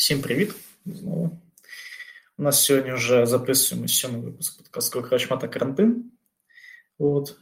Всім 0.00 0.22
привіт 0.22 0.54
знову. 0.86 1.40
У 2.38 2.42
нас 2.42 2.64
сьогодні 2.64 2.92
вже 2.92 3.26
записуємо 3.26 3.88
сьомий 3.88 4.20
випуск 4.20 4.58
подкасту 4.58 5.02
Крачма 5.02 5.36
та 5.36 5.48
карантин. 5.48 6.04
От. 6.98 7.36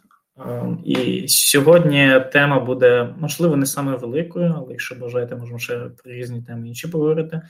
І 0.85 1.25
сьогодні 1.29 2.25
тема 2.33 2.61
буде, 2.61 3.15
можливо, 3.19 3.57
не 3.57 3.67
саме 3.67 3.97
великою, 3.97 4.55
але 4.57 4.71
якщо 4.71 4.95
бажаєте, 4.95 5.37
можемо 5.37 5.59
ще 5.59 5.79
про 5.79 6.13
різні 6.13 6.43
теми 6.43 6.69
інші 6.69 6.89
поговорити. 6.89 7.43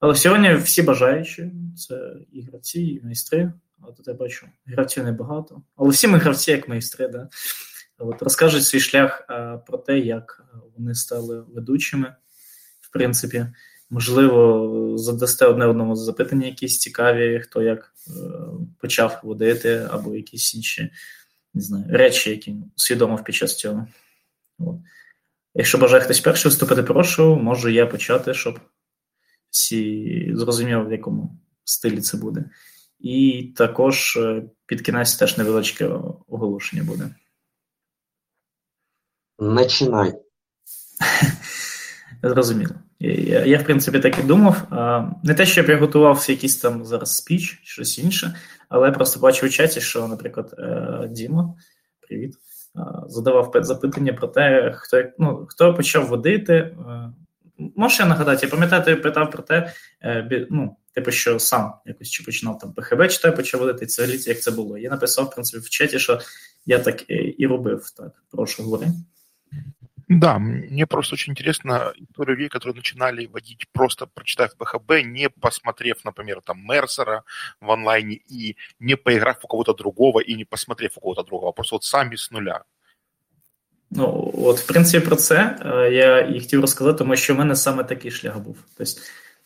Але 0.00 0.14
сьогодні 0.14 0.54
всі 0.54 0.82
бажаючі, 0.82 1.52
це 1.76 2.16
і 2.32 2.42
гравці, 2.42 2.82
і 2.82 3.00
майстри. 3.04 3.52
А 3.80 3.92
тут 3.92 4.08
я 4.08 4.14
бачу, 4.14 4.46
гравців 4.66 5.04
небагато. 5.04 5.62
Але 5.76 5.90
всі 5.90 6.08
ми 6.08 6.18
гравці, 6.18 6.50
як 6.50 6.68
майстри, 6.68 7.08
да? 7.08 7.28
От, 7.98 8.22
розкажуть 8.22 8.64
свій 8.64 8.80
шлях 8.80 9.26
про 9.66 9.78
те, 9.78 9.98
як 9.98 10.44
вони 10.76 10.94
стали 10.94 11.40
ведучими, 11.40 12.14
в 12.80 12.92
принципі. 12.92 13.46
Можливо, 13.90 14.98
задасте 14.98 15.46
одне 15.46 15.66
одному 15.66 15.96
запитання, 15.96 16.46
якісь 16.46 16.78
цікаві, 16.78 17.40
хто 17.40 17.62
як 17.62 17.94
е, 18.08 18.10
почав 18.80 19.20
водити, 19.22 19.88
або 19.90 20.16
якісь 20.16 20.54
інші 20.54 20.90
не 21.54 21.60
знаю, 21.60 21.84
речі, 21.88 22.30
які 22.30 22.56
усвідомив 22.76 23.24
під 23.24 23.34
час 23.34 23.56
цього. 23.56 23.86
От. 24.58 24.76
Якщо 25.54 25.78
бажає 25.78 26.02
хтось 26.02 26.20
перший 26.20 26.50
виступити, 26.50 26.82
прошу, 26.82 27.36
можу 27.36 27.68
я 27.68 27.86
почати, 27.86 28.34
щоб 28.34 28.60
всі 29.50 30.32
зрозуміли, 30.34 30.84
в 30.84 30.92
якому 30.92 31.38
стилі 31.64 32.00
це 32.00 32.16
буде. 32.16 32.44
І 32.98 33.42
також 33.56 34.16
е, 34.16 34.42
під 34.66 34.82
кінець 34.82 35.16
теж 35.16 35.38
невеличке 35.38 35.86
оголошення 36.28 36.82
буде. 36.82 37.14
Начинай. 39.38 40.14
Зрозуміло. 42.22 42.74
Я, 43.00 43.44
я, 43.44 43.58
в 43.58 43.64
принципі, 43.64 43.98
так 43.98 44.18
і 44.18 44.22
думав. 44.22 44.62
Не 45.22 45.34
те, 45.34 45.46
щоб 45.46 45.68
я 45.68 45.76
готував 45.76 46.26
якийсь 46.28 46.56
там 46.56 46.84
зараз 46.84 47.16
спіч, 47.16 47.60
щось 47.62 47.98
інше, 47.98 48.34
але 48.68 48.92
просто 48.92 49.20
бачив 49.20 49.48
у 49.48 49.52
чаті, 49.52 49.80
що, 49.80 50.08
наприклад, 50.08 50.54
е, 50.58 51.08
Діма, 51.10 51.54
привіт, 52.08 52.34
задавав 53.06 53.52
запитання 53.54 54.12
про 54.12 54.28
те, 54.28 54.74
хто 54.76 55.04
ну, 55.18 55.46
хто 55.48 55.74
почав 55.74 56.06
водити. 56.06 56.54
Е, 56.54 56.74
можеш 57.76 58.00
я 58.00 58.06
нагадати, 58.06 58.46
я 58.46 58.50
пам'ятаю, 58.50 58.84
ти 58.84 58.96
питав 58.96 59.30
про 59.30 59.42
те, 59.42 59.72
е, 60.02 60.46
ну, 60.50 60.76
типу, 60.94 61.10
що 61.10 61.38
сам 61.38 61.72
якось 61.86 62.10
чи 62.10 62.24
починав 62.24 62.58
там 62.58 62.72
ПХБ, 62.72 63.08
чи 63.08 63.30
почав 63.30 63.60
водити, 63.60 63.86
це 63.86 64.06
як 64.06 64.40
це 64.40 64.50
було. 64.50 64.78
Я 64.78 64.90
написав, 64.90 65.24
в 65.24 65.30
принципі, 65.30 65.64
в 65.66 65.68
чаті, 65.68 65.98
що 65.98 66.20
я 66.66 66.78
так 66.78 67.04
і 67.38 67.46
робив. 67.46 67.90
Так, 67.96 68.12
прошу, 68.30 68.62
говори. 68.62 68.86
Да, 70.08 70.38
мне 70.38 70.86
просто 70.86 71.14
очень 71.14 71.32
интересно 71.32 71.92
история 71.96 72.34
людей, 72.34 72.48
которые 72.48 72.76
начинали 72.76 73.26
водить 73.26 73.66
просто 73.72 74.06
прочитав 74.06 74.56
ПХБ, 74.56 75.04
не 75.04 75.28
посмотрев, 75.28 76.04
например, 76.04 76.40
там 76.44 76.64
Мерсера 76.64 77.24
в 77.60 77.68
онлайне 77.68 78.14
и 78.14 78.56
не 78.80 78.96
поиграв 78.96 79.36
у 79.42 79.46
кого-то 79.46 79.74
другого 79.74 80.20
и 80.20 80.34
не 80.34 80.44
посмотрев 80.44 80.92
у 80.96 81.00
кого-то 81.00 81.22
другого, 81.22 81.52
просто 81.52 81.76
вот 81.76 81.84
самі 81.84 82.16
з 82.16 82.30
нуля. 82.32 82.64
Ну, 83.90 84.32
от, 84.38 84.58
в 84.58 84.66
принципі, 84.66 85.06
про 85.06 85.16
це 85.16 85.58
я 85.92 86.20
і 86.20 86.40
хотів 86.40 86.60
розказати, 86.60 86.98
тому 86.98 87.16
що 87.16 87.34
в 87.34 87.38
мене 87.38 87.56
саме 87.56 87.84
такий 87.84 88.10
шлях 88.10 88.38
був. 88.38 88.56
Тобто, 88.78 88.92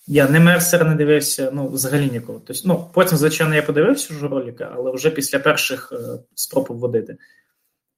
я 0.07 0.29
не 0.29 0.41
Мерсера 0.41 0.85
не 0.85 0.95
дивився, 0.95 1.51
ну, 1.53 1.69
взагалі 1.69 2.11
нікого. 2.11 2.43
Тобто, 2.47 2.63
ну, 2.65 2.91
потім, 2.95 3.19
звичайно, 3.19 3.55
я 3.55 3.63
подивився 3.63 4.15
вже 4.15 4.29
ролика, 4.29 4.73
але 4.77 4.93
вже 4.93 5.11
після 5.11 5.39
перших 5.39 5.93
спроб 6.35 6.67
вводити. 6.69 7.17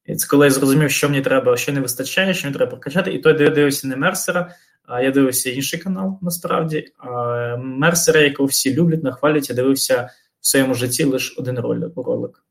І 0.06 0.16
це 0.16 0.28
коли 0.28 0.46
я 0.46 0.50
зрозумів, 0.50 0.90
що 0.90 1.08
мені 1.08 1.22
треба, 1.22 1.56
що 1.56 1.72
не 1.72 1.80
вистачає, 1.80 2.34
що 2.34 2.46
мені 2.46 2.56
треба 2.56 2.70
прокачати. 2.70 3.12
І 3.12 3.18
де 3.18 3.44
я 3.44 3.50
дивився 3.50 3.88
не 3.88 3.96
Мерсера, 3.96 4.54
а 4.82 5.02
я 5.02 5.10
дивився 5.10 5.50
інший 5.50 5.80
канал 5.80 6.18
насправді. 6.22 6.92
А 6.98 7.56
Мерсера, 7.56 8.20
якого 8.20 8.46
всі 8.46 8.74
люблять, 8.74 9.02
нахвалять, 9.02 9.50
я 9.50 9.56
дивився 9.56 10.10
в 10.40 10.46
своєму 10.46 10.74
житті 10.74 11.04
лише 11.04 11.40
один 11.40 11.58
ролик. 11.58 12.44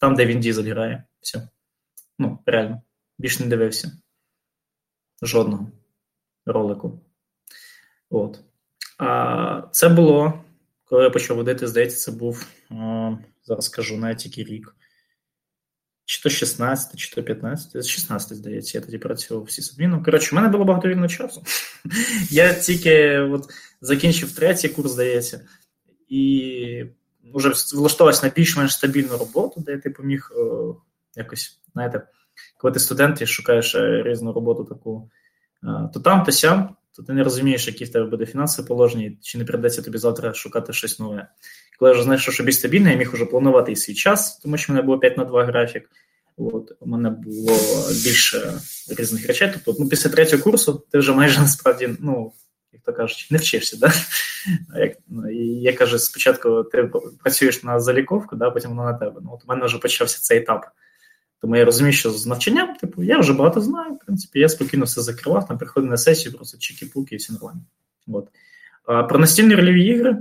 Там, 0.00 0.14
де 0.14 0.26
він 0.26 0.40
дізель 0.40 0.70
грає. 0.70 1.04
Все. 1.20 1.48
Ну, 2.18 2.38
реально. 2.46 2.82
Більше 3.18 3.42
не 3.42 3.48
дивився. 3.48 3.92
Жодного 5.22 5.70
ролику. 6.46 7.00
От. 8.10 8.40
А 8.98 9.62
це 9.72 9.88
було, 9.88 10.44
коли 10.84 11.02
я 11.02 11.10
почав 11.10 11.36
водити, 11.36 11.66
здається, 11.66 12.10
це 12.10 12.18
був, 12.18 12.46
зараз 13.44 13.64
скажу, 13.64 13.96
навіть 13.96 14.26
який 14.26 14.44
рік. 14.44 14.74
Чи 16.06 16.22
то 16.22 16.30
16, 16.30 16.96
чи 16.96 17.14
то 17.14 17.22
15, 17.22 17.86
16, 17.86 18.36
здається, 18.36 18.78
я 18.78 18.84
тоді 18.84 18.98
працював 18.98 19.44
всі 19.44 19.62
сабміном. 19.62 20.04
Коротше, 20.04 20.30
в 20.30 20.34
мене 20.34 20.48
було 20.48 20.64
багато 20.64 20.88
вільного 20.88 21.08
часу. 21.08 21.42
Я 22.30 22.54
тільки 22.54 23.18
от 23.18 23.50
закінчив 23.80 24.34
третій 24.34 24.68
курс, 24.68 24.90
здається, 24.90 25.40
і 26.08 26.84
вже 27.34 27.52
влаштувався 27.74 28.26
на 28.26 28.32
більш-менш 28.36 28.72
стабільну 28.72 29.18
роботу, 29.18 29.60
де 29.60 29.72
я 29.72 29.78
типу 29.78 30.02
міг 30.02 30.32
о, 30.36 30.76
якось, 31.16 31.60
знаєте, 31.72 32.06
коли 32.58 32.72
ти 32.72 32.80
студент 32.80 33.22
і 33.22 33.26
шукаєш 33.26 33.74
е, 33.74 34.02
різну 34.02 34.32
роботу 34.32 34.64
таку, 34.64 35.10
то 35.94 36.00
там, 36.00 36.22
то 36.24 36.32
сям, 36.32 36.76
то 36.96 37.02
ти 37.02 37.12
не 37.12 37.24
розумієш, 37.24 37.66
які 37.66 37.84
в 37.84 37.92
тебе 37.92 38.06
буде 38.06 38.26
фінансове 38.26 38.68
положення, 38.68 39.12
чи 39.20 39.38
не 39.38 39.44
придеться 39.44 39.82
тобі 39.82 39.98
завтра 39.98 40.34
шукати 40.34 40.72
щось 40.72 40.98
нове. 40.98 41.28
Коли 41.78 41.90
я 41.90 41.94
вже 41.94 42.02
знайшов, 42.02 42.34
що 42.34 42.44
більш 42.44 42.56
стабільно, 42.56 42.90
я 42.90 42.96
міг 42.96 43.12
вже 43.12 43.24
планувати 43.24 43.72
і 43.72 43.76
свій 43.76 43.94
час, 43.94 44.38
тому 44.38 44.56
що 44.56 44.72
в 44.72 44.76
мене 44.76 44.86
було 44.86 44.98
5 44.98 45.18
на 45.18 45.24
2 45.24 45.44
графік. 45.44 45.90
От, 46.36 46.72
У 46.80 46.86
мене 46.86 47.10
було 47.10 47.58
більше 48.04 48.60
різних 48.98 49.26
речей. 49.26 49.50
Тобто, 49.52 49.82
ну, 49.82 49.88
після 49.88 50.10
третього 50.10 50.42
курсу 50.42 50.84
ти 50.90 50.98
вже 50.98 51.12
майже 51.12 51.40
насправді, 51.40 51.96
ну, 52.00 52.32
як 52.72 52.82
то 52.82 52.92
кажуть, 52.92 53.28
не 53.30 53.38
вчишся. 53.38 53.76
Да? 53.76 53.92
Як, 54.80 54.96
ну, 55.08 55.30
Я 55.60 55.72
кажу, 55.72 55.98
спочатку 55.98 56.64
ти 56.64 56.90
працюєш 57.22 57.62
на 57.62 57.80
заліковку, 57.80 58.36
да, 58.36 58.50
потім 58.50 58.70
воно 58.70 58.84
на 58.84 58.94
тебе. 58.94 59.20
Ну, 59.24 59.30
от 59.32 59.44
У 59.44 59.48
мене 59.48 59.66
вже 59.66 59.78
почався 59.78 60.20
цей 60.20 60.38
етап. 60.38 60.66
Тому 61.44 61.56
я 61.56 61.64
розумію, 61.64 61.92
що 61.92 62.10
з 62.10 62.26
навчанням, 62.26 62.76
типу, 62.76 63.02
я 63.02 63.18
вже 63.18 63.32
багато 63.32 63.60
знаю, 63.60 63.94
в 63.94 63.98
принципі, 63.98 64.38
я 64.38 64.48
спокійно 64.48 64.84
все 64.84 65.02
закривав, 65.02 65.48
там 65.48 65.58
приходив 65.58 65.90
на 65.90 65.96
сесію, 65.96 66.34
просто 66.34 66.58
чеки-пуки 66.58 67.14
і 67.14 67.16
все 67.16 67.32
нормально. 67.32 67.60
От. 68.06 68.28
А, 68.84 69.02
Про 69.02 69.18
настільні 69.18 69.54
рольові 69.54 69.86
ігри 69.86 70.16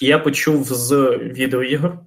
я 0.00 0.18
почув 0.18 0.64
з 0.64 1.18
відеоігор. 1.22 2.00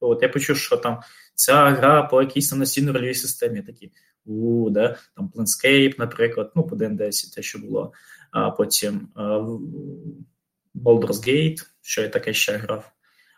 От 0.00 0.22
я 0.22 0.28
почув, 0.28 0.56
що 0.56 0.76
там 0.76 1.00
ця 1.34 1.70
гра 1.70 2.02
по 2.02 2.22
якійсь 2.22 2.50
там 2.50 2.58
настільній 2.58 2.90
рольовій 2.90 3.14
системі 3.14 3.62
такі. 3.62 3.92
У, 4.24 4.70
да, 4.70 4.96
там 5.16 5.32
Planescape, 5.34 5.94
наприклад, 5.98 6.52
ну, 6.54 6.62
по 6.62 6.76
ДНДС, 6.76 7.30
те, 7.34 7.42
що 7.42 7.58
було. 7.58 7.92
А 8.30 8.50
потім 8.50 9.08
а, 9.14 9.22
Baldur's 10.74 11.28
Gate, 11.28 11.66
що 11.82 12.02
я 12.02 12.08
таке 12.08 12.32
ще 12.32 12.56
грав. 12.56 12.92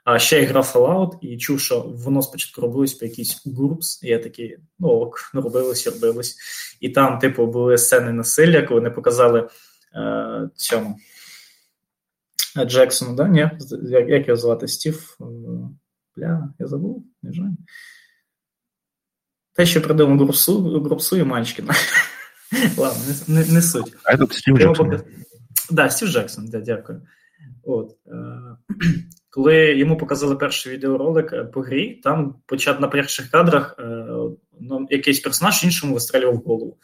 А 0.04 0.18
ще 0.18 0.40
я 0.40 0.46
грав 0.46 0.72
Fallout 0.74 1.18
і 1.20 1.38
чув, 1.38 1.60
що 1.60 1.80
воно 1.80 2.22
спочатку 2.22 2.60
робилось 2.60 2.94
по 2.94 3.04
якійсь 3.04 3.46
гурпс, 3.46 4.02
і 4.02 4.08
я 4.08 4.18
такий, 4.18 4.58
ну 4.78 4.88
ок, 4.88 5.30
робилось, 5.34 5.86
робилось. 5.86 6.36
І 6.80 6.88
там, 6.88 7.18
типу, 7.18 7.46
були 7.46 7.78
сцени 7.78 8.12
насилля, 8.12 8.62
коли 8.62 8.80
вони 8.80 8.90
показали 8.90 9.48
е, 9.94 10.48
цьому 10.54 10.98
Джексону, 12.66 13.14
да? 13.16 13.28
Ні? 13.28 13.50
Як, 13.82 14.08
як 14.08 14.28
його 14.28 14.36
звати? 14.36 14.68
Стів? 14.68 15.16
Е, 15.20 15.24
бля, 16.16 16.54
я 16.58 16.66
забув, 16.66 17.04
не 17.22 17.32
знаю. 17.32 17.56
Те, 19.54 19.66
що 19.66 19.82
придумав 19.82 20.18
Групсу, 20.18 20.80
Групсу 20.80 21.16
і 21.16 21.24
Манчкіна. 21.24 21.74
Ладно, 22.76 23.02
не, 23.28 23.40
не, 23.40 23.52
не 23.52 23.62
суть. 23.62 23.94
А 24.04 24.16
це 24.16 24.26
Стів 24.30 24.58
Джексон. 24.58 24.90
Так, 24.90 25.04
да, 25.70 25.90
Стів 25.90 26.08
Джексон, 26.08 26.48
да, 26.48 26.60
дякую. 26.60 27.02
От. 27.62 27.96
Е, 29.32 29.34
коли 29.34 29.76
йому 29.76 29.96
показали 29.96 30.36
перший 30.36 30.72
відеоролик 30.72 31.32
е, 31.32 31.44
по 31.44 31.60
грі, 31.60 32.00
там 32.02 32.36
на 32.80 32.88
перших 32.88 33.30
кадрах 33.30 33.76
ну, 34.60 34.86
якийсь 34.90 35.20
персонаж 35.20 35.64
іншому 35.64 35.94
вистрелював 35.94 36.36
голову. 36.36 36.78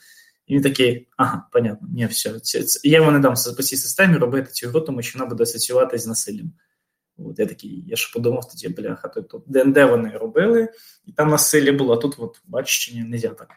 І 0.46 0.54
він 0.54 0.62
такий, 0.62 1.08
ага, 1.16 1.48
понятно, 1.52 1.88
ні, 1.94 2.06
все. 2.06 2.40
Це, 2.40 2.62
це, 2.62 2.88
я 2.88 3.00
вам 3.00 3.12
не 3.12 3.20
дам 3.20 3.34
по 3.56 3.62
цій 3.62 3.76
системі 3.76 4.16
робити 4.16 4.50
цю 4.50 4.68
гру, 4.68 4.80
тому 4.80 5.02
що 5.02 5.18
вона 5.18 5.30
буде 5.30 5.42
асоціюватися 5.42 6.04
з 6.04 6.06
насиллям. 6.06 6.52
От 7.18 7.38
я 7.38 7.46
такий, 7.46 7.84
я 7.86 7.96
ж 7.96 8.12
подумав 8.14 8.48
тоді, 8.48 8.68
бляха, 8.68 9.08
то 9.08 9.42
ДНД 9.46 9.76
вони 9.76 10.10
робили, 10.10 10.68
і 11.06 11.12
там 11.12 11.28
насилля 11.28 11.72
було, 11.72 11.94
а 11.94 11.96
тут, 11.96 12.14
от, 12.18 12.40
бачиш, 12.46 12.94
не 12.94 13.20
так. 13.20 13.48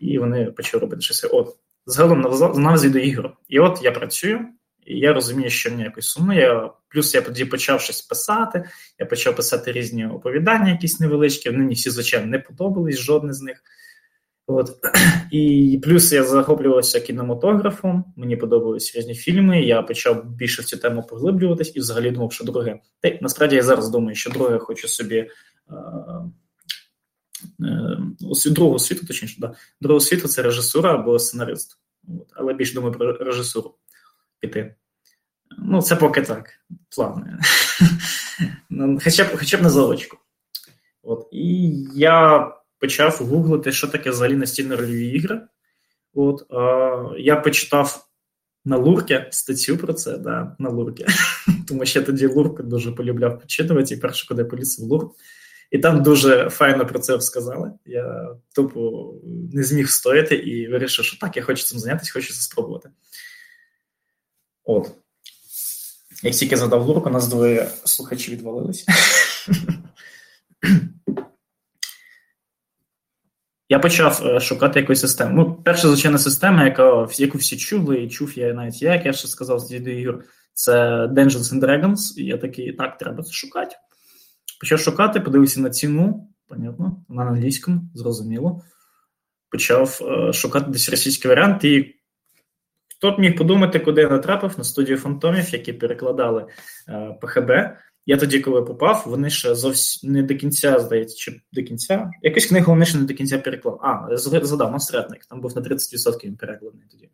І 0.00 0.18
вони 0.18 0.44
почали 0.44 0.80
робити 0.80 1.02
щось. 1.02 1.26
От, 1.30 1.56
загалом 1.86 2.20
назві 2.62 2.88
до 2.88 2.98
ігор. 2.98 3.36
І 3.48 3.60
от 3.60 3.80
я 3.82 3.92
працюю, 3.92 4.48
і 4.86 4.98
я 4.98 5.12
розумію, 5.12 5.50
що 5.50 5.70
мені 5.70 5.82
якось 5.82 6.06
сумує. 6.06 6.70
Плюс 6.88 7.14
я 7.14 7.22
тоді 7.22 7.44
почав 7.44 7.80
щось 7.80 8.02
писати, 8.02 8.64
я 8.98 9.06
почав 9.06 9.36
писати 9.36 9.72
різні 9.72 10.06
оповідання, 10.06 10.70
якісь 10.70 11.00
невеличкі. 11.00 11.50
Вони 11.50 11.62
мені 11.62 11.74
всі, 11.74 11.90
звичайно, 11.90 12.26
не 12.26 12.38
подобались, 12.38 12.98
жодне 12.98 13.32
з 13.32 13.42
них. 13.42 13.62
От. 14.46 14.70
І 15.30 15.80
плюс 15.82 16.12
я 16.12 16.24
захоплювався 16.24 17.00
кінематографом, 17.00 18.04
мені 18.16 18.36
подобалися 18.36 18.98
різні 18.98 19.14
фільми. 19.14 19.62
Я 19.62 19.82
почав 19.82 20.24
більше 20.24 20.62
в 20.62 20.64
цю 20.64 20.76
тему 20.76 21.02
поглиблюватись 21.02 21.72
і 21.74 21.80
взагалі 21.80 22.10
думав, 22.10 22.32
що 22.32 22.44
друге. 22.44 22.80
Та 23.00 23.18
насправді 23.20 23.56
я 23.56 23.62
зараз 23.62 23.88
думаю, 23.88 24.14
що 24.14 24.30
друге 24.30 24.58
хочу 24.58 24.88
собі 24.88 25.16
е, 25.16 25.30
е, 27.60 28.78
світу, 28.78 29.06
точніше, 29.06 29.36
да. 29.38 29.54
другого 29.80 30.00
світу 30.00 30.28
це 30.28 30.42
режисура 30.42 30.94
або 30.94 31.18
сценарист. 31.18 31.78
Але 32.34 32.54
більше 32.54 32.74
думаю 32.74 32.94
про 32.94 33.12
режисуру 33.12 33.74
піти. 34.40 34.74
Ну, 35.58 35.82
це 35.82 35.96
поки 35.96 36.22
так. 36.22 36.50
Плани. 36.96 37.38
Ну, 38.70 38.98
хоча 39.04 39.24
б 39.24 39.28
хоча 39.38 39.56
б 39.58 39.62
на 39.62 39.70
заочку. 39.70 40.16
От. 41.02 41.28
І 41.32 41.70
я 41.94 42.48
почав 42.78 43.16
гуглити, 43.20 43.72
що 43.72 43.88
таке 43.88 44.10
взагалі 44.10 44.36
настільні 44.36 44.74
рольові 44.74 45.08
ігри. 45.08 45.40
От, 46.14 46.52
а, 46.52 47.14
Я 47.18 47.36
почитав 47.36 48.06
на 48.64 48.76
Лурки 48.76 49.26
статтю 49.30 49.76
про 49.76 49.92
це, 49.92 50.18
да, 50.18 50.56
на 50.58 50.68
Лурки. 50.68 51.06
Тому 51.68 51.86
що 51.86 51.98
я 52.00 52.06
тоді 52.06 52.26
Лурку 52.26 52.62
дуже 52.62 52.92
полюбляв 52.92 53.40
почитувати, 53.40 53.94
і 53.94 53.96
перше, 53.96 54.28
куди 54.28 54.44
поліз 54.44 54.78
в 54.78 54.82
Лурк. 54.82 55.12
І 55.70 55.78
там 55.78 56.02
дуже 56.02 56.50
файно 56.50 56.86
про 56.86 56.98
це 56.98 57.20
сказали. 57.20 57.72
Я 57.86 58.36
тупо 58.54 59.14
не 59.52 59.62
зміг 59.62 59.88
стояти 59.88 60.34
і 60.34 60.68
вирішив, 60.68 61.04
що 61.04 61.18
так, 61.18 61.36
я 61.36 61.42
хочу 61.42 61.64
цим 61.64 61.78
зайнятися, 61.78 62.12
хочу 62.12 62.28
це 62.34 62.40
спробувати. 62.40 62.90
От. 64.70 64.90
Як 66.22 66.34
тільки 66.34 66.56
задав 66.56 66.86
Лурк, 66.86 67.06
нас 67.06 67.28
двоє 67.28 67.70
слухачі 67.84 68.32
відвалилися. 68.32 68.92
Я 73.68 73.78
почав 73.78 74.22
е, 74.26 74.40
шукати 74.40 74.80
якусь 74.80 75.00
систему. 75.00 75.32
Ну, 75.36 75.62
перша 75.64 75.88
звичайна 75.88 76.18
система, 76.18 76.64
яка, 76.64 77.08
яку 77.18 77.38
всі 77.38 77.56
чули, 77.56 78.02
і 78.02 78.08
чув 78.10 78.38
я 78.38 78.54
навіть 78.54 78.82
я, 78.82 78.92
як 78.92 79.06
я 79.06 79.12
ще 79.12 79.28
сказав 79.28 79.60
з 79.60 79.72
відеоігр, 79.72 80.24
це 80.52 80.72
Dungeons 81.06 81.54
and 81.54 81.60
Dragons. 81.60 81.98
І 82.16 82.24
я 82.24 82.38
такий, 82.38 82.72
так, 82.72 82.98
треба 82.98 83.22
це 83.22 83.32
шукати. 83.32 83.76
Почав 84.60 84.80
шукати, 84.80 85.20
подивився 85.20 85.60
на 85.60 85.70
ціну, 85.70 86.28
понятно, 86.48 87.04
на 87.08 87.22
англійському, 87.22 87.80
зрозуміло. 87.94 88.62
Почав 89.50 90.00
е, 90.02 90.32
шукати 90.32 90.70
десь 90.70 90.88
російський 90.88 91.28
варіант, 91.28 91.64
і 91.64 91.99
хто 93.00 93.10
б 93.10 93.18
міг 93.18 93.36
подумати, 93.36 93.78
куди 93.78 94.00
я 94.00 94.08
натрапив 94.08 94.54
на 94.58 94.64
студію 94.64 94.98
фантомів, 94.98 95.52
які 95.52 95.72
перекладали 95.72 96.46
е, 96.88 97.18
ПХБ. 97.20 97.50
Я 98.06 98.16
тоді, 98.16 98.40
коли 98.40 98.62
попав, 98.62 99.02
вони 99.06 99.30
ще 99.30 99.54
зовсім 99.54 100.12
не 100.12 100.22
до 100.22 100.34
кінця, 100.34 100.80
здається, 100.80 101.16
чи 101.16 101.40
до 101.52 101.62
кінця. 101.62 102.10
Якусь 102.22 102.46
книгу 102.46 102.72
вони 102.72 102.86
ще 102.86 102.98
не 102.98 103.04
до 103.04 103.14
кінця 103.14 103.38
переклав. 103.38 103.80
А, 103.82 104.16
задав 104.16 104.70
Монстретник, 104.70 105.24
там 105.26 105.40
був 105.40 105.56
на 105.56 105.62
30% 105.62 106.24
він 106.24 106.36
перекладений 106.36 106.86
тоді, 106.90 107.08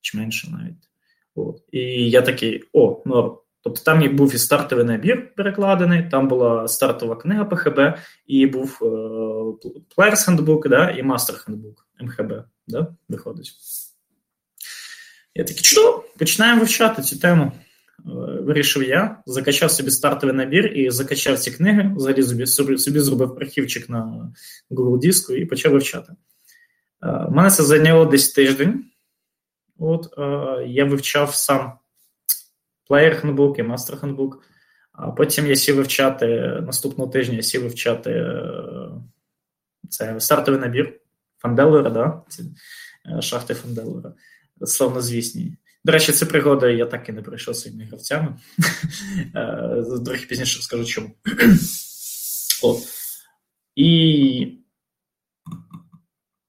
чи 0.00 0.18
менше 0.18 0.50
навіть. 0.50 0.90
От. 1.34 1.62
І 1.72 2.10
я 2.10 2.22
такий: 2.22 2.64
о, 2.72 3.02
норм. 3.04 3.36
Тобто 3.62 3.80
там 3.84 4.16
був 4.16 4.34
і 4.34 4.38
стартовий 4.38 4.84
набір 4.84 5.34
перекладений, 5.34 6.08
там 6.10 6.28
була 6.28 6.68
стартова 6.68 7.16
книга 7.16 7.44
ПХБ, 7.44 7.80
і 8.26 8.46
був 8.46 8.78
е, 8.82 8.86
Players 9.96 10.28
Handbook, 10.28 10.68
да, 10.68 10.90
і 10.90 11.02
Master 11.02 11.48
Handbook 11.48 11.76
МХБ, 12.00 12.32
да, 12.66 12.94
виходить. 13.08 13.52
Я 15.34 15.44
такий, 15.44 15.62
чудово, 15.62 16.04
починаємо 16.18 16.60
вивчати 16.60 17.02
цю 17.02 17.18
тему. 17.18 17.52
Е, 17.98 18.10
вирішив 18.40 18.82
я, 18.82 19.22
закачав 19.26 19.70
собі 19.70 19.90
стартовий 19.90 20.36
набір 20.36 20.66
і 20.66 20.90
закачав 20.90 21.38
ці 21.38 21.50
книги, 21.50 21.92
взагалі 21.96 22.22
собі, 22.22 22.78
собі 22.78 23.00
зробив 23.00 23.36
архівчик 23.40 23.88
на 23.88 24.32
Google 24.70 24.98
диску 24.98 25.32
і 25.34 25.46
почав 25.46 25.72
вивчати. 25.72 26.12
У 27.02 27.06
е, 27.06 27.28
мене 27.30 27.50
це 27.50 27.62
зайняло 27.62 28.04
десь 28.04 28.32
тиждень. 28.32 28.84
От, 29.78 30.14
е, 30.18 30.64
Я 30.66 30.84
вивчав 30.84 31.34
сам 31.34 31.72
Player 32.90 33.20
Handbook 33.20 33.60
і 33.60 33.62
Master 33.62 34.00
Handbook. 34.00 34.32
А 34.92 35.10
потім 35.10 35.46
я 35.46 35.56
сів 35.56 35.76
вивчати 35.76 36.26
наступного 36.66 37.10
тижня 37.10 37.36
я 37.36 37.42
сів 37.42 37.62
вивчати 37.62 38.26
це 39.88 40.20
стартовий 40.20 40.60
набір 40.60 41.00
Фанделера, 41.38 41.90
да? 41.90 42.22
шахти 43.20 43.54
Фанделера, 43.54 44.12
славнозвісні. 44.62 45.56
До 45.84 45.92
речі, 45.92 46.12
це 46.12 46.26
пригода, 46.26 46.70
я 46.70 46.86
так 46.86 47.08
і 47.08 47.12
не 47.12 47.22
пройшов 47.22 47.56
своїми 47.56 47.84
гравцями. 47.84 48.36
Е, 49.34 49.84
трохи 50.04 50.26
пізніше 50.26 50.62
скажу 50.62 50.84
чому. 50.84 51.10
І 53.74 54.58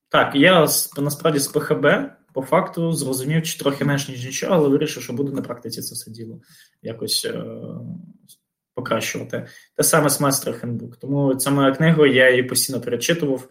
так, 0.09 0.35
я 0.35 0.67
насправді 0.97 1.39
з 1.39 1.47
ПХБ 1.47 1.85
по 2.33 2.41
факту 2.41 2.91
зрозумів 2.91 3.43
чи 3.43 3.57
трохи 3.57 3.85
менш, 3.85 4.09
ніж 4.09 4.25
нічого, 4.25 4.55
але 4.55 4.69
вирішив, 4.69 5.03
що 5.03 5.13
буду 5.13 5.31
на 5.31 5.41
практиці 5.41 5.81
це 5.81 5.95
все 5.95 6.11
діло 6.11 6.41
якось 6.81 7.25
е- 7.25 7.43
покращувати. 8.73 9.47
Те 9.75 9.83
саме 9.83 10.09
з 10.09 10.21
Master 10.21 10.65
Handbook. 10.65 10.97
Тому 10.99 11.35
ця 11.35 11.51
моя 11.51 11.71
книга, 11.71 12.07
я 12.07 12.29
її 12.29 12.43
постійно 12.43 12.81
перечитував. 12.81 13.49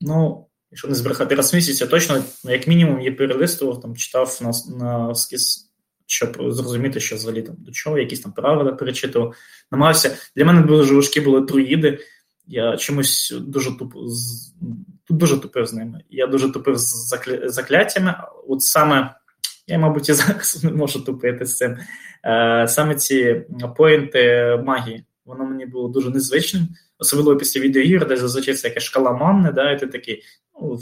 Ну, 0.00 0.46
якщо 0.76 0.88
не 0.88 0.94
збрехати 0.94 1.34
раз 1.34 1.52
в 1.52 1.56
місяць, 1.56 1.80
я 1.80 1.86
точно, 1.86 2.24
як 2.44 2.66
мінімум, 2.66 2.98
її 2.98 3.10
перелистував, 3.10 3.80
там 3.80 3.96
читав 3.96 4.40
на 4.42 4.52
на 4.78 5.14
скіз, 5.14 5.70
щоб 6.06 6.52
зрозуміти, 6.52 7.00
що 7.00 7.16
взагалі 7.16 7.42
там 7.42 7.56
до 7.58 7.72
чого, 7.72 7.98
якісь 7.98 8.20
там 8.20 8.32
правила 8.32 8.72
перечитував. 8.72 9.34
Намагався. 9.70 10.16
Для 10.36 10.44
мене 10.44 10.62
дуже 10.62 10.94
важкі 10.94 11.20
були 11.20 11.40
друїди. 11.40 11.98
Я 12.46 12.76
чомусь 12.76 13.34
дуже 13.40 13.78
тупо 13.78 14.00
тут 15.04 15.16
дуже 15.16 15.40
тупив 15.40 15.66
з 15.66 15.72
ними. 15.72 16.00
Я 16.10 16.26
дуже 16.26 16.52
тупив 16.52 16.78
з 16.78 17.08
закля... 17.08 17.48
закляттями. 17.48 18.14
От 18.48 18.62
саме, 18.62 19.14
я, 19.66 19.78
мабуть, 19.78 20.08
і 20.08 20.12
зараз 20.12 20.60
не 20.64 20.70
можу 20.72 21.00
тупити 21.00 21.46
з 21.46 21.56
цим. 21.56 21.76
Е, 22.24 22.66
Саме 22.68 22.94
ці 22.94 23.44
поінти 23.76 24.56
магії, 24.64 25.04
воно 25.24 25.44
мені 25.44 25.66
було 25.66 25.88
дуже 25.88 26.10
незвичним. 26.10 26.68
Особливо 26.98 27.38
після 27.38 27.60
відеоігр, 27.60 28.06
де 28.06 28.16
зазвичай 28.16 28.54
це 28.54 28.68
якась 28.68 28.82
шкала 28.82 29.12
манни, 29.12 29.52
да, 29.52 29.72
і 29.72 29.78
ти 29.78 29.86
такий, 29.86 30.22
ну, 30.62 30.78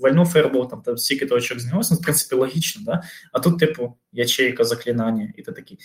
вальну 0.00 0.24
фербол, 0.24 0.70
там, 0.70 0.82
там 0.82 0.96
стільки 0.96 1.26
точок 1.26 1.60
знялося, 1.60 1.94
ну, 1.94 2.00
в 2.00 2.02
принципі, 2.02 2.34
логічно, 2.34 2.82
да? 2.84 3.02
а 3.32 3.40
тут, 3.40 3.58
типу, 3.58 3.96
ячейка 4.12 4.64
заклинання, 4.64 5.32
і 5.36 5.42
ти 5.42 5.52
такий. 5.52 5.78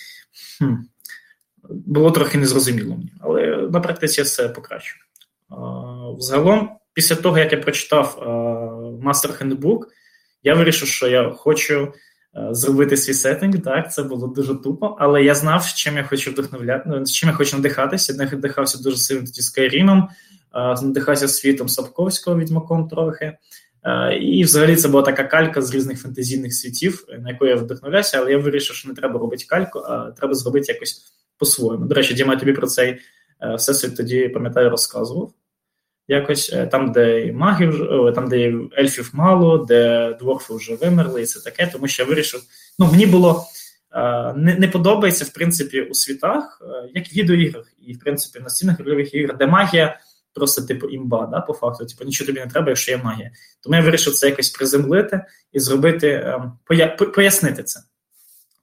хм, 0.59 0.75
Було 1.69 2.11
трохи 2.11 2.37
незрозуміло 2.37 2.95
мені, 2.95 3.13
але 3.21 3.57
на 3.71 3.79
практиці 3.79 4.21
я 4.21 4.25
все 4.25 4.49
покращу. 4.49 4.97
Взагалом, 6.17 6.69
після 6.93 7.15
того, 7.15 7.37
як 7.37 7.51
я 7.51 7.57
прочитав 7.57 8.17
Master 9.03 9.43
Handbook, 9.43 9.79
я 10.43 10.53
вирішив, 10.53 10.87
що 10.87 11.07
я 11.07 11.29
хочу 11.29 11.93
зробити 12.51 12.97
свій 12.97 13.13
сеттинг. 13.13 13.61
Так, 13.61 13.93
це 13.93 14.03
було 14.03 14.27
дуже 14.27 14.55
тупо, 14.55 14.97
але 14.99 15.23
я 15.23 15.35
знав, 15.35 15.73
чим 15.75 15.97
я 15.97 16.03
хочу 16.03 16.31
вдохновляти, 16.31 16.83
ну, 16.89 17.05
чим 17.05 17.29
я 17.29 17.35
хочу 17.35 17.57
надихатися. 17.57 18.13
Я 18.13 18.19
надихався 18.19 18.83
дуже 18.83 18.97
сильно 18.97 19.21
тоді 19.21 19.41
Скайрімом, 19.41 20.09
надихався 20.81 21.27
світом 21.27 21.69
Сапковського 21.69 22.37
відьмаком 22.37 22.87
трохи. 22.87 23.37
Е, 23.87 24.17
і 24.17 24.43
взагалі 24.43 24.75
це 24.75 24.87
була 24.87 25.03
така 25.03 25.23
калька 25.23 25.61
з 25.61 25.75
різних 25.75 26.01
фантазійних 26.01 26.53
світів, 26.53 27.05
на 27.19 27.29
яку 27.29 27.45
я 27.45 27.55
вдохновлявся, 27.55 28.17
але 28.17 28.31
я 28.31 28.37
вирішив, 28.37 28.75
що 28.75 28.89
не 28.89 28.95
треба 28.95 29.19
робити 29.19 29.45
кальку, 29.47 29.79
а 29.79 30.11
треба 30.11 30.33
зробити 30.33 30.73
якось 30.73 31.13
по-своєму. 31.37 31.85
До 31.85 31.95
речі, 31.95 32.13
Діма, 32.13 32.35
тобі 32.35 32.53
про 32.53 32.67
цей 32.67 32.97
е, 33.41 33.55
всесвіт 33.55 33.97
тоді 33.97 34.29
пам'ятаю, 34.29 34.69
розказував 34.69 35.33
якось 36.07 36.53
е, 36.53 36.67
там, 36.67 36.91
де 36.91 37.25
і 37.25 37.31
магів, 37.31 37.89
там, 38.15 38.27
де 38.27 38.53
ельфів 38.79 39.09
мало, 39.13 39.57
де 39.57 40.13
дворфи 40.19 40.53
вже 40.53 40.75
вимерли, 40.75 41.21
і 41.21 41.25
це 41.25 41.39
таке, 41.39 41.69
тому 41.73 41.87
що 41.87 42.03
я 42.03 42.09
вирішив. 42.09 42.41
Ну, 42.79 42.91
мені 42.91 43.05
було 43.05 43.45
е, 43.91 44.33
не 44.33 44.55
не 44.55 44.67
подобається, 44.67 45.25
в 45.25 45.29
принципі, 45.29 45.81
у 45.81 45.93
світах, 45.93 46.61
е, 46.61 46.89
як 46.93 47.07
в 47.07 47.15
відеоіграх, 47.15 47.73
і 47.87 47.93
в 47.93 47.99
принципі 47.99 48.39
на 48.43 48.49
стінах 48.49 48.79
ігрових 48.79 49.13
ігр, 49.13 49.37
де 49.37 49.47
магія 49.47 49.99
просто 50.33 50.61
типу 50.61 50.87
імба, 50.87 51.27
да, 51.31 51.41
по 51.41 51.53
факту, 51.53 51.85
типу, 51.85 52.05
нічого 52.05 52.25
тобі 52.25 52.39
не 52.39 52.47
треба, 52.47 52.67
якщо 52.67 52.91
є 52.91 52.97
магія. 52.97 53.31
Тому 53.63 53.75
я 53.75 53.81
вирішив 53.81 54.13
це 54.13 54.29
якось 54.29 54.49
приземлити 54.49 55.21
і 55.53 55.59
зробити, 55.59 56.33
поя, 56.65 56.87
пояснити 56.87 57.63
це. 57.63 57.79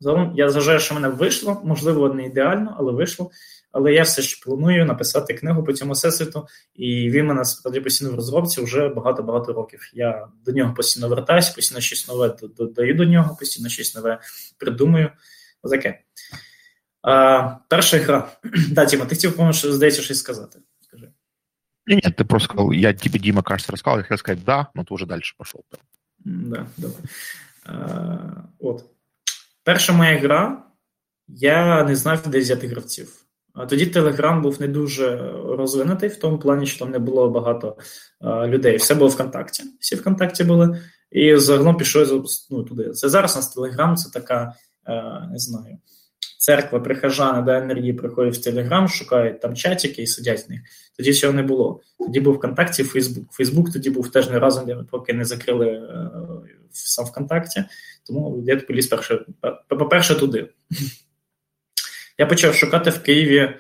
Загалом 0.01 0.33
я 0.37 0.47
вважаю, 0.47 0.81
що 0.81 0.95
в 0.95 1.01
мене 1.01 1.15
вийшло, 1.15 1.61
можливо, 1.65 2.09
не 2.09 2.27
ідеально, 2.27 2.77
але 2.79 2.93
вийшло. 2.93 3.31
Але 3.75 3.93
я 3.93 4.03
все 4.03 4.23
ж 4.23 4.41
планую 4.45 4.85
написати 4.85 5.35
книгу 5.35 5.65
по 5.65 5.73
цьому 5.73 5.93
всесвіту, 5.93 6.47
і 6.75 7.11
він 7.11 7.27
мене 7.27 7.45
справді 7.45 7.81
постійно 7.81 8.11
в 8.11 8.15
розробці 8.15 8.61
вже 8.61 8.89
багато-багато 8.89 9.53
років. 9.53 9.91
Я 9.95 10.29
до 10.47 10.53
нього 10.53 10.75
постійно 10.75 11.09
вертаюся, 11.09 11.53
постійно 11.55 11.81
щось 11.81 12.09
нове 12.09 12.37
додаю 12.57 12.95
до 12.95 13.05
нього, 13.05 13.37
постійно 13.37 13.69
щось 13.69 13.95
нове 13.95 14.21
придумаю. 14.59 15.11
Таке. 15.71 16.01
А, 17.03 17.57
Перша 17.69 17.99
гра. 17.99 18.33
Да, 18.71 18.87
Тіма, 18.87 19.05
ти 19.05 19.15
хотів, 19.15 19.37
по-моєму, 19.37 19.53
здається, 19.53 20.03
щось 20.03 20.19
сказати. 20.19 20.59
Скажи. 20.81 21.09
Ні, 21.87 21.95
ні, 21.95 22.13
ти 22.13 22.25
просто 22.25 22.53
сказав, 22.53 22.75
я 22.75 22.93
тебе, 22.93 23.19
Дима, 23.19 23.43
кажется, 23.43 23.73
рассказал, 23.73 23.99
я 23.99 24.03
хотел 24.03 24.19
сказать 24.19 24.45
да, 24.45 24.67
но 24.75 24.83
ты 24.85 24.95
уже 24.95 25.07
дальше 25.07 25.35
пошел. 25.39 25.65
Да, 26.25 26.67
добре. 26.77 26.99
А, 27.65 28.45
От. 28.59 28.85
Перша 29.65 29.93
моя 29.93 30.19
гра, 30.19 30.67
я 31.29 31.85
не 31.85 31.97
знав, 31.97 32.29
де 32.29 32.39
взяти 32.39 32.67
гравців. 32.67 33.24
Тоді 33.69 33.87
Телеграм 33.87 34.43
був 34.43 34.61
не 34.61 34.69
дуже 34.69 35.33
розвинутий 35.49 36.09
в 36.09 36.17
тому 36.17 36.39
плані, 36.39 36.67
що 36.67 36.79
там 36.79 36.91
не 36.91 36.99
було 36.99 37.31
багато 37.31 37.77
людей. 38.47 38.77
Все 38.77 38.95
було 38.95 39.11
ВКонтакті. 39.11 39.63
Всі 39.81 39.97
ВКонтакті 39.97 40.45
були. 40.45 40.81
І 41.15 41.37
загалом 41.37 41.77
пішов 41.77 42.27
ну, 42.51 42.63
туди. 42.63 42.91
Це 42.91 43.09
зараз 43.09 43.35
у 43.35 43.39
нас 43.39 43.49
Телеграм, 43.49 43.97
це 43.97 44.11
така, 44.11 44.55
а, 44.85 45.27
не 45.27 45.39
знаю, 45.39 45.79
церква, 46.39 46.81
прихожани 46.81 47.43
до 47.43 47.51
енергії 47.51 47.93
приходять 47.93 48.37
в 48.37 48.45
Телеграм, 48.45 48.89
шукають 48.89 49.41
там 49.41 49.55
чатики 49.57 50.03
і 50.03 50.07
сидять 50.07 50.49
в 50.49 50.51
них. 50.51 50.61
Тоді 50.97 51.13
цього 51.13 51.33
не 51.33 51.43
було. 51.43 51.81
Тоді 51.99 52.21
був 52.21 52.35
ВКонтакті, 52.35 52.85
Фейсбук. 52.85 53.33
Фейсбук 53.33 53.73
тоді 53.73 53.91
був 53.91 54.11
теж 54.11 54.31
не 54.31 54.39
разом, 54.39 54.87
поки 54.91 55.13
не 55.13 55.25
закрили 55.25 55.67
а, 55.69 56.11
сам 56.73 57.05
ВКонтакті. 57.05 57.65
Тому 58.07 58.43
я 58.47 58.57
поліз 58.57 58.87
перше, 58.87 59.25
по-перше, 59.69 60.15
туди. 60.15 60.49
Я 62.19 62.27
почав 62.27 62.55
шукати 62.55 62.91
в 62.91 63.03
Києві. 63.03 63.55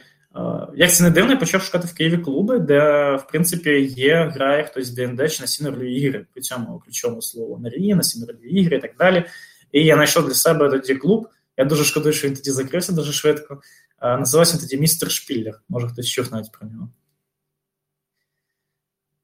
Як 0.74 0.92
це 0.92 1.04
не 1.04 1.10
дивно, 1.10 1.32
я 1.32 1.36
почав 1.36 1.62
шукати 1.62 1.86
в 1.86 1.94
Києві 1.94 2.18
клуби, 2.18 2.58
де, 2.58 2.80
в 3.16 3.26
принципі, 3.26 3.70
є, 3.96 4.30
грає 4.34 4.64
хтось 4.64 4.90
ДНД 4.90 5.32
чи 5.32 5.42
на 5.42 5.46
сінерлі 5.46 5.94
ігри, 5.94 6.26
по 6.34 6.40
цьому 6.40 6.78
ключовому 6.78 7.22
слову 7.22 7.58
на 7.58 7.94
на 7.96 8.02
сінерлі 8.02 8.48
ігри 8.48 8.76
і 8.76 8.80
так 8.80 8.96
далі. 8.98 9.24
І 9.72 9.84
я 9.84 9.94
знайшов 9.94 10.26
для 10.26 10.34
себе 10.34 10.70
тоді 10.70 10.94
клуб. 10.94 11.28
Я 11.56 11.64
дуже 11.64 11.84
шкодую, 11.84 12.12
що 12.12 12.28
він 12.28 12.34
тоді 12.34 12.50
закрився 12.50 12.92
дуже 12.92 13.12
швидко. 13.12 13.60
Називався 14.02 14.56
він 14.56 14.60
тоді 14.60 14.78
Містер 14.78 15.10
Шпіллер. 15.10 15.60
Може 15.68 15.88
хтось 15.88 16.08
чув 16.08 16.32
навіть 16.32 16.52
про 16.52 16.68
нього. 16.68 16.90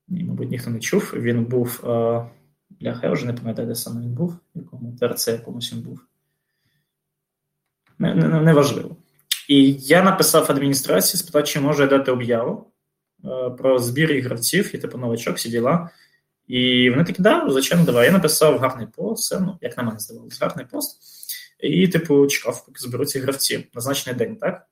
Ні, 0.08 0.24
мабуть, 0.24 0.50
ніхто 0.50 0.70
не 0.70 0.80
чув. 0.80 1.12
Він 1.16 1.44
був. 1.44 1.80
Бляха, 2.80 3.06
я 3.06 3.12
вже 3.12 3.26
не 3.26 3.32
пам'ятаю, 3.32 3.68
де 3.68 3.74
саме 3.74 4.00
він 4.00 4.12
був, 4.12 4.36
в 4.54 4.58
якому 4.58 4.96
ТРЦ 4.96 5.28
якомусь 5.28 5.72
він 5.72 5.80
був. 5.80 6.00
Неважливо. 7.98 8.88
Не, 8.88 8.94
не 8.94 9.00
і 9.50 9.72
я 9.72 10.02
написав 10.02 10.46
адміністрації, 10.48 11.20
спитав, 11.20 11.44
чи 11.44 11.60
можу 11.60 11.82
я 11.82 11.88
дати 11.88 12.10
об'яву 12.10 12.72
е, 13.24 13.50
про 13.50 13.78
збір 13.78 14.22
гравців, 14.22 14.74
і 14.74 14.78
типу 14.78 14.98
новачок, 14.98 15.36
всі 15.36 15.48
діла. 15.48 15.90
І 16.46 16.90
вони 16.90 17.04
такі, 17.04 17.22
да, 17.22 17.46
звичайно, 17.50 17.84
давай. 17.84 18.06
Я 18.06 18.12
написав 18.12 18.58
гарний 18.58 18.86
пост, 18.96 19.24
це, 19.24 19.40
ну, 19.40 19.58
як 19.60 19.76
на 19.76 19.82
мене 19.82 19.98
здавалося, 19.98 20.46
гарний 20.46 20.66
пост. 20.66 20.98
І, 21.60 21.88
типу, 21.88 22.26
чекав, 22.26 22.66
поки 22.66 22.80
зберуться 22.80 23.20
гравці. 23.20 23.68
Назначений 23.74 24.18
день, 24.18 24.36
так? 24.36 24.66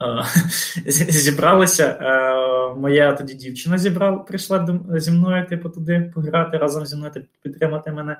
Зібралися. 0.86 1.98
Е, 2.00 2.74
моя 2.74 3.12
тоді 3.12 3.34
дівчина 3.34 3.78
зібрала, 3.78 4.18
прийшла 4.18 4.80
зі 4.90 5.10
мною, 5.10 5.46
типу, 5.46 5.68
туди 5.68 6.12
пограти 6.14 6.56
разом 6.56 6.86
зі 6.86 6.96
мною, 6.96 7.12
підтримати 7.42 7.92
мене. 7.92 8.16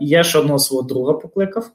Я 0.00 0.24
ще 0.24 0.38
одного 0.38 0.58
свого 0.58 0.82
друга 0.82 1.12
покликав. 1.12 1.70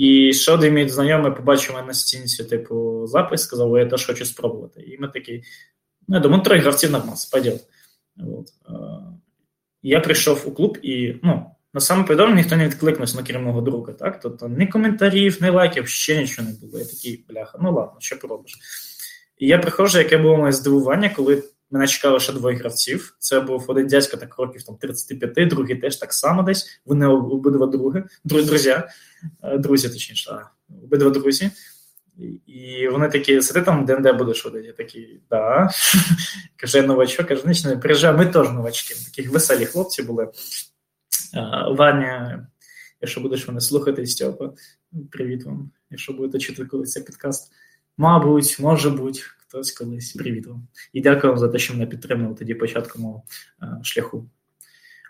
І 0.00 0.32
ще 0.32 0.52
один 0.52 0.74
мій 0.74 0.88
знайомий 0.88 1.32
побачив 1.32 1.74
мене 1.74 1.86
на 1.86 1.94
стінці, 1.94 2.44
типу, 2.44 3.06
запис, 3.06 3.42
сказав, 3.42 3.78
я 3.78 3.86
теж 3.86 4.06
хочу 4.06 4.24
спробувати. 4.24 4.82
І 4.82 4.98
ми 4.98 5.08
такі, 5.08 5.42
ну, 6.08 6.16
я 6.16 6.20
думаю, 6.20 6.42
троє 6.42 6.60
гравців 6.60 6.90
нормально, 6.90 7.16
пойдет. 7.32 7.66
От. 8.18 8.46
Я 9.82 10.00
прийшов 10.00 10.42
у 10.46 10.52
клуб 10.52 10.78
і, 10.82 11.14
ну, 11.22 11.50
на 11.74 11.80
саме 11.80 12.04
повідомлення 12.04 12.40
ніхто 12.40 12.56
не 12.56 12.66
відкликнувся 12.66 13.16
на 13.16 13.22
керівного 13.22 13.60
друга, 13.60 13.92
так? 13.92 14.20
Тобто 14.20 14.48
ні 14.48 14.66
коментарів, 14.66 15.38
ні 15.42 15.50
лайків, 15.50 15.88
ще 15.88 16.20
нічого 16.20 16.48
не 16.48 16.54
було. 16.54 16.78
Я 16.78 16.84
такий, 16.84 17.24
бляха, 17.28 17.58
ну 17.62 17.72
ладно, 17.72 17.96
що 17.98 18.18
поробиш. 18.18 18.58
І 19.38 19.46
я 19.46 19.58
приходжу, 19.58 19.98
яке 19.98 20.18
було 20.18 20.36
моє 20.36 20.52
здивування, 20.52 21.10
коли 21.16 21.42
мене 21.70 21.86
чекало 21.86 22.20
ще 22.20 22.32
двоє 22.32 22.56
гравців. 22.56 23.16
Це 23.18 23.40
був 23.40 23.64
один 23.68 23.86
дядько 23.86 24.16
так 24.16 24.38
років 24.38 24.62
там 24.62 24.76
35, 24.76 25.48
другий 25.48 25.76
теж 25.76 25.96
так 25.96 26.12
само 26.12 26.42
десь. 26.42 26.80
Вони 26.86 27.06
обидва 27.06 27.66
други, 27.66 28.04
друзі, 28.24 28.70
е, 29.42 29.58
друзі, 29.58 29.88
точніше, 29.88 30.40
обидва 30.82 31.10
друзі. 31.10 31.50
І 32.46 32.88
вони 32.88 33.08
такі, 33.08 33.42
сиди 33.42 33.62
там, 33.62 33.84
ДНД 33.84 34.18
будеш 34.18 34.42
ходити. 34.42 34.66
Я 34.66 34.72
такий, 34.72 35.20
да. 35.30 35.70
Каже, 36.56 36.82
новачок, 36.82 37.26
каже, 37.26 37.42
ніч 37.46 37.64
не 37.64 37.76
приїжджай, 37.76 38.16
ми 38.16 38.26
теж 38.26 38.50
новачки. 38.50 38.94
Такі 38.94 39.28
веселі 39.28 39.66
хлопці 39.66 40.02
були. 40.02 40.28
Ваня, 41.70 42.46
якщо 43.00 43.20
будеш 43.20 43.48
мене 43.48 43.60
слухати, 43.60 44.06
Стьопа, 44.06 44.52
привіт 45.10 45.44
вам, 45.44 45.70
якщо 45.90 46.12
будете 46.12 46.38
чути 46.38 46.64
коли 46.64 46.84
цей 46.84 47.02
підкаст. 47.02 47.52
Мабуть, 47.96 48.56
може 48.60 48.90
бути, 48.90 49.20
хтось 49.50 49.72
колись. 49.72 50.12
Привіт 50.12 50.46
вам. 50.46 50.66
І 50.92 51.00
дякую 51.00 51.32
вам 51.32 51.38
за 51.38 51.48
те, 51.48 51.58
що 51.58 51.72
мене 51.74 51.86
підтримали 51.86 52.34
тоді 52.34 52.54
початку 52.54 52.98
мого 52.98 53.22
а, 53.58 53.66
шляху. 53.82 54.26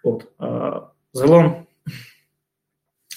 От, 0.04 0.26
а, 0.38 0.80
Загалом 1.12 1.66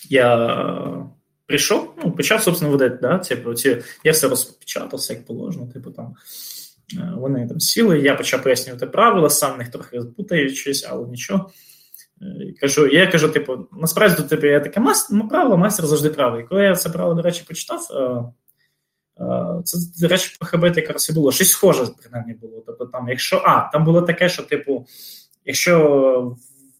я 0.09 1.07
прийшов, 1.45 1.93
ну, 2.03 2.11
почав, 2.11 2.43
собственно, 2.43 2.71
видати, 2.71 2.97
да, 3.01 3.17
типу, 3.17 3.53
ці, 3.53 3.77
я 4.03 4.11
все 4.11 4.27
розпечатав, 4.27 4.99
все 4.99 5.13
як 5.13 5.25
положено, 5.25 5.67
типу 5.67 5.91
там. 5.91 6.15
Вони 7.15 7.47
там 7.47 7.59
сіли, 7.59 7.99
я 7.99 8.15
почав 8.15 8.43
пояснювати 8.43 8.87
правила, 8.87 9.29
сам 9.29 9.57
них 9.57 9.69
трохи 9.71 10.01
збутаючись, 10.01 10.87
але 10.89 11.07
нічого. 11.07 11.51
Кажу, 12.61 12.87
Я 12.87 13.07
кажу, 13.07 13.29
типу, 13.29 13.67
насправді 13.71 14.23
типу, 14.23 14.47
я 14.47 14.59
таке 14.59 14.81
правило, 15.29 15.57
мастер 15.57 15.85
завжди 15.85 16.09
правий. 16.09 16.43
Коли 16.43 16.63
я 16.63 16.75
це 16.75 16.89
правило, 16.89 17.15
до 17.15 17.21
речі, 17.21 17.43
почитав, 17.47 17.87
це, 19.63 19.77
до 20.01 20.07
речі, 20.07 20.37
по 20.39 20.45
ХБ 20.45 20.77
якраз 20.77 21.09
і 21.09 21.13
було. 21.13 21.31
Щось 21.31 21.49
схоже, 21.49 21.85
принаймні, 22.01 22.33
було. 22.33 22.63
Тобто, 22.65 22.85
там, 22.85 23.09
якщо 23.09 23.37
а, 23.37 23.69
там 23.73 23.85
було 23.85 24.01
таке, 24.01 24.29
що, 24.29 24.43
типу, 24.43 24.85
якщо 25.45 26.35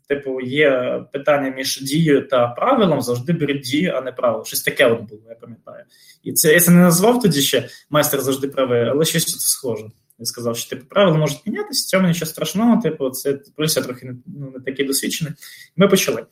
типу, 0.08 0.42
є 0.42 1.02
питання 1.14 1.50
між 1.50 1.82
дією 1.82 2.28
та 2.28 2.48
правилом, 2.48 3.02
завжди 3.02 3.34
беріть 3.34 3.62
дію, 3.62 3.94
а 3.96 4.02
не 4.02 4.12
правило. 4.12 4.46
Щось 4.46 4.64
таке 4.64 4.86
от 4.86 5.02
було, 5.02 5.22
я 5.30 5.36
пам'ятаю. 5.36 5.84
І 6.24 6.34
це 6.34 6.54
я 6.54 6.60
це 6.60 6.72
не 6.72 6.80
назвав 6.80 7.22
тоді 7.22 7.42
ще 7.42 7.70
майстер 7.90 8.22
завжди 8.22 8.48
правий, 8.48 8.90
але 8.90 9.06
щось 9.06 9.26
тут 9.26 9.42
схоже. 9.42 9.86
Я 10.20 10.26
сказав, 10.26 10.58
що 10.58 10.70
типу, 10.70 10.86
правила 10.86 11.18
можуть 11.18 11.46
мінятися, 11.46 11.84
в 11.84 11.90
цьому 11.90 12.08
нічого 12.08 12.32
страшного, 12.32 12.82
типу, 12.82 13.10
це 13.10 13.40
плюс 13.56 13.78
я 13.78 13.84
трохи 13.84 14.16
ну, 14.26 14.52
не 14.56 14.60
такий 14.60 14.86
досвідчений. 14.86 15.34
Ми 15.76 15.88
почали. 15.88 16.26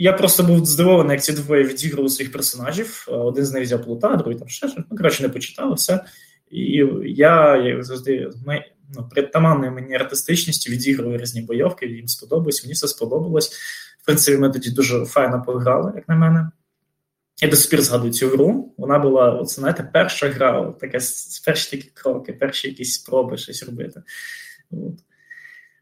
Я 0.00 0.12
просто 0.12 0.42
був 0.42 0.66
здивований, 0.66 1.14
як 1.14 1.24
ці 1.24 1.32
двоє 1.32 1.64
відіграли 1.64 2.08
своїх 2.08 2.32
персонажів. 2.32 3.06
Один 3.08 3.44
з 3.44 3.52
них 3.52 3.62
взяв 3.62 3.84
плута, 3.84 4.16
другий 4.16 4.38
там 4.38 4.48
ще 4.48 4.68
щось. 4.68 4.84
Ну, 4.90 4.96
коротше, 4.96 5.22
не 5.22 5.28
почитав 5.28 5.72
все. 5.72 6.04
І 6.50 6.84
я, 7.04 7.56
як 7.56 7.84
завжди, 7.84 8.30
ми, 8.46 8.64
ну, 8.96 9.08
притаманною 9.10 9.72
мені 9.72 9.94
артистичністю 9.94 10.72
відігрую 10.72 11.18
різні 11.18 11.42
бойовки, 11.42 11.86
їм 11.86 12.08
сподобалось, 12.08 12.64
мені 12.64 12.72
все 12.72 12.88
сподобалось. 12.88 13.52
В 14.02 14.04
принципі, 14.04 14.38
ми 14.38 14.50
тоді 14.50 14.70
дуже 14.70 15.04
файно 15.04 15.42
пограли, 15.46 15.92
як 15.96 16.08
на 16.08 16.14
мене. 16.14 16.50
Я 17.40 17.48
до 17.48 17.56
сих 17.56 17.70
пір 17.70 17.82
згадую 17.82 18.12
цю 18.12 18.28
гру. 18.28 18.74
Вона 18.78 18.98
була, 18.98 19.30
от, 19.30 19.50
знаєте, 19.50 19.90
перша 19.92 20.28
гра, 20.28 20.74
така 20.80 20.98
перші 21.44 21.70
такі 21.70 21.90
кроки, 21.94 22.32
перші 22.32 22.68
якісь 22.68 22.94
спроби 22.94 23.36
щось 23.36 23.62
робити. 23.62 24.02
От. 24.70 24.94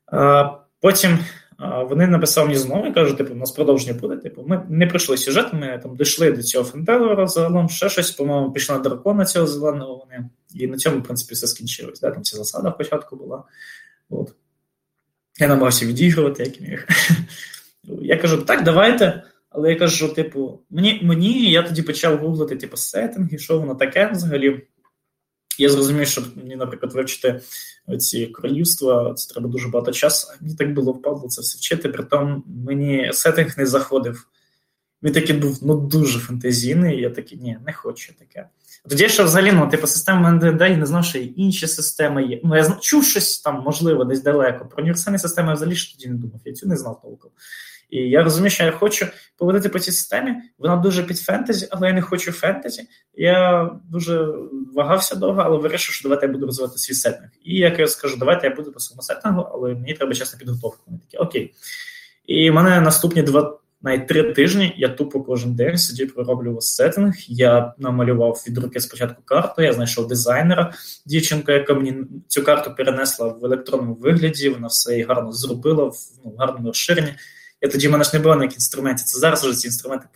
А, 0.07 0.51
Потім 0.81 1.19
вони 1.59 2.07
написали 2.07 2.47
мені 2.47 2.59
знову 2.59 2.87
і 2.87 2.93
кажуть, 2.93 3.17
типу, 3.17 3.35
у 3.35 3.37
нас 3.37 3.51
продовження 3.51 3.99
буде. 4.01 4.17
Типу, 4.17 4.45
ми 4.47 4.67
не 4.69 4.87
пройшли 4.87 5.17
сюжет, 5.17 5.53
ми 5.53 5.81
там 5.83 5.97
дійшли 5.97 6.33
до 6.33 6.43
цього 6.43 6.65
Фентелора 6.65 7.27
загалом, 7.27 7.69
ще 7.69 7.89
щось, 7.89 8.11
по-моєму, 8.11 8.53
пішли 8.53 8.77
на 8.77 8.83
дракона 8.83 9.25
цього 9.25 9.47
зеленого 9.47 9.97
вони. 9.97 10.29
І 10.55 10.67
на 10.67 10.77
цьому, 10.77 10.99
в 10.99 11.03
принципі, 11.03 11.35
все 11.35 11.47
скінчилось. 11.47 12.01
Да? 12.01 12.11
Там 12.11 12.23
ця 12.23 12.37
засада 12.37 12.71
початку 12.71 13.17
була. 13.17 13.45
От. 14.11 14.35
Я 15.39 15.49
намагався 15.49 15.87
відігрувати, 15.87 16.43
як 16.43 16.61
міг. 16.61 16.87
Я 18.03 18.17
кажу, 18.17 18.43
так, 18.43 18.65
давайте. 18.65 19.23
Але 19.51 19.71
я 19.71 19.79
кажу, 19.79 20.09
типу, 20.09 20.61
мені, 20.71 21.01
мені 21.03 21.51
я 21.51 21.63
тоді 21.63 21.83
почав 21.83 22.19
гуглити, 22.19 22.57
типу, 22.57 22.77
сеттинги, 22.77 23.39
що 23.39 23.59
воно 23.59 23.75
таке 23.75 24.11
взагалі. 24.13 24.67
Я 25.59 25.69
зрозумів, 25.69 26.09
що 26.09 26.23
мені, 26.37 26.57
наприклад, 26.57 26.93
вивчити 26.93 27.41
ці 27.99 28.27
королівства, 28.27 29.15
це 29.15 29.35
треба 29.35 29.49
дуже 29.49 29.69
багато 29.69 29.93
часу. 29.93 30.29
Мені 30.41 30.55
так 30.55 30.75
було 30.75 30.93
впадло 30.93 31.29
це 31.29 31.41
все 31.41 31.59
вчити, 31.59 31.89
притом 31.89 32.45
мені 32.67 33.11
сеттинг 33.13 33.55
не 33.59 33.67
заходив. 33.67 34.27
Він 35.03 35.13
такий 35.13 35.37
був 35.37 35.59
ну 35.63 35.77
дуже 35.77 36.19
фантазійний, 36.19 36.99
і 36.99 37.01
я 37.01 37.11
такий, 37.11 37.39
ні, 37.39 37.59
не 37.67 37.73
хочу 37.73 38.13
таке. 38.19 38.49
Тоді 38.89 39.09
що 39.09 39.25
взагалі, 39.25 39.53
ну, 39.53 39.69
типу, 39.69 39.87
система 39.87 40.31
НДД, 40.33 40.61
я 40.61 40.77
не 40.77 40.87
знав, 40.87 41.05
що 41.05 41.19
є 41.19 41.25
інші 41.25 41.67
системи 41.67 42.25
є. 42.25 42.41
Ну, 42.45 42.57
я 42.57 42.77
чув 42.81 43.05
щось 43.05 43.41
там, 43.41 43.63
можливо, 43.65 44.05
десь 44.05 44.23
далеко. 44.23 44.67
Про 44.67 44.83
універсальні 44.83 45.19
системи 45.19 45.49
я 45.49 45.55
взагалі 45.55 45.77
ж 45.77 45.93
тоді 45.93 46.09
не 46.09 46.15
думав, 46.15 46.41
я 46.45 46.53
цю 46.53 46.69
не 46.69 46.77
знав 46.77 47.01
толком. 47.03 47.31
І 47.91 47.99
я 47.99 48.23
розумію, 48.23 48.51
що 48.51 48.65
я 48.65 48.73
хочу 48.73 49.07
поводити 49.37 49.69
по 49.69 49.79
цій 49.79 49.93
системі. 49.93 50.35
Вона 50.59 50.77
дуже 50.77 51.03
під 51.03 51.19
фентезі, 51.19 51.69
але 51.71 51.89
я 51.89 51.93
не 51.93 52.03
хочу 52.03 52.33
фентезі. 52.33 52.83
Я 53.15 53.71
дуже 53.85 54.29
вагався 54.75 55.17
довго, 55.17 55.43
але 55.45 55.59
вирішив, 55.59 55.95
що 55.95 56.03
давайте 56.09 56.27
я 56.27 56.33
буду 56.33 56.47
розвивати 56.47 56.79
свій 56.79 56.95
сеттинг. 56.95 57.31
І 57.43 57.59
як 57.59 57.79
я 57.79 57.87
скажу, 57.87 58.17
давайте 58.17 58.47
я 58.47 58.55
буду 58.55 58.73
по 58.73 58.81
своєму 58.81 59.03
сеттингу, 59.03 59.49
але 59.53 59.75
мені 59.75 59.95
треба 59.95 60.15
чесна 60.15 60.39
підготовка. 60.39 60.83
Вони 60.87 60.99
такі, 60.99 61.17
окей. 61.17 61.55
І 62.27 62.51
в 62.51 62.55
мене 62.55 62.81
наступні 62.81 63.23
два. 63.23 63.59
Навіть 63.83 64.09
три 64.09 64.33
тижні 64.33 64.75
я 64.77 64.89
тупо 64.89 65.21
кожен 65.21 65.55
день 65.55 65.79
сидів, 65.79 66.15
пророблював 66.15 66.63
сеттинг. 66.63 67.15
Я 67.29 67.75
намалював 67.79 68.45
від 68.49 68.59
руки 68.59 68.81
спочатку 68.81 69.23
карту, 69.25 69.63
я 69.63 69.73
знайшов 69.73 70.09
дизайнера, 70.09 70.73
дівчинку, 71.07 71.53
яка 71.53 71.75
мені 71.75 71.95
цю 72.29 72.43
карту 72.43 72.75
перенесла 72.77 73.29
в 73.29 73.45
електронному 73.45 73.95
вигляді, 73.95 74.49
вона 74.49 74.67
все 74.67 75.05
гарно 75.05 75.33
зробила 75.33 75.85
в 75.85 75.97
ну, 76.25 76.35
гарному 76.39 76.67
розширенні. 76.67 77.15
Тоді 77.69 77.89
в 77.89 77.91
мене 77.91 78.05
ж 78.05 78.11
не 78.13 78.19
було 78.19 78.37
ніяких 78.37 78.57
інструментів. 78.57 79.07
Це 79.07 79.19
зараз 79.19 79.45
вже 79.45 79.55
ці 79.55 79.67
інструменти 79.67 80.07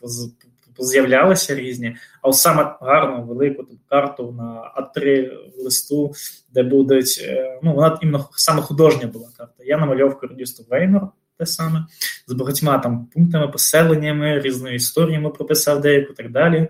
поз'являлися 0.77 1.55
різні, 1.55 1.97
а 2.23 2.33
саме 2.33 2.77
гарну 2.81 3.25
велику 3.25 3.65
карту 3.89 4.35
на 4.39 4.73
А3 4.77 5.31
листу, 5.59 6.13
де 6.55 6.63
будуть. 6.63 7.21
Е, 7.25 7.61
ну, 7.63 7.75
вона 7.75 7.99
іменно 8.03 8.29
саме 8.33 8.63
художня 8.63 9.07
була 9.07 9.29
карта. 9.39 9.65
Я 9.65 9.79
намальовав 9.79 10.19
королівство 10.19 10.65
Вейнор, 10.71 11.09
те 11.39 11.47
саме, 11.47 11.87
з 12.27 12.33
багатьма 12.33 12.79
там 12.79 13.07
пунктами, 13.07 13.49
поселеннями, 13.49 14.41
різною 14.41 14.75
історіями 14.75 15.31
прописав 15.31 15.81
деяку 15.81 16.13
і 16.13 16.17
так 16.17 16.33
далі. 16.33 16.69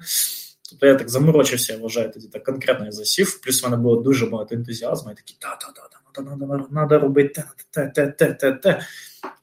Тобто 0.71 0.87
я 0.87 0.95
так 0.95 1.09
заморочився, 1.09 1.73
я 1.73 1.79
вважаю, 1.79 2.11
тоді 2.13 2.29
так 2.29 2.45
конкретно 2.45 2.87
я 2.87 2.93
засів. 2.93 3.41
Плюс 3.41 3.63
в 3.63 3.65
мене 3.65 3.83
було 3.83 4.03
дуже 4.03 4.27
багато 4.27 4.55
ентузіазму. 4.55 5.11
Я 5.11 5.15
такий, 5.15 5.37
та-та-та, 5.41 5.83
треба 6.71 6.99
робити 6.99 7.45
те, 7.71 7.87
те, 7.95 8.07
те, 8.07 8.33
те, 8.33 8.53
те. 8.53 8.81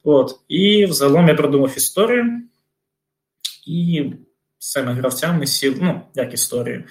От. 0.04 0.40
І 0.48 0.86
взагалом 0.86 1.28
я 1.28 1.34
придумав 1.34 1.74
історію. 1.76 2.42
І 3.66 4.12
з 4.58 4.76
гравцями 4.76 5.46
сіли, 5.46 5.76
ну, 5.80 6.00
як 6.14 6.34
історію. 6.34 6.84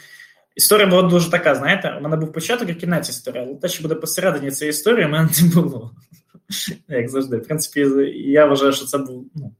Історія 0.56 0.88
була 0.88 1.02
дуже 1.02 1.32
така, 1.32 1.56
знаєте, 1.56 1.96
у 2.00 2.02
мене 2.02 2.16
був 2.16 2.34
початок 2.34 2.70
і 2.70 2.76
кінець 2.76 3.10
історії, 3.10 3.44
але 3.48 3.56
те, 3.56 3.68
що 3.68 3.84
буде 3.84 3.96
посередині 3.96 4.52
цієї 4.52 4.70
історії, 4.70 5.06
у 5.06 5.10
мене 5.10 5.30
не 5.42 5.62
було. 5.62 5.92
Як 6.88 7.10
завжди. 7.10 7.38
В 7.38 7.44
принципі, 7.44 7.80
я 8.16 8.46
вважаю, 8.46 8.74
що 8.74 8.86
це 8.86 8.98
був. 8.98 9.26
ну, 9.36 9.52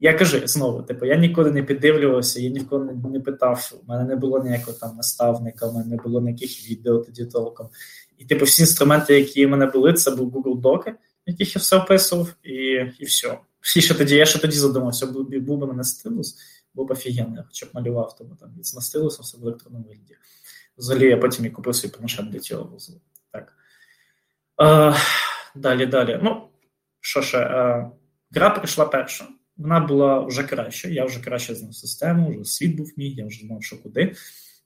Я 0.00 0.14
кажу 0.14 0.46
знову, 0.46 0.82
типу, 0.82 1.06
я 1.06 1.16
ніколи 1.16 1.50
не 1.50 1.62
піддивлювався, 1.62 2.40
я 2.40 2.50
ніколи 2.50 2.84
не, 2.84 3.10
не 3.10 3.20
питав, 3.20 3.72
у 3.82 3.92
мене 3.92 4.04
не 4.04 4.16
було 4.16 4.44
ніякого 4.44 4.76
там 4.80 4.96
наставника, 4.96 5.66
у 5.66 5.72
мене 5.72 5.86
не 5.86 5.96
було 5.96 6.20
ніяких 6.20 6.70
відео 6.70 6.98
тоді 6.98 7.24
толком. 7.24 7.68
І, 8.18 8.24
типу, 8.24 8.44
всі 8.44 8.62
інструменти, 8.62 9.18
які 9.20 9.46
в 9.46 9.48
мене 9.48 9.66
були, 9.66 9.92
це 9.92 10.10
був 10.10 10.36
Google 10.36 10.60
Доки, 10.60 10.94
яких 11.28 11.56
я 11.56 11.60
все 11.60 11.76
описував, 11.76 12.34
і 12.42 12.54
і 12.98 13.04
все. 13.04 13.38
І 13.76 13.80
ще 13.80 13.94
тоді, 13.94 14.14
я 14.14 14.26
ще 14.26 14.38
тоді 14.38 14.56
задумався, 14.56 15.06
був, 15.06 15.28
був 15.28 15.58
би 15.58 15.66
мене 15.66 15.84
стилус, 15.84 16.36
був 16.74 16.86
б 16.86 16.90
офігенний, 16.90 17.42
хоча 17.46 17.66
б 17.66 17.68
малював 17.72 18.16
тому 18.16 18.36
там 18.40 18.54
від 18.58 18.66
стилусом 18.66 19.24
все 19.24 19.38
в 19.38 19.42
електронному 19.42 19.84
вигляді. 19.84 20.16
Взагалі, 20.78 21.06
я 21.06 21.16
потім 21.16 21.44
і 21.44 21.50
купив 21.50 21.76
свій 21.76 21.88
планшет 21.88 22.30
для 22.30 22.38
цього. 22.38 22.78
Так. 23.32 23.52
Е, 24.62 24.94
Далі, 25.54 25.86
далі. 25.86 26.20
Ну, 26.22 26.48
що 27.00 27.22
ще, 27.22 27.38
е, 27.38 27.90
гра 28.30 28.50
прийшла 28.50 28.84
перша. 28.84 29.28
Вона 29.56 29.80
була 29.80 30.20
вже 30.20 30.42
краще. 30.42 30.90
Я 30.90 31.04
вже 31.04 31.20
краще 31.20 31.54
знав 31.54 31.74
систему, 31.74 32.30
вже 32.30 32.44
світ 32.44 32.76
був 32.76 32.92
мій, 32.96 33.10
я 33.10 33.26
вже 33.26 33.46
знав, 33.46 33.62
що 33.62 33.82
куди. 33.82 34.14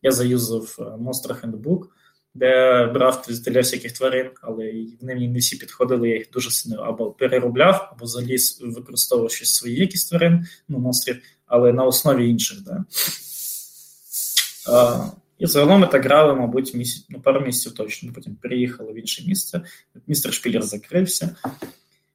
Я 0.02 0.12
заюзав 0.12 0.76
е, 0.78 0.82
Monster 0.82 1.40
Handbook, 1.40 1.86
де 2.34 2.86
брав 2.86 3.24
для 3.28 3.60
всяких 3.60 3.92
тварин, 3.92 4.30
але 4.40 4.72
вони 5.00 5.28
не 5.28 5.38
всі 5.38 5.56
підходили, 5.56 6.08
я 6.08 6.16
їх 6.16 6.30
дуже 6.30 6.50
сильно 6.50 6.82
або 6.82 7.10
переробляв, 7.10 7.88
або 7.92 8.04
взагалі 8.04 8.36
використовував 8.60 9.30
щось 9.30 9.54
свої 9.54 9.76
якісь 9.76 10.04
тварин, 10.04 10.46
ну, 10.68 10.78
монстрів, 10.78 11.22
але 11.46 11.72
на 11.72 11.84
основі 11.84 12.28
інших. 12.30 12.62
Да. 12.62 12.84
А, 14.68 15.06
і 15.38 15.46
загалом 15.46 15.80
ми 15.80 15.86
так 15.86 16.04
грали, 16.04 16.34
мабуть, 16.34 16.74
місяць, 16.74 17.06
ну, 17.08 17.20
пару 17.20 17.40
місяців 17.40 17.74
точно. 17.74 18.12
Потім 18.14 18.36
переїхали 18.36 18.92
в 18.92 18.98
інше 18.98 19.24
місце. 19.26 19.60
Містер 20.06 20.32
Шпілер 20.32 20.62
закрився. 20.62 21.36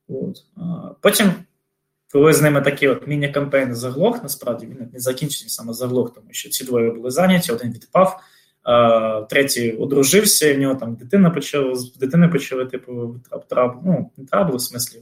От. 0.07 0.37
А, 0.55 0.61
потім, 1.01 1.31
коли 2.11 2.33
з 2.33 2.41
ними 2.41 2.61
такий 2.61 2.87
от 2.87 3.07
міні-кампейн 3.07 3.75
заглох, 3.75 4.23
насправді 4.23 4.65
він 4.65 4.89
не 4.93 4.99
закінчився 4.99 5.49
саме 5.49 5.73
заглох, 5.73 6.13
тому 6.13 6.27
що 6.31 6.49
ці 6.49 6.63
двоє 6.63 6.91
були 6.91 7.11
зайняті, 7.11 7.51
один 7.51 7.73
відпав, 7.73 8.19
третій 9.29 9.71
одружився, 9.71 10.47
і 10.47 10.53
в 10.53 10.59
нього 10.59 10.75
там 10.75 10.95
дитина 10.95 11.29
почала, 11.29 11.75
з 11.75 11.93
дитини 11.93 12.27
почали, 12.27 12.65
типу, 12.65 13.15
траб, 13.49 13.81
ну, 13.85 14.11
не 14.17 14.25
трабли, 14.25 14.57
в 14.57 14.61
смислі, 14.61 15.01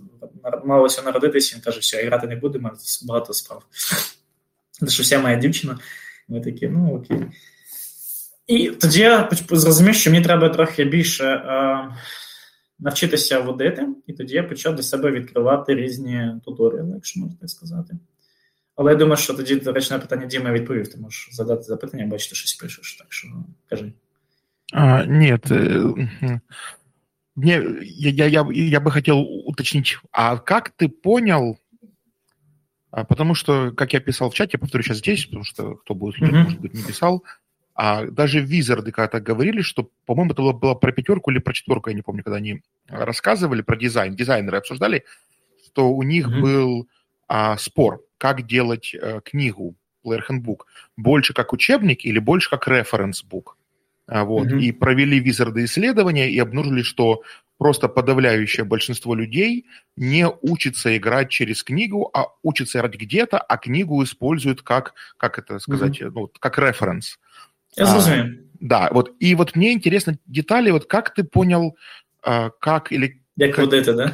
малося 0.65 1.01
народитися, 1.01 1.55
він 1.55 1.63
каже, 1.63 1.79
все, 1.79 1.97
я 1.97 2.05
грати 2.05 2.27
не 2.27 2.35
буду, 2.35 2.59
маю 2.59 2.75
багато 3.07 3.33
справ. 3.33 3.63
Це 4.71 4.87
що 4.87 5.03
вся 5.03 5.19
моя 5.19 5.35
дівчина. 5.35 5.79
Ми 6.27 6.41
такі, 6.41 6.67
ну 6.67 6.95
окей. 6.95 7.25
І 8.47 8.69
тоді 8.69 8.99
я 8.99 9.29
зрозумів, 9.49 9.95
що 9.95 10.11
мені 10.11 10.23
треба 10.23 10.49
трохи 10.49 10.83
більше 10.83 11.25
е, 11.25 11.89
навчитися 12.79 13.39
водити, 13.39 13.87
і 14.07 14.13
тоді 14.13 14.35
я 14.35 14.43
почав 14.43 14.75
для 14.75 14.83
себе 14.83 15.11
відкривати 15.11 15.75
різні 15.75 16.31
туторіали, 16.45 16.91
якщо 16.95 17.19
можна 17.19 17.35
так 17.41 17.49
сказати. 17.49 17.97
Але 18.76 18.92
я 18.92 18.96
думаю, 18.96 19.16
що 19.16 19.34
тоді, 19.34 19.56
до 19.56 19.72
речі, 19.72 19.90
на 19.90 19.98
питання 19.98 20.26
Діма 20.26 20.52
відповів, 20.52 20.92
ти 20.92 20.98
можеш 20.98 21.28
задати 21.32 21.62
запитання, 21.62 22.06
бачите, 22.06 22.34
щось 22.34 22.54
пишеш, 22.54 22.96
так 22.96 23.12
що 23.12 23.28
кажи. 23.68 23.92
А, 24.72 25.04
нет, 25.04 25.50
мне, 27.36 27.62
я, 27.84 28.10
я, 28.10 28.26
я, 28.26 28.46
я 28.52 28.80
бы 28.80 28.90
хотел 28.90 29.18
уточнить, 29.46 29.98
а 30.12 30.38
как 30.38 30.70
ты 30.78 30.88
понял, 30.88 31.58
потому 32.90 33.34
что, 33.34 33.72
как 33.72 33.94
я 33.94 34.00
писал 34.00 34.30
в 34.30 34.34
чате, 34.34 34.58
повторю 34.58 34.84
сейчас 34.84 34.98
здесь, 34.98 35.24
потому 35.24 35.44
что 35.44 35.74
кто 35.74 35.94
будет, 35.94 36.22
mm-hmm. 36.22 36.44
может 36.44 36.60
быть, 36.60 36.74
не 36.74 36.82
писал, 36.82 37.24
А 37.82 38.04
даже 38.04 38.40
визарды 38.40 38.92
когда-то 38.92 39.20
говорили, 39.20 39.62
что, 39.62 39.88
по-моему, 40.04 40.32
это 40.32 40.42
было 40.42 40.74
про 40.74 40.92
пятерку 40.92 41.30
или 41.30 41.38
про 41.38 41.54
четверку, 41.54 41.88
я 41.88 41.96
не 41.96 42.02
помню, 42.02 42.22
когда 42.22 42.36
они 42.36 42.62
рассказывали 42.88 43.62
про 43.62 43.76
дизайн, 43.76 44.14
дизайнеры 44.14 44.58
обсуждали, 44.58 45.04
что 45.64 45.90
у 45.90 46.02
них 46.02 46.28
mm-hmm. 46.28 46.40
был 46.40 46.88
а, 47.27 47.57
спор, 47.57 48.03
как 48.17 48.45
делать 48.45 48.95
а, 48.95 49.21
книгу 49.21 49.75
Player 50.05 50.21
Handbook, 50.29 50.59
больше 50.97 51.33
как 51.33 51.53
учебник 51.53 52.05
или 52.05 52.19
больше 52.19 52.49
как 52.49 52.67
референс-бук. 52.67 53.57
А, 54.07 54.23
вот. 54.23 54.47
Mm-hmm. 54.47 54.59
И 54.61 54.71
провели 54.71 55.19
визарды 55.19 55.65
исследования 55.65 56.29
и 56.29 56.37
обнаружили, 56.39 56.83
что 56.83 57.23
просто 57.57 57.87
подавляющее 57.87 58.65
большинство 58.65 59.15
людей 59.15 59.65
не 59.95 60.27
учится 60.27 60.95
играть 60.95 61.29
через 61.29 61.63
книгу, 61.63 62.09
а 62.13 62.27
учится 62.43 62.79
играть 62.79 62.95
где-то, 62.95 63.39
а 63.39 63.57
книгу 63.57 64.03
используют 64.03 64.61
как, 64.61 64.93
как 65.17 65.39
это 65.39 65.59
сказать, 65.59 66.01
mm-hmm. 66.01 66.11
ну, 66.13 66.31
как 66.39 66.59
референс. 66.59 67.17
Я. 67.77 67.85
А, 67.85 68.25
да, 68.59 68.89
вот, 68.91 69.15
и 69.19 69.35
вот 69.35 69.55
мне 69.55 69.73
интересно 69.73 70.17
детали, 70.25 70.71
вот 70.71 70.85
как 70.85 71.13
ты 71.13 71.23
понял, 71.23 71.75
а, 72.23 72.49
как 72.49 72.91
или... 72.91 73.21
Як 73.37 73.55
как, 73.55 73.65
водити, 73.65 73.91
да? 73.91 74.13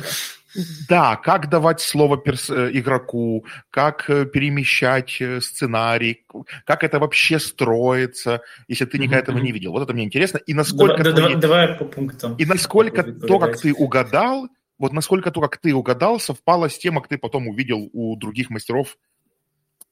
Да, 0.88 1.16
как 1.16 1.48
давать 1.48 1.80
слово 1.80 2.16
перс, 2.16 2.50
э, 2.50 2.70
игроку, 2.72 3.44
как 3.70 4.09
э, 4.09 4.24
перемещать 4.24 5.20
э, 5.20 5.40
сценарий, 5.40 6.24
как 6.64 6.82
это 6.82 6.98
вообще 6.98 7.38
строится, 7.38 8.40
если 8.68 8.87
ты 8.87 8.98
никогда 8.98 9.18
mm-hmm. 9.18 9.22
этого 9.22 9.38
не 9.38 9.52
видел. 9.52 9.72
Вот 9.72 9.82
это 9.82 9.92
мне 9.92 10.04
интересно. 10.04 10.38
И 10.38 10.54
насколько... 10.54 11.02
Давай, 11.02 11.14
твои... 11.14 11.35
давай 11.35 11.74
по 11.74 11.85
пунктам. 11.85 12.37
И 12.37 12.46
насколько 12.46 13.02
то, 13.02 13.38
как 13.38 13.61
ты 13.61 13.74
угадал, 13.74 14.48
вот 14.78 14.92
насколько 14.92 15.30
то, 15.30 15.40
как 15.40 15.59
ты 15.59 15.74
угадал, 15.74 16.20
совпало 16.20 16.68
с 16.70 16.78
тем, 16.78 16.96
как 16.96 17.09
ты 17.09 17.18
потом 17.18 17.48
увидел 17.48 17.90
у 17.92 18.16
других 18.16 18.50
мастеров 18.50 18.96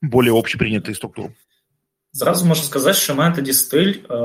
более 0.01 0.33
общепринятые 0.33 0.95
структуры. 0.95 1.35
Зразу 2.13 2.47
можу 2.47 2.63
сказати, 2.63 2.99
що 2.99 3.15
в 3.15 3.17
мене 3.17 3.35
тоді 3.35 3.53
стиль 3.53 3.95
е, 4.11 4.17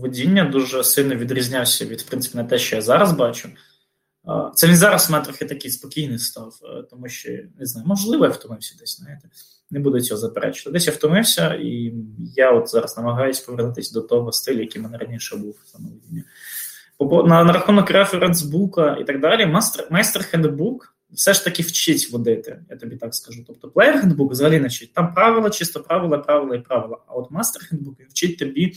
водіння 0.00 0.44
дуже 0.44 0.84
сильно 0.84 1.14
відрізнявся 1.14 1.84
від 1.84 2.00
в 2.00 2.04
принципі, 2.04 2.36
на 2.38 2.44
те, 2.44 2.58
що 2.58 2.76
я 2.76 2.82
зараз 2.82 3.12
бачу. 3.12 3.48
Це 4.55 4.67
він 4.67 4.75
зараз 4.75 5.09
в 5.09 5.11
мене 5.11 5.25
трохи 5.25 5.45
такий 5.45 5.71
спокійний 5.71 6.19
став, 6.19 6.53
е, 6.63 6.83
тому 6.89 7.09
що 7.09 7.29
не 7.59 7.65
знаю, 7.65 7.87
можливо, 7.87 8.25
я 8.25 8.31
втомився 8.31 8.75
десь, 8.79 8.97
знаєте. 8.97 9.29
Не 9.71 9.79
буду 9.79 10.01
цього 10.01 10.19
заперечувати. 10.19 10.73
Десь 10.73 10.87
я 10.87 10.93
втомився, 10.93 11.53
і 11.53 11.93
я 12.35 12.51
от 12.51 12.69
зараз 12.69 12.97
намагаюся 12.97 13.45
повернутися 13.45 13.93
до 13.93 14.01
того 14.01 14.31
стилю, 14.31 14.59
який 14.59 14.81
в 14.81 14.83
мене 14.85 14.97
раніше 14.97 15.35
був 15.35 15.55
самовидіння. 15.65 16.23
На, 16.99 17.43
на 17.43 17.53
рахунок 17.53 17.91
референсбука 17.91 18.97
і 19.01 19.03
так 19.03 19.21
далі, 19.21 19.45
майстер 19.89 20.23
хендбук 20.23 20.95
все 21.13 21.33
ж 21.33 21.43
таки 21.43 21.63
вчить 21.63 22.11
водити, 22.11 22.61
я 22.69 22.77
тобі 22.77 22.95
так 22.95 23.15
скажу. 23.15 23.43
Тобто 23.47 23.69
плеєр 23.69 24.01
хендбук 24.01 24.31
взагалі 24.31 24.59
не 24.59 24.67
вчить. 24.67 24.93
Там 24.93 25.13
правила, 25.13 25.49
чисто 25.49 25.79
правила, 25.79 26.17
правила 26.17 26.55
і 26.55 26.61
правила. 26.61 26.97
А 27.07 27.13
от 27.13 27.31
мастер 27.31 27.63
хендбук 27.63 27.99
вчить 28.09 28.39
тобі, 28.39 28.73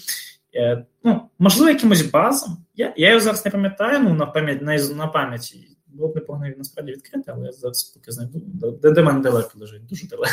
ну, 1.05 1.31
можливо, 1.39 1.71
якимось 1.71 2.11
базам. 2.11 2.57
Я 2.75 2.95
я 2.97 3.09
його 3.09 3.21
зараз 3.21 3.45
не 3.45 3.51
пам'ятаю, 3.51 4.01
ну, 4.01 4.15
на 4.15 4.27
пам'ять 4.27 4.63
на, 4.63 4.77
на 4.77 5.07
пам'яті. 5.07 5.69
Було 5.87 6.09
б 6.09 6.15
непогано 6.15 6.47
він 6.47 6.55
насправді 6.59 6.93
відкрити, 6.93 7.33
але 7.35 7.47
я 7.47 7.53
зараз 7.53 7.83
поки 7.83 8.13
знайду. 8.13 8.43
Де, 8.83 8.91
де 8.91 9.03
мене 9.03 9.21
далеко 9.21 9.51
лежить, 9.55 9.87
дуже 9.87 10.07
далеко 10.07 10.33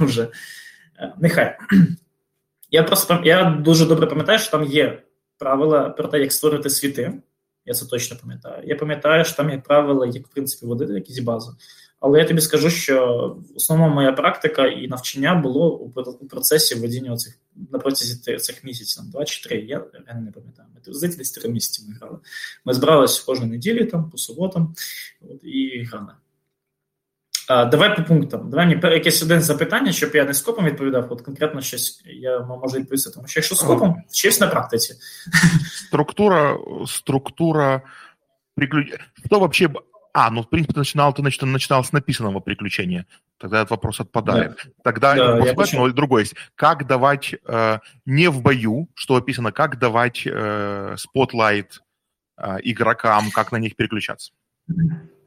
вже. 0.04 0.28
Е, 0.98 1.12
нехай. 1.18 1.56
Я 2.70 2.82
просто 2.82 3.22
я 3.24 3.50
дуже 3.64 3.86
добре 3.86 4.06
пам'ятаю, 4.06 4.38
що 4.38 4.50
там 4.50 4.64
є 4.64 5.02
правила 5.38 5.88
про 5.88 6.08
те, 6.08 6.20
як 6.20 6.32
створити 6.32 6.70
світи. 6.70 7.22
Я 7.64 7.74
це 7.74 7.86
точно 7.86 8.16
пам'ятаю. 8.22 8.62
Я 8.66 8.76
пам'ятаю, 8.76 9.24
що 9.24 9.36
там 9.36 9.50
є 9.50 9.58
правила, 9.58 10.06
як 10.06 10.26
в 10.26 10.30
принципі 10.30 10.66
водити 10.66 10.92
якісь 10.92 11.18
бази. 11.18 11.52
Але 12.06 12.18
я 12.18 12.24
тобі 12.24 12.40
скажу, 12.40 12.70
що 12.70 13.36
основна 13.56 13.88
моя 13.88 14.12
практика 14.12 14.66
і 14.66 14.88
навчання 14.88 15.34
було 15.34 15.76
у 16.20 16.26
процесі 16.28 16.74
водіння 16.74 17.16
цих 17.16 17.38
на 17.72 17.78
протязі 17.78 18.36
цих 18.36 18.64
місяців, 18.64 19.04
два 19.04 19.24
чи 19.24 19.48
три. 19.48 19.56
Я 19.56 19.84
реально 20.06 20.22
не 20.22 20.32
пам'ятаю. 20.32 20.68
Ми 20.86 20.94
здається, 20.94 21.18
десь 21.18 21.30
три 21.30 21.50
місяці 21.50 21.82
ми 21.88 21.94
грали. 21.94 22.18
Ми 22.64 22.74
збиралися 22.74 23.22
кожну 23.26 23.46
неділі 23.46 23.84
там, 23.84 24.10
по 24.10 24.18
суботам 24.18 24.74
от, 25.20 25.44
і 25.44 25.86
грали. 25.90 26.12
А, 27.48 27.64
Давай 27.64 27.96
по 27.96 28.02
пунктам. 28.02 28.50
Давай 28.50 28.66
мені 28.66 28.80
якесь 28.82 29.22
один 29.22 29.40
запитання, 29.40 29.92
щоб 29.92 30.10
я 30.14 30.24
не 30.24 30.34
скопом 30.34 30.64
відповідав, 30.64 31.12
от 31.12 31.22
конкретно 31.22 31.60
щось 31.60 32.02
я 32.06 32.40
можу 32.40 32.78
відповісти, 32.78 33.10
тому 33.10 33.28
що 33.28 33.40
якщо 33.40 33.54
скопом, 33.54 34.02
щось 34.12 34.40
на 34.40 34.46
практиці. 34.46 34.94
Структура, 35.88 36.58
структура 36.86 37.82
приключения. 38.54 39.06
Что 39.26 39.38
вообще... 39.38 39.68
А, 40.15 40.29
ну, 40.29 40.41
в 40.41 40.49
принципе, 40.49 40.77
начинал, 40.77 41.13
ты 41.13 41.21
начинал, 41.21 41.51
начинал 41.51 41.83
с 41.83 41.91
написанного 41.93 42.39
приключения. 42.41 43.05
Тогда 43.37 43.61
этот 43.61 43.71
вопрос 43.71 43.99
отпадает. 43.99 44.55
Да. 44.63 44.71
Тогда 44.83 45.15
да, 45.15 45.35
вопрос, 45.35 45.73
но 45.73 45.89
другой 45.89 46.23
есть. 46.23 46.35
Как 46.55 46.85
давать 46.85 47.35
э, 47.45 47.79
не 48.05 48.29
в 48.29 48.41
бою, 48.41 48.89
что 48.93 49.15
описано, 49.15 49.51
как 49.51 49.79
давать 49.79 50.23
э, 50.25 50.95
спотлайт 50.97 51.81
э, 52.37 52.57
игрокам, 52.63 53.31
как 53.31 53.51
на 53.51 53.57
них 53.57 53.75
переключаться? 53.75 54.33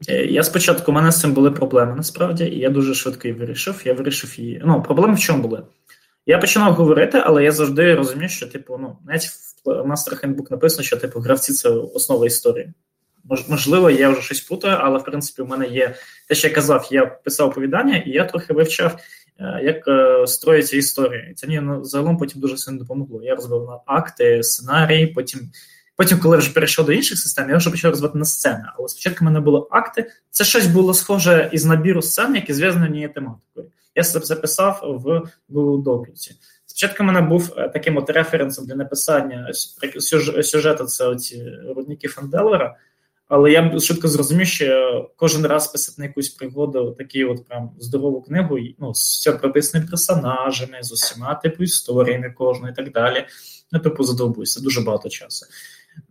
Е, 0.07 0.25
я 0.25 0.43
спочатку 0.43 0.91
у 0.91 0.95
мене 0.95 1.11
з 1.11 1.19
цим 1.19 1.33
були 1.33 1.51
проблеми 1.51 1.95
насправді, 1.95 2.43
і 2.43 2.59
я 2.59 2.69
дуже 2.69 2.93
швидко 2.93 3.27
її 3.27 3.39
вирішив. 3.39 3.81
Я 3.85 3.93
вирішив 3.93 4.39
її. 4.39 4.61
Ну, 4.65 4.81
проблеми 4.81 5.13
в 5.15 5.19
чому 5.19 5.41
були? 5.41 5.63
Я 6.25 6.37
починав 6.37 6.73
говорити, 6.73 7.21
але 7.25 7.43
я 7.43 7.51
завжди 7.51 7.95
розумів, 7.95 8.29
що, 8.29 8.47
типу, 8.47 8.77
ну, 8.77 8.97
навіть 9.05 9.29
в 9.65 9.69
Master 9.69 10.25
Handbook 10.25 10.51
написано, 10.51 10.83
що 10.83 10.97
типу, 10.97 11.19
гравці 11.19 11.53
це 11.53 11.69
основа 11.69 12.25
історії. 12.25 12.73
Можливо, 13.48 13.90
я 13.90 14.10
вже 14.10 14.22
щось 14.22 14.40
путаю, 14.40 14.76
але 14.80 14.98
в 14.98 15.04
принципі 15.04 15.42
у 15.42 15.46
мене 15.46 15.66
є 15.66 15.94
те, 16.28 16.34
що 16.34 16.48
я 16.48 16.54
казав, 16.54 16.88
я 16.90 17.06
писав 17.06 17.48
оповідання, 17.48 17.96
і 17.96 18.10
я 18.10 18.24
трохи 18.24 18.52
вивчав 18.52 18.96
як 19.62 19.84
строїться 20.28 20.76
історія. 20.76 21.34
Це 21.34 21.46
мені 21.46 21.60
ну, 21.60 21.84
загалом 21.84 22.18
потім 22.18 22.40
дуже 22.40 22.56
сильно 22.56 22.78
допомогло. 22.78 23.22
Я 23.22 23.34
розбив 23.34 23.62
на 23.62 23.78
акти, 23.86 24.42
сценарії, 24.42 25.06
потім. 25.06 25.40
Потім, 25.96 26.18
коли 26.18 26.36
вже 26.36 26.52
перейшов 26.52 26.86
до 26.86 26.92
інших 26.92 27.18
систем, 27.18 27.50
я 27.50 27.56
вже 27.56 27.70
почав 27.70 27.90
розвивати 27.90 28.18
на 28.18 28.24
сцени. 28.24 28.64
Але 28.78 28.88
спочатку 28.88 29.20
в 29.20 29.24
мене 29.24 29.40
було 29.40 29.68
акти. 29.70 30.10
Це 30.30 30.44
щось 30.44 30.66
було 30.66 30.94
схоже 30.94 31.50
із 31.52 31.64
набіру 31.64 32.02
сцен, 32.02 32.34
які 32.34 32.52
зв'язані 32.52 32.86
однією 32.86 33.12
тематикою. 33.12 33.66
Я 33.94 34.02
це 34.02 34.20
записав 34.20 34.80
в 34.82 35.06
Google 35.54 35.82
Docs. 35.82 36.30
Спочатку 36.66 37.02
в 37.02 37.06
мене 37.06 37.20
був 37.20 37.54
таким 37.72 37.96
от 37.96 38.10
референсом 38.10 38.66
для 38.66 38.74
написання 38.74 39.52
сюжету 40.42 40.84
це 40.84 41.06
оці 41.06 41.52
рудники 41.76 42.08
Фанделера. 42.08 42.76
Але 43.30 43.52
я 43.52 43.80
швидко 43.80 44.08
зрозумів, 44.08 44.46
що 44.46 45.10
кожен 45.16 45.46
раз 45.46 45.72
писати 45.72 45.94
на 45.98 46.04
якусь 46.04 46.28
пригоду 46.28 46.96
таку 46.98 47.32
от 47.32 47.48
прям 47.48 47.70
здорову 47.78 48.22
книгу, 48.22 48.58
ну, 48.78 48.94
з 48.94 49.32
прописаними 49.40 49.90
персонажами, 49.90 50.78
з 50.80 50.92
усіма 50.92 51.34
типу 51.34 51.62
історіями 51.62 52.30
кожної 52.30 52.72
і 52.72 52.74
так 52.74 52.92
далі. 52.92 53.26
Ну, 53.72 53.80
типу, 53.80 54.04
задовбуюся, 54.04 54.60
дуже 54.60 54.80
багато 54.80 55.08
часу. 55.08 55.46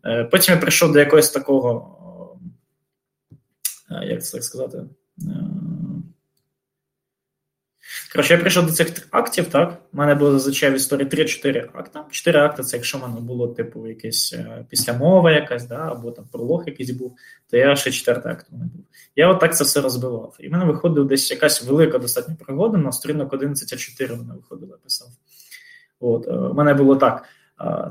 Е, 0.05 0.23
потім 0.23 0.55
я 0.55 0.61
прийшов 0.61 0.91
до 0.91 0.99
якогось 0.99 1.29
такого, 1.29 1.97
е, 3.91 4.05
як 4.05 4.25
це 4.25 4.31
так 4.31 4.43
сказати? 4.43 4.83
Е, 8.09 8.11
Коротше, 8.11 8.33
я 8.33 8.39
прийшов 8.39 8.65
до 8.65 8.71
цих 8.71 9.07
актів, 9.11 9.45
так? 9.45 9.81
У 9.93 9.97
мене 9.97 10.15
було 10.15 10.31
зазвичай 10.31 10.71
в 10.71 10.75
історії 10.75 11.09
3-4 11.09 11.69
акта. 11.73 12.05
4 12.11 12.39
акти 12.39 12.63
це 12.63 12.77
якщо 12.77 12.97
в 12.97 13.01
мене 13.01 13.19
було, 13.19 13.47
типу, 13.47 13.87
якесь 13.87 14.35
післямова 14.69 15.31
якась, 15.31 15.65
да, 15.67 15.75
або 15.75 16.11
там 16.11 16.25
пролог 16.31 16.63
якийсь 16.67 16.91
був, 16.91 17.15
то 17.49 17.57
я 17.57 17.75
ще 17.75 17.91
четвертий 17.91 18.31
акт 18.31 18.47
мене 18.51 18.65
був. 18.65 18.85
Я 19.15 19.29
отак 19.29 19.55
це 19.55 19.63
все 19.63 19.81
розбивав. 19.81 20.35
І 20.39 20.47
в 20.47 20.51
мене 20.51 20.65
виходила 20.65 21.07
десь 21.07 21.31
якась 21.31 21.63
велика 21.63 21.97
достатня 21.97 22.35
пригода, 22.45 22.77
на 22.77 22.91
сторінок 22.91 23.33
11 23.33 23.73
а 23.73 23.77
4 23.77 24.15
мене 24.15 24.33
виходила, 24.33 24.77
писав. 24.83 25.07
От, 25.99 26.27
У 26.27 26.53
мене 26.53 26.73
було 26.73 26.95
так. 26.95 27.23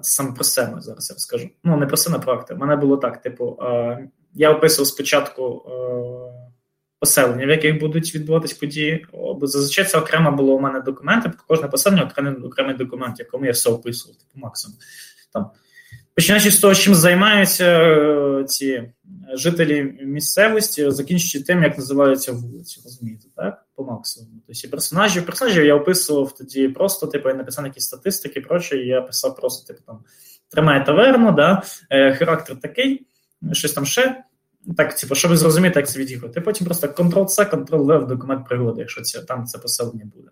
Це 0.02 0.10
саме 0.10 0.32
про 0.32 0.44
себе 0.44 0.80
зараз 0.80 1.10
я 1.10 1.14
розкажу. 1.14 1.48
Ну, 1.64 1.76
не 1.76 1.86
про 1.86 1.96
себе, 1.96 2.18
про 2.18 2.32
акти. 2.32 2.54
У 2.54 2.56
мене 2.56 2.76
було 2.76 2.96
так: 2.96 3.22
типу, 3.22 3.58
я 4.34 4.50
описував 4.50 4.86
спочатку 4.86 5.62
поселення, 7.00 7.46
в 7.46 7.50
яких 7.50 7.80
будуть 7.80 8.14
відбуватись 8.14 8.52
події. 8.52 9.06
Зазвичай 9.42 9.84
це 9.84 9.98
окремо 9.98 10.32
було 10.32 10.54
у 10.54 10.60
мене 10.60 10.80
документи, 10.80 11.32
кожне 11.46 11.68
поселення 11.68 12.02
окремий 12.02 12.42
окремий 12.42 12.76
документ, 12.76 13.18
якому 13.18 13.44
я 13.44 13.52
все 13.52 13.70
описував, 13.70 14.16
типу 14.16 14.46
максимум. 14.46 14.78
Там. 15.32 15.50
Починаючи 16.14 16.50
з 16.50 16.58
того, 16.58 16.74
чим 16.74 16.94
займаються 16.94 17.64
е, 17.64 18.44
ці 18.44 18.92
жителі 19.34 19.82
місцевості, 20.02 20.90
закінчуючи 20.90 21.42
тим, 21.42 21.62
як 21.62 21.78
називаються 21.78 22.32
вулиці, 22.32 22.80
розумієте, 22.84 23.26
так? 23.36 23.66
По 23.74 23.84
максимуму. 23.84 24.32
Тобто 24.46 24.68
персонажів, 24.68 25.26
персонажів 25.26 25.64
я 25.64 25.74
описував 25.74 26.34
тоді 26.34 26.68
просто, 26.68 27.06
типу, 27.06 27.28
я 27.28 27.34
написав 27.34 27.64
якісь 27.64 27.84
статистики, 27.84 28.40
проче, 28.40 28.76
і 28.76 28.86
я 28.86 29.00
писав 29.00 29.36
просто, 29.36 29.66
типу, 29.66 29.84
там, 29.86 29.98
тримає 30.48 30.84
таверну, 30.84 31.32
да, 31.32 31.62
е, 31.90 32.14
характер 32.14 32.56
такий, 32.62 33.06
щось 33.52 33.72
там 33.72 33.86
ще. 33.86 34.24
Так, 34.76 34.96
типу, 34.96 35.14
щоб 35.14 35.36
зрозуміти, 35.36 35.80
як 35.80 35.88
це 35.88 35.98
відіграти. 35.98 36.40
Потім 36.40 36.66
просто 36.66 36.86
Ctrl-C, 36.86 37.50
Ctrl-V 37.50 38.04
в 38.04 38.06
документ 38.06 38.46
пригоди, 38.48 38.80
якщо 38.80 39.02
це, 39.02 39.20
там 39.20 39.44
це 39.44 39.58
поселення 39.58 40.04
буде. 40.14 40.28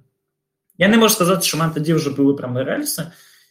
Я 0.78 0.88
не 0.88 0.96
можу 0.96 1.14
сказати, 1.14 1.42
що 1.42 1.56
в 1.56 1.60
мене 1.60 1.72
тоді 1.74 1.94
вже 1.94 2.10
були 2.10 2.34
прямо 2.34 2.64
рельси. 2.64 3.02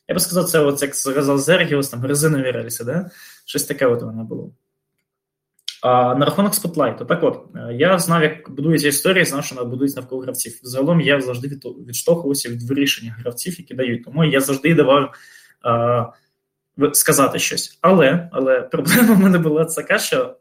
Я 0.07 0.15
би 0.15 0.19
сказав, 0.19 0.45
це, 0.45 0.59
от, 0.59 0.81
як 0.81 0.95
сказав 0.95 1.39
Зергіус, 1.39 1.89
там 1.89 2.05
резинові 2.05 2.51
рельси, 2.51 2.83
да? 2.83 3.09
щось 3.45 3.63
таке 3.63 3.85
от 3.85 4.03
у 4.03 4.05
мене 4.05 4.23
було. 4.23 4.51
А 5.81 6.15
На 6.15 6.25
рахунок 6.25 6.55
спотлайту, 6.55 7.05
так 7.05 7.23
от, 7.23 7.45
я 7.71 7.99
знав, 7.99 8.23
як 8.23 8.49
будується 8.49 8.87
історія, 8.87 9.25
знав, 9.25 9.45
що 9.45 9.55
вона 9.55 9.69
будується 9.69 9.99
навколо 9.99 10.21
гравців. 10.21 10.59
Загалом 10.63 11.01
я 11.01 11.21
завжди 11.21 11.59
відштовхувався 11.87 12.49
від 12.49 12.63
вирішення 12.63 13.15
гравців, 13.19 13.59
які 13.59 13.73
дають. 13.73 14.03
Тому 14.03 14.25
я 14.25 14.41
завжди 14.41 14.75
давав 14.75 15.13
а, 15.61 16.05
сказати 16.93 17.39
щось. 17.39 17.79
Але 17.81 18.29
але 18.31 18.61
проблема 18.61 19.13
в 19.13 19.19
мене 19.19 19.37
була 19.37 19.65
така, 19.65 19.99
що 19.99 20.37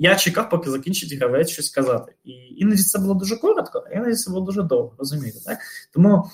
я 0.00 0.16
чекав, 0.16 0.50
поки 0.50 0.70
закінчить 0.70 1.12
гравець 1.12 1.48
щось 1.48 1.70
казати. 1.70 2.12
І 2.24 2.32
іноді 2.32 2.82
це 2.82 2.98
було 2.98 3.14
дуже 3.14 3.36
коротко, 3.36 3.84
а 3.90 3.94
іноді 3.94 4.14
це 4.14 4.30
було 4.30 4.46
дуже 4.46 4.62
довго, 4.62 4.94
розумієте, 4.98 5.38
так? 5.46 5.58
Тому 5.92 6.30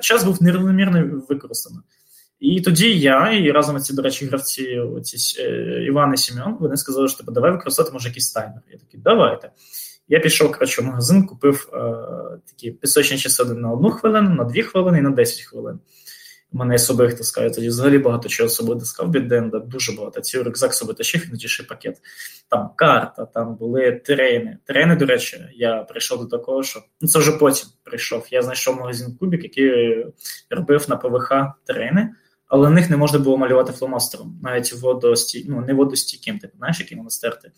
час 0.00 0.24
був 0.24 0.42
нерівномірно 0.42 1.22
використано. 1.28 1.82
І 2.40 2.60
тоді 2.60 2.98
я, 2.98 3.32
і 3.32 3.50
разом 3.50 3.80
ці, 3.80 3.94
до 3.94 4.02
речі, 4.02 4.26
гравці, 4.26 4.78
оці, 4.78 5.42
е, 5.42 5.84
Іван 5.84 6.14
і 6.14 6.16
Сім'ян, 6.16 6.56
вони 6.60 6.76
сказали, 6.76 7.08
що 7.08 7.18
типу, 7.18 7.32
давай 7.32 7.52
використати, 7.52 7.90
може, 7.92 8.08
якийсь 8.08 8.32
таймер. 8.32 8.62
Я 8.70 8.78
такий, 8.78 9.00
давайте. 9.00 9.50
Я 10.08 10.20
пішов 10.20 10.52
коротше, 10.52 10.82
в 10.82 10.84
магазин, 10.84 11.26
купив 11.26 11.68
е, 11.72 11.78
такі 12.46 12.70
пісочні 12.70 13.18
часи 13.18 13.44
на 13.44 13.72
одну 13.72 13.90
хвилину, 13.90 14.30
на 14.30 14.44
дві 14.44 14.62
хвилини 14.62 14.98
і 14.98 15.02
на 15.02 15.10
10 15.10 15.40
хвилин. 15.40 15.78
Мене 16.52 16.74
особих 16.74 17.18
таскаю 17.18 17.50
тоді 17.50 17.68
взагалі 17.68 17.98
багато 17.98 18.28
чого 18.28 18.48
собою 18.48 18.78
таскав 18.78 19.12
від 19.12 19.28
Денда, 19.28 19.58
дуже 19.58 19.92
багато. 19.92 20.20
Ці 20.20 20.42
рюкзак 20.42 20.74
собі 20.74 20.94
тащив 20.94 21.28
ще 21.36 21.62
пакет. 21.62 21.96
Там 22.48 22.70
карта, 22.76 23.26
там 23.26 23.56
були 23.56 23.92
терени. 23.92 24.58
Терени, 24.64 24.96
до 24.96 25.06
речі, 25.06 25.44
я 25.54 25.82
прийшов 25.82 26.20
до 26.20 26.38
такого, 26.38 26.62
що 26.62 26.82
ну 27.00 27.08
це 27.08 27.18
вже 27.18 27.32
потім 27.32 27.68
прийшов. 27.84 28.26
Я 28.30 28.42
знайшов 28.42 28.76
магазин 28.76 29.16
Кубік, 29.16 29.42
який 29.42 29.72
робив 30.50 30.86
на 30.88 30.96
ПВХ 30.96 31.32
терени, 31.64 32.10
але 32.46 32.68
на 32.68 32.74
них 32.74 32.90
не 32.90 32.96
можна 32.96 33.18
було 33.18 33.36
малювати 33.36 33.72
фломастером, 33.72 34.40
навіть 34.42 34.72
водості, 34.72 35.46
ну 35.48 35.60
не 35.60 35.74
водостійким, 35.74 36.38
типу, 36.38 36.58
знаєш, 36.58 36.80
який 36.80 36.98
воно 36.98 37.10
стерти. 37.10 37.50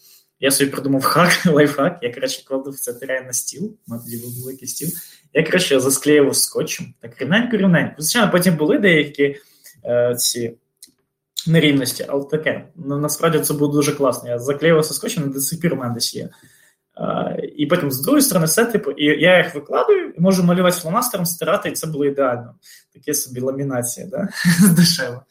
Я 0.45 0.51
собі 0.51 0.71
придумав 0.71 1.03
хак, 1.03 1.47
лайфхак, 1.47 1.99
я 2.03 2.11
краще 2.11 2.45
кладу 2.45 2.73
це 2.73 2.93
терен 2.93 3.27
на 3.27 3.33
стіл, 3.33 3.77
у 3.89 3.99
тоді 3.99 4.17
був 4.17 4.41
великий 4.41 4.69
стіл. 4.69 4.89
Я 5.33 5.43
краще 5.43 5.81
засклеював 5.81 6.37
скотчем, 6.37 6.95
так 7.01 7.21
рівненько 7.21 7.57
рівненько. 7.57 7.95
Звичайно, 7.99 8.33
потім 8.33 8.57
були 8.57 8.79
деякі 8.79 9.37
е, 9.85 10.15
ці 10.19 10.55
нерівності, 11.47 12.07
але 12.09 12.25
таке. 12.25 12.69
Ну, 12.77 12.99
насправді 12.99 13.39
це 13.39 13.55
було 13.55 13.73
дуже 13.73 13.93
класно. 13.93 14.29
Я 14.29 14.39
заклеювався 14.39 14.95
скотчем, 14.95 15.33
до 15.33 15.41
сих 15.41 15.61
пір 15.61 15.75
у 15.75 15.77
мене 15.77 15.95
десь 15.95 16.15
є. 16.15 16.29
Е, 16.99 17.41
і 17.57 17.67
потім 17.67 17.91
з 17.93 18.01
другої 18.01 18.23
сторони, 18.23 18.47
все, 18.47 18.65
типу, 18.65 18.91
і 18.91 19.05
я 19.05 19.39
їх 19.39 19.55
викладаю 19.55 20.11
і 20.11 20.21
можу 20.21 20.45
малювати 20.45 20.81
фломастером, 20.81 21.27
стирати, 21.27 21.69
і 21.69 21.73
це 21.73 21.87
було 21.87 22.05
ідеально. 22.05 22.55
Таке 22.95 23.15
собі 23.15 23.41
ламінація, 23.41 24.07
да? 24.07 24.29
дешево. 24.77 25.23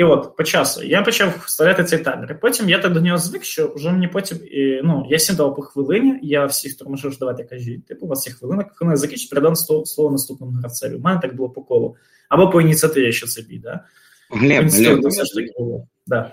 І 0.00 0.04
от 0.04 0.36
по 0.36 0.44
часу 0.44 0.82
я 0.82 1.02
почав 1.02 1.42
вставляти 1.46 1.84
цей 1.84 1.98
таймер. 1.98 2.32
І 2.32 2.34
Потім 2.34 2.68
я 2.68 2.78
так 2.78 2.92
до 2.92 3.00
нього 3.00 3.18
звик, 3.18 3.44
що 3.44 3.72
вже 3.76 3.90
мені 3.90 4.08
потім 4.08 4.38
і, 4.50 4.80
ну, 4.84 5.06
я 5.08 5.18
сідав 5.18 5.56
по 5.56 5.62
хвилині, 5.62 6.18
я 6.22 6.46
всіх 6.46 6.76
тормошив, 6.76 7.16
давайте 7.18 7.44
кажіть, 7.44 7.86
типу, 7.86 8.06
у 8.06 8.08
вас 8.08 8.26
є 8.26 8.32
хвилина, 8.32 8.64
хвилина 8.74 8.96
закінчить, 8.96 9.30
передам 9.30 9.56
слово 9.56 10.10
наступному 10.10 10.52
гравцеві. 10.52 10.94
У 10.94 11.00
мене 11.00 11.20
так 11.20 11.36
було 11.36 11.50
по 11.50 11.62
колу. 11.62 11.96
Або 12.28 12.50
по 12.50 12.60
ініціативі, 12.60 13.12
що 13.12 13.26
це 13.26 13.42
біда. 13.42 13.84
Глеб, 14.30 14.68
Глеб, 14.68 15.06
все 15.06 15.24
ж 15.24 15.34
таки 15.34 15.52
було. 15.58 15.86
Да. 16.06 16.32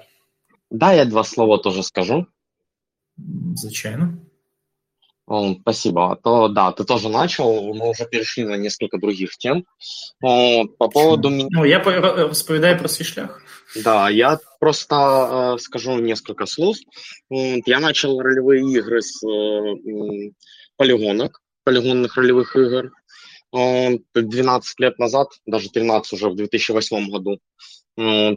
да, 0.72 0.94
я 0.94 1.06
два 1.06 1.24
слова 1.24 1.58
тоже 1.58 1.84
скажу. 1.84 2.26
Звичайно. 3.56 4.14
Спасибо. 5.62 6.12
А 6.12 6.16
то 6.16 6.48
да, 6.48 6.72
ты 6.72 6.86
тоже 6.86 7.10
начал, 7.10 7.74
мы 7.74 7.90
уже 7.90 8.06
перешли 8.06 8.46
на 8.46 8.56
несколько 8.56 8.98
других 8.98 9.38
тем. 9.38 9.66
По 10.22 10.88
поводу 10.88 11.30
меня... 11.30 11.48
Ну, 11.52 11.66
я 11.66 11.80
розповідаю 11.80 12.80
про 12.80 12.88
свій 12.88 13.06
шлях. 13.06 13.42
Да, 13.84 14.10
я 14.10 14.40
просто 14.60 14.96
э, 14.96 15.60
скажу 15.60 16.00
несколько 16.00 16.46
слов. 16.46 16.78
Я 17.30 17.80
начал 17.80 18.22
ролевые 18.22 18.62
игры 18.62 19.02
с 19.02 19.22
э, 19.28 20.32
полигонок, 20.78 21.42
полигонных 21.66 22.16
ролевых 22.16 22.56
игр. 22.56 22.92
12 23.52 24.80
лет 24.80 25.00
назад, 25.00 25.28
даже 25.46 25.70
13 25.70 26.14
уже 26.14 26.30
в 26.30 26.36
2008 26.36 27.10
году. 27.10 27.40
Э, 27.98 28.36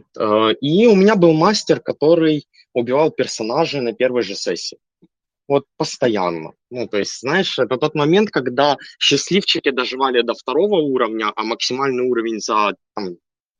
и 0.61 0.87
у 0.87 0.95
меня 0.95 1.15
был 1.15 1.31
мастер, 1.31 1.79
который 1.79 2.45
убивал 2.73 3.11
персонажей 3.11 3.79
на 3.79 3.93
первой 3.93 4.23
же 4.23 4.35
сессии 4.35 4.77
вот 5.51 5.65
постоянно. 5.75 6.53
Ну, 6.69 6.87
то 6.87 6.97
есть, 6.97 7.19
знаешь, 7.19 7.59
это 7.59 7.75
тот 7.77 7.93
момент, 7.93 8.29
когда 8.29 8.77
счастливчики 8.99 9.71
доживали 9.71 10.21
до 10.21 10.33
второго 10.33 10.77
уровня, 10.77 11.33
а 11.35 11.43
максимальный 11.43 12.09
уровень 12.09 12.39
за 12.39 12.75
там, 12.95 13.17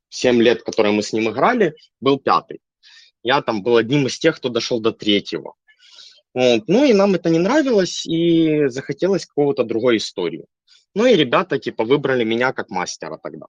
7 0.10 0.42
лет, 0.42 0.64
которые 0.64 0.94
мы 0.94 1.04
с 1.04 1.12
ним 1.12 1.30
играли, 1.30 1.74
был 2.00 2.18
пятый. 2.18 2.60
Я 3.24 3.42
там 3.42 3.62
был 3.62 3.76
одним 3.76 4.08
из 4.08 4.18
тех, 4.20 4.38
кто 4.38 4.48
дошел 4.48 4.80
до 4.80 4.94
третьего. 4.94 5.56
Вот. 6.34 6.64
Ну 6.68 6.86
и 6.86 6.94
нам 6.94 7.16
это 7.16 7.30
не 7.30 7.40
нравилось, 7.40 8.06
и 8.06 8.68
захотелось 8.68 9.26
какого-то 9.26 9.66
другой 9.66 9.98
истории. 9.98 10.46
Ну 10.96 11.06
и 11.06 11.16
ребята 11.16 11.60
типа 11.60 11.84
выбрали 11.84 12.24
меня 12.24 12.54
как 12.54 12.70
мастера 12.70 13.18
тогда. 13.22 13.48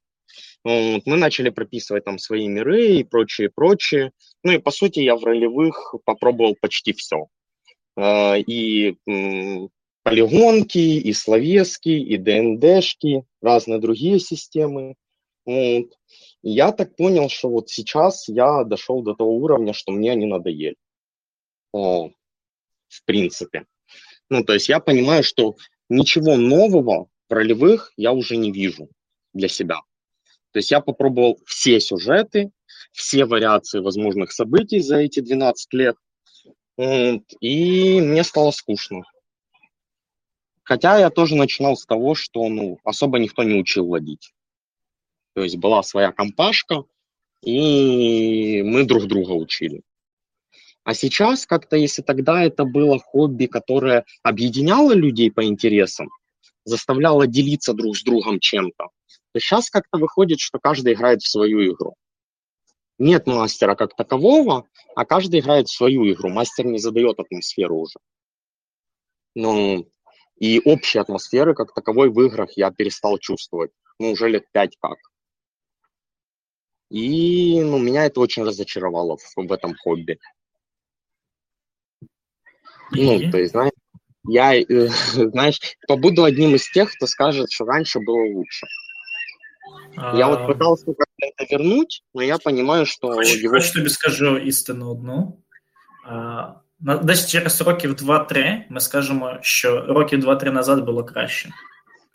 Вот. 0.64 1.02
Мы 1.06 1.16
начали 1.16 1.50
прописывать 1.50 2.04
там 2.04 2.18
свои 2.18 2.48
миры 2.48 2.86
и 2.86 3.04
прочее, 3.04 3.50
прочее. 3.54 4.10
Ну 4.42 4.50
и 4.50 4.58
по 4.58 4.72
сути 4.72 4.98
я 4.98 5.14
в 5.14 5.22
ролевых 5.22 5.94
попробовал 6.04 6.56
почти 6.60 6.92
все. 6.92 7.28
А, 7.96 8.36
и 8.36 8.96
полигонки, 10.02 10.78
и 10.78 11.12
словески, 11.12 11.90
и 11.90 12.16
ДНДшки, 12.16 13.24
разные 13.40 13.78
другие 13.78 14.18
системы. 14.18 14.94
Вот. 15.44 15.86
Я 16.42 16.72
так 16.72 16.96
понял, 16.96 17.28
что 17.28 17.48
вот 17.48 17.68
сейчас 17.68 18.28
я 18.28 18.64
дошел 18.64 19.02
до 19.02 19.14
того 19.14 19.36
уровня, 19.36 19.72
что 19.72 19.92
мне 19.92 20.12
они 20.12 20.26
надоели. 20.26 20.76
О, 21.72 22.10
в 22.88 23.04
принципе. 23.04 23.66
Ну, 24.28 24.44
то 24.44 24.54
есть 24.54 24.68
я 24.68 24.80
понимаю, 24.80 25.22
что 25.22 25.56
ничего 25.88 26.36
нового 26.36 27.08
в 27.28 27.32
ролевых 27.32 27.92
я 27.96 28.12
уже 28.12 28.36
не 28.36 28.50
вижу 28.50 28.88
для 29.32 29.48
себя. 29.48 29.80
То 30.52 30.58
есть 30.58 30.70
я 30.70 30.80
попробовал 30.80 31.38
все 31.46 31.80
сюжеты, 31.80 32.50
все 32.92 33.24
вариации 33.24 33.80
возможных 33.80 34.32
событий 34.32 34.80
за 34.80 34.98
эти 34.98 35.20
12 35.20 35.72
лет, 35.72 35.96
и 36.76 38.00
мне 38.00 38.24
стало 38.24 38.50
скучно. 38.50 39.02
Хотя 40.62 40.98
я 40.98 41.10
тоже 41.10 41.34
начинал 41.34 41.76
с 41.76 41.84
того, 41.84 42.14
что 42.14 42.48
ну, 42.48 42.78
особо 42.84 43.18
никто 43.18 43.42
не 43.42 43.54
учил 43.54 43.88
водить. 43.88 44.32
То 45.34 45.42
есть 45.42 45.56
была 45.56 45.82
своя 45.82 46.12
компашка, 46.12 46.84
и 47.42 48.62
мы 48.62 48.84
друг 48.84 49.06
друга 49.06 49.32
учили. 49.32 49.82
А 50.84 50.94
сейчас 50.94 51.46
как-то, 51.46 51.76
если 51.76 52.02
тогда 52.02 52.42
это 52.42 52.64
было 52.64 52.98
хобби, 52.98 53.46
которое 53.46 54.04
объединяло 54.22 54.92
людей 54.92 55.30
по 55.30 55.44
интересам, 55.44 56.08
заставляло 56.64 57.26
делиться 57.26 57.72
друг 57.72 57.96
с 57.96 58.02
другом 58.02 58.40
чем-то, 58.40 58.88
то 59.32 59.40
сейчас 59.40 59.70
как-то 59.70 59.98
выходит, 59.98 60.40
что 60.40 60.58
каждый 60.58 60.94
играет 60.94 61.22
в 61.22 61.30
свою 61.30 61.72
игру. 61.72 61.94
Нет 63.02 63.26
мастера 63.26 63.74
как 63.74 63.96
такового, 63.96 64.68
а 64.94 65.04
каждый 65.04 65.40
играет 65.40 65.68
свою 65.68 66.08
игру. 66.12 66.28
Мастер 66.28 66.66
не 66.66 66.78
задает 66.78 67.18
атмосферу 67.18 67.78
уже. 67.78 67.98
Ну, 69.34 69.88
и 70.38 70.60
общей 70.64 71.00
атмосферы 71.00 71.56
как 71.56 71.74
таковой 71.74 72.10
в 72.10 72.20
играх 72.20 72.50
я 72.56 72.70
перестал 72.70 73.18
чувствовать. 73.18 73.72
Ну, 73.98 74.12
уже 74.12 74.28
лет 74.28 74.44
пять 74.52 74.76
как. 74.80 74.98
И 76.90 77.60
ну, 77.60 77.80
меня 77.80 78.04
это 78.04 78.20
очень 78.20 78.44
разочаровало 78.44 79.16
в, 79.16 79.32
в 79.34 79.52
этом 79.52 79.74
хобби. 79.74 80.20
Ну, 82.92 83.30
то 83.32 83.38
есть, 83.38 83.50
знаешь, 83.50 83.72
я, 84.28 84.54
э, 84.54 84.64
знаешь, 84.86 85.58
побуду 85.88 86.22
одним 86.22 86.54
из 86.54 86.70
тех, 86.70 86.94
кто 86.94 87.08
скажет, 87.08 87.50
что 87.50 87.64
раньше 87.64 87.98
было 87.98 88.32
лучше. 88.32 88.64
А... 89.96 90.16
Я 90.16 90.28
вот 90.28 90.46
пытался 90.46 90.86
как-то 90.86 91.11
это 91.26 91.46
вернуть, 91.50 92.02
но 92.14 92.22
я 92.22 92.38
понимаю, 92.38 92.86
что... 92.86 93.12
Хочу, 93.12 93.38
его... 93.38 93.54
хочу 93.54 93.72
тобі 93.72 93.88
скажу 93.88 94.38
істину 94.38 94.90
одну. 94.90 95.38
А, 96.06 96.54
десь 96.80 97.26
через 97.26 97.60
років 97.60 97.94
2-3 97.94 98.62
ми 98.68 98.80
скажемо, 98.80 99.38
що 99.40 99.80
років 99.80 100.24
2-3 100.24 100.50
назад 100.50 100.84
було 100.84 101.04
краще. 101.04 101.50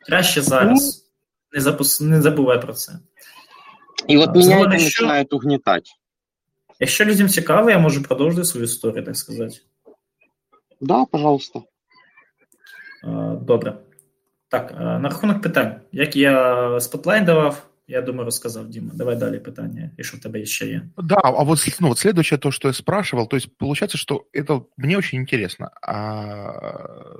Краще 0.05 0.41
зараз. 0.41 1.09
Не, 1.51 1.61
запус... 1.61 2.01
не 2.01 2.21
забувай 2.21 2.61
про 2.61 2.73
це. 2.73 2.99
І 4.07 4.17
от 4.17 4.35
мене 4.35 4.77
це 4.79 4.85
починає 4.85 5.25
угнітати. 5.31 5.89
Якщо 6.79 7.05
людям 7.05 7.29
цікаво, 7.29 7.69
я 7.69 7.79
можу 7.79 8.03
продовжити 8.03 8.45
свою 8.45 8.65
історію, 8.65 9.05
так 9.05 9.17
сказати. 9.17 9.55
Да, 10.81 11.05
пожалуйста. 11.05 11.61
Добре. 13.41 13.77
Так, 14.49 14.71
на 14.71 14.99
рахунок 14.99 15.41
питань. 15.41 15.81
Як 15.91 16.15
я 16.15 16.79
spotlight 16.79 17.25
давав, 17.25 17.67
я 17.87 18.01
думаю, 18.01 18.25
розказав, 18.25 18.67
Діма. 18.67 18.93
Давай 18.93 19.15
далі 19.15 19.39
питання, 19.39 19.93
і 19.97 20.03
що 20.03 20.17
у 20.17 20.19
тебе 20.19 20.39
ще 20.39 20.69
є. 20.69 20.85
Да, 20.97 21.19
а 21.23 21.43
вот, 21.43 21.59
ну, 21.79 21.87
вот 21.87 21.99
следующее 21.99 22.37
то, 22.37 22.51
что 22.51 22.67
я 22.67 22.73
спрашивал, 22.73 23.27
то 23.27 23.37
есть 23.37 23.55
получается, 23.57 23.97
что 23.97 24.27
это 24.33 24.65
мне 24.75 24.97
очень 24.97 25.19
интересно. 25.19 25.71
А, 25.81 27.15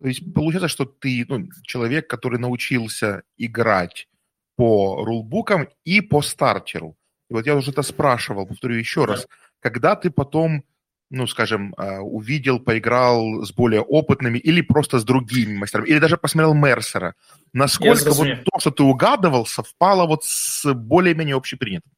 то 0.00 0.08
есть 0.08 0.32
получается, 0.32 0.68
что 0.68 0.86
ты 0.86 1.26
ну, 1.28 1.48
человек, 1.62 2.08
который 2.08 2.38
научился 2.38 3.22
играть 3.36 4.08
по 4.56 5.04
рулбукам 5.04 5.68
и 5.84 6.00
по 6.00 6.22
стартеру. 6.22 6.96
И 7.28 7.34
вот 7.34 7.46
я 7.46 7.54
уже 7.54 7.70
это 7.70 7.82
спрашивал, 7.82 8.46
повторю 8.46 8.76
еще 8.76 9.02
да. 9.06 9.12
раз. 9.12 9.26
Когда 9.60 9.96
ты 9.96 10.10
потом 10.10 10.64
ну, 11.11 11.27
скажем, 11.27 11.73
а, 11.77 11.99
увидел, 11.99 12.59
поиграл 12.59 13.43
с 13.43 13.51
более 13.51 13.81
опытными 13.81 14.37
или 14.37 14.61
просто 14.61 14.97
с 14.97 15.03
другими 15.03 15.57
мастерами, 15.57 15.89
или 15.89 15.99
даже 15.99 16.17
посмотрел 16.17 16.53
Мерсера, 16.53 17.15
насколько 17.53 18.11
вот 18.11 18.27
то, 18.45 18.59
что 18.59 18.71
ты 18.71 18.83
угадывал, 18.83 19.45
совпало 19.45 20.07
вот 20.07 20.23
с 20.23 20.73
более-менее 20.73 21.35
общепринятым? 21.35 21.91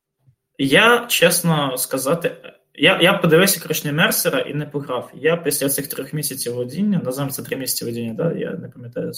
Я, 0.58 1.06
чесно 1.08 1.78
сказати, 1.78 2.36
я 2.74 3.00
я 3.02 3.14
подивився 3.14 3.60
коротше, 3.60 3.92
Мерсера 3.92 4.40
і 4.40 4.54
не 4.54 4.66
пограв. 4.66 5.12
Я 5.14 5.38
після 5.38 5.70
цих 5.70 5.88
трьох 5.88 6.14
місяців 6.14 6.54
водіння, 6.54 7.02
називаємо 7.04 7.32
це 7.32 7.44
три 7.44 7.58
місяці 7.58 7.86
водіння, 7.86 8.14
да? 8.14 8.32
я 8.34 8.52
не 8.52 8.68
пам'ятаю. 8.68 9.12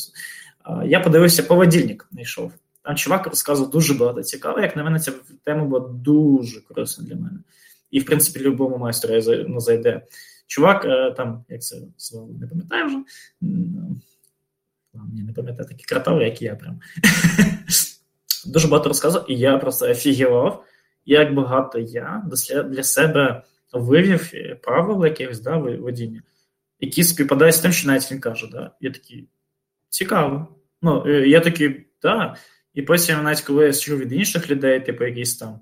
Я 0.85 0.99
подивився 0.99 1.43
поводільник, 1.43 2.07
знайшов. 2.11 2.51
Там 2.81 2.95
чувак 2.95 3.27
розказував 3.27 3.71
дуже 3.71 3.93
багато 3.93 4.23
цікаво. 4.23 4.59
Як 4.59 4.75
на 4.75 4.83
мене, 4.83 4.99
ця 4.99 5.11
тема 5.43 5.63
була 5.63 5.79
дуже 5.89 6.61
корисна 6.61 7.05
для 7.05 7.15
мене 7.15 7.39
І, 7.90 8.00
в 8.00 8.04
принципі, 8.04 8.40
любому 8.40 8.78
майстру 8.78 9.44
ну, 9.48 9.60
зайде. 9.60 10.02
Чувак, 10.46 10.84
е, 10.84 11.10
там, 11.10 11.44
як 11.48 11.62
це 11.62 11.76
не 12.40 12.46
пам'ятаю 12.46 12.86
вже. 12.86 12.96
Мені 14.94 15.22
не 15.22 15.32
пам'ятаю 15.32 15.68
такі 15.68 15.84
кратави, 15.84 16.24
як 16.24 16.42
я 16.42 16.54
прям. 16.54 16.80
Дуже 18.46 18.68
багато 18.68 18.88
розказував, 18.88 19.30
і 19.30 19.38
я 19.38 19.58
просто 19.58 19.90
офігівав, 19.90 20.64
як 21.06 21.34
багато 21.34 21.78
я 21.78 22.24
для 22.68 22.82
себе 22.82 23.42
вивів 23.72 24.32
правил 24.62 25.04
якихось 25.04 25.40
да, 25.40 25.56
водіння, 25.56 26.22
які 26.80 27.04
співпадають 27.04 27.54
з 27.54 27.60
тим, 27.60 27.72
що 27.72 27.88
навіть 27.88 28.12
він 28.12 28.20
каже. 28.20 28.48
Да? 28.52 28.70
Я 28.80 28.90
такий, 28.90 29.28
цікаво. 29.88 30.48
Ну, 30.82 31.04
е, 31.06 31.28
Я 31.28 31.40
такий, 31.40 31.86
да. 32.02 32.36
І 32.74 32.82
потім, 32.82 33.22
навіть 33.22 33.40
коли 33.40 33.66
я 33.66 33.72
чув 33.72 33.98
від 33.98 34.12
інших 34.12 34.50
людей, 34.50 34.80
типу, 34.80 35.04
якісь 35.04 35.36
там. 35.36 35.60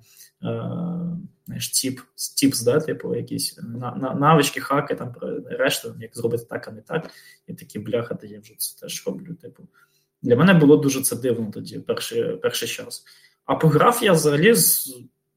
Знаєш, 1.49 1.69
тіп, 1.69 2.01
тіпс, 2.37 2.63
да, 2.63 2.81
типу, 2.81 3.15
якісь 3.15 3.59
на 3.63 4.15
навички, 4.21 4.61
хаки, 4.61 4.95
там 4.95 5.15
решта, 5.51 5.95
як 6.01 6.17
зробити 6.17 6.45
так, 6.45 6.69
а 6.69 6.71
не 6.71 6.81
так. 6.81 7.11
І 7.47 7.55
такі 7.55 7.79
бляха, 7.79 8.15
то 8.15 8.27
я 8.27 8.41
вже 8.41 8.55
це 8.59 8.81
теж 8.81 9.07
роблю. 9.07 9.35
Типу. 9.35 9.63
Для 10.23 10.37
мене 10.37 10.55
було 10.55 10.77
дуже 10.77 11.03
це 11.03 11.17
дивно 11.17 11.51
тоді, 11.53 11.79
перший 11.79 12.37
перший 12.37 12.69
час. 12.69 13.05
А 13.45 13.55
пограв 13.55 13.99
я 14.03 14.13
взагалі 14.13 14.55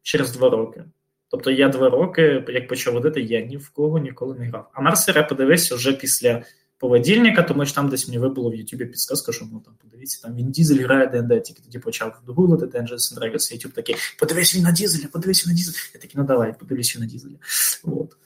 через 0.01 0.31
два 0.31 0.49
роки. 0.49 0.83
Тобто 1.29 1.51
я 1.51 1.69
два 1.69 1.89
роки, 1.89 2.43
як 2.47 2.67
почав 2.67 2.93
водити, 2.93 3.21
я 3.21 3.41
ні 3.41 3.57
в 3.57 3.69
кого 3.69 3.99
ніколи 3.99 4.39
не 4.39 4.45
грав. 4.45 4.69
А 4.73 4.81
Мерсер 4.81 5.17
я 5.17 5.23
подивився 5.23 5.75
вже 5.75 5.93
після 5.93 6.43
поведільника, 6.80 7.42
тому 7.42 7.66
що 7.66 7.74
там 7.74 7.88
десь 7.88 8.08
мені 8.08 8.18
вибуло 8.18 8.50
в 8.50 8.54
Ютубі 8.54 8.84
підсказка, 8.84 9.32
що 9.32 9.48
ну 9.52 9.60
там 9.60 9.74
подивіться, 9.82 10.22
там 10.22 10.36
він 10.36 10.50
Дізель 10.50 10.84
грає 10.84 11.06
ДНД, 11.06 11.42
тільки 11.42 11.62
тоді 11.62 11.78
почав 11.78 12.22
гуглити 12.26 12.66
Dungeons 12.66 13.14
and 13.14 13.18
Dragons, 13.18 13.52
Ютуб 13.52 13.72
такий, 13.72 13.96
подивись 14.18 14.54
він 14.56 14.62
на 14.62 14.72
Дізеля, 14.72 15.08
подивись 15.12 15.46
він 15.46 15.52
на 15.52 15.56
Дізеля. 15.56 15.76
Я 15.94 16.00
такий, 16.00 16.14
ну 16.14 16.24
давай, 16.24 16.58
подивись 16.58 16.96
він 16.96 17.02
на 17.02 17.08
Дізеля. 17.08 17.36
От. 17.82 18.16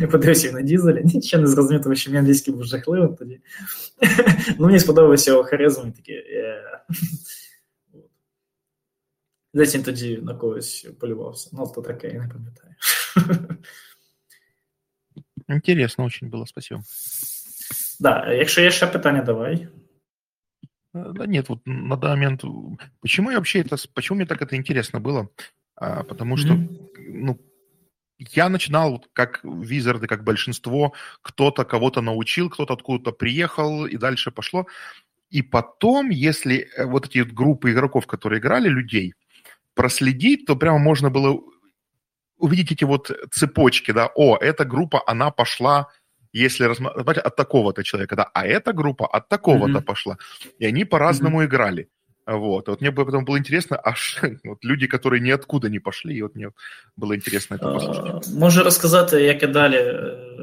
Я 0.00 0.08
подивився 0.08 0.52
на 0.52 0.62
Дізеля, 0.62 1.00
нічого 1.00 1.40
не 1.40 1.48
зрозумів, 1.48 1.82
тому 1.82 1.94
що 1.94 2.10
мій 2.10 2.18
англійський 2.18 2.54
був 2.54 2.64
жахливим 2.64 3.16
тоді. 3.16 3.40
ну 4.58 4.66
Мені 4.66 4.78
сподобався 4.78 5.30
його 5.30 5.44
харизма, 5.44 5.84
і 5.88 5.90
такий, 5.90 6.24
Десь 9.54 9.74
він 9.74 9.82
тоді 9.82 10.16
на 10.16 10.34
когось 10.34 10.86
полювався. 11.00 11.50
Ну, 11.52 11.72
то 11.74 11.82
таке, 11.82 12.08
я 12.08 12.20
не 12.20 12.28
пам'ятаю. 12.28 12.74
Интересно 15.48 16.04
очень 16.04 16.30
было, 16.30 16.46
спасибо. 16.46 16.82
Да, 17.99 18.33
якщо 18.33 18.61
є 18.61 18.71
ще 18.71 18.87
питання, 18.87 19.21
давай. 19.21 19.67
Э, 20.93 21.13
да 21.13 21.25
нет, 21.25 21.49
вот 21.49 21.59
на 21.65 21.95
данный 21.95 22.15
момент... 22.15 22.43
Почему 23.01 23.31
я 23.31 23.37
вообще 23.37 23.61
это... 23.61 23.77
Почему 23.93 24.17
мне 24.17 24.25
так 24.25 24.41
это 24.41 24.55
интересно 24.55 24.99
было? 24.99 25.27
А, 25.75 26.03
потому 26.03 26.35
mm-hmm. 26.35 26.37
что, 26.37 26.57
ну, 26.97 27.39
я 28.19 28.49
начинал 28.49 28.91
вот 28.91 29.09
как 29.13 29.41
визарды, 29.43 30.07
как 30.07 30.23
большинство, 30.23 30.93
кто-то 31.21 31.65
кого-то 31.65 32.01
научил, 32.01 32.49
кто-то 32.49 32.73
откуда-то 32.73 33.11
приехал, 33.11 33.85
и 33.85 33.97
дальше 33.97 34.31
пошло. 34.31 34.65
И 35.29 35.41
потом, 35.41 36.09
если 36.09 36.67
э, 36.77 36.85
вот 36.85 37.05
эти 37.05 37.19
вот 37.19 37.33
группы 37.33 37.71
игроков, 37.71 38.07
которые 38.07 38.39
играли, 38.39 38.69
людей, 38.69 39.13
проследить, 39.75 40.45
то 40.45 40.55
прямо 40.55 40.79
можно 40.79 41.09
было 41.09 41.39
увидеть 42.37 42.71
эти 42.71 42.83
вот 42.85 43.11
цепочки, 43.31 43.91
да, 43.91 44.09
о, 44.15 44.37
эта 44.37 44.65
группа, 44.65 45.03
она 45.05 45.31
пошла 45.31 45.87
если 46.36 46.64
рассматривать 46.64 47.18
от 47.18 47.36
такого-то 47.36 47.82
человека, 47.82 48.16
да, 48.16 48.30
а 48.34 48.46
эта 48.46 48.72
группа 48.72 49.06
от 49.06 49.28
такого-то 49.28 49.78
mm-hmm. 49.78 49.82
пошла. 49.82 50.16
И 50.58 50.66
они 50.66 50.84
по-разному 50.84 51.42
mm-hmm. 51.42 51.46
играли. 51.46 51.88
Вот. 52.26 52.68
вот 52.68 52.80
мне 52.80 52.92
потом 52.92 53.24
было 53.24 53.38
интересно, 53.38 53.76
аж 53.76 54.20
вот 54.44 54.64
люди, 54.64 54.86
которые 54.86 55.20
ниоткуда 55.20 55.68
не 55.68 55.80
пошли, 55.80 56.16
и 56.16 56.22
вот 56.22 56.34
мне 56.34 56.50
было 56.96 57.16
интересно 57.16 57.56
это 57.56 57.72
послушать. 57.72 58.28
Можу 58.34 58.62
розказати, 58.62 59.22
як 59.22 59.42
я 59.42 59.48
далі, 59.48 60.00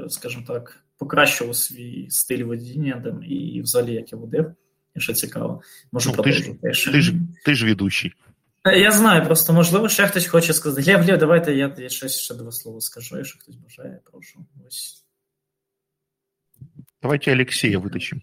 скажімо 0.10 0.43
так, 0.47 0.84
покращував 0.97 1.55
свій 1.55 2.08
стиль 2.10 2.43
водіння 2.43 3.01
там, 3.03 3.23
і 3.23 3.62
взагалі 3.62 3.93
як 3.93 4.12
я 4.12 4.17
водив, 4.17 4.51
якщо 4.95 5.13
цікаво. 5.13 5.62
Можу 5.91 6.10
ну, 6.10 6.15
продовжити. 6.15 6.60
Ти 6.62 6.73
ж, 6.73 6.91
ти, 6.91 7.01
ж, 7.01 7.13
ти 7.45 7.55
ж 7.55 7.65
ведущий. 7.65 8.13
Я 8.65 8.91
знаю, 8.91 9.25
просто 9.25 9.53
можливо, 9.53 9.89
ще 9.89 10.08
хтось 10.08 10.27
хоче 10.27 10.53
сказати. 10.53 10.91
Лев, 10.91 11.08
Лев, 11.08 11.17
давайте 11.17 11.55
я, 11.55 11.75
я 11.77 11.89
щось 11.89 12.17
ще 12.17 12.36
два 12.36 12.51
слова 12.51 12.82
скажу, 12.82 13.17
якщо 13.17 13.39
хтось 13.39 13.55
бажає, 13.55 13.99
прошу. 14.12 14.45
Ось. 14.67 15.02
Давайте 17.04 17.32
Алексея 17.32 17.78
вытащим. 17.78 18.22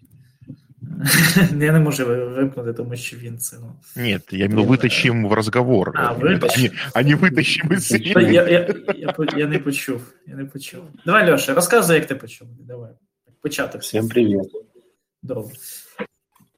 Я 1.52 1.72
не 1.72 1.78
можу 1.78 2.06
вимкнути, 2.06 2.72
тому 2.72 2.96
що 2.96 3.16
він 3.16 3.38
це. 3.38 3.56
Ну... 3.60 3.76
Нет, 3.96 4.32
я 4.32 4.46
имею 4.46 4.66
вытащим 4.66 5.28
в 5.28 5.32
разговор. 5.32 5.92
А, 5.94 6.12
вытащим. 6.12 6.72
А 6.92 7.02
не 7.02 7.14
вытащим 7.14 7.72
из 7.72 7.90
я, 7.90 8.20
я, 8.20 8.48
я, 8.48 9.14
я 9.36 9.46
не 9.46 9.58
почув. 9.58 10.02
Я 10.26 10.34
не 10.34 10.44
почув. 10.44 10.82
Давай, 11.06 11.30
Леша, 11.30 11.54
розказуй, 11.54 11.96
як 11.96 12.06
ти 12.06 12.14
почув. 12.14 12.48
Давай. 12.60 12.90
Початок. 13.40 13.82
Всем 13.82 14.08
привет. 14.08 14.46
Добре. 15.22 15.54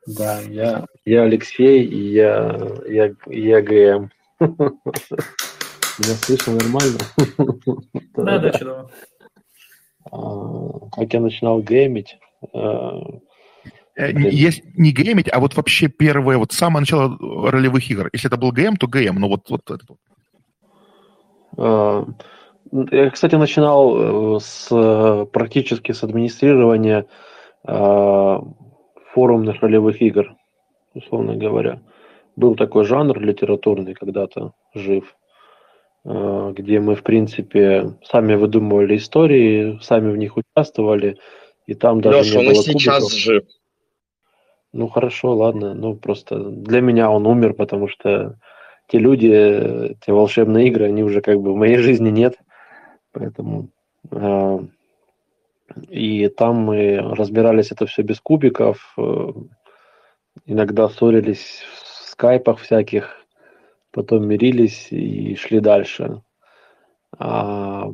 Да, 0.07 0.41
я, 0.41 0.87
я 1.05 1.23
Алексей, 1.23 1.85
и 1.85 2.13
я, 2.13 2.59
я, 2.89 3.15
я 3.27 3.61
ГМ. 3.61 4.11
Меня 5.99 6.15
слышно 6.17 6.55
нормально? 6.55 6.99
Да, 8.17 8.39
да, 8.39 8.51
чудово. 8.51 8.91
Как 10.11 11.13
я 11.13 11.21
начинал 11.21 11.61
геймить? 11.61 12.19
А, 12.53 13.01
э, 13.97 14.13
есть 14.13 14.63
не 14.77 14.93
геймить, 14.93 15.33
а 15.33 15.41
вот 15.41 15.57
вообще 15.57 15.89
первое, 15.89 16.39
вот 16.39 16.53
самое 16.53 16.81
начало 16.81 17.17
ролевых 17.51 17.91
игр. 17.91 18.11
Если 18.13 18.29
это 18.29 18.37
был 18.37 18.53
ГМ, 18.53 18.77
то 18.77 18.87
ГМ, 18.87 19.17
но 19.17 19.29
вот, 19.29 19.49
вот 19.49 19.71
это. 19.71 19.85
А, 21.57 22.07
я, 22.91 23.11
кстати, 23.11 23.35
начинал 23.37 24.37
э, 24.37 24.41
с 24.41 25.27
практически 25.33 25.93
с 25.93 26.03
администрирования 26.03 27.07
форумных 29.15 29.63
ролевых 29.63 30.03
игр, 30.03 30.35
условно 30.93 31.35
говоря. 31.37 31.81
Был 32.37 32.57
такой 32.57 32.85
жанр 32.85 33.19
литературный 33.21 33.95
когда-то 33.95 34.53
жив, 34.75 35.05
э, 35.05 35.24
где 36.05 36.81
мы, 36.81 36.97
в 36.97 37.03
принципе, 37.03 37.95
сами 38.05 38.35
выдумывали 38.35 38.97
истории, 38.97 39.79
сами 39.83 40.13
в 40.13 40.17
них 40.17 40.37
участвовали, 40.37 41.17
и 41.67 41.75
там 41.75 42.01
даже 42.01 42.19
Леша, 42.19 42.41
не 42.41 42.47
он 42.49 42.53
было 42.53 42.61
и 42.61 42.65
сейчас 42.65 43.05
кубиков. 43.05 43.19
жив. 43.19 43.45
Ну 44.73 44.89
хорошо, 44.89 45.35
ладно, 45.35 45.73
ну 45.73 45.95
просто 45.95 46.39
для 46.39 46.81
меня 46.81 47.11
он 47.11 47.27
умер, 47.27 47.55
потому 47.55 47.89
что 47.89 48.37
те 48.89 48.99
люди, 48.99 49.97
те 50.05 50.13
волшебные 50.13 50.69
игры, 50.69 50.87
они 50.87 51.03
уже 51.03 51.21
как 51.21 51.41
бы 51.41 51.53
в 51.53 51.57
моей 51.57 51.79
жизни 51.79 52.11
нет, 52.11 52.37
поэтому 53.13 53.71
э, 54.11 54.59
и 55.89 56.29
там 56.29 56.57
мы 56.57 56.99
разбирались 56.99 57.73
это 57.73 57.87
все 57.87 58.03
без 58.03 58.21
кубиков, 58.21 58.95
э, 58.99 59.33
иногда 60.47 60.89
ссорились 60.89 61.63
в 61.81 62.11
скайпах 62.11 62.59
всяких, 62.59 63.24
потом 63.95 64.27
мирились 64.27 64.89
и 64.91 65.37
шли 65.37 65.61
дальше. 65.61 66.21
А 67.17 67.93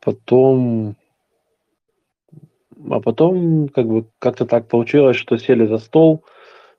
потом, 0.00 0.96
а 2.90 3.00
потом 3.00 3.68
как 3.68 3.86
бы 3.88 4.06
как-то 4.18 4.44
так 4.44 4.68
получилось, 4.68 5.16
что 5.16 5.38
сели 5.38 5.66
за 5.66 5.78
стол, 5.78 6.22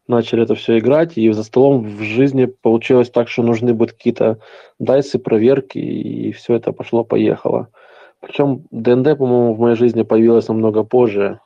начали 0.07 0.43
это 0.43 0.53
все 0.53 0.77
играть, 0.77 1.17
и 1.17 1.31
за 1.31 1.43
столом 1.43 1.83
в 1.83 2.01
жизни 2.01 2.45
получилось 2.45 3.09
так, 3.09 3.27
что 3.27 3.43
нужны 3.43 3.73
будут 3.73 3.93
какие-то 3.93 4.37
дайсы, 4.77 5.17
проверки, 5.17 5.79
и 5.79 6.31
все 6.31 6.55
это 6.55 6.71
пошло-поехало. 6.71 7.69
Причем 8.19 8.67
ДНД, 8.71 9.17
по-моему, 9.17 9.53
в 9.53 9.59
моей 9.59 9.75
жизни 9.75 10.03
появилось 10.03 10.47
намного 10.47 10.83
позже 10.83 11.39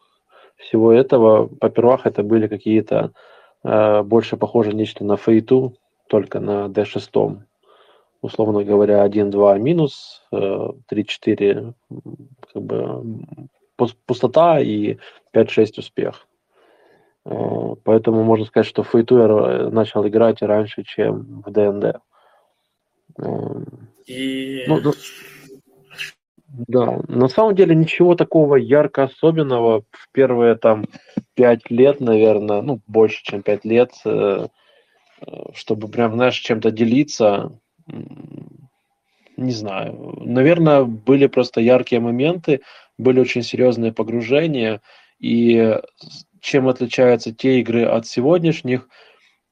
всего 0.58 0.92
этого. 0.92 1.48
По-первых, 1.48 2.06
это 2.06 2.24
были 2.24 2.48
какие-то 2.48 3.12
э, 3.64 4.02
больше 4.04 4.38
похоже 4.38 4.74
нечто 4.74 5.06
на 5.06 5.18
фейту, 5.18 5.76
только 6.08 6.40
на 6.40 6.68
D6. 6.68 7.42
Условно 8.22 8.64
говоря, 8.64 9.06
1-2 9.06 9.60
минус, 9.60 10.22
э, 10.32 10.70
3-4 10.88 11.74
как 12.54 12.64
бы 12.64 13.26
пустота 14.06 14.60
и 14.60 14.98
5-6 15.34 15.80
успех. 15.80 16.28
Э, 17.26 17.76
поэтому 17.84 18.24
можно 18.24 18.46
сказать, 18.46 18.68
что 18.68 18.84
фейту 18.84 19.18
я 19.18 19.70
начал 19.70 20.08
играть 20.08 20.42
раньше, 20.42 20.84
чем 20.84 21.44
в 21.46 21.52
ДНД. 21.52 21.98
Э, 23.18 23.26
и... 24.06 24.64
Ну, 24.68 24.80
ну, 24.82 24.94
да, 26.68 27.00
на 27.08 27.28
самом 27.30 27.56
деле 27.56 27.74
ничего 27.74 28.16
такого 28.16 28.56
ярко 28.56 29.04
особенного 29.04 29.82
в 29.92 30.10
первые 30.12 30.56
там 30.56 30.86
пять 31.34 31.72
лет, 31.72 32.00
наверное, 32.00 32.62
ну, 32.62 32.80
больше, 32.86 33.24
чем 33.24 33.42
пять 33.42 33.66
лет, 33.66 33.92
э, 34.06 34.10
э, 34.10 34.48
чтобы 35.54 35.88
прям, 35.88 36.14
знаешь, 36.14 36.38
чем-то 36.38 36.72
делиться, 36.72 37.60
не 39.38 39.52
знаю. 39.52 40.18
Наверное, 40.22 40.84
были 40.84 41.28
просто 41.28 41.62
яркие 41.62 42.02
моменты, 42.02 42.62
были 42.98 43.20
очень 43.20 43.44
серьезные 43.44 43.92
погружения, 43.92 44.82
и 45.20 45.80
чем 46.42 46.68
отличаются 46.68 47.34
те 47.34 47.60
игры 47.60 47.84
от 47.86 48.06
сегодняшних, 48.08 48.88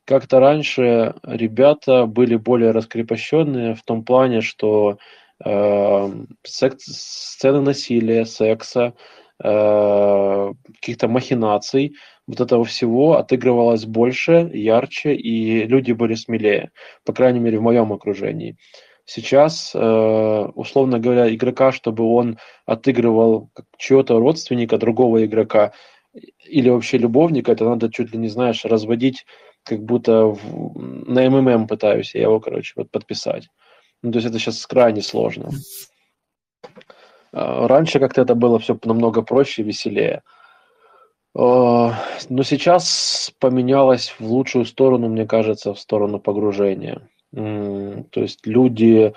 как-то 0.06 0.40
раньше 0.40 1.16
ребята 1.24 2.06
были 2.06 2.36
более 2.36 2.72
раскрепощенные 2.72 3.76
в 3.76 3.84
том 3.84 4.04
плане, 4.04 4.42
что 4.42 4.98
Эм, 5.44 6.28
сцены 6.44 7.62
насилия, 7.62 8.26
секса, 8.26 8.94
э, 9.44 10.54
каких-то 10.76 11.08
махинаций, 11.08 11.96
вот 12.32 12.40
этого 12.40 12.64
всего 12.64 13.18
отыгрывалось 13.18 13.86
больше, 13.86 14.50
ярче, 14.54 15.14
и 15.14 15.66
люди 15.66 15.92
были 15.92 16.16
смелее, 16.16 16.72
по 17.04 17.12
крайней 17.12 17.40
мере, 17.40 17.60
в 17.60 17.62
моем 17.62 17.92
окружении. 17.92 18.56
Сейчас, 19.04 19.72
э, 19.76 20.48
условно 20.56 21.00
говоря, 21.00 21.34
игрока, 21.34 21.74
чтобы 21.74 22.06
он 22.06 22.38
отыгрывал 22.66 23.50
чего-то 23.78 24.18
родственника, 24.18 24.78
другого 24.78 25.26
игрока, 25.26 25.74
или 26.46 26.70
вообще 26.70 26.98
любовника, 26.98 27.52
это 27.52 27.66
надо 27.66 27.92
чуть 27.92 28.14
ли 28.14 28.18
не, 28.18 28.30
знаешь, 28.30 28.64
разводить, 28.64 29.26
как 29.64 29.84
будто 29.84 30.28
в, 30.28 30.80
на 30.80 31.30
МММ 31.30 31.68
пытаюсь 31.68 32.16
я 32.16 32.22
его, 32.22 32.40
короче, 32.40 32.74
вот 32.78 32.92
подписать. 32.92 33.50
Ну, 34.02 34.12
то 34.12 34.20
есть 34.20 34.30
это 34.30 34.40
сейчас 34.40 34.66
крайне 34.66 35.02
сложно. 35.02 35.50
А, 37.34 37.68
раньше 37.68 38.00
как-то 38.00 38.22
это 38.22 38.36
было 38.36 38.58
все 38.58 38.80
намного 38.86 39.22
проще, 39.22 39.64
веселее. 39.64 40.22
А, 41.34 41.94
но 42.30 42.44
сейчас 42.44 43.34
поменялось 43.40 44.16
в 44.20 44.22
лучшую 44.22 44.66
сторону, 44.66 45.10
мне 45.10 45.26
кажется, 45.26 45.74
в 45.74 45.80
сторону 45.80 46.20
погружения. 46.20 47.10
То 47.32 48.22
есть 48.22 48.46
люди... 48.46 49.14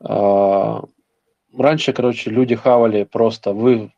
А, 0.00 0.82
раньше, 1.56 1.92
короче, 1.92 2.30
люди 2.30 2.54
хавали 2.54 3.04
просто. 3.04 3.52
Вы 3.52 3.92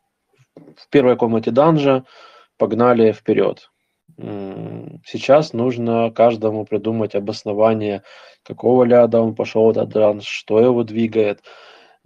в 0.55 0.89
первой 0.89 1.15
комнате 1.17 1.51
данжа 1.51 2.05
погнали 2.57 3.11
вперед. 3.11 3.69
Сейчас 5.05 5.53
нужно 5.53 6.11
каждому 6.11 6.65
придумать 6.65 7.15
обоснование, 7.15 8.03
какого 8.43 8.83
ляда 8.83 9.21
он 9.21 9.35
пошел 9.35 9.65
в 9.65 9.69
этот 9.69 9.89
данж, 9.89 10.25
что 10.25 10.59
его 10.59 10.83
двигает. 10.83 11.41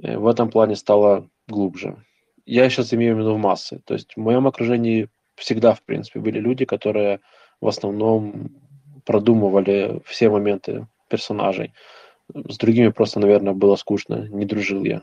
Э, 0.02 0.17
в 0.17 0.28
этом 0.28 0.49
плане 0.49 0.76
стало 0.76 1.28
глубже. 1.47 2.04
Я 2.45 2.69
сейчас 2.69 2.93
имею 2.93 3.15
в 3.15 3.19
виду 3.19 3.36
в 3.36 3.39
массы. 3.39 3.82
То 3.86 3.93
есть 3.93 4.13
в 4.15 4.19
моем 4.19 4.47
окружении 4.47 5.10
всегда, 5.35 5.73
в 5.73 5.81
принципе, 5.83 6.19
были 6.19 6.39
люди, 6.39 6.65
которые 6.65 7.19
в 7.61 7.67
основном 7.67 8.51
продумывали 9.05 10.01
все 10.05 10.29
моменты 10.29 10.87
персонажей. 11.09 11.73
С 12.33 12.57
другими 12.57 12.89
просто, 12.89 13.19
наверное, 13.19 13.53
было 13.53 13.75
скучно, 13.75 14.27
не 14.29 14.45
дружил 14.45 14.83
я. 14.83 15.01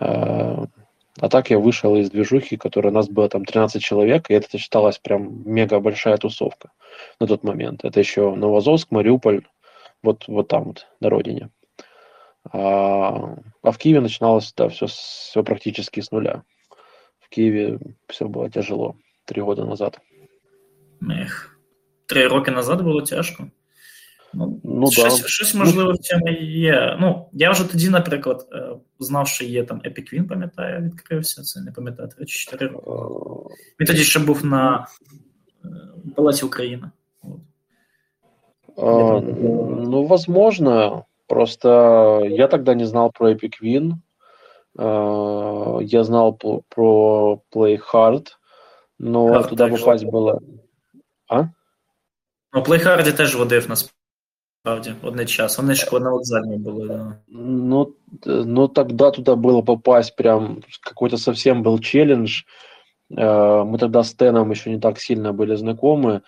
Э, 0.00 0.66
а 1.20 1.28
так 1.28 1.50
я 1.50 1.58
вышел 1.58 1.94
из 1.96 2.10
движухи, 2.10 2.56
которая 2.56 2.90
у 2.90 2.94
нас 2.94 3.08
было 3.08 3.28
там 3.28 3.44
13 3.44 3.82
человек, 3.82 4.30
и 4.30 4.34
это 4.34 4.58
считалось 4.58 4.98
прям 4.98 5.42
мега 5.44 5.78
большая 5.80 6.16
тусовка 6.16 6.70
на 7.20 7.26
тот 7.26 7.44
момент. 7.44 7.84
Это 7.84 8.00
еще 8.00 8.34
Новозовск, 8.34 8.90
Мариуполь, 8.90 9.46
вот, 10.02 10.26
вот 10.26 10.48
там 10.48 10.64
вот, 10.64 10.86
на 11.00 11.10
родине. 11.10 11.50
А, 12.50 13.36
а 13.62 13.70
в 13.70 13.78
Киеве 13.78 14.00
начиналось, 14.00 14.52
да, 14.56 14.68
все, 14.68 14.86
все 14.86 15.44
практически 15.44 16.00
с 16.00 16.10
нуля. 16.10 16.42
В 17.32 17.34
Киеве 17.34 17.78
все 18.08 18.28
было 18.28 18.50
тяжело 18.50 18.94
три 19.24 19.40
года 19.40 19.64
назад. 19.64 19.98
Эх, 21.00 21.58
три 22.06 22.28
роки 22.28 22.50
назад 22.50 22.82
було 22.82 23.02
тяжко. 23.02 23.46
Ну, 24.34 24.60
ну 24.64 24.90
щось, 24.90 25.20
да. 25.22 25.28
щось 25.28 25.54
можливо 25.54 25.92
в 25.92 25.98
цьому 25.98 26.28
є. 26.40 26.96
Ну, 27.00 27.28
я 27.32 27.50
вже 27.50 27.70
тоді, 27.70 27.88
наприклад, 27.88 28.48
знав, 28.98 29.28
що 29.28 29.44
є 29.44 29.64
там 29.64 29.80
Epic 29.80 30.14
Win, 30.14 30.28
пам'ятаю, 30.28 30.82
відкрився. 30.82 31.42
Це 31.42 31.60
не 31.60 31.72
пам'ятаю, 31.72 32.08
3 32.08 32.26
чи 32.26 32.38
4 32.38 32.66
роки. 32.66 33.54
Він 33.80 33.86
тоді 33.86 34.04
ще 34.04 34.20
був 34.20 34.44
на 34.46 34.86
Палаці 36.16 36.44
Україна. 36.44 36.90
Вот. 37.22 37.40
А, 38.76 39.20
ну, 39.20 40.04
возможно. 40.04 41.04
Просто 41.26 42.26
я 42.30 42.46
тогда 42.48 42.74
не 42.74 42.86
знал 42.86 43.12
про 43.12 43.30
Epic 43.30 43.62
Win. 43.62 43.92
А, 44.78 45.78
я 45.80 46.04
знал 46.04 46.34
про 46.34 47.42
Play 47.54 47.80
Hard, 47.92 48.28
но 48.98 49.28
Hard 49.28 49.48
туда 49.48 49.68
попасть 49.68 50.04
было. 50.04 50.40
А? 51.28 51.44
Ну, 52.52 52.60
Play 52.62 52.84
Hard 52.84 53.12
теж 53.12 53.36
водив 53.36 53.68
насправді 53.68 54.94
одне 55.02 55.26
час. 55.26 55.58
Вони 55.58 55.74
ж 55.74 55.88
на 55.92 56.10
вокзалі 56.10 56.56
були, 56.56 56.88
да. 56.88 57.18
Ну, 57.28 57.94
ну, 58.26 58.68
тогда 58.68 59.10
туда 59.10 59.34
было 59.34 59.62
попасть 59.62 60.16
прям 60.16 60.62
какой-то 60.80 61.16
совсем 61.16 61.62
был 61.62 61.78
челлендж. 61.78 62.42
А, 63.16 63.64
мы 63.64 63.78
тогда 63.78 64.02
с 64.02 64.14
Теном 64.14 64.50
еще 64.50 64.70
не 64.70 64.80
так 64.80 65.00
сильно 65.00 65.32
были 65.32 65.56
знакомы. 65.56 66.20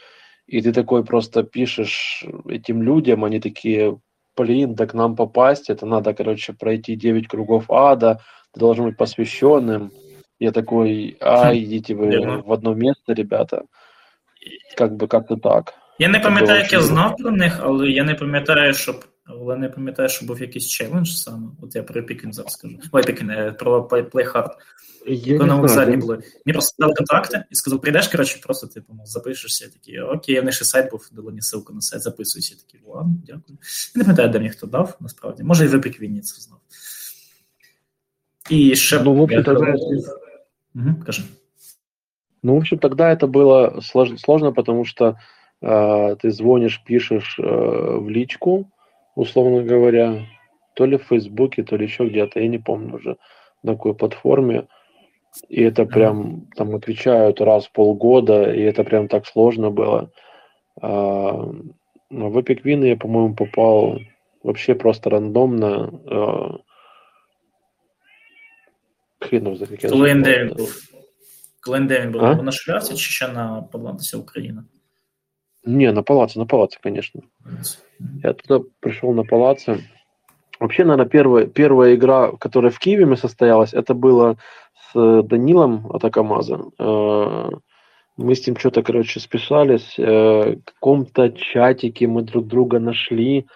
И 0.47 0.61
ты 0.61 0.73
такой 0.73 1.05
просто 1.05 1.43
пишешь 1.43 2.27
этим 2.49 2.83
людям, 2.83 3.25
они 3.25 3.41
такие, 3.41 3.99
блин, 4.37 4.75
да 4.75 4.87
к 4.87 4.95
нам 4.95 5.17
попасть, 5.17 5.71
это 5.71 5.87
надо, 5.87 6.15
короче, 6.15 6.53
пройти 6.53 6.97
9 6.97 7.29
кругов 7.29 7.71
ада, 7.71 8.21
ты 8.53 8.61
должен 8.61 8.85
быть 8.87 8.97
посвященным. 8.97 9.91
Я 10.39 10.53
такой, 10.53 11.17
ай, 11.21 11.65
идите 11.65 11.95
вы 11.95 12.43
в 12.43 12.53
одно 12.53 12.75
место, 12.75 13.13
ребята. 13.13 13.65
как 14.77 14.97
бы 14.97 15.09
как-то 15.09 15.37
так. 15.37 15.75
Я 15.99 16.09
не 16.09 16.21
пам'ятаю, 16.21 16.61
як 16.61 16.73
я 16.73 16.81
знав 16.81 17.17
про 17.17 17.31
них, 17.31 17.61
але 17.63 17.91
я 17.91 18.05
не 18.05 18.15
пам'ятаю, 18.15 18.75
щоб 18.75 19.05
але 19.26 19.58
не 19.58 19.70
пам'ятаю, 19.70 20.10
що 20.10 20.26
був 20.26 20.42
якийсь 20.42 20.68
челендж 20.68 21.10
саме. 21.10 21.48
От 21.62 21.76
я 21.76 21.84
про 21.84 22.02
Епікін 22.02 22.34
зараз 22.34 22.54
скажу. 22.54 22.78
Ой, 22.92 23.02
Епікін, 23.02 23.54
про 23.60 23.88
PlayHard. 23.88 24.50
Коли 25.06 25.46
на 25.46 25.56
вокзалі 25.56 25.98
були. 25.98 26.16
Мені 26.46 26.54
просто 26.54 26.76
дали 26.80 26.94
контакти 26.94 27.44
і 27.52 27.56
сказав, 27.56 27.82
прийдеш, 27.82 28.08
коротше, 28.08 28.40
просто 28.44 28.68
типу, 28.68 28.94
мов, 28.94 29.06
запишешся. 29.06 29.70
Такий, 29.70 30.00
окей, 30.00 30.40
в 30.40 30.44
них 30.44 30.54
ще 30.54 30.66
сайт 30.66 30.92
був, 30.92 31.10
дали 31.12 31.28
мені 31.28 31.40
ссылку 31.40 31.74
на 31.74 31.82
сайт, 31.82 32.04
записуйся. 32.04 32.56
Такий, 32.56 32.82
ладно, 32.88 33.14
дякую. 33.26 33.58
Я 33.96 34.00
не 34.00 34.04
пам'ятаю, 34.04 34.30
де 34.30 34.38
мені 34.38 34.50
хто 34.50 34.68
дав, 34.68 34.98
насправді. 35.00 35.44
Може, 35.44 35.66
і 35.66 35.68
в 35.68 35.76
Епіквіні 35.76 36.22
це 36.22 36.42
знав. 36.42 36.60
И 38.52 38.76
ще... 38.76 39.00
Ну, 39.04 39.14
в 39.14 39.22
общем, 39.22 39.44
тогда... 39.44 39.76
Угу, 40.76 40.96
скажи. 41.02 41.24
Ну, 42.42 42.56
в 42.56 42.58
общем, 42.58 42.80
тогда 42.80 43.12
это 43.12 43.28
было 43.28 43.82
сложно, 43.82 44.18
сложно 44.18 44.54
потому 44.54 44.86
что 44.86 45.18
э, 45.62 46.16
ты 46.16 46.32
звонишь, 46.32 46.82
пишешь 46.86 47.38
э, 47.40 47.44
в 47.44 48.10
личку, 48.10 48.72
условно 49.16 49.64
говоря, 49.64 50.26
то 50.76 50.86
ли 50.86 50.98
в 50.98 51.04
Фейсбуке, 51.04 51.64
то 51.64 51.76
ли 51.76 51.86
еще 51.86 52.08
где-то, 52.08 52.40
я 52.40 52.48
не 52.48 52.58
помню 52.58 52.96
уже, 52.96 53.18
на 53.64 53.74
какой 53.74 53.94
платформе. 53.94 54.68
И 55.48 55.62
это 55.62 55.86
прям, 55.86 56.48
там 56.56 56.76
отвечают 56.76 57.42
раз 57.42 57.68
в 57.68 57.72
полгода, 57.72 58.52
и 58.52 58.62
это 58.62 58.84
прям 58.84 59.08
так 59.08 59.28
сложно 59.28 59.70
было. 59.70 60.12
А, 60.82 61.32
в 62.10 62.38
Epic 62.38 62.64
Win 62.64 62.88
я, 62.88 62.96
по-моему, 62.96 63.36
попал 63.36 64.00
вообще 64.44 64.76
просто 64.76 65.10
рандомно. 65.10 66.02
А, 66.08 66.60
хрен 69.20 69.56
знає, 69.56 69.78
як 69.82 69.92
Коли 69.92 70.14
Девін 70.14 70.54
був. 70.58 70.82
Коли 71.62 71.80
Девін 71.80 72.12
був, 72.12 72.26
а? 72.26 72.36
на 72.36 72.52
шляхті 72.52 72.96
чи 72.96 73.12
ще 73.12 73.28
на 73.28 73.62
Палацці 73.62 74.18
Україна? 74.18 74.64
Не, 75.64 75.92
на 75.92 76.04
палаце, 76.04 76.40
на 76.40 76.46
палаце, 76.46 76.80
конечно. 76.84 77.22
Я 78.23 78.35
туда 78.35 78.65
пришел 78.81 79.13
на 79.13 79.25
палаце. 79.25 79.81
Вообще, 80.61 80.85
наверное, 80.85 81.09
первая, 81.09 81.47
первая 81.47 81.95
игра, 81.95 82.33
которая 82.33 82.71
в 82.71 82.79
Киеве 82.79 83.17
состоялась, 83.17 83.75
это 83.75 83.95
было 83.95 84.37
с 84.93 85.23
Данилом 85.23 85.91
Атакамаза. 85.93 86.61
Э, 86.79 87.51
мы 88.17 88.35
с 88.35 88.47
ним 88.47 88.57
что-то, 88.57 88.83
короче, 88.83 89.21
списались. 89.21 89.99
Э, 89.99 90.57
в 90.57 90.65
каком-то 90.65 91.31
чатике 91.31 92.07
мы 92.07 92.23
друг 92.23 92.47
друга 92.47 92.79
нашли. 92.79 93.47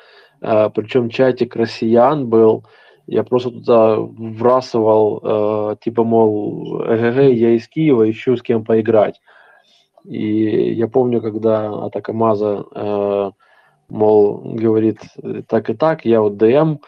Э, 0.40 0.70
Причем 0.74 1.08
чатик 1.08 1.56
россиян 1.56 2.26
был. 2.28 2.64
Я 3.06 3.22
просто 3.22 3.50
туда 3.50 3.96
вбрасывал, 3.96 5.76
типа, 5.76 6.04
мол, 6.04 6.84
я 6.84 7.54
из 7.54 7.66
Киева, 7.66 8.10
ищу 8.10 8.36
с 8.36 8.42
кем 8.42 8.66
поиграть. 8.66 9.18
И 10.04 10.74
я 10.74 10.88
помню, 10.88 11.22
когда 11.22 11.86
Атакамаза 11.86 13.32
мол, 13.88 14.40
говорит 14.54 15.00
так 15.48 15.70
и 15.70 15.74
так, 15.74 16.04
я 16.04 16.20
вот 16.20 16.36
ДМ, 16.36 16.78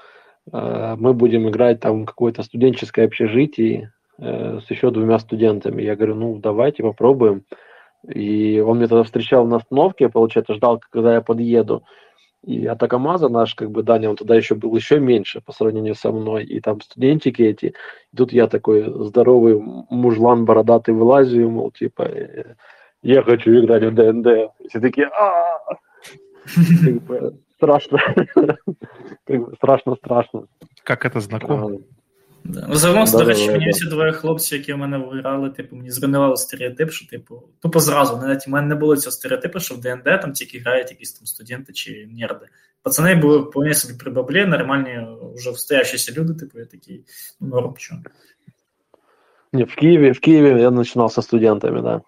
э, 0.53 0.96
мы 0.98 1.14
будем 1.14 1.48
играть 1.48 1.80
там 1.80 2.07
какое-то 2.07 2.42
студенческое 2.42 3.07
общежитие 3.07 3.92
э, 4.18 4.61
с 4.61 4.70
еще 4.70 4.90
двумя 4.90 5.18
студентами. 5.18 5.82
Я 5.82 5.96
говорю, 5.96 6.14
ну, 6.16 6.38
давайте 6.38 6.82
попробуем. 6.82 7.44
И 8.09 8.61
он 8.61 8.78
меня 8.78 8.88
тогда 8.88 9.05
встречал 9.05 9.46
на 9.46 9.57
остановке, 9.57 10.09
получается, 10.09 10.55
ждал, 10.55 10.80
когда 10.90 11.14
я 11.14 11.20
подъеду. 11.20 11.84
И 12.42 12.66
Атакамаза 12.66 13.28
наш, 13.28 13.55
как 13.55 13.70
бы, 13.70 13.82
Даня, 13.82 14.09
он 14.09 14.16
тогда 14.16 14.34
еще 14.34 14.55
был 14.55 14.74
еще 14.74 14.98
меньше 14.98 15.42
по 15.42 15.53
сравнению 15.53 15.94
со 15.94 16.11
мной. 16.11 16.44
И 16.44 16.61
там 16.61 16.80
студентики 16.80 17.42
эти. 17.42 17.74
И 18.12 18.16
тут 18.16 18.32
я 18.32 18.46
такой 18.46 18.84
здоровый 19.05 19.61
мужлан 19.90 20.46
бородатый 20.46 20.94
вылазю, 20.94 21.51
мол, 21.51 21.70
типа, 21.70 22.03
«Э, 22.03 22.55
я 23.03 23.22
хочу 23.22 23.51
играть 23.53 23.84
в 23.84 23.94
ДНД. 23.94 24.53
Все 24.68 24.80
такие, 24.80 25.07
а 25.09 25.59
как 26.84 27.03
бы, 27.03 27.34
страшно. 27.56 27.99
как 29.26 29.39
бы, 29.39 29.56
страшно, 29.56 29.95
страшно. 29.95 30.47
Как 30.84 31.06
это 31.06 31.20
знакомо? 31.20 31.80
Да. 32.43 32.68
Загалом, 32.76 33.06
да, 33.12 33.18
до 33.18 33.24
речі, 33.24 33.45
да, 33.45 33.51
мені 33.51 33.66
да. 33.66 33.72
всі 33.72 33.86
двоє 33.88 34.12
хлопці, 34.12 34.56
які 34.56 34.74
в 34.74 34.78
мене 34.78 34.97
виграли, 34.97 35.49
типу, 35.49 35.76
мені 35.76 35.91
зруйнували 35.91 36.38
стереотип, 36.38 36.91
що, 36.91 37.08
типу, 37.08 37.43
тупо 37.60 37.80
зразу, 37.80 38.18
навіть 38.18 38.47
у 38.47 38.51
мене 38.51 38.68
не 38.68 38.76
було 38.76 38.97
цього 38.97 39.12
стереотипу, 39.12 39.60
що 39.60 39.76
в 39.76 39.82
ДНД 39.82 40.03
там 40.03 40.32
тільки 40.32 40.60
грають 40.60 40.91
якісь 40.91 41.14
там 41.14 41.26
студенти 41.26 41.74
чи 41.74 42.10
нерди. 42.12 42.45
Пацани 42.84 43.16
були 43.16 43.43
повні 43.43 43.74
собі 43.74 43.99
при 43.99 44.12
баблі, 44.12 44.45
нормальні, 44.45 45.08
вже 45.36 45.51
встоящіся 45.51 46.14
люди, 46.18 46.34
типу, 46.34 46.60
я 46.60 46.66
такий, 46.66 47.06
ну, 47.39 47.47
норм, 47.47 47.74
що. 47.78 47.95
Не, 49.53 49.64
в 49.64 49.76
Киеве, 49.76 50.12
в 50.12 50.20
Киеве 50.20 50.62
я 50.62 50.72
начинал 50.72 51.10
со 51.10 51.22
студентами, 51.22 51.82
да 51.82 52.01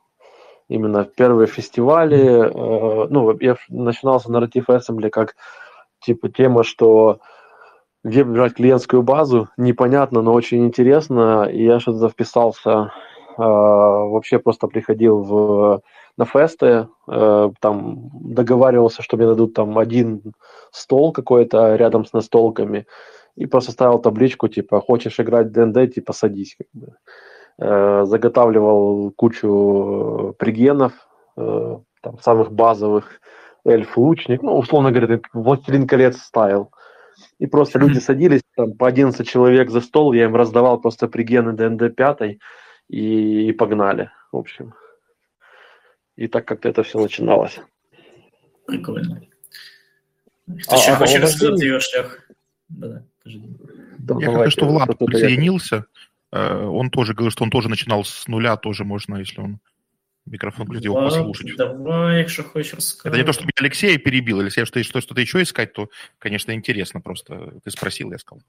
Именно 0.72 1.04
первые 1.04 1.46
фестивали. 1.46 2.48
Э, 2.48 3.06
ну, 3.10 3.36
я 3.40 3.56
начинался 3.68 4.30
нарратив 4.30 4.68
Assembly 4.68 5.10
как 5.10 5.36
типа 6.00 6.28
тема, 6.28 6.64
что 6.64 7.18
где 8.04 8.24
брать 8.24 8.54
клиентскую 8.54 9.02
базу, 9.02 9.48
непонятно, 9.56 10.22
но 10.22 10.32
очень 10.32 10.64
интересно. 10.66 11.44
И 11.44 11.64
я 11.64 11.78
что-то 11.78 12.08
вписался, 12.08 12.70
э, 12.70 13.42
вообще 13.42 14.38
просто 14.38 14.66
приходил 14.66 15.22
в, 15.22 15.82
на 16.16 16.24
фесты, 16.24 16.88
э, 17.08 17.50
там 17.60 18.10
договаривался, 18.14 19.02
что 19.02 19.16
мне 19.16 19.26
дадут 19.26 19.54
там 19.54 19.78
один 19.78 20.34
стол 20.72 21.12
какой-то 21.12 21.76
рядом 21.76 22.04
с 22.04 22.12
настолками, 22.12 22.86
и 23.36 23.46
просто 23.46 23.72
ставил 23.72 23.98
табличку, 23.98 24.48
типа, 24.48 24.80
хочешь 24.80 25.20
играть 25.20 25.48
в 25.48 25.52
ДНД, 25.52 25.94
типа, 25.94 26.12
садись. 26.12 26.56
Как 26.58 26.66
бы. 26.72 26.96
Э, 27.58 28.04
заготавливал 28.06 29.10
кучу 29.10 30.34
пригенов, 30.38 30.92
э, 31.36 31.78
там, 32.00 32.18
самых 32.20 32.50
базовых, 32.50 33.20
эльф-лучник, 33.64 34.42
ну, 34.42 34.56
условно 34.56 34.90
говоря, 34.90 35.20
властелин 35.32 35.86
колец 35.86 36.18
стайл. 36.18 36.72
И 37.38 37.46
просто 37.46 37.78
люди 37.78 37.98
садились, 37.98 38.40
там, 38.56 38.72
по 38.72 38.88
11 38.88 39.28
человек 39.28 39.70
за 39.70 39.80
стол, 39.80 40.12
я 40.14 40.24
им 40.24 40.34
раздавал 40.34 40.80
просто 40.80 41.08
пригены 41.08 41.52
ДНД 41.52 41.94
5 41.94 42.38
и, 42.88 43.48
и 43.48 43.52
погнали, 43.52 44.10
в 44.32 44.38
общем. 44.38 44.74
И 46.16 46.28
так 46.28 46.46
как-то 46.46 46.68
это 46.70 46.82
все 46.82 46.98
начиналось. 46.98 47.60
Прикольно. 48.66 49.22
Кто 50.64 50.74
а, 50.74 50.78
еще 50.78 50.92
а, 50.92 50.96
хочет 50.96 51.22
рассказать 51.22 51.60
ее 51.60 51.80
шлях? 51.80 52.18
Да, 52.68 53.04
да. 53.18 54.16
Я 54.20 54.32
хочу, 54.32 54.50
что 54.50 54.66
Влад 54.66 54.98
присоединился. 54.98 55.86
Э, 56.32 56.64
он 56.64 56.90
тоже 56.90 57.14
говорил, 57.14 57.30
что 57.30 57.44
он 57.44 57.50
тоже 57.50 57.68
начинал 57.68 58.04
с 58.04 58.26
нуля, 58.26 58.56
тоже 58.56 58.84
можно, 58.84 59.16
если 59.16 59.40
он 59.40 59.60
микрофон 60.24 60.66
включил, 60.66 60.94
да, 60.94 61.02
послушать. 61.02 61.56
Давай, 61.56 62.18
якщо 62.18 62.42
хочешь 62.42 62.74
рассказать. 62.74 63.12
Это 63.12 63.18
не 63.18 63.26
то, 63.26 63.32
чтобы 63.32 63.50
Алексея 63.60 63.98
перебил, 63.98 64.40
Алексей, 64.40 64.64
что 64.64 64.82
что 64.82 65.00
что-то 65.00 65.20
еще 65.20 65.42
искать, 65.42 65.72
то, 65.72 65.88
конечно, 66.18 66.52
интересно 66.52 67.00
просто. 67.00 67.54
Ты 67.64 67.70
спросил, 67.70 68.12
я 68.12 68.18
сказал. 68.18 68.42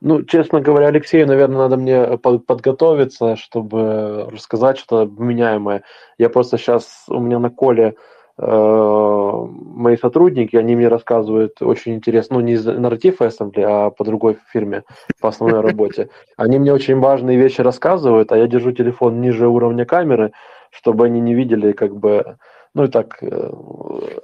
Ну, 0.00 0.22
честно 0.22 0.60
говоря, 0.60 0.88
Алексею, 0.88 1.26
наверное, 1.26 1.58
надо 1.58 1.76
мне 1.76 2.18
подготовиться, 2.18 3.36
чтобы 3.36 4.30
рассказать 4.30 4.78
что-то 4.78 5.10
вменяемое. 5.10 5.82
Я 6.16 6.30
просто 6.30 6.58
сейчас, 6.58 7.04
у 7.08 7.20
меня 7.20 7.38
на 7.38 7.50
коле 7.50 7.88
Э, 7.88 7.96
мои 8.36 9.96
сотрудники, 9.96 10.56
они 10.56 10.74
мне 10.74 10.88
рассказывают 10.88 11.62
очень 11.62 11.94
интересно, 11.94 12.36
ну, 12.36 12.42
не 12.42 12.54
из 12.54 12.64
нарратив 12.64 13.20
Assembly, 13.20 13.62
а 13.62 13.90
по 13.90 14.04
другой 14.04 14.38
фирме, 14.52 14.82
по 15.20 15.28
основной 15.28 15.60
работе. 15.60 16.08
Они 16.36 16.58
мне 16.58 16.72
очень 16.72 16.98
важные 16.98 17.38
вещи 17.38 17.60
рассказывают, 17.60 18.32
а 18.32 18.36
я 18.36 18.48
держу 18.48 18.72
телефон 18.72 19.20
ниже 19.20 19.46
уровня 19.46 19.84
камеры, 19.84 20.32
чтобы 20.70 21.06
они 21.06 21.20
не 21.20 21.34
видели, 21.34 21.70
как 21.72 21.94
бы, 21.96 22.36
ну 22.74 22.84
и 22.84 22.88
так, 22.88 23.18
э, 23.22 23.50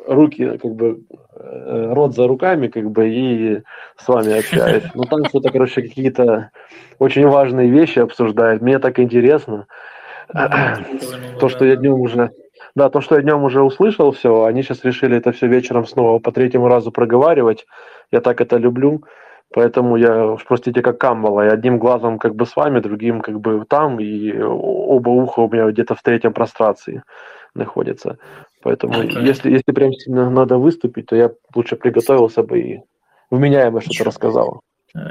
руки, 0.09 0.59
как 0.59 0.75
бы, 0.75 1.03
э, 1.37 1.93
рот 1.93 2.17
за 2.17 2.27
руками, 2.27 2.67
как 2.67 2.91
бы, 2.91 3.09
и 3.09 3.63
с 3.97 4.09
вами 4.09 4.41
общаюсь. 4.41 4.85
Ну, 4.95 5.05
там 5.05 5.25
что-то, 5.27 5.51
короче, 5.53 5.83
какие-то 5.83 6.51
очень 6.99 7.29
важные 7.29 7.71
вещи 7.71 8.01
обсуждают. 8.01 8.61
Мне 8.61 8.81
так 8.81 8.99
интересно. 8.99 9.67
То, 10.33 11.49
что 11.49 11.65
я 11.65 11.77
днем 11.77 12.01
уже 12.01 12.31
да, 12.75 12.89
то, 12.91 13.01
что 13.01 13.17
я 13.17 13.23
днем 13.23 13.43
уже 13.45 13.63
услышал 13.63 14.13
все, 14.13 14.45
они 14.45 14.63
сейчас 14.63 14.85
решили 14.85 15.17
это 15.17 15.33
все 15.33 15.47
вечером 15.47 15.87
снова 15.87 16.19
по 16.19 16.33
третьему 16.33 16.69
разу 16.69 16.93
проговаривать. 16.93 17.67
Я 18.13 18.21
так 18.21 18.41
это 18.41 18.57
люблю. 18.57 19.05
Поэтому 19.53 19.97
я, 19.97 20.27
уж 20.27 20.45
простите, 20.45 20.81
как 20.81 20.99
Камбала, 20.99 21.43
я 21.43 21.53
одним 21.53 21.79
глазом 21.79 22.21
как 22.21 22.37
бы 22.37 22.47
с 22.47 22.55
вами, 22.55 22.79
другим 22.79 23.21
как 23.21 23.41
бы 23.41 23.65
там, 23.69 23.99
и 23.99 24.33
оба 24.41 25.09
уха 25.11 25.41
у 25.41 25.51
меня 25.51 25.69
где-то 25.69 25.97
в 25.97 26.03
третьем 26.03 26.33
прострации 26.33 27.03
находятся. 27.55 28.19
Поэтому 28.63 28.95
okay. 28.95 29.23
если, 29.23 29.51
если 29.51 29.73
прям 29.73 29.93
сильно 29.93 30.31
надо 30.31 30.57
выступить, 30.57 31.07
то 31.07 31.17
я 31.17 31.33
лучше 31.55 31.75
приготовился 31.75 32.45
бы 32.45 32.61
и 32.61 32.81
вменяемо 33.31 33.81
что-то 33.81 34.05
рассказал. 34.05 34.61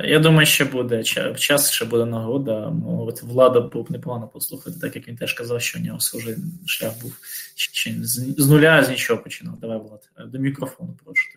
Я 0.03 0.19
думаю, 0.19 0.45
ще 0.45 0.65
буде 0.65 1.03
час, 1.03 1.71
ще 1.71 1.85
буде 1.85 2.05
нагода. 2.05 2.73
От 2.87 3.21
влада 3.21 3.61
був 3.61 3.91
непогано 3.91 4.27
послухати, 4.27 4.79
так 4.79 4.95
як 4.95 5.07
він 5.07 5.15
теж 5.15 5.33
казав, 5.33 5.61
що 5.61 5.79
у 5.79 5.81
нього 5.81 5.99
схожий 5.99 6.35
шлях 6.65 7.01
був 7.01 7.17
чи 7.55 7.95
з 8.03 8.49
нуля, 8.49 8.83
з 8.83 8.89
нічого 8.89 9.23
починав. 9.23 9.59
Давай, 9.59 9.77
Влад, 9.77 10.09
до 10.31 10.39
мікрофону 10.39 10.97
прошу. 11.03 11.29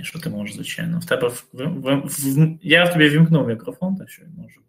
Що 0.00 0.18
ти 0.18 0.30
можеш, 0.30 0.54
звичайно? 0.54 0.98
В 0.98 1.04
тебе 1.04 1.28
в, 1.28 1.44
в, 1.52 2.02
в, 2.04 2.58
я 2.62 2.84
в 2.84 2.92
тобі 2.92 3.08
вімкнув 3.08 3.48
мікрофон, 3.48 3.96
так 3.96 4.10
що 4.10 4.22
можу 4.36 4.60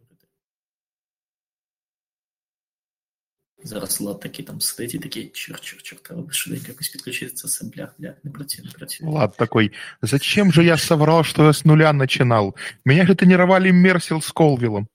говорити. 3.61 3.68
Зараз 3.80 4.01
Влад 4.01 4.20
такий 4.20 4.44
там 4.44 4.61
сидить 4.61 4.94
і 4.94 4.99
такий, 4.99 5.28
чорт, 5.34 5.61
чорт, 5.61 5.82
чорт, 5.82 6.03
треба 6.03 6.32
швиденько 6.32 6.68
якось 6.68 6.88
підключитися, 6.88 7.49
це 7.49 7.64
блях, 7.64 7.94
блях, 7.99 8.14
не 8.24 8.30
працює, 8.30 8.64
не 8.64 8.70
працює. 8.70 9.07
Влад 9.09 9.36
такой, 9.36 9.72
зачем 10.03 10.53
же 10.53 10.64
я 10.64 10.76
соврал, 10.76 11.24
что 11.24 11.44
я 11.44 11.53
с 11.53 11.64
нуля 11.64 11.92
начинал? 11.92 12.55
Меня 12.84 13.07
же 13.07 13.14
тренировали 13.14 13.70
Мерсил 13.72 14.20
с 14.20 14.30
Колвиллом. 14.32 14.88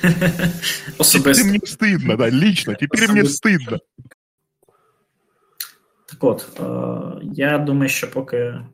Теперь 0.00 0.50
Особисто. 0.98 1.44
мне 1.46 1.58
стыдно, 1.64 2.16
да, 2.16 2.28
лично, 2.30 2.74
теперь 2.74 3.08
мне 3.10 3.22
Особисто. 3.22 3.48
стыдно. 3.48 3.78
Так 6.06 6.24
от, 6.24 6.60
е, 6.60 7.24
я 7.34 7.58
думаю, 7.58 7.88
що 7.88 8.10
поки. 8.10 8.36
М- 8.36 8.64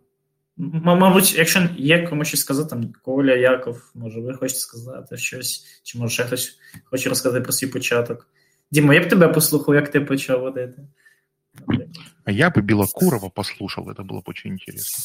Мабуть, 0.85 1.35
якщо 1.35 1.69
є 1.79 2.07
кому 2.09 2.25
щось 2.25 2.41
сказати, 2.41 2.71
там 2.71 2.93
Коля, 3.03 3.35
Яков, 3.35 3.91
може, 3.95 4.21
ви 4.21 4.35
хочете 4.35 4.61
сказати 4.61 5.17
щось, 5.17 5.81
чи 5.83 5.99
може 5.99 6.15
ще 6.15 6.25
хтось 6.25 6.59
хоче 6.85 7.09
розказати 7.09 7.41
про 7.41 7.53
свій 7.53 7.67
початок. 7.67 8.27
Діма, 8.73 8.95
я 8.95 9.01
б 9.01 9.09
тебе 9.09 9.29
послухав, 9.29 9.75
як 9.75 9.89
ти 9.91 10.01
почав 10.01 10.41
водити. 10.41 10.83
А 12.25 12.31
я 12.31 12.51
бы 12.51 12.63
Белокурова 12.63 13.31
послушал, 13.31 13.89
это 13.91 14.03
было 14.05 14.19
бы 14.19 14.23
очень 14.27 14.53
интересно, 14.53 15.05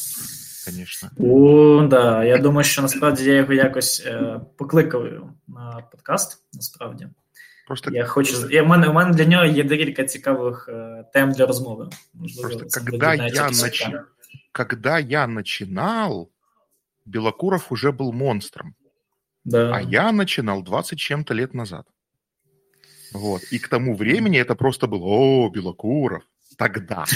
конечно. 0.66 1.10
О, 1.18 1.86
да. 1.86 2.24
Я 2.24 2.38
думаю, 2.38 2.64
що 2.64 2.82
насправді 2.82 3.24
я 3.24 3.34
його 3.36 3.52
якось 3.52 4.02
е, 4.06 4.40
покликав 4.56 5.04
на 5.48 5.82
подкаст. 5.92 6.42
Насправді, 6.52 7.08
Просто, 7.66 7.90
я 7.90 8.06
хочу. 8.06 8.48
Я, 8.50 8.62
у, 8.62 8.66
мене, 8.66 8.88
у 8.88 8.92
мене 8.92 9.12
для 9.12 9.24
нього 9.24 9.44
є 9.44 9.64
декілька 9.64 10.04
цікавих 10.04 10.68
е, 10.72 11.04
тем 11.12 11.32
для 11.32 11.46
розмови. 11.46 11.88
Можливо, 12.14 12.48
Просто 12.48 12.64
це 12.64 12.80
когда 12.80 13.06
доєднається 13.06 13.42
я 13.42 13.48
до 13.48 13.54
нач- 13.54 13.90
цього. 13.90 14.04
когда 14.52 14.98
я 14.98 15.26
начинал, 15.26 16.28
Белокуров 17.06 17.66
уже 17.70 17.90
был 17.90 18.12
монстром. 18.12 18.74
Да. 19.44 19.70
А 19.74 19.80
я 19.80 20.12
начинал 20.12 20.62
20 20.62 20.98
чем-то 20.98 21.34
лет 21.34 21.54
назад. 21.54 21.84
Вот. 23.12 23.42
И 23.52 23.58
к 23.58 23.68
тому 23.68 23.94
времени 23.96 24.40
это 24.40 24.54
просто 24.54 24.86
было, 24.86 25.04
о, 25.04 25.48
Белокуров, 25.50 26.22
тогда. 26.58 27.04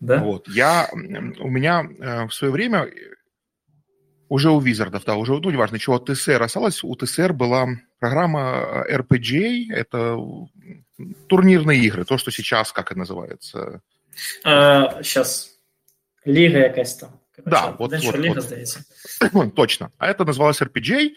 Да? 0.00 0.18
Вот. 0.22 0.48
Я, 0.48 0.88
м, 0.92 1.34
у 1.40 1.48
меня 1.48 1.88
э, 2.00 2.26
в 2.26 2.32
свое 2.34 2.52
время 2.52 2.78
э, 2.84 2.90
уже 4.28 4.50
у 4.50 4.60
Визардов, 4.60 5.04
да, 5.04 5.14
уже, 5.14 5.32
ну, 5.32 5.50
неважно, 5.50 5.78
чего 5.78 5.96
от 5.96 6.04
ТСР 6.10 6.42
осталось, 6.42 6.84
у 6.84 6.94
ТСР 6.94 7.32
была 7.32 7.66
программа 7.98 8.84
э, 8.88 8.96
RPGA, 8.98 9.70
это 9.70 10.16
м, 10.18 11.14
турнирные 11.28 11.80
игры, 11.80 12.04
то, 12.04 12.18
что 12.18 12.30
сейчас, 12.30 12.72
как 12.72 12.92
это 12.92 12.98
называется, 13.04 13.80
А, 14.44 15.02
щас. 15.02 15.52
Ліга 16.26 16.58
якась 16.58 16.94
там. 16.96 17.10
Да, 17.46 17.60
Коротше, 17.60 17.74
от- 17.78 17.80
один, 17.80 18.00
що 18.00 18.10
от- 18.10 18.18
Ліга, 18.18 18.34
от. 18.34 18.42
здається. 18.42 18.80
Точно. 19.56 19.90
А 19.98 20.06
это 20.12 20.24
называлось 20.24 20.62
RPGA, 20.62 21.10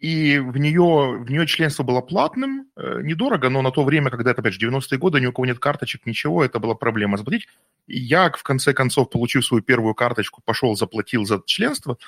и 0.00 0.38
в 0.38 0.56
нее, 0.56 1.22
в 1.24 1.30
нее 1.30 1.46
членство 1.46 1.82
было 1.82 2.00
платным, 2.00 2.66
э, 2.76 3.00
недорого, 3.02 3.48
но 3.50 3.62
на 3.62 3.70
то 3.70 3.84
время, 3.84 4.10
когда 4.10 4.30
это, 4.30 4.40
опять 4.40 4.54
же, 4.54 4.66
90-е 4.66 4.98
годы, 4.98 5.20
ни 5.20 5.26
у 5.26 5.32
кого 5.32 5.46
нет 5.46 5.58
карточек, 5.58 6.06
ничего, 6.06 6.42
это 6.42 6.58
была 6.58 6.74
проблема 6.74 7.18
заплатить. 7.18 7.48
Я, 7.86 8.30
в 8.30 8.42
конце 8.42 8.72
концов, 8.72 9.10
получив 9.10 9.44
свою 9.44 9.62
первую 9.62 9.94
карточку, 9.94 10.42
пошел, 10.44 10.74
заплатил 10.74 11.24
за 11.26 11.42
членство 11.44 11.98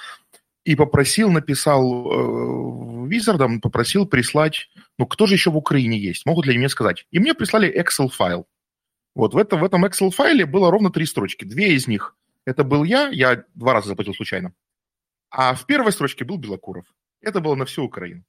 и 0.64 0.74
попросил, 0.74 1.30
написал 1.30 1.84
э, 1.84 3.08
Визардам, 3.08 3.60
попросил 3.60 4.06
прислать, 4.06 4.70
ну, 4.98 5.06
кто 5.06 5.26
же 5.26 5.34
еще 5.34 5.50
в 5.50 5.56
Украине 5.56 5.98
есть, 5.98 6.24
могут 6.24 6.46
ли 6.46 6.52
они 6.52 6.58
мне 6.58 6.68
сказать. 6.70 7.06
И 7.10 7.18
мне 7.18 7.34
прислали 7.34 7.70
Excel-файл. 7.70 8.46
Вот 9.14 9.34
в, 9.34 9.36
это, 9.36 9.56
в 9.56 9.64
этом 9.64 9.84
Excel-файле 9.84 10.46
было 10.46 10.70
ровно 10.70 10.90
три 10.90 11.04
строчки. 11.04 11.44
Две 11.44 11.74
из 11.74 11.86
них 11.86 12.16
это 12.44 12.64
был 12.64 12.84
я, 12.84 13.08
я 13.08 13.44
два 13.54 13.74
раза 13.74 13.88
заплатил 13.88 14.14
случайно. 14.14 14.52
А 15.30 15.54
в 15.54 15.66
первой 15.66 15.92
строчке 15.92 16.24
был 16.24 16.38
Белокуров. 16.38 16.84
Это 17.21 17.41
было 17.41 17.55
на 17.55 17.65
всю 17.65 17.83
Украину. 17.83 18.23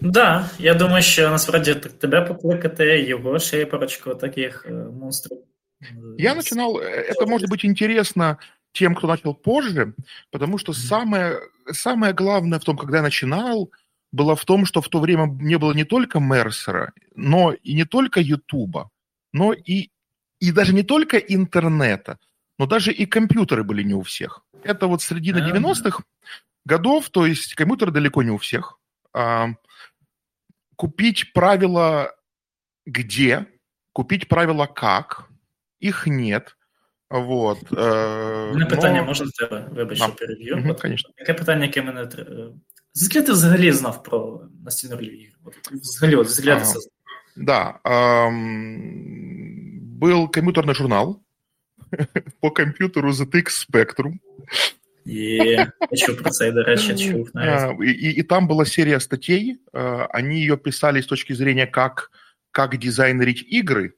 Да, 0.00 0.50
я 0.58 0.74
думаю, 0.74 1.02
що 1.02 1.30
насправді 1.30 1.74
так 1.74 1.92
тебе 1.92 2.22
покликати, 2.22 3.02
його 3.02 3.38
ще 3.38 3.58
є 3.58 3.66
парочку 3.66 4.14
таких 4.14 4.66
е, 4.68 4.72
монстрів. 4.72 5.38
Я 6.18 6.34
начинал, 6.34 6.78
э, 6.78 6.82
это 6.82 7.26
может 7.26 7.50
быть 7.50 7.64
интересно 7.64 8.38
тем, 8.72 8.94
кто 8.94 9.06
начал 9.06 9.34
позже, 9.34 9.94
потому 10.30 10.58
что 10.58 10.72
самое, 10.72 11.40
самое 11.72 12.12
главное 12.12 12.58
в 12.58 12.64
том, 12.64 12.76
когда 12.76 12.96
я 12.96 13.02
начинал, 13.02 13.70
было 14.12 14.34
в 14.34 14.44
том, 14.44 14.66
что 14.66 14.80
в 14.80 14.88
то 14.88 15.00
время 15.00 15.26
не 15.40 15.58
было 15.58 15.74
не 15.74 15.84
только 15.84 16.20
Мерсера, 16.20 16.92
но 17.16 17.52
и 17.52 17.74
не 17.74 17.84
только 17.84 18.20
Ютуба, 18.20 18.90
но 19.32 19.52
и, 19.52 19.90
и 20.40 20.52
даже 20.52 20.74
не 20.74 20.82
только 20.82 21.16
интернета, 21.18 22.18
но 22.58 22.66
даже 22.66 22.92
и 22.92 23.06
компьютеры 23.06 23.64
были 23.64 23.82
не 23.82 23.94
у 23.94 24.02
всех. 24.02 24.42
Это 24.62 24.86
вот 24.86 25.02
середина 25.02 25.44
А. 25.44 25.50
90-х 25.50 26.02
годов, 26.64 27.08
то 27.10 27.26
есть 27.26 27.54
компьютеры 27.54 27.90
далеко 27.90 28.22
не 28.22 28.30
у 28.30 28.36
всех. 28.36 28.78
А, 29.12 29.48
купить 30.76 31.32
правила 31.32 32.14
где, 32.86 33.46
купить 33.92 34.28
правила 34.28 34.66
как, 34.66 35.28
их 35.80 36.06
нет. 36.06 36.56
Вот. 37.10 37.58
э, 37.72 38.50
У 38.50 38.54
мене 38.54 38.66
питання 38.66 39.00
но- 39.00 39.06
можна 39.06 39.26
до 39.26 39.32
тебе, 39.32 39.68
вибач, 39.72 39.98
Да. 39.98 40.04
що 40.04 40.14
переб'ю. 40.14 40.56
Мгм, 40.56 40.70
От 40.70 40.80
конечно. 40.80 41.10
Таке 41.16 41.34
питання, 41.34 41.64
яке 41.64 41.82
мене. 41.82 42.00
тр- 42.04 42.48
е, 42.48 42.52
Звідки 42.94 43.22
ти 43.22 43.32
взагалі 43.32 43.72
знав 43.72 44.02
про 44.02 44.40
настільну 44.64 44.96
роль 44.96 45.04
ігри? 45.04 45.32
От, 45.44 45.54
взагалі, 45.72 46.16
от, 46.16 46.28
звідки 46.30 46.50
ти 46.50 46.56
А. 46.56 46.60
це 46.60 46.70
знав? 46.80 46.84
Да. 47.36 47.78
ам, 47.82 49.98
был 50.00 50.28
компьютерный 50.30 50.74
журнал 50.74 51.22
по 52.40 52.50
компьютеру 52.50 53.10
ZX 53.12 53.66
Spectrum. 53.70 54.12
Є, 55.06 55.72
я 55.90 55.96
чув 56.06 56.16
про 56.16 56.30
це, 56.30 56.48
і, 56.48 56.52
до 56.52 56.62
речі, 56.62 56.94
чув 56.96 57.30
навіть. 57.34 57.60
А, 57.80 57.84
И, 57.84 57.90
и- 57.90 58.20
и 58.20 58.22
там 58.22 58.48
была 58.48 58.64
серия 58.64 59.00
статей. 59.00 59.56
а, 59.72 60.06
Они 60.14 60.40
ее 60.40 60.56
писали 60.56 60.98
с 60.98 61.06
точки 61.06 61.34
зрения, 61.34 61.66
как, 61.66 62.10
как 62.50 62.76
дизайнерить 62.78 63.46
игры, 63.52 63.90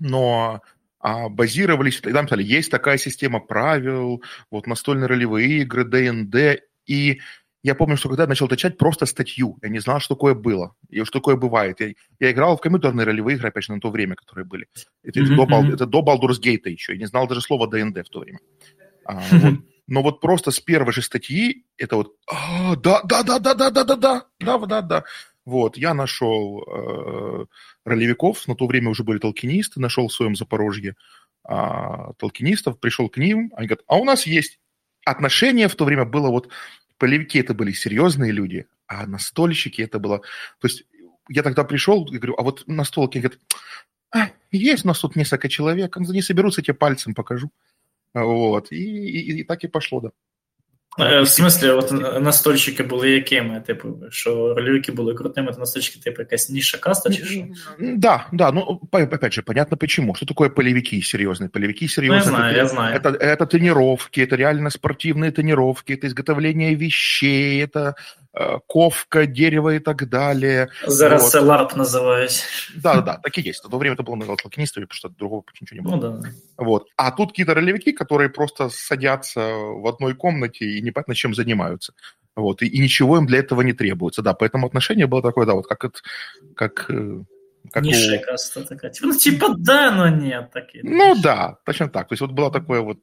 но 0.00 0.60
а, 0.98 1.28
базировались, 1.28 2.00
и 2.06 2.12
там 2.12 2.26
писали, 2.26 2.42
есть 2.58 2.70
такая 2.70 2.98
система 2.98 3.40
правил, 3.40 4.22
вот 4.50 4.66
настольные 4.66 5.06
ролевые 5.06 5.62
игры, 5.62 5.84
ДНД, 5.84 6.62
и 6.86 7.20
я 7.63 7.75
помню, 7.75 7.97
что 7.97 8.09
когда 8.09 8.23
я 8.23 8.29
начал 8.29 8.47
читать 8.49 8.77
просто 8.77 9.05
статью, 9.05 9.57
я 9.61 9.69
не 9.69 9.79
знал, 9.79 9.99
что 9.99 10.15
такое 10.15 10.33
было, 10.33 10.75
и 10.89 11.03
что 11.03 11.19
такое 11.19 11.35
бывает. 11.35 11.79
Я, 11.79 11.93
я 12.19 12.31
играл 12.31 12.57
в 12.57 12.61
компьютерные 12.61 13.05
ролевые 13.05 13.37
игры, 13.37 13.49
опять 13.49 13.65
же, 13.65 13.73
на 13.73 13.79
то 13.79 13.91
время, 13.91 14.15
которые 14.15 14.45
были. 14.45 14.67
Это, 15.03 15.19
Мгм, 15.19 15.35
до, 15.35 15.73
это 15.73 15.85
до 15.85 16.01
Baldur's 16.01 16.41
Gate 16.41 16.69
еще, 16.69 16.93
я 16.93 16.99
не 16.99 17.05
знал 17.05 17.27
даже 17.27 17.41
слова 17.41 17.67
ДНД 17.67 17.99
в 18.05 18.09
то 18.09 18.19
время. 18.19 18.39
А, 19.05 19.21
вот. 19.31 19.59
Но 19.87 20.03
вот 20.03 20.21
просто 20.21 20.51
с 20.51 20.59
первой 20.59 20.93
же 20.93 21.01
статьи 21.01 21.65
это 21.77 21.97
вот, 21.97 22.15
«А, 22.27 22.75
да, 22.77 23.01
да, 23.03 23.23
да, 23.23 23.39
да, 23.39 23.53
да, 23.53 23.69
да, 23.69 23.83
да, 23.83 23.95
да, 23.95 24.25
да, 24.39 24.57
да, 24.57 24.81
да. 24.81 25.03
Вот, 25.43 25.75
я 25.75 25.93
нашел 25.93 26.63
э, 26.63 27.45
ролевиков, 27.83 28.47
на 28.47 28.55
то 28.55 28.67
время 28.67 28.89
уже 28.89 29.03
были 29.03 29.17
толкинисты, 29.17 29.79
нашел 29.79 30.07
в 30.07 30.13
своем 30.13 30.35
Запорожье 30.35 30.95
а, 31.43 32.13
толкинистов, 32.13 32.79
пришел 32.79 33.09
к 33.09 33.17
ним, 33.17 33.51
они 33.55 33.67
говорят, 33.67 33.83
а 33.87 33.97
у 33.97 34.05
нас 34.05 34.27
есть 34.27 34.59
отношение 35.03 35.67
в 35.67 35.75
то 35.75 35.85
время 35.85 36.05
было 36.05 36.29
вот, 36.29 36.49
полевики 37.01 37.39
это 37.39 37.55
были 37.55 37.71
серьезные 37.71 38.31
люди, 38.31 38.67
а 38.85 39.07
настольщики 39.07 39.81
это 39.81 39.97
было, 39.97 40.19
то 40.59 40.67
есть 40.67 40.83
я 41.29 41.41
тогда 41.41 41.63
пришел 41.63 42.05
и 42.05 42.17
говорю, 42.19 42.35
а 42.37 42.43
вот 42.43 42.63
настолки, 42.67 43.17
говорят, 43.17 43.39
«А, 44.13 44.29
есть 44.51 44.85
у 44.85 44.87
нас 44.87 44.99
тут 44.99 45.15
несколько 45.15 45.49
человек, 45.49 45.97
они 45.97 46.21
соберутся, 46.21 46.61
тебе 46.61 46.75
пальцем 46.75 47.15
покажу. 47.15 47.49
Вот, 48.13 48.71
и, 48.71 48.75
и, 48.75 49.39
и 49.39 49.43
так 49.43 49.63
и 49.63 49.67
пошло, 49.67 49.99
да. 49.99 50.11
В 50.97 51.25
смислі, 51.25 51.69
от 51.69 51.91
настольщики 52.21 52.83
були 52.83 53.09
якими? 53.09 53.61
Типу, 53.67 53.87
що 54.09 54.53
рольовики 54.53 54.91
були 54.91 55.13
крутими, 55.13 55.51
то 55.53 55.59
настольщики, 55.59 55.99
типу, 55.99 56.21
якась 56.21 56.49
ніша 56.49 56.77
каста 56.77 57.13
чи 57.13 57.25
що? 57.25 57.45
Да, 57.79 58.27
да, 58.31 58.51
ну, 58.51 58.61
опять 58.61 59.33
же, 59.33 59.41
понятно 59.41 59.77
почему. 59.77 60.15
Что 60.15 60.25
такое 60.25 60.49
полевики 60.49 61.01
серьезные? 61.01 61.49
Полевики 61.49 61.87
серьезные. 61.87 62.09
Ну, 62.09 62.15
я 62.15 62.21
знаю, 62.21 62.53
это, 62.53 62.57
я 62.57 62.67
знаю. 62.67 62.95
Это, 62.95 63.09
это 63.09 63.45
тренировки, 63.45 64.21
это 64.21 64.35
реально 64.35 64.69
спортивные 64.69 65.31
тренировки, 65.31 65.93
это 65.93 66.07
изготовление 66.07 66.75
вещей, 66.75 67.63
это 67.63 67.95
ковка, 68.66 69.26
дерево 69.26 69.74
и 69.74 69.78
так 69.78 70.08
далее. 70.08 70.68
Зараз 70.86 71.22
Вот. 71.22 71.30
це 71.32 71.40
LARP 71.40 71.76
називають. 71.76 72.44
Да, 72.76 72.94
да, 72.94 73.00
да, 73.00 73.20
так 73.22 73.38
и 73.38 73.48
есть. 73.48 73.64
В 73.64 73.70
то 73.70 73.78
время 73.78 73.96
это 73.96 74.04
было 74.04 74.16
на 74.16 74.26
толкинистами, 74.26 74.84
потому 74.84 74.96
что 74.96 75.08
другого 75.08 75.42
ничего 75.60 75.80
не 75.80 75.88
было. 75.88 75.96
Ну, 75.96 76.20
да. 76.20 76.30
Вот. 76.58 76.86
А 76.96 77.10
тут 77.10 77.30
какие-то 77.30 77.54
ролевики, 77.54 77.92
которые 77.92 78.28
просто 78.28 78.68
садятся 78.70 79.40
в 79.40 79.86
одной 79.86 80.14
комнате 80.14 80.64
и 80.64 80.82
непонятно 80.82 81.14
чем 81.14 81.34
занимаются. 81.34 81.92
Вот. 82.36 82.62
И, 82.62 82.66
и 82.66 82.78
ничего 82.78 83.16
им 83.16 83.26
для 83.26 83.38
этого 83.38 83.62
не 83.62 83.72
требуется. 83.72 84.22
Да, 84.22 84.34
поэтому 84.34 84.66
отношение 84.66 85.06
было 85.06 85.22
такое, 85.22 85.46
да, 85.46 85.54
вот 85.54 85.66
как, 85.66 85.84
от, 85.84 86.02
как, 86.54 86.90
э, 86.90 87.24
как 87.72 87.84
Ніша 87.84 88.16
у... 88.16 88.24
каста 88.26 88.62
така. 88.62 88.88
Типу, 88.90 89.06
Ну, 89.06 89.16
типа, 89.16 89.54
да, 89.58 89.90
но 89.90 90.08
ні, 90.08 90.46
такі. 90.52 90.80
Ну 90.84 91.14
да, 91.22 91.56
точно 91.64 91.88
так. 91.88 92.08
То 92.08 92.12
есть 92.12 92.20
вот 92.20 92.32
было 92.32 92.50
такое 92.52 92.80
вот, 92.80 92.98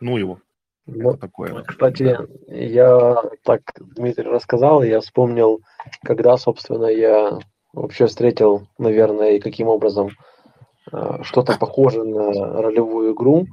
ну 0.00 0.18
его, 0.18 0.40
Ну, 0.85 1.15
такое. 1.15 1.53
вот. 1.53 1.67
Кстати, 1.67 2.17
я 2.47 3.23
так 3.43 3.61
Дмитрий 3.79 4.29
рассказал, 4.29 4.83
я 4.83 4.99
вспомнил, 4.99 5.61
когда, 6.03 6.37
собственно, 6.37 6.85
я 6.85 7.39
вообще 7.73 8.07
встретил, 8.07 8.67
наверное, 8.77 9.33
и 9.33 9.39
каким 9.39 9.67
образом 9.67 10.09
э, 10.91 11.19
что-то 11.23 11.57
похожее 11.57 12.03
на 12.03 12.61
ролевую 12.61 13.13
игру. 13.13 13.47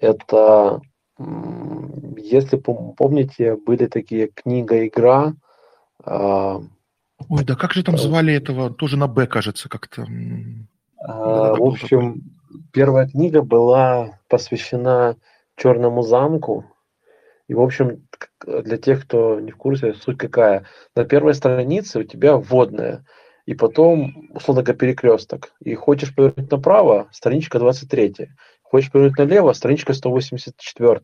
Это, 0.00 0.80
если 1.18 2.58
пом- 2.58 2.94
помните, 2.96 3.56
были 3.56 3.86
такие 3.86 4.28
книга-игра, 4.28 5.34
а, 6.02 6.62
Ой, 7.28 7.44
да 7.44 7.54
как 7.54 7.72
же 7.72 7.84
там 7.84 7.98
звали 7.98 8.34
этого? 8.34 8.70
Тоже 8.70 8.96
на 8.96 9.06
Б, 9.06 9.26
кажется, 9.26 9.68
как-то. 9.68 10.06
В 11.02 11.62
общем, 11.62 12.22
первая 12.72 13.06
книга 13.06 13.42
была 13.42 14.18
посвящена 14.28 15.16
Черному 15.60 16.02
замку. 16.02 16.64
И, 17.46 17.54
в 17.54 17.60
общем, 17.60 18.06
для 18.46 18.78
тех, 18.78 19.04
кто 19.04 19.40
не 19.40 19.50
в 19.50 19.56
курсе, 19.56 19.92
суть 19.94 20.16
какая. 20.16 20.64
На 20.96 21.04
первой 21.04 21.34
странице 21.34 21.98
у 21.98 22.02
тебя 22.04 22.36
вводная, 22.36 23.04
и 23.44 23.54
потом, 23.54 24.30
условно 24.32 24.62
говоря, 24.62 24.78
перекресток. 24.78 25.52
И 25.60 25.74
хочешь 25.74 26.14
повернуть 26.14 26.50
направо, 26.50 27.08
страничка 27.12 27.58
23. 27.58 28.30
Хочешь 28.62 28.90
повернуть 28.90 29.18
налево, 29.18 29.52
страничка 29.52 29.92
184. 29.92 31.00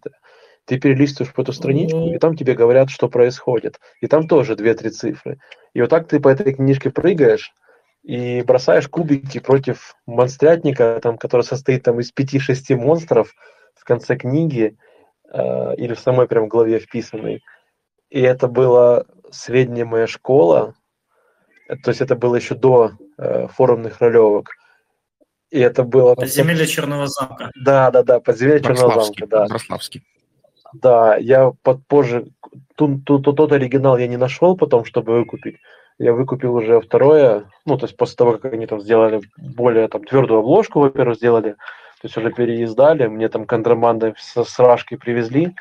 Ты 0.65 0.81
перелистываешь 0.81 1.35
по 1.35 1.43
эту 1.43 1.53
страничку, 1.53 2.15
и 2.15 2.19
там 2.19 2.37
тебе 2.37 2.55
говорят, 2.55 2.89
что 2.89 3.09
происходит. 3.09 3.79
И 4.01 4.07
там 4.07 4.27
тоже 4.27 4.55
2-3 4.55 4.89
цифры. 4.91 5.39
И 5.75 5.81
вот 5.81 5.91
так 5.91 6.09
ты 6.09 6.19
по 6.19 6.29
этой 6.29 6.55
книжке 6.55 6.91
прыгаешь, 6.91 7.53
и 8.05 8.43
бросаешь 8.43 8.89
кубики 8.89 9.41
против 9.41 9.97
монстрятника, 10.07 10.99
там, 11.03 11.19
который 11.19 11.43
состоит 11.43 11.83
там, 11.83 12.01
из 12.01 12.13
5-6 12.15 12.77
монстров 12.77 13.35
в 13.77 13.85
конце 13.85 14.17
книги, 14.17 14.77
э, 15.33 15.75
или 15.77 15.95
в 15.95 16.01
самой 16.01 16.27
прям 16.27 16.49
главе 16.49 16.79
вписанной. 16.79 17.43
И 18.11 18.21
это 18.21 18.49
была 18.49 19.05
средняя 19.31 19.85
моя 19.85 20.07
школа, 20.07 20.75
то 21.83 21.91
есть 21.91 22.01
это 22.01 22.15
было 22.15 22.37
еще 22.37 22.55
до 22.55 22.93
э, 23.19 23.49
форумных 23.49 24.01
ролевок. 24.01 24.51
И 25.51 25.59
это 25.59 25.85
было... 25.85 26.15
Подземелье 26.15 26.67
Черного 26.67 27.07
замка. 27.07 27.51
Да, 27.55 27.91
да, 27.91 28.03
да, 28.03 28.21
подземелье 28.21 28.61
Черного 28.61 29.05
замка, 29.05 29.27
да. 29.27 29.47
Брославский. 29.47 30.03
Да, 30.73 31.17
я 31.17 31.53
под 31.63 31.87
позже... 31.87 32.27
Тот, 32.77 33.05
тот, 33.05 33.23
тот 33.23 33.53
оригинал 33.53 33.97
я 33.97 34.07
не 34.07 34.17
нашел 34.17 34.57
потом, 34.57 34.85
чтобы 34.85 35.15
выкупить. 35.15 35.57
Я 35.99 36.13
выкупил 36.13 36.55
уже 36.55 36.81
второе, 36.81 37.49
ну, 37.65 37.79
то 37.79 37.87
есть 37.87 37.97
после 37.97 38.17
того, 38.17 38.37
как 38.37 38.53
они 38.53 38.67
там 38.67 38.81
сделали 38.81 39.23
более 39.39 39.89
там 39.89 40.05
твердую 40.05 40.41
обложку, 40.41 40.81
во-первых, 40.81 41.17
сделали, 41.17 41.57
то 42.07 42.09
есть 42.09 42.17
уже 42.19 42.31
переиздали, 42.31 43.09
мне 43.09 43.29
там 43.29 43.47
контрабандой 43.47 44.15
с, 44.17 44.45
с 44.45 44.77
привезли 45.01 45.57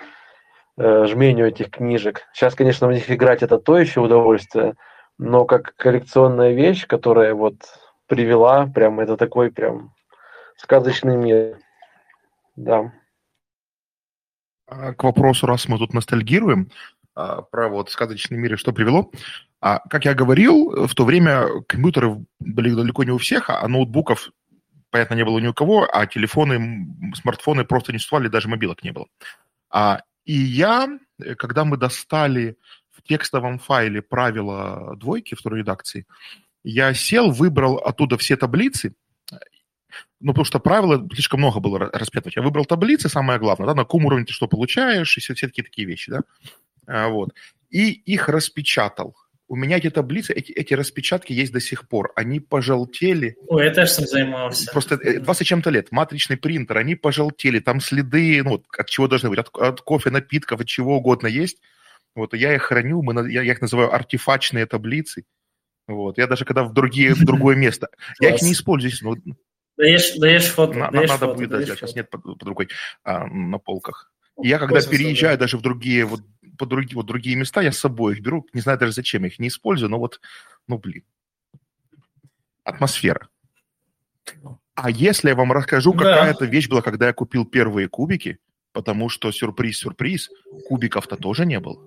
э, 0.78 1.06
жменю 1.08 1.48
этих 1.48 1.72
книжек. 1.72 2.22
Сейчас, 2.34 2.54
конечно, 2.54 2.88
в 2.88 2.92
них 2.92 3.10
играть 3.10 3.42
это 3.42 3.58
то 3.58 3.80
еще 3.80 4.02
удовольствие, 4.02 4.76
но 5.18 5.46
как 5.46 5.76
коллекционная 5.76 6.54
вещь, 6.54 6.86
которая 6.86 7.34
вот 7.34 7.56
привела, 8.06 8.68
прям 8.68 9.00
это 9.00 9.18
такой 9.18 9.52
прям 9.52 9.96
сказочный 10.58 11.18
мир. 11.18 11.58
Да. 12.56 12.94
А 14.68 14.94
к 14.94 15.04
вопросу, 15.04 15.48
раз 15.48 15.68
мы 15.68 15.80
тут 15.80 15.96
ностальгируем, 15.96 16.70
а, 17.16 17.42
про 17.42 17.70
вот 17.70 17.90
сказочный 17.90 18.38
мир 18.38 18.54
и 18.54 18.58
что 18.58 18.72
привело. 18.72 19.10
А, 19.62 19.80
как 19.90 20.06
я 20.06 20.14
говорил, 20.14 20.86
в 20.86 20.94
то 20.94 21.06
время 21.06 21.64
компьютеры 21.68 22.24
были 22.40 22.76
далеко 22.76 23.04
не 23.04 23.12
у 23.12 23.18
всех, 23.18 23.50
а 23.50 23.68
ноутбуков, 23.68 24.30
понятно, 24.96 25.16
не 25.16 25.26
было 25.26 25.40
ни 25.40 25.48
у 25.48 25.54
кого, 25.54 25.90
а 25.92 26.08
телефоны, 26.08 26.88
смартфоны 27.16 27.66
просто 27.66 27.92
не 27.92 27.98
существовали, 27.98 28.30
даже 28.30 28.48
мобилок 28.48 28.82
не 28.82 28.94
было. 28.94 29.08
А, 29.70 30.04
и 30.24 30.32
я, 30.32 30.88
когда 31.38 31.66
мы 31.66 31.76
достали 31.76 32.56
в 32.92 33.04
текстовом 33.04 33.60
файле 33.60 34.02
правила 34.02 34.96
двойки 34.96 35.36
второй 35.36 35.60
редакции, 35.60 36.06
я 36.64 36.94
сел, 36.94 37.32
выбрал 37.32 37.76
оттуда 37.76 38.18
все 38.18 38.38
таблицы, 38.38 38.96
ну, 40.22 40.32
потому 40.32 40.46
что 40.46 40.60
правила 40.60 41.06
слишком 41.12 41.42
много 41.42 41.60
было 41.60 41.78
распятывать. 41.78 42.38
Я 42.38 42.42
выбрал 42.42 42.64
таблицы, 42.64 43.10
самое 43.10 43.38
главное, 43.38 43.68
да, 43.68 43.74
на 43.76 43.84
каком 43.84 44.06
уровне 44.06 44.24
ты 44.24 44.32
что 44.32 44.48
получаешь, 44.48 45.18
и 45.18 45.20
все, 45.20 45.34
все 45.34 45.48
такие 45.48 45.64
такие 45.64 45.86
вещи, 45.86 46.10
да. 46.10 46.22
А, 46.88 47.10
вот. 47.10 47.34
И 47.70 47.92
их 47.92 48.30
распечатал 48.30 49.18
у 49.48 49.56
меня 49.56 49.78
эти 49.78 49.90
таблицы, 49.90 50.34
эти, 50.34 50.52
эти 50.52 50.74
распечатки 50.74 51.32
есть 51.32 51.54
до 51.54 51.60
сих 51.60 51.88
пор. 51.88 52.12
Они 52.16 52.40
пожелтели. 52.40 53.38
Ой, 53.48 53.66
я 53.66 53.74
тоже 53.74 53.92
сам 53.92 54.06
занимался. 54.06 54.72
Просто 54.72 54.98
20 54.98 55.42
э, 55.42 55.46
чем-то 55.46 55.70
лет. 55.70 55.92
Матричный 55.92 56.38
принтер, 56.38 56.78
они 56.78 56.96
пожелтели. 56.96 57.60
Там 57.60 57.80
следы, 57.80 58.42
ну, 58.44 58.64
от 58.78 58.90
чего 58.90 59.08
должны 59.08 59.30
быть, 59.30 59.40
от, 59.40 59.56
от 59.56 59.82
кофе, 59.82 60.10
напитков, 60.10 60.62
от 60.62 60.68
чего 60.68 60.98
угодно 60.98 61.28
есть. 61.28 61.60
Вот, 62.16 62.34
я 62.34 62.56
их 62.56 62.64
храню, 62.64 63.02
мы, 63.02 63.30
я, 63.30 63.42
я 63.42 63.52
их 63.52 63.62
называю 63.62 63.94
артефачные 63.94 64.66
таблицы. 64.66 65.26
Вот, 65.88 66.18
я 66.18 66.28
даже 66.28 66.46
когда 66.46 66.64
в, 66.64 66.74
другие, 66.74 67.14
в 67.14 67.24
другое 67.24 67.56
место. 67.56 67.90
Я 68.20 68.34
их 68.34 68.42
не 68.42 68.54
использую. 68.54 68.92
Ну, 69.02 69.36
даешь, 69.78 70.16
даешь 70.16 70.48
фото. 70.48 70.80
На, 70.80 70.90
даешь 70.90 71.10
надо 71.10 71.28
фото, 71.28 71.38
будет, 71.38 71.50
да, 71.50 71.64
сейчас 71.64 71.94
нет 71.94 72.10
под, 72.10 72.24
под 72.24 72.44
рукой 72.44 72.70
а, 73.04 73.28
на 73.28 73.60
полках. 73.60 74.12
Я 74.42 74.60
когда 74.60 74.82
переезжаю 74.82 75.38
даже 75.38 75.58
в 75.58 75.62
другие 75.62 76.06
вот 76.06 76.22
по 76.58 76.66
другие, 76.66 76.96
вот 76.96 77.06
другие 77.06 77.36
места, 77.36 77.62
я 77.62 77.72
с 77.72 77.80
собой 77.80 78.14
их 78.14 78.22
беру, 78.22 78.48
не 78.54 78.62
знаю 78.62 78.80
даже 78.80 78.94
зачем, 78.94 79.24
я 79.24 79.28
их 79.28 79.40
не 79.40 79.50
использую, 79.50 79.90
но 79.90 80.00
вот, 80.00 80.22
ну, 80.68 80.78
блин. 80.78 81.04
Атмосфера. 82.64 83.28
А 84.74 84.90
если 84.90 85.30
я 85.30 85.36
вам 85.36 85.52
расскажу, 85.52 85.94
Да. 85.94 86.00
какая 86.00 86.32
это 86.32 86.46
вещь 86.46 86.68
была, 86.68 86.82
когда 86.82 87.08
я 87.08 87.14
купил 87.14 87.46
первые 87.46 87.88
кубики, 87.88 88.40
потому 88.74 89.10
что 89.10 89.32
сюрприз-сюрприз, 89.32 90.30
кубиков-то 90.68 91.16
тоже 91.16 91.46
не 91.46 91.60
было. 91.60 91.82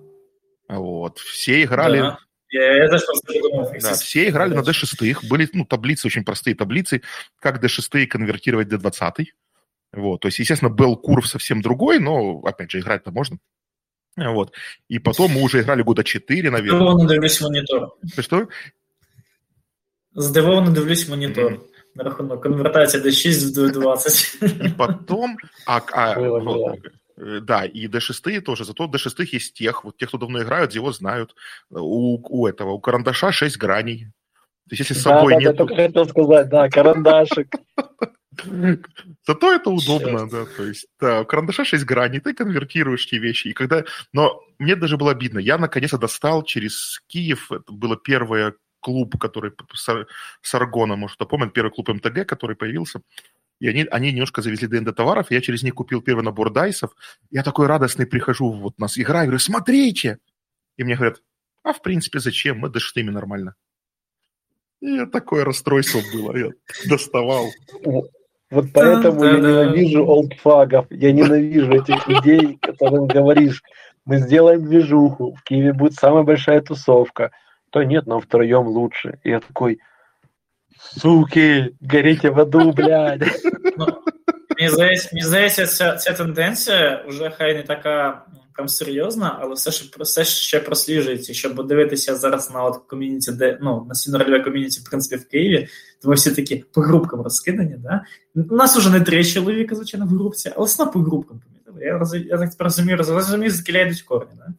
Вот. 0.67 1.19
Все 1.19 1.63
играли... 1.63 1.99
Да. 1.99 2.19
Я, 2.51 2.85
я 2.85 2.99
подумал, 3.27 3.71
Да, 3.79 3.93
все 3.93 4.29
играли 4.29 4.55
на 4.55 4.61
D6, 4.61 5.27
были 5.27 5.47
ну, 5.53 5.65
таблицы, 5.65 6.07
очень 6.07 6.23
простые 6.23 6.55
таблицы, 6.55 7.03
как 7.39 7.63
D6 7.63 8.07
конвертировать 8.07 8.71
в 8.71 8.73
D20. 8.73 9.27
Вот, 9.92 10.20
то 10.20 10.28
есть, 10.28 10.38
естественно, 10.40 10.70
был 10.70 10.96
курв 10.96 11.26
совсем 11.26 11.62
другой, 11.62 12.00
но, 12.00 12.40
опять 12.40 12.70
же, 12.70 12.80
играть-то 12.80 13.12
можно. 13.12 13.38
Вот. 14.16 14.52
И 14.88 14.98
потом 14.98 15.32
мы 15.32 15.42
уже 15.42 15.60
играли 15.60 15.82
года 15.82 16.04
4, 16.04 16.50
наверное. 16.50 16.78
Здивовано 16.78 17.08
дивлюсь 17.08 17.40
монітор. 17.40 17.96
Что? 18.18 18.48
Здивовано 20.14 20.70
дивлюсь 20.72 21.08
монітор. 21.08 21.60
На 21.96 22.04
рахунок 22.04 22.42
конвертації 22.42 23.02
D6 23.02 23.54
в 23.54 23.58
D20. 23.58 24.66
И 24.66 24.68
потом... 24.76 25.36
А, 25.66 25.80
а, 25.92 26.14
Было 26.18 26.40
вот, 26.40 26.56
дело. 26.56 26.76
э, 27.16 27.40
да, 27.40 27.64
и 27.64 27.86
D6 27.88 28.40
тоже. 28.40 28.64
Зато 28.64 28.86
D6 28.86 29.28
есть 29.32 29.54
тех, 29.54 29.84
вот 29.84 29.96
тех, 29.96 30.08
кто 30.08 30.18
давно 30.18 30.42
играют, 30.42 30.74
его 30.74 30.92
знают. 30.92 31.34
У, 31.70 32.18
у 32.42 32.46
этого, 32.48 32.72
у 32.72 32.80
карандаша 32.80 33.30
6 33.32 33.58
граней. 33.58 34.06
То 34.68 34.74
есть, 34.74 34.80
если 34.80 34.94
с 34.94 35.04
Да, 35.04 35.18
собой 35.18 35.34
да, 35.34 35.38
да, 35.38 35.44
нет... 35.44 35.56
только 35.56 35.74
хотел 35.76 36.08
сказать, 36.08 36.48
да, 36.48 36.68
карандашик. 36.68 37.48
Зато 39.25 39.53
это 39.53 39.69
удобно, 39.71 40.19
Черт. 40.19 40.31
да, 40.31 40.45
то 40.45 40.63
есть, 40.63 40.87
да, 40.99 41.21
у 41.21 41.25
карандаша 41.25 41.65
6 41.65 41.83
граней, 41.83 42.19
ты 42.19 42.33
конвертируешь 42.33 43.05
эти 43.07 43.15
вещи, 43.15 43.47
и 43.47 43.53
когда... 43.53 43.83
Но 44.13 44.41
мне 44.59 44.75
даже 44.75 44.97
было 44.97 45.11
обидно, 45.11 45.39
я 45.39 45.57
наконец-то 45.57 45.97
достал 45.97 46.43
через 46.43 47.01
Киев, 47.07 47.51
это 47.51 47.71
было 47.71 47.97
первое 47.97 48.53
клуб, 48.79 49.17
который 49.19 49.51
с, 49.73 50.53
Аргона, 50.53 50.95
может, 50.95 51.15
кто 51.15 51.25
помнит, 51.25 51.53
первый 51.53 51.71
клуб 51.71 51.89
МТГ, 51.89 52.27
который 52.27 52.55
появился, 52.55 53.01
и 53.59 53.67
они, 53.67 53.85
они 53.91 54.11
немножко 54.11 54.41
завезли 54.41 54.67
ДНД 54.67 54.95
товаров, 54.95 55.31
я 55.31 55.41
через 55.41 55.63
них 55.63 55.73
купил 55.73 56.01
первый 56.01 56.23
набор 56.23 56.51
дайсов, 56.51 56.91
я 57.31 57.43
такой 57.43 57.67
радостный 57.67 58.05
прихожу, 58.05 58.51
вот 58.51 58.77
нас 58.77 58.97
играю, 58.97 59.25
говорю, 59.25 59.39
смотрите! 59.39 60.19
И 60.77 60.83
мне 60.83 60.95
говорят, 60.95 61.21
а 61.63 61.73
в 61.73 61.81
принципе 61.81 62.19
зачем, 62.19 62.59
мы 62.59 62.69
доштыми 62.69 63.09
нормально. 63.09 63.55
И 64.81 65.05
такое 65.07 65.43
расстройство 65.43 66.01
было, 66.13 66.37
я 66.37 66.51
доставал. 66.87 67.49
Вот 68.50 68.66
поэтому 68.72 69.24
я 69.24 69.32
Да-да. 69.32 69.64
ненавижу 69.64 70.06
олдфагов, 70.06 70.86
я 70.90 71.12
ненавижу 71.12 71.72
этих 71.72 72.06
людей, 72.06 72.58
которым 72.60 73.06
говоришь, 73.06 73.62
мы 74.04 74.18
сделаем 74.18 74.64
движуху, 74.64 75.34
в 75.34 75.42
Киеве 75.42 75.72
будет 75.72 75.94
самая 75.94 76.22
большая 76.22 76.60
тусовка. 76.60 77.30
То 77.70 77.82
нет, 77.82 78.06
нам 78.06 78.20
втроем 78.20 78.68
лучше. 78.68 79.18
И 79.24 79.30
я 79.30 79.40
такой, 79.40 79.80
суки, 80.78 81.74
горите 81.80 82.30
в 82.30 82.38
аду, 82.38 82.72
блядь. 82.72 83.24
Ну, 83.76 83.86
мені 84.58 84.68
здається, 84.68 85.08
мені 85.12 85.26
здається, 85.26 85.66
ця, 85.66 85.96
ця 85.96 86.12
тенденція 86.12 87.04
вже 87.08 87.30
хай 87.30 87.54
не 87.54 87.62
така 87.62 88.22
м, 88.59 88.65
прям 88.65 88.67
серйозна, 88.69 89.37
але 89.41 89.55
все 89.55 89.71
ж 89.71 89.91
все 89.99 90.25
ще 90.25 90.59
просліджується. 90.59 91.33
Щоб 91.33 91.55
подивитися 91.55 92.15
зараз 92.15 92.51
на 92.53 92.63
от 92.63 92.77
ком'юніті, 92.77 93.31
де 93.31 93.57
ну 93.61 93.85
на 93.89 93.95
сінорольове 93.95 94.43
ком'юніті, 94.43 94.79
в 94.79 94.89
принципі, 94.89 95.15
в 95.15 95.27
Києві, 95.27 95.67
то 96.01 96.09
ми 96.09 96.15
всі 96.15 96.31
такі 96.31 96.65
по 96.73 96.81
групкам 96.81 97.21
розкидані. 97.21 97.75
Да? 97.77 98.03
У 98.35 98.55
нас 98.55 98.77
уже 98.77 98.89
не 98.89 99.01
три 99.01 99.25
чоловіка, 99.25 99.75
звичайно, 99.75 100.05
в 100.05 100.09
групці, 100.09 100.51
але 100.55 100.67
одно 100.71 100.91
по 100.91 100.99
групкам 100.99 101.41
помітили. 101.47 101.85
Я, 101.85 101.97
роз, 101.97 102.13
я 102.13 102.37
так 102.37 102.49
розумію, 102.59 102.97
роз- 102.97 103.13
розумію, 103.13 103.51
звідки 103.51 103.81
йдуть 103.81 104.01
корні. 104.01 104.31
Да? 104.37 104.53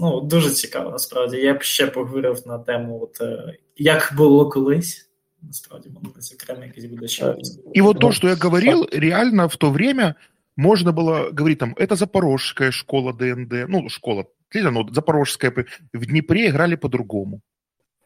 Ну, 0.00 0.20
дуже 0.20 0.50
цікаво, 0.50 0.90
насправді. 0.90 1.36
Я 1.36 1.54
б 1.54 1.62
ще 1.62 1.86
поговорив 1.86 2.42
на 2.46 2.58
тему, 2.58 3.00
от, 3.02 3.20
е, 3.20 3.56
як 3.76 4.12
було 4.16 4.50
колись. 4.50 5.03
Насправді, 5.46 5.88
може 5.88 6.06
бути 6.06 6.20
окремо 6.34 6.64
якийсь 6.64 6.86
буде 6.86 7.08
ще. 7.08 7.36
И 7.74 7.82
вот 7.82 8.00
то, 8.00 8.12
что 8.12 8.28
я 8.28 8.34
говорил, 8.34 8.88
реально 8.92 9.46
в 9.48 9.56
то 9.56 9.70
время 9.70 10.14
можно 10.56 10.92
было 10.92 11.30
говорить 11.32 11.58
там, 11.58 11.74
это 11.74 11.96
запорожская 11.96 12.70
школа 12.70 13.12
ДНД, 13.12 13.68
ну, 13.68 13.88
школа, 13.88 14.24
ну, 14.54 14.88
запорожская, 14.92 15.52
в 15.92 16.06
Днепре 16.06 16.48
играли 16.48 16.76
по-другому, 16.76 17.40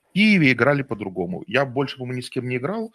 в 0.09 0.13
Киеве 0.15 0.53
играли 0.53 0.83
по-другому. 0.83 1.45
Я 1.47 1.65
больше, 1.65 1.97
по-моему, 1.97 2.19
ни 2.19 2.23
с 2.23 2.31
кем 2.31 2.49
не 2.49 2.57
играл, 2.57 2.93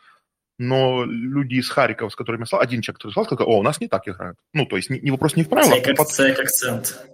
но 0.57 1.05
люди 1.05 1.55
из 1.55 1.69
Харькова, 1.69 2.09
с 2.09 2.15
которыми 2.15 2.41
я 2.41 2.45
слал, 2.45 2.61
один 2.61 2.81
человек, 2.81 2.97
который 2.97 3.13
слал, 3.13 3.25
сказал, 3.25 3.47
о, 3.49 3.59
у 3.59 3.63
нас 3.63 3.81
не 3.81 3.87
так 3.87 4.07
играют. 4.07 4.37
Ну, 4.53 4.65
то 4.65 4.77
есть 4.77 4.89
не, 4.89 4.99
не 4.99 5.11
вопрос 5.11 5.35
не 5.35 5.43
в 5.43 5.47
Це 5.47 5.75
як, 5.75 5.95
под- 5.95 6.09
це 6.09 6.27
як 6.27 6.39
акцент. 6.39 7.07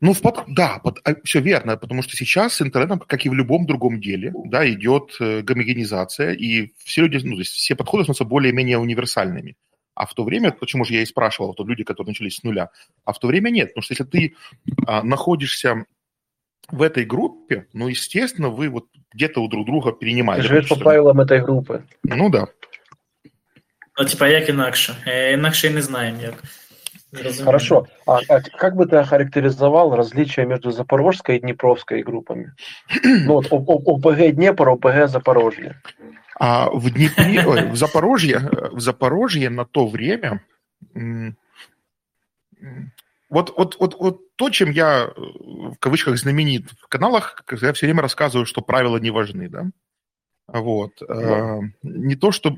Ну, 0.00 0.12
в 0.12 0.22
под... 0.22 0.44
да, 0.48 0.78
под... 0.78 0.98
А, 1.04 1.14
все 1.24 1.40
верно, 1.40 1.76
потому 1.76 2.02
что 2.02 2.16
сейчас 2.16 2.54
с 2.54 2.62
интернетом, 2.62 3.00
как 3.00 3.26
и 3.26 3.28
в 3.28 3.34
любом 3.34 3.66
другом 3.66 4.00
деле, 4.00 4.32
да, 4.46 4.68
идет 4.68 5.16
э, 5.20 5.42
гомогенизация, 5.42 6.32
и 6.32 6.72
все 6.78 7.02
люди, 7.02 7.20
ну, 7.22 7.34
то 7.34 7.40
есть 7.40 7.52
все 7.52 7.74
подходы 7.74 8.04
становятся 8.04 8.24
более-менее 8.24 8.78
универсальными. 8.78 9.56
А 9.94 10.06
в 10.06 10.14
то 10.14 10.24
время, 10.24 10.52
почему 10.52 10.84
же 10.84 10.94
я 10.94 11.02
и 11.02 11.06
спрашивал, 11.06 11.52
то 11.52 11.64
люди, 11.64 11.84
которые 11.84 12.12
начались 12.12 12.36
с 12.36 12.42
нуля, 12.42 12.70
а 13.04 13.12
в 13.12 13.18
то 13.18 13.26
время 13.26 13.50
нет, 13.50 13.68
потому 13.68 13.82
что 13.82 13.92
если 13.92 14.04
ты 14.04 14.34
а, 14.86 15.02
находишься 15.02 15.84
в 16.70 16.80
этой 16.80 17.04
группе, 17.04 17.66
ну, 17.74 17.88
естественно, 17.88 18.48
вы 18.48 18.70
вот 18.70 18.86
где-то 19.12 19.42
у 19.42 19.48
друг 19.48 19.66
друга 19.66 19.92
перенимаете. 19.92 20.48
Живеш 20.48 20.68
по 20.68 20.76
правилам 20.76 21.20
этой 21.20 21.40
группы. 21.40 21.84
Ну, 22.04 22.30
да. 22.30 22.46
Ну, 23.98 24.04
типа, 24.04 24.28
як 24.28 24.48
інакше? 24.48 24.94
Інакше 25.34 25.66
і 25.66 25.70
не 25.70 25.82
знаємо, 25.82 26.22
як. 26.22 26.34
Хорошо. 27.13 27.87
А, 28.05 28.19
а 28.27 28.41
как 28.41 28.75
бы 28.75 28.85
ты 28.85 28.97
охарактеризовал 28.97 29.95
различия 29.95 30.45
между 30.45 30.71
Запорожской 30.71 31.37
и 31.37 31.39
Днепровской 31.39 32.03
группами? 32.03 32.53
Ну 33.03 33.41
вот 33.41 33.47
ОПГ 33.51 34.35
Днепр, 34.35 34.69
ОПГ 34.69 35.07
Запорожье. 35.07 35.81
А 36.37 36.69
в 36.69 36.89
Днепре, 36.91 37.45
ой, 37.47 37.69
в 37.69 37.75
Запорожье, 37.77 38.49
в 38.71 38.79
Запорожье 38.79 39.49
на 39.49 39.65
то 39.65 39.87
время 39.87 40.41
вот, 43.29 43.53
вот, 43.57 43.77
вот, 43.79 43.95
вот 43.99 44.35
то, 44.35 44.49
чем 44.49 44.71
я 44.71 45.11
в 45.15 45.75
кавычках 45.79 46.17
знаменит 46.17 46.71
в 46.79 46.87
каналах, 46.87 47.43
я 47.61 47.73
все 47.73 47.85
время 47.85 48.01
рассказываю, 48.01 48.45
что 48.45 48.61
правила 48.61 48.97
не 48.97 49.11
важны, 49.11 49.49
да. 49.49 49.65
Вот. 50.47 50.91
Да. 51.07 51.59
Не 51.81 52.15
то, 52.15 52.31
что... 52.31 52.51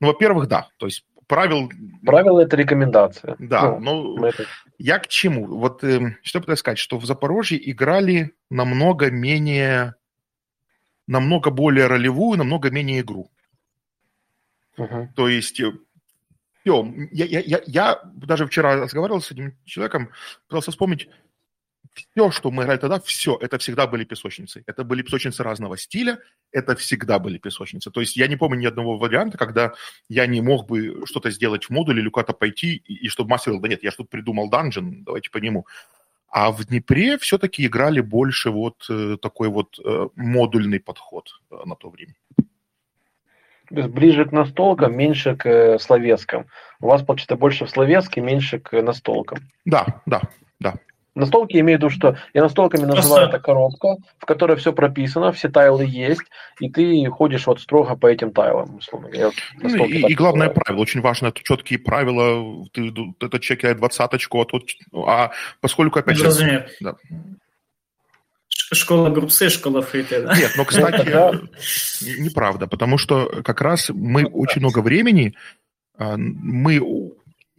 Ну, 0.00 0.06
во-первых, 0.06 0.48
да. 0.48 0.68
То 0.78 0.86
есть 0.86 1.04
правил... 1.26 1.70
Правила– 2.04 2.40
это 2.42 2.56
рекомендация. 2.56 3.36
Да, 3.38 3.78
ну, 3.78 4.16
но 4.16 4.28
это... 4.28 4.46
я 4.78 4.98
к 4.98 5.08
чему? 5.08 5.46
Вот 5.46 5.84
э, 5.84 6.16
что 6.22 6.40
пытаюсь 6.40 6.60
сказать, 6.60 6.78
что 6.78 6.98
в 6.98 7.04
Запорожье 7.04 7.58
играли 7.70 8.34
намного 8.50 9.10
менее, 9.10 9.94
намного 11.06 11.50
более 11.50 11.86
ролевую, 11.86 12.38
намного 12.38 12.70
менее 12.70 13.00
игру. 13.00 13.30
Uh-huh. 14.78 15.08
То 15.14 15.28
есть 15.28 15.60
э, 15.60 15.72
все, 16.62 16.92
я, 17.10 17.24
я, 17.24 17.40
я, 17.40 17.60
я 17.66 18.00
даже 18.04 18.46
вчера 18.46 18.76
разговаривал 18.76 19.20
с 19.20 19.30
этим 19.30 19.56
человеком, 19.64 20.10
пытался 20.48 20.70
вспомнить, 20.70 21.08
все, 21.94 22.30
что 22.30 22.50
мы 22.50 22.62
играли 22.62 22.78
тогда, 22.78 23.00
все, 23.00 23.36
это 23.40 23.58
всегда 23.58 23.86
были 23.86 24.04
песочницы. 24.04 24.62
Это 24.66 24.84
были 24.84 25.02
песочницы 25.02 25.42
разного 25.42 25.76
стиля, 25.76 26.18
это 26.50 26.74
всегда 26.76 27.18
были 27.18 27.38
песочницы. 27.38 27.90
То 27.90 28.00
есть 28.00 28.16
я 28.16 28.28
не 28.28 28.36
помню 28.36 28.60
ни 28.60 28.66
одного 28.66 28.98
варианта, 28.98 29.38
когда 29.38 29.72
я 30.08 30.26
не 30.26 30.40
мог 30.40 30.66
бы 30.66 31.02
что-то 31.06 31.30
сделать 31.30 31.64
в 31.64 31.70
модуле 31.70 32.02
или 32.02 32.08
куда-то 32.08 32.32
пойти, 32.32 32.76
и, 32.76 33.06
и 33.06 33.08
чтобы 33.08 33.30
мастер 33.30 33.52
говорил, 33.52 33.62
да 33.62 33.68
нет, 33.68 33.82
я 33.82 33.90
что-то 33.90 34.08
придумал 34.08 34.48
данжен, 34.48 35.04
давайте 35.04 35.30
по 35.30 35.38
нему. 35.38 35.66
А 36.28 36.50
в 36.50 36.64
Днепре 36.64 37.18
все-таки 37.18 37.66
играли 37.66 38.00
больше 38.00 38.50
вот 38.50 38.86
э, 38.88 39.18
такой 39.20 39.48
вот 39.48 39.78
э, 39.84 40.08
модульный 40.16 40.80
подход 40.80 41.28
э, 41.50 41.56
на 41.66 41.76
то 41.76 41.90
время. 41.90 42.14
То 43.68 43.76
есть 43.76 43.88
ближе 43.90 44.24
к 44.24 44.32
настолкам, 44.32 44.96
меньше 44.96 45.36
к 45.36 45.46
э, 45.46 45.78
словескам. 45.78 46.46
У 46.80 46.86
вас, 46.86 47.02
получается, 47.02 47.36
больше 47.36 47.66
в 47.66 47.70
словеске, 47.70 48.20
меньше 48.20 48.58
к 48.60 48.80
настолкам. 48.80 49.38
Да, 49.64 50.02
да, 50.06 50.22
да. 50.58 50.78
Настолки 51.14 51.58
имею 51.58 51.78
в 51.78 51.82
виду, 51.82 51.90
что 51.90 52.16
я 52.32 52.42
настолками 52.42 52.84
называю 52.84 53.28
это 53.28 53.38
коробка, 53.38 53.96
в 54.18 54.24
которой 54.24 54.56
все 54.56 54.72
прописано, 54.72 55.32
все 55.32 55.50
тайлы 55.50 55.84
есть, 55.84 56.22
и 56.58 56.70
ты 56.70 57.04
ходишь 57.10 57.46
вот 57.46 57.60
строго 57.60 57.96
по 57.96 58.06
этим 58.06 58.32
тайлам, 58.32 58.76
условно. 58.76 59.08
Я 59.12 59.30
ну, 59.60 59.84
и, 59.84 59.98
и 60.10 60.14
главное 60.14 60.48
называю. 60.48 60.64
правило, 60.64 60.82
очень 60.82 61.02
важно, 61.02 61.26
это 61.26 61.42
четкие 61.42 61.78
правила, 61.78 62.66
ты, 62.72 62.92
это 63.20 63.40
человек 63.40 63.76
двадцаточку, 63.76 64.40
а 64.40 64.46
тут, 64.46 64.70
а 64.94 65.32
поскольку 65.60 65.98
опять 65.98 66.16
же... 66.16 66.66
Да. 66.80 66.96
Школа 68.72 69.10
группсы, 69.10 69.50
школа 69.50 69.82
фриты. 69.82 70.22
Да? 70.22 70.34
Нет, 70.34 70.52
но, 70.56 70.64
кстати, 70.64 71.06
неправда, 72.20 72.66
потому 72.66 72.96
что 72.96 73.42
как 73.44 73.60
раз 73.60 73.90
мы 73.90 74.24
очень 74.24 74.60
много 74.60 74.80
времени, 74.80 75.34
а, 75.98 76.16
мы 76.16 76.80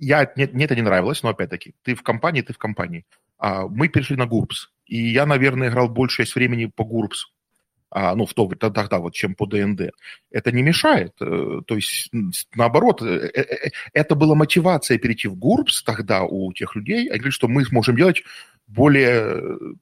я, 0.06 0.32
мне, 0.36 0.48
мне 0.52 0.66
это 0.66 0.76
не 0.76 0.82
нравилось, 0.82 1.24
но 1.24 1.30
опять-таки, 1.30 1.74
ты 1.84 1.96
в 1.96 2.04
компании, 2.04 2.42
ты 2.42 2.54
в 2.54 2.58
компании. 2.58 3.06
А, 3.38 3.68
мы 3.68 3.88
перешли 3.90 4.16
на 4.16 4.26
GURPS. 4.26 4.70
И 4.86 5.12
я, 5.12 5.26
наверное, 5.26 5.70
играл 5.70 5.90
большую 5.90 6.26
часть 6.26 6.36
времени 6.36 6.66
по 6.66 6.84
GURPS. 6.84 7.28
А, 7.96 8.16
ну, 8.16 8.26
в 8.26 8.34
то 8.34 8.48
тогда 8.48 8.98
вот, 8.98 9.14
чем 9.14 9.36
по 9.36 9.46
ДНД. 9.46 9.92
Это 10.32 10.52
не 10.52 10.64
мешает. 10.64 11.14
Э, 11.22 11.62
то 11.68 11.76
есть, 11.76 12.10
наоборот, 12.56 13.04
э, 13.04 13.30
э, 13.36 13.70
это 13.94 14.16
была 14.16 14.34
мотивация 14.34 14.98
перейти 14.98 15.28
в 15.28 15.36
GURPS 15.36 15.84
тогда 15.86 16.24
у 16.24 16.52
тех 16.54 16.76
людей. 16.76 17.08
Они 17.10 17.20
говорят, 17.20 17.34
что 17.34 17.48
мы 17.48 17.64
сможем 17.66 17.96
делать 17.96 18.24
более 18.66 19.76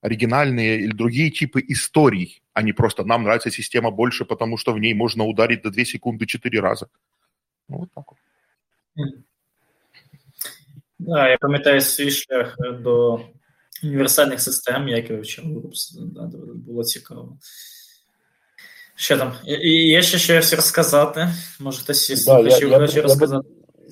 оригинальные 0.00 0.80
или 0.80 0.92
другие 0.92 1.30
типы 1.30 1.64
историй, 1.68 2.42
а 2.52 2.62
не 2.62 2.72
просто 2.72 3.04
нам 3.04 3.22
нравится 3.22 3.50
система 3.50 3.90
больше, 3.90 4.24
потому 4.24 4.58
что 4.58 4.72
в 4.72 4.78
ней 4.78 4.92
можно 4.92 5.24
ударить 5.24 5.62
до 5.62 5.70
2 5.70 5.84
секунды 5.84 6.26
4 6.26 6.60
раза. 6.60 6.88
Ну, 7.68 7.78
вот 7.78 7.88
так 7.94 8.04
вот. 8.10 9.04
Да, 11.03 11.29
я 11.29 11.37
пам'ятаю 11.37 11.81
свій 11.81 12.11
шлях 12.11 12.55
до 12.81 13.21
універсальних 13.83 14.41
систем, 14.41 14.87
як 14.87 15.09
я 15.09 15.15
вивчав 15.15 15.45
було 16.55 16.83
цікаво. 16.83 17.37
Що 18.95 19.17
там? 19.17 19.33
Є 19.43 20.01
ще 20.01 20.17
щось 20.17 20.53
розказати? 20.53 21.27
Може, 21.59 21.81
хтось 21.81 22.09
із 22.09 22.25
да, 22.25 22.39
я, 22.39 22.57
я, 22.57 22.87
я, 22.91 23.01
розказати? 23.01 23.47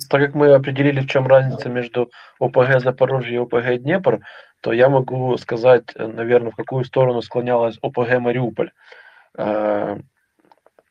Так 0.10 0.22
как 0.22 0.36
мы 0.36 0.54
определили, 0.54 1.00
в 1.00 1.08
чем 1.08 1.28
разница 1.28 1.70
между 1.70 2.12
ОПГ 2.40 2.80
Запорожье 2.82 3.36
и 3.36 3.40
ОПГ 3.40 3.78
Днепр, 3.78 4.20
то 4.62 4.74
я 4.74 4.90
могу 4.90 5.38
сказать, 5.38 5.96
наверное, 5.96 6.52
в 6.52 6.56
какую 6.56 6.84
сторону 6.84 7.22
склонялась 7.22 7.78
ОПГ 7.82 8.20
Мариуполь. 8.20 8.72
Э, 9.38 9.98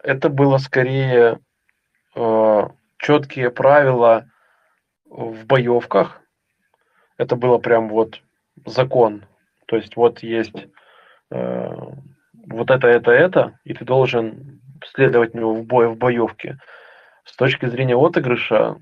это 0.03 0.28
было 0.28 0.59
скорее 0.59 1.38
э, 2.16 2.62
четкие 2.99 3.51
правила 3.51 4.26
в 5.12 5.45
боевках. 5.45 6.22
Это 7.18 7.36
было 7.36 7.57
прям 7.57 7.89
вот 7.89 8.22
закон. 8.66 9.26
То 9.68 9.76
есть 9.76 9.95
вот 9.95 10.24
есть 10.24 10.68
э, 11.30 11.70
вот 12.47 12.72
это, 12.72 12.88
это, 12.88 13.12
это, 13.12 13.59
и 13.64 13.74
ты 13.74 13.86
должен 13.86 14.62
следовать 14.93 15.36
него 15.36 15.53
в, 15.53 15.64
бой, 15.66 15.88
в 15.88 15.97
боевке. 15.97 16.57
С 17.26 17.36
точки 17.36 17.68
зрения 17.68 17.95
отыгрыша, 17.95 18.78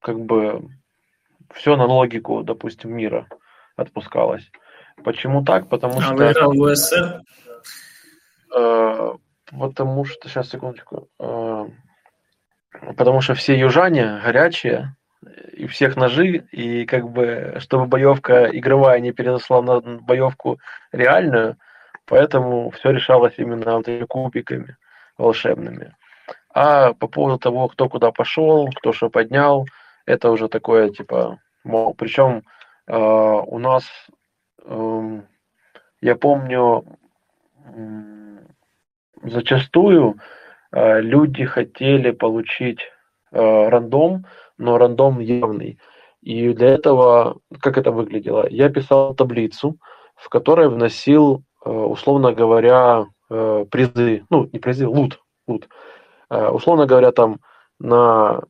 как 0.00 0.20
бы 0.20 0.68
все 1.52 1.76
на 1.76 1.86
логику, 1.86 2.42
допустим, 2.42 2.94
мира 2.94 3.26
отпускалось. 3.76 4.48
Почему 5.02 5.42
так? 5.44 5.68
Потому 5.68 5.98
а 5.98 6.02
что... 6.02 6.14
Выиграл 6.14 6.52
в 6.52 6.60
УСР? 6.60 7.22
Э, 8.54 9.12
потому 9.58 10.04
что... 10.04 10.28
Сейчас, 10.28 10.50
секундочку. 10.50 11.08
Э, 11.18 11.66
потому 12.96 13.22
что 13.22 13.34
все 13.34 13.58
южане 13.58 14.20
горячие, 14.22 14.94
и 15.52 15.66
всех 15.66 15.96
ножи, 15.96 16.44
и 16.52 16.84
как 16.86 17.10
бы, 17.10 17.56
чтобы 17.58 17.86
боевка 17.86 18.48
игровая 18.56 19.00
не 19.00 19.12
переросла 19.12 19.62
на 19.62 19.80
боевку 19.80 20.58
реальную, 20.92 21.56
поэтому 22.06 22.70
все 22.70 22.90
решалось 22.90 23.34
именно 23.36 23.76
вот 23.76 23.88
этими 23.88 24.04
кубиками 24.04 24.76
волшебными. 25.18 25.94
А 26.52 26.92
по 26.94 27.06
поводу 27.06 27.38
того, 27.38 27.68
кто 27.68 27.88
куда 27.88 28.10
пошел, 28.10 28.68
кто 28.74 28.92
что 28.92 29.08
поднял, 29.08 29.66
это 30.06 30.30
уже 30.30 30.48
такое, 30.48 30.90
типа, 30.90 31.38
мол, 31.64 31.94
причем 31.94 32.42
э, 32.86 32.96
у 32.96 33.58
нас, 33.58 33.84
э, 34.64 35.20
я 36.00 36.16
помню, 36.16 36.84
э, 37.66 38.38
зачастую 39.22 40.18
э, 40.72 41.00
люди 41.00 41.44
хотели 41.44 42.10
получить 42.10 42.80
э, 43.30 43.68
рандом, 43.68 44.26
но 44.60 44.78
рандом 44.78 45.18
явный. 45.18 45.78
И 46.20 46.52
для 46.52 46.68
этого, 46.68 47.38
как 47.60 47.78
это 47.78 47.90
выглядело? 47.90 48.46
Я 48.48 48.68
писал 48.68 49.14
таблицу, 49.14 49.78
в 50.14 50.28
которой 50.28 50.68
вносил, 50.68 51.42
э, 51.64 51.70
условно 51.70 52.32
говоря, 52.32 53.06
э, 53.30 53.64
призы, 53.70 54.24
ну, 54.28 54.48
не 54.52 54.58
призы, 54.58 54.86
лут, 54.86 55.20
лут. 55.48 55.68
Э, 56.28 56.48
условно 56.48 56.86
говоря, 56.86 57.10
там 57.12 57.40
на 57.78 58.42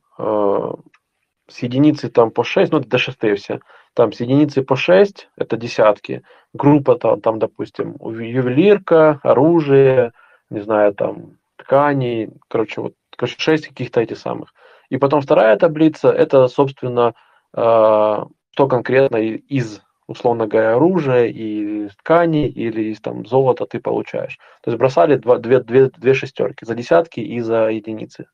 с 1.47 1.63
единицы 1.63 2.09
там 2.09 2.31
по 2.31 2.43
6, 2.43 2.71
ну, 2.71 2.79
до 2.79 2.97
6 2.97 3.17
все, 3.37 3.59
там 3.93 4.13
с 4.13 4.21
единицы 4.21 4.61
по 4.61 4.75
6, 4.75 5.29
это 5.35 5.57
десятки, 5.57 6.21
группа 6.53 6.95
там, 6.95 7.19
там, 7.21 7.39
допустим, 7.39 7.97
ювелирка, 7.99 9.19
оружие, 9.23 10.11
не 10.49 10.61
знаю, 10.61 10.93
там, 10.93 11.37
ткани, 11.57 12.29
короче, 12.47 12.81
вот, 12.81 12.93
короче, 13.17 13.35
6 13.39 13.67
каких-то 13.67 13.99
этих 13.99 14.17
самых. 14.17 14.53
И 14.91 14.97
потом 14.97 15.21
вторая 15.21 15.57
таблица, 15.57 16.09
это, 16.09 16.49
собственно, 16.49 17.13
а, 17.53 18.27
что 18.51 18.67
конкретно 18.67 19.15
из, 19.15 19.81
условно 20.05 20.47
говоря, 20.47 20.75
оружия 20.75 21.27
и 21.27 21.87
ткани 21.99 22.49
или 22.49 22.91
из 22.91 22.99
там, 22.99 23.25
золота 23.25 23.65
ты 23.65 23.79
получаешь. 23.79 24.37
То 24.61 24.69
есть 24.69 24.77
бросали 24.77 25.15
два, 25.15 25.37
две, 25.37 25.61
две, 25.61 25.89
две 25.89 26.13
шестерки 26.13 26.65
за 26.65 26.75
десятки 26.75 27.21
и 27.21 27.39
за 27.39 27.69
единицы, 27.69 28.27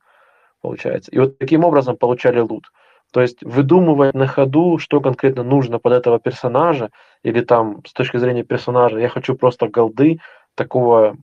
получается. 0.60 1.12
И 1.12 1.20
вот 1.20 1.38
таким 1.38 1.64
образом 1.64 1.96
получали 1.96 2.40
лут. 2.40 2.72
То 3.14 3.22
есть 3.22 3.44
выдумывать 3.44 4.16
на 4.16 4.26
ходу, 4.26 4.80
что 4.80 5.00
конкретно 5.00 5.44
нужно 5.44 5.78
под 5.78 5.94
этого 5.94 6.20
персонажа, 6.20 6.90
или 7.22 7.42
там 7.42 7.86
с 7.86 7.94
точки 7.94 8.18
зрения 8.18 8.44
персонажа, 8.44 8.98
я 8.98 9.10
хочу 9.10 9.36
просто 9.36 9.68
голды, 9.68 10.20
такого, 10.56 11.18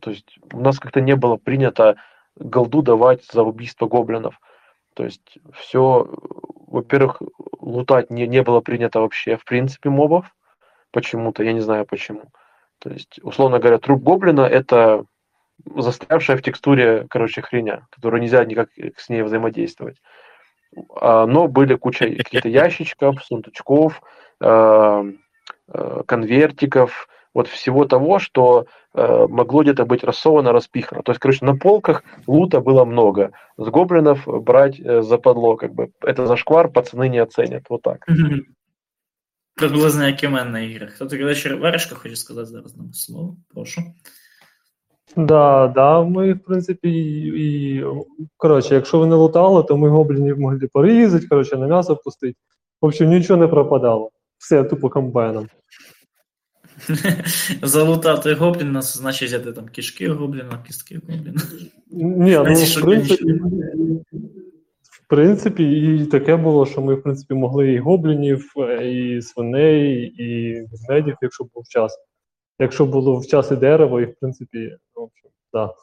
то 0.00 0.10
есть 0.10 0.38
у 0.52 0.60
нас 0.60 0.80
как-то 0.80 1.00
не 1.00 1.14
было 1.14 1.36
принято 1.36 1.94
голду 2.36 2.82
давать 2.82 3.24
за 3.30 3.42
убийство 3.42 3.86
гоблинов. 3.86 4.40
То 4.94 5.04
есть 5.04 5.38
все, 5.54 6.08
во-первых, 6.66 7.22
лутать 7.58 8.10
не, 8.10 8.26
не 8.26 8.42
было 8.42 8.60
принято 8.60 9.00
вообще 9.00 9.36
в 9.36 9.44
принципе 9.44 9.90
мобов 9.90 10.26
почему-то, 10.90 11.42
я 11.42 11.52
не 11.52 11.60
знаю 11.60 11.86
почему. 11.86 12.24
То 12.78 12.90
есть, 12.90 13.20
условно 13.22 13.58
говоря, 13.58 13.78
труп 13.78 14.02
гоблина 14.02 14.42
это 14.42 15.04
застрявшая 15.76 16.36
в 16.36 16.42
текстуре, 16.42 17.06
короче, 17.10 17.42
хреня, 17.42 17.86
которую 17.90 18.22
нельзя 18.22 18.44
никак 18.44 18.70
с 18.96 19.08
ней 19.08 19.22
взаимодействовать. 19.22 19.98
А, 20.96 21.26
но 21.26 21.48
были 21.48 21.74
куча 21.74 22.08
каких-то 22.16 22.48
ящичков, 22.48 23.22
сундучков, 23.24 24.00
а, 24.40 25.04
а, 25.68 26.02
конвертиков, 26.04 27.08
вот 27.33 27.47
всего 27.47 27.85
того, 27.85 28.19
что 28.19 28.65
могло 28.93 29.63
где-то 29.63 29.85
быть 29.85 30.03
рассовано, 30.03 30.51
распихано. 30.53 31.03
То 31.03 31.11
есть, 31.11 31.19
короче, 31.19 31.45
на 31.45 31.57
полках 31.57 32.03
лута 32.27 32.61
было 32.61 32.85
много. 32.85 33.31
С 33.57 33.67
гоблинов 33.67 34.25
брать 34.25 34.79
э, 34.79 35.01
западло, 35.01 35.57
как 35.57 35.73
бы. 35.73 35.91
Это 36.01 36.25
зашквар, 36.25 36.69
пацаны 36.69 37.09
не 37.09 37.19
оценят. 37.19 37.63
Вот 37.69 37.81
так. 37.81 38.05
Приблизно 39.55 40.07
як 40.07 40.23
і 40.23 40.27
в 40.27 40.31
мене 40.31 40.51
на 40.51 40.59
іграх. 40.59 40.89
Хто 40.89 41.05
тоді 41.05 41.35
ще 41.35 41.55
Варежка 41.55 41.95
хоче 41.95 42.15
сказати 42.15 42.45
зараз 42.45 42.77
нам 42.77 42.93
слово? 42.93 43.37
Прошу. 43.53 43.81
Да, 45.15 45.67
да, 45.67 46.03
ми, 46.03 46.33
в 46.33 46.39
принципі, 46.39 46.89
і. 46.89 47.85
Коротше, 48.37 48.75
якщо 48.75 48.99
ви 48.99 49.07
не 49.07 49.15
лутали, 49.15 49.63
то 49.63 49.77
ми 49.77 49.89
гоблінів 49.89 50.39
могли 50.39 50.67
порізати, 50.73 51.27
коротше, 51.27 51.57
на 51.57 51.67
м'ясо 51.67 51.95
пустити. 51.95 52.37
В 52.81 52.85
общем, 52.85 53.09
нічого 53.09 53.39
не 53.39 53.47
пропадало. 53.47 54.11
Все 54.37 54.63
тупо 54.63 54.89
комбайном. 54.89 55.47
Залутати 57.62 58.34
гобліна, 58.34 58.82
значить 58.82 59.28
взяти 59.28 59.52
там 59.52 59.68
кишки 59.68 60.08
гобліна, 60.08 60.64
кістки 60.66 61.00
гобліна. 61.08 61.42
Ні, 61.90 62.36
ну, 62.36 62.42
в 62.42 62.80
принципі, 62.82 63.32
в 64.82 65.08
принципі, 65.08 65.64
і 65.64 66.06
таке 66.06 66.36
було, 66.36 66.66
що 66.66 66.80
ми, 66.80 66.94
в 66.94 67.02
принципі, 67.02 67.34
могли 67.34 67.72
і 67.72 67.78
гоблінів, 67.78 68.52
і 68.82 69.22
свиней, 69.22 70.02
і 70.02 70.60
ведмедів, 70.72 71.16
якщо 71.22 71.44
був 71.54 71.68
час 71.68 71.98
якщо 72.60 72.86
було 72.86 73.16
в 73.16 73.26
час 73.26 73.50
і 73.50 73.56
дерево, 73.56 74.00
і 74.00 74.04
в 74.04 74.14
принципі, 74.20 74.76
в 74.94 75.00
общем, 75.00 75.30
да. 75.52 75.74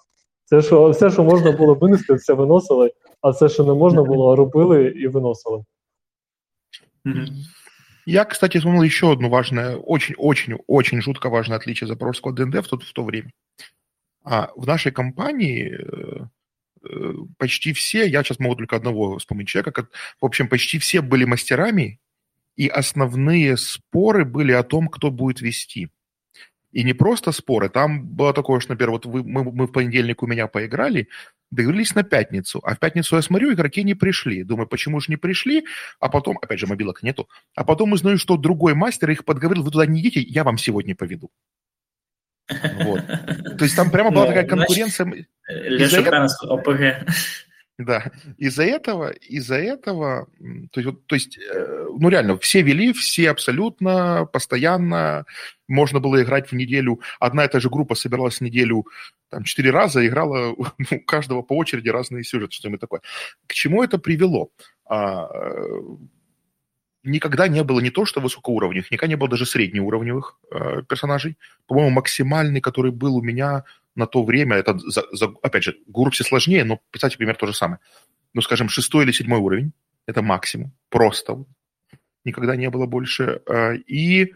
Це 0.46 0.62
що, 0.62 0.90
все, 0.90 1.10
що 1.10 1.24
можна 1.24 1.52
було 1.52 1.76
винести, 1.76 2.14
все 2.14 2.34
виносили, 2.34 2.92
а 3.22 3.30
все, 3.30 3.50
що 3.50 3.64
не 3.64 3.74
можна 3.74 4.04
було, 4.04 4.36
робили 4.36 4.86
і 4.86 5.08
виносили. 5.08 5.64
Я, 8.08 8.24
кстати, 8.24 8.58
вспомнил 8.58 8.84
еще 8.84 9.12
одно 9.12 9.28
важное, 9.28 9.76
очень-очень-очень 9.76 11.02
жутко 11.02 11.30
важное 11.30 11.58
отличие 11.58 11.90
запорожского 11.90 12.34
ДНД 12.34 12.66
в 12.66 12.70
то, 12.70 12.80
в 12.80 12.94
то 12.94 13.04
время. 13.04 13.34
А 14.24 14.50
в 14.56 14.66
нашей 14.66 14.94
компании 14.94 15.76
э, 15.78 16.26
э, 16.90 17.14
почти 17.38 17.74
все, 17.74 18.08
я 18.08 18.24
сейчас 18.24 18.40
могу 18.40 18.56
только 18.56 18.78
одного 18.78 19.18
вспомнить 19.18 19.50
человека, 19.50 19.90
в 20.22 20.26
общем, 20.26 20.48
почти 20.48 20.80
все 20.80 21.02
были 21.02 21.26
мастерами, 21.26 22.00
и 22.56 22.70
основные 22.70 23.58
споры 23.58 24.24
были 24.24 24.54
о 24.54 24.64
том, 24.64 24.88
кто 24.88 25.12
будет 25.12 25.42
вести. 25.42 25.90
И 26.72 26.86
не 26.86 26.94
просто 26.94 27.34
споры. 27.34 27.68
Там 27.68 28.08
было 28.08 28.34
такое, 28.34 28.62
что, 28.62 28.72
например, 28.72 28.92
вот 28.92 29.06
вы, 29.06 29.22
мы, 29.26 29.44
мы 29.44 29.68
в 29.68 29.74
понедельник 29.74 30.24
у 30.24 30.28
меня 30.28 30.48
поиграли, 30.48 31.10
договорились 31.52 31.96
на 31.96 32.04
пятницу. 32.04 32.60
А 32.64 32.76
в 32.76 32.80
пятницу 32.80 33.16
я 33.16 33.22
смотрю, 33.22 33.54
игроки 33.54 33.84
не 33.84 33.94
пришли. 33.94 34.44
Думаю, 34.44 34.68
почему 34.68 35.00
же 35.00 35.08
не 35.10 35.18
пришли? 35.18 35.66
А 36.00 36.10
потом, 36.10 36.38
опять 36.42 36.60
же, 36.60 36.68
мобилок 36.68 37.04
нету. 37.04 37.30
А 37.56 37.64
потом 37.64 37.94
узнаю, 37.94 38.18
что 38.18 38.38
другой 38.38 38.74
мастер 38.74 39.10
их 39.10 39.26
подговорил, 39.26 39.64
вы 39.64 39.72
туда 39.72 39.86
не 39.86 40.02
идите, 40.02 40.22
я 40.22 40.44
вам 40.44 40.58
сегодня 40.58 40.96
поведу. 40.96 41.32
Вот. 42.82 43.02
То 43.58 43.66
есть 43.66 43.76
там 43.76 43.92
прямо 43.92 44.12
была 44.12 44.28
такая 44.28 44.48
конкуренция. 44.48 45.28
Леша 45.48 46.28
ОПГ. 46.44 47.08
Да, 47.78 48.12
из-за 48.40 48.64
этого, 48.64 49.12
из-за 49.12 49.56
этого, 49.56 50.28
то 50.72 50.82
есть, 50.82 51.06
то 51.06 51.16
есть, 51.16 51.38
э, 51.38 51.88
ну 52.00 52.10
реально, 52.10 52.40
все 52.40 52.64
вели, 52.64 52.92
все 52.92 53.30
абсолютно, 53.30 54.28
постоянно, 54.34 55.26
можно 55.68 56.00
было 56.00 56.24
играть 56.24 56.50
в 56.50 56.56
неделю, 56.56 57.02
одна 57.20 57.46
и 57.46 57.48
та 57.48 57.60
же 57.60 57.70
группа 57.70 57.94
собиралась 57.94 58.38
в 58.38 58.42
неделю 58.42 58.88
там 59.30 59.44
четыре 59.44 59.70
раза, 59.70 60.06
играла 60.08 60.56
ну, 60.78 61.00
каждого 61.06 61.44
по 61.44 61.56
очереди 61.56 61.90
разные 61.90 62.24
сюжеты, 62.24 62.54
что-нибудь 62.54 62.82
такое. 62.82 63.02
К 63.46 63.54
чему 63.54 63.84
это 63.84 64.00
привело? 64.00 64.50
А, 64.86 65.30
э, 65.32 65.82
никогда 67.04 67.48
не 67.48 67.64
было 67.64 67.80
не 67.80 67.92
то, 67.92 68.06
что 68.06 68.22
высокоуровневых, 68.22 68.90
никогда 68.90 69.10
не 69.10 69.18
было 69.18 69.30
даже 69.30 69.46
среднеуровневых 69.46 70.40
э, 70.52 70.82
персонажей. 70.88 71.38
По-моему, 71.68 71.92
максимальный, 71.92 72.62
который 72.62 72.92
был 72.92 73.18
у 73.18 73.22
меня 73.22 73.66
на 73.98 74.06
то 74.06 74.24
время, 74.24 74.56
это, 74.56 74.78
за, 74.78 75.04
за, 75.12 75.34
опять 75.42 75.64
же, 75.64 75.78
Гурупсе 75.88 76.24
сложнее, 76.24 76.64
но 76.64 76.80
писать, 76.92 77.18
пример 77.18 77.36
то 77.36 77.48
же 77.48 77.54
самое. 77.54 77.80
Ну, 78.34 78.42
скажем, 78.42 78.70
шестой 78.70 79.04
или 79.04 79.12
седьмой 79.12 79.40
уровень, 79.40 79.74
это 80.06 80.22
максимум, 80.22 80.72
просто. 80.90 81.44
Никогда 82.24 82.56
не 82.56 82.70
было 82.70 82.86
больше. 82.86 83.42
А, 83.50 83.74
и, 83.74 84.34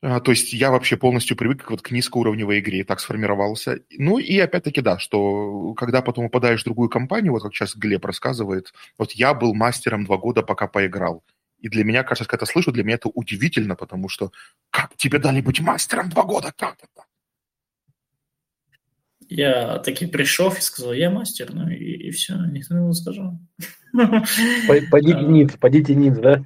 а, 0.00 0.20
то 0.20 0.30
есть, 0.30 0.52
я 0.54 0.70
вообще 0.70 0.96
полностью 0.96 1.36
привык 1.36 1.70
вот 1.70 1.82
к 1.82 1.90
низкоуровневой 1.90 2.60
игре, 2.60 2.84
так 2.84 3.00
сформировался. 3.00 3.80
Ну, 3.98 4.18
и 4.18 4.38
опять-таки, 4.38 4.80
да, 4.80 4.98
что 4.98 5.74
когда 5.74 6.00
потом 6.00 6.24
упадаешь 6.24 6.62
в 6.62 6.64
другую 6.64 6.88
компанию, 6.88 7.32
вот 7.32 7.42
как 7.42 7.54
сейчас 7.54 7.76
Глеб 7.76 8.04
рассказывает, 8.04 8.72
вот 8.96 9.12
я 9.12 9.34
был 9.34 9.54
мастером 9.54 10.06
два 10.06 10.16
года, 10.16 10.42
пока 10.42 10.66
поиграл. 10.66 11.22
И 11.58 11.68
для 11.68 11.84
меня, 11.84 12.02
кажется, 12.02 12.28
когда 12.28 12.44
это 12.44 12.52
слышу, 12.52 12.72
для 12.72 12.82
меня 12.82 12.96
это 12.96 13.08
удивительно, 13.08 13.76
потому 13.76 14.08
что 14.08 14.32
как 14.70 14.96
тебе 14.96 15.18
дали 15.18 15.42
быть 15.42 15.60
мастером 15.60 16.08
два 16.08 16.24
года? 16.24 16.52
Как 16.56 16.76
это? 16.82 17.04
Я 19.31 19.79
таки 19.79 20.07
пришел 20.07 20.51
и 20.51 20.61
сказал, 20.61 20.93
я 20.93 21.09
мастер, 21.09 21.49
ну 21.53 21.69
и, 21.69 22.07
и 22.07 22.11
все, 22.11 22.35
никто 22.51 22.75
не 22.75 22.93
сказал. 22.93 23.39
Подите 24.91 25.21
ниц, 25.21 25.51
подите 25.59 25.95
ниц, 25.95 26.17
да? 26.17 26.41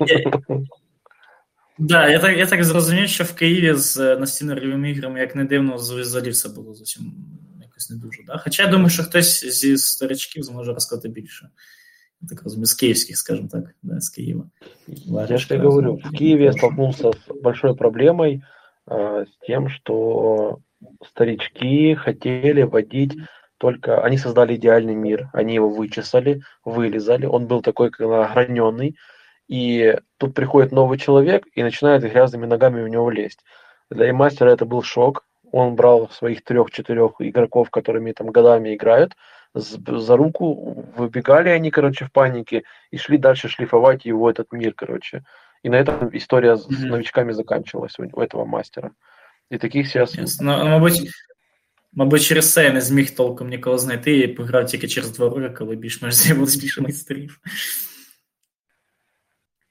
Да, 1.77 2.07
я 2.07 2.19
так 2.19 2.37
я 2.37 2.45
так 2.45 2.63
зрозумів, 2.63 3.09
що 3.09 3.23
в 3.23 3.33
Києві 3.33 3.73
з 3.73 3.97
настільно-рольовими 3.97 4.91
іграми, 4.91 5.19
як 5.19 5.35
не 5.35 5.45
дивно, 5.45 5.77
з 5.77 5.91
взагалі 5.91 6.29
все 6.29 6.49
було 6.49 6.73
зовсім 6.73 7.13
якось 7.61 7.89
не 7.89 7.97
дуже. 7.97 8.23
Да? 8.27 8.37
Хоча 8.37 8.63
я 8.63 8.69
думаю, 8.69 8.89
що 8.89 9.03
хтось 9.03 9.45
зі 9.45 9.77
старичків 9.77 10.43
зможе 10.43 10.73
розказати 10.73 11.09
більше. 11.09 11.49
Я 12.21 12.27
так 12.27 12.43
розумію, 12.43 12.65
з 12.65 12.73
київських, 12.73 13.17
скажем 13.17 13.47
так, 13.47 13.63
да, 13.83 13.99
з 13.99 14.09
Києва. 14.09 14.49
Я 15.29 15.37
же 15.37 15.57
говорю, 15.57 15.99
в 16.05 16.17
Киеве 16.17 16.43
я 16.43 16.53
столкнулся 16.53 17.09
с 17.09 17.41
большой 17.43 17.75
проблемой, 17.75 18.41
э, 18.87 19.25
с 19.25 19.47
тем, 19.47 19.69
что 19.69 20.59
старички 21.04 21.94
хотели 21.94 22.62
водить 22.62 23.16
только... 23.58 24.02
Они 24.02 24.18
создали 24.18 24.56
идеальный 24.56 24.94
мир, 24.94 25.28
они 25.32 25.54
его 25.54 25.68
вычесали, 25.68 26.42
вылезали, 26.64 27.26
он 27.26 27.46
был 27.46 27.62
такой 27.62 27.88
ограненный, 27.88 28.96
и 29.48 29.96
тут 30.18 30.34
приходит 30.34 30.72
новый 30.72 30.98
человек 30.98 31.44
и 31.54 31.62
начинает 31.62 32.02
грязными 32.02 32.46
ногами 32.46 32.82
в 32.82 32.88
него 32.88 33.10
лезть. 33.10 33.40
Для 33.90 34.12
мастера 34.12 34.50
это 34.50 34.64
был 34.64 34.82
шок. 34.82 35.24
Он 35.52 35.76
брал 35.76 36.10
своих 36.10 36.42
трех-четырех 36.42 37.12
игроков, 37.20 37.70
которыми 37.70 38.12
там 38.12 38.28
годами 38.28 38.74
играют, 38.74 39.14
за 39.54 40.16
руку, 40.16 40.84
выбегали 40.96 41.48
они, 41.48 41.70
короче, 41.70 42.04
в 42.04 42.12
панике 42.12 42.64
и 42.90 42.98
шли 42.98 43.16
дальше 43.16 43.48
шлифовать 43.48 44.04
его 44.04 44.28
этот 44.28 44.52
мир, 44.52 44.74
короче. 44.74 45.24
И 45.62 45.70
на 45.70 45.76
этом 45.76 46.14
история 46.14 46.56
с 46.56 46.68
новичками 46.68 47.32
заканчивалась 47.32 47.98
у 47.98 48.20
этого 48.20 48.44
мастера. 48.44 48.92
І 49.50 49.58
таких 49.58 49.92
зараз. 49.92 50.40
Ну, 50.40 50.64
мабуть, 50.64 51.10
мабуть, 51.92 52.22
через 52.22 52.52
це 52.52 52.64
я 52.64 52.72
не 52.72 52.80
зміг 52.80 53.14
толком 53.14 53.48
нікого 53.48 53.78
знайти 53.78 54.18
і 54.18 54.28
пограв 54.28 54.66
тільки 54.66 54.88
через 54.88 55.10
два 55.10 55.28
роки, 55.28 55.54
коли 55.58 55.76
більш-менш 55.76 56.14
з'явилось 56.14 56.56
більше 56.56 56.80
майстрів. 56.80 57.40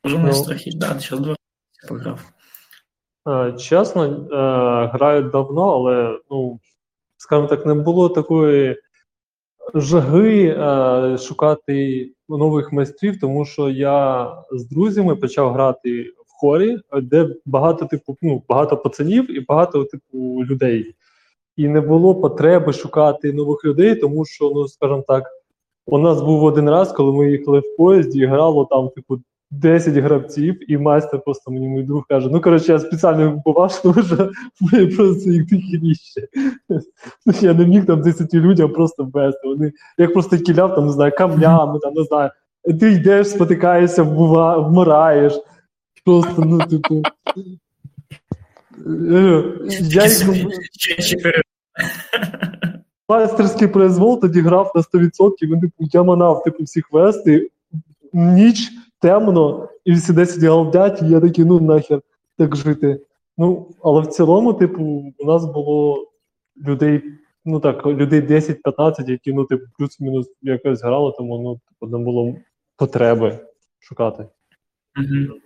Може, 0.04 0.18
ну, 0.18 0.46
трохи, 0.46 0.72
да, 0.76 1.00
через 1.00 1.24
два 1.24 1.30
роки 1.30 1.88
пограв. 1.88 2.20
Чесно, 3.60 4.28
граю 4.94 5.24
давно, 5.24 5.74
але, 5.74 6.20
ну, 6.32 6.60
скажімо 7.18 7.48
так, 7.48 7.66
не 7.66 7.74
було 7.74 8.10
такої 8.10 8.82
жаги 9.74 11.18
шукати 11.18 12.12
нових 12.30 12.72
майстрів, 12.72 13.20
тому 13.20 13.46
що 13.46 13.70
я 13.70 14.32
з 14.52 14.66
друзями 14.66 15.16
почав 15.16 15.54
грати 15.54 16.14
хорі, 16.40 16.78
де 17.02 17.30
багато 17.46 17.86
типу, 17.86 18.18
ну, 18.22 18.44
багато 18.50 18.78
пацанів 18.78 19.38
і 19.38 19.40
багато 19.40 19.84
типу 19.84 20.46
людей. 20.46 20.96
І 21.58 21.68
не 21.68 21.82
було 21.82 22.16
потреби 22.16 22.74
шукати 22.74 23.34
нових 23.34 23.66
людей, 23.66 23.96
тому 23.96 24.26
що, 24.26 24.52
ну 24.56 24.68
скажімо 24.68 25.04
так, 25.08 25.24
у 25.86 25.98
нас 25.98 26.22
був 26.22 26.44
один 26.44 26.70
раз, 26.70 26.92
коли 26.92 27.14
ми 27.14 27.32
їхали 27.32 27.60
в 27.60 27.78
поїзді, 27.78 28.20
і 28.20 28.26
грало 28.26 28.66
там, 28.66 28.90
типу, 28.90 29.20
10 29.52 29.94
гравців, 29.94 30.72
і 30.72 30.78
майстер 30.78 31.22
просто 31.22 31.52
мені 31.52 31.68
мій 31.68 31.84
друг 31.84 32.06
каже: 32.10 32.30
ну 32.32 32.42
коротше, 32.42 32.72
я 32.72 32.80
спеціально 32.80 33.42
бував, 33.46 33.80
тому 33.84 34.04
що 34.04 34.32
ми 34.62 34.88
просто 34.88 35.30
їх 35.30 35.46
дихіріще. 35.46 36.28
Ну, 37.26 37.34
я 37.42 37.54
не 37.54 37.66
міг 37.66 37.86
там 37.86 38.02
10 38.02 38.34
людям 38.34 38.70
просто 38.72 39.04
ввести. 39.04 39.48
Вони 39.48 39.72
як 39.98 40.14
просто 40.14 40.38
кіляв, 40.38 40.76
там, 40.76 40.86
не 40.86 40.92
знаю, 40.92 41.12
камнями, 41.18 41.80
там, 41.80 41.94
не 41.94 42.04
знаю, 42.04 42.30
ти 42.80 42.92
йдеш, 42.92 43.30
спотикаєшся, 43.30 44.04
вмираєш. 44.04 45.34
Просто, 46.06 46.42
ну, 46.46 46.60
типу. 46.60 47.04
Е, 48.88 49.44
я 49.82 50.08
Майстерський 53.10 53.68
произвол 53.68 54.22
тоді 54.22 54.42
грав 54.42 54.72
на 54.76 54.82
100%, 54.82 55.32
він 55.42 55.60
типу, 55.60 55.74
я 55.80 56.04
манав 56.04 56.44
типу, 56.44 56.64
всі 56.64 56.82
квести, 56.82 57.50
ніч, 58.14 58.72
темно, 59.02 59.70
і 59.86 59.94
всі 59.94 60.14
10 60.14 60.44
галдять, 60.44 61.02
і 61.02 61.08
я 61.08 61.20
такий, 61.20 61.46
ну 61.46 61.60
нахер 61.60 62.02
так 62.38 62.56
жити. 62.56 63.00
Ну, 63.38 63.68
але 63.84 64.02
в 64.02 64.08
цілому, 64.08 64.54
типу, 64.54 65.14
у 65.18 65.26
нас 65.26 65.46
було 65.46 66.08
людей, 66.68 67.04
ну 67.46 67.60
так, 67.60 67.86
людей 67.86 68.22
10-15, 68.22 69.10
які 69.12 69.34
ну, 69.34 69.46
типу, 69.46 69.66
плюс-мінус 69.78 70.28
якось 70.42 70.84
грали, 70.84 71.14
тому 71.18 71.38
ну, 71.44 71.60
типу, 71.70 71.98
не 71.98 72.04
було 72.04 72.36
потреби 72.78 73.40
шукати. 73.80 74.26
Mm-hmm. 75.02 75.45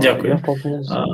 Дякую. 0.00 0.38
Я 0.38 0.94
а... 0.94 1.04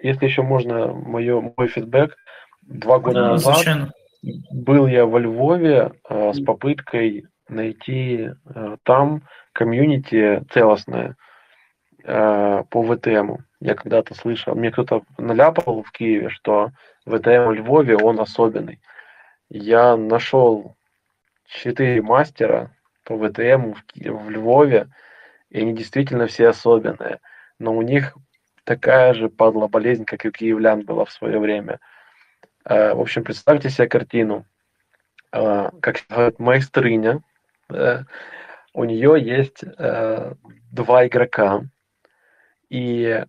Если 0.00 0.26
еще 0.26 0.42
можно, 0.42 0.88
мое, 0.92 1.52
мой 1.56 1.68
фидбэк. 1.68 2.16
Два 2.62 2.98
года 2.98 3.20
да, 3.22 3.28
назад 3.30 3.54
случайно. 3.56 3.92
был 4.22 4.86
я 4.86 5.06
во 5.06 5.18
Львове 5.18 5.92
э, 6.08 6.32
с 6.34 6.40
попыткой 6.44 7.26
найти 7.48 8.30
э, 8.54 8.76
там 8.82 9.22
комьюнити 9.52 10.44
целостное 10.50 11.16
э, 12.04 12.64
по 12.68 12.82
ВТМ. 12.82 13.36
Я 13.60 13.74
когда-то 13.74 14.14
слышал, 14.14 14.54
мне 14.54 14.70
кто-то 14.70 15.02
наляпал 15.16 15.82
в 15.82 15.90
Киеве, 15.90 16.28
что 16.28 16.70
ВТМ 17.06 17.48
в 17.48 17.52
Львове, 17.52 17.96
он 17.96 18.20
особенный. 18.20 18.80
Я 19.48 19.96
нашел 19.96 20.76
четыре 21.46 22.02
мастера 22.02 22.70
по 23.04 23.16
ВТМ 23.16 23.72
в, 23.72 23.82
в 23.96 24.30
Львове, 24.30 24.88
и 25.50 25.60
они 25.60 25.74
действительно 25.74 26.26
все 26.26 26.48
особенные. 26.48 27.20
Но 27.58 27.76
у 27.76 27.82
них 27.82 28.16
такая 28.64 29.14
же 29.14 29.28
падла 29.28 29.68
болезнь, 29.68 30.04
как 30.04 30.24
и 30.24 30.28
у 30.28 30.32
киевлян 30.32 30.82
была 30.82 31.04
в 31.04 31.12
свое 31.12 31.38
время. 31.38 31.80
Э, 32.64 32.94
в 32.94 33.00
общем, 33.00 33.24
представьте 33.24 33.70
себе 33.70 33.88
картину. 33.88 34.44
Э, 35.32 35.70
как 35.80 36.04
говорят, 36.08 36.38
майстрыня, 36.38 37.22
у 38.78 38.84
нее 38.84 39.16
есть 39.20 39.64
э, 39.64 40.34
два 40.70 41.06
игрока, 41.06 41.62
и 42.70 43.24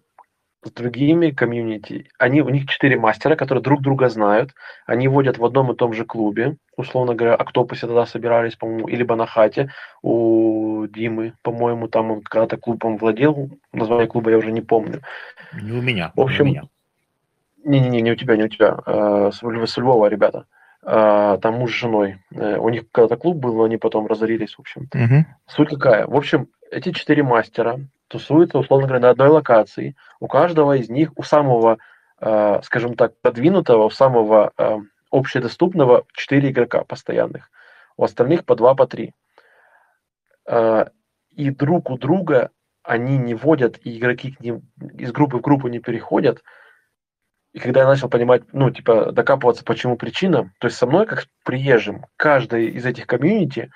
с 0.64 0.72
другими 0.72 1.32
комьюнити, 1.32 2.10
они, 2.18 2.42
у 2.42 2.50
них 2.50 2.68
четыре 2.68 2.98
мастера, 2.98 3.36
которые 3.36 3.64
друг 3.64 3.82
друга 3.82 4.10
знают, 4.10 4.54
они 4.86 5.08
водят 5.08 5.38
в 5.38 5.46
одном 5.46 5.72
и 5.72 5.76
том 5.76 5.94
же 5.94 6.06
клубе, 6.06 6.58
условно 6.76 7.16
говоря, 7.16 7.36
Октопусе 7.36 7.88
тогда 7.88 8.06
собирались, 8.06 8.56
по-моему, 8.56 8.88
или 8.90 9.04
на 9.04 9.26
хате 9.26 9.72
у 10.02 10.86
Димы, 10.88 11.34
по-моему, 11.44 11.88
там 11.88 12.12
он 12.12 12.22
когда-то 12.22 12.58
клубом 12.58 12.98
владел, 12.98 13.50
название 13.72 14.08
клуба 14.08 14.32
я 14.32 14.38
уже 14.38 14.52
не 14.52 14.62
помню. 14.62 15.02
Не 15.62 15.72
у 15.72 15.82
меня. 15.82 16.12
В 16.16 16.22
общем, 16.22 16.70
не-не-не, 17.64 18.02
не 18.02 18.12
у 18.12 18.16
тебя, 18.16 18.36
не 18.36 18.44
у 18.44 18.48
тебя, 18.48 18.78
э, 18.86 19.32
с, 19.34 19.78
Львова, 19.78 20.08
ребята. 20.08 20.40
Э, 20.40 20.59
там 20.82 21.56
муж 21.56 21.72
с 21.72 21.80
женой. 21.80 22.20
Э, 22.32 22.58
у 22.58 22.70
них 22.70 22.90
когда-то 22.92 23.18
клуб 23.18 23.38
был, 23.38 23.56
но 23.56 23.64
они 23.64 23.78
потом 23.78 24.08
разорились, 24.08 24.56
в 24.56 24.60
общем. 24.62 24.90
Угу. 24.94 25.26
Суть 25.48 25.70
какая? 25.70 26.08
В 26.08 26.16
общем, 26.16 26.48
эти 26.72 26.92
четыре 26.92 27.24
мастера 27.24 27.80
тусуются, 28.08 28.58
условно 28.58 28.88
говоря, 28.88 29.02
на 29.02 29.10
одной 29.10 29.30
локации. 29.30 29.96
У 30.20 30.28
каждого 30.28 30.78
из 30.78 30.90
них, 30.90 31.12
у 31.16 31.24
самого, 31.24 31.78
э, 32.22 32.60
скажем 32.64 32.96
так, 32.96 33.20
продвинутого, 33.22 33.86
у 33.86 33.90
самого 33.90 34.52
э, 34.58 34.78
общедоступного 35.12 36.06
4 36.14 36.50
игрока 36.50 36.84
постоянных. 36.84 37.50
У 37.98 38.04
остальных 38.04 38.46
по 38.46 38.56
2, 38.56 38.76
по 38.76 38.88
3. 38.88 39.14
Э, 40.48 40.86
и 41.32 41.50
друг 41.52 41.90
у 41.90 41.98
друга 41.98 42.52
они 42.84 43.18
не 43.18 43.36
водят, 43.36 43.80
и 43.84 43.98
игроки 43.98 44.32
к 44.32 44.40
ним 44.40 44.64
из 44.98 45.12
группы 45.12 45.38
в 45.38 45.42
группу 45.42 45.68
не 45.68 45.80
переходят. 45.80 46.42
И 47.54 47.60
когда 47.60 47.82
я 47.82 47.88
начал 47.88 48.10
понимать, 48.10 48.44
ну, 48.54 48.70
типа, 48.70 49.12
докапываться, 49.12 49.64
почему 49.64 49.98
причина, 49.98 50.52
то 50.60 50.68
есть 50.68 50.78
со 50.78 50.86
мной, 50.86 51.08
как 51.08 51.26
приезжим, 51.44 52.06
каждый 52.16 52.68
из 52.68 52.86
этих 52.86 53.08
комьюнити, 53.08 53.72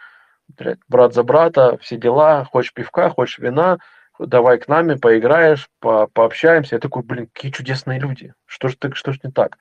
брат 0.88 1.14
за 1.14 1.24
брата, 1.24 1.78
все 1.82 1.98
дела, 1.98 2.46
хочешь 2.46 2.74
пивка, 2.74 3.10
хочешь 3.10 3.40
вина, 3.40 3.80
давай 4.20 4.60
к 4.60 4.68
нами, 4.68 4.96
поиграешь, 4.96 5.70
по 5.80 6.08
пообщаемся. 6.08 6.76
Я 6.76 6.80
такой, 6.80 7.04
блин, 7.04 7.28
какие 7.34 7.52
чудесные 7.52 8.00
люди. 8.00 8.34
Что 8.46 8.68
ж, 8.68 8.76
ты, 8.76 8.94
что 8.94 9.12
ж 9.12 9.20
не 9.24 9.32
так? 9.32 9.58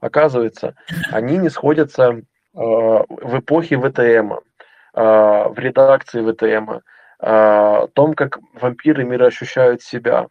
Оказывается, 0.00 0.74
они 1.10 1.36
не 1.36 1.50
сходятся 1.50 2.12
э, 2.12 2.20
в 2.54 3.38
эпохе 3.38 3.78
ВТМ, 3.78 4.32
э, 4.32 4.38
в 4.94 5.54
редакции 5.58 6.22
ВТМ, 6.32 6.80
э, 7.20 7.86
том, 7.92 8.14
как 8.14 8.38
вампиры 8.54 9.04
мироощущают 9.04 9.82
себя. 9.82 10.26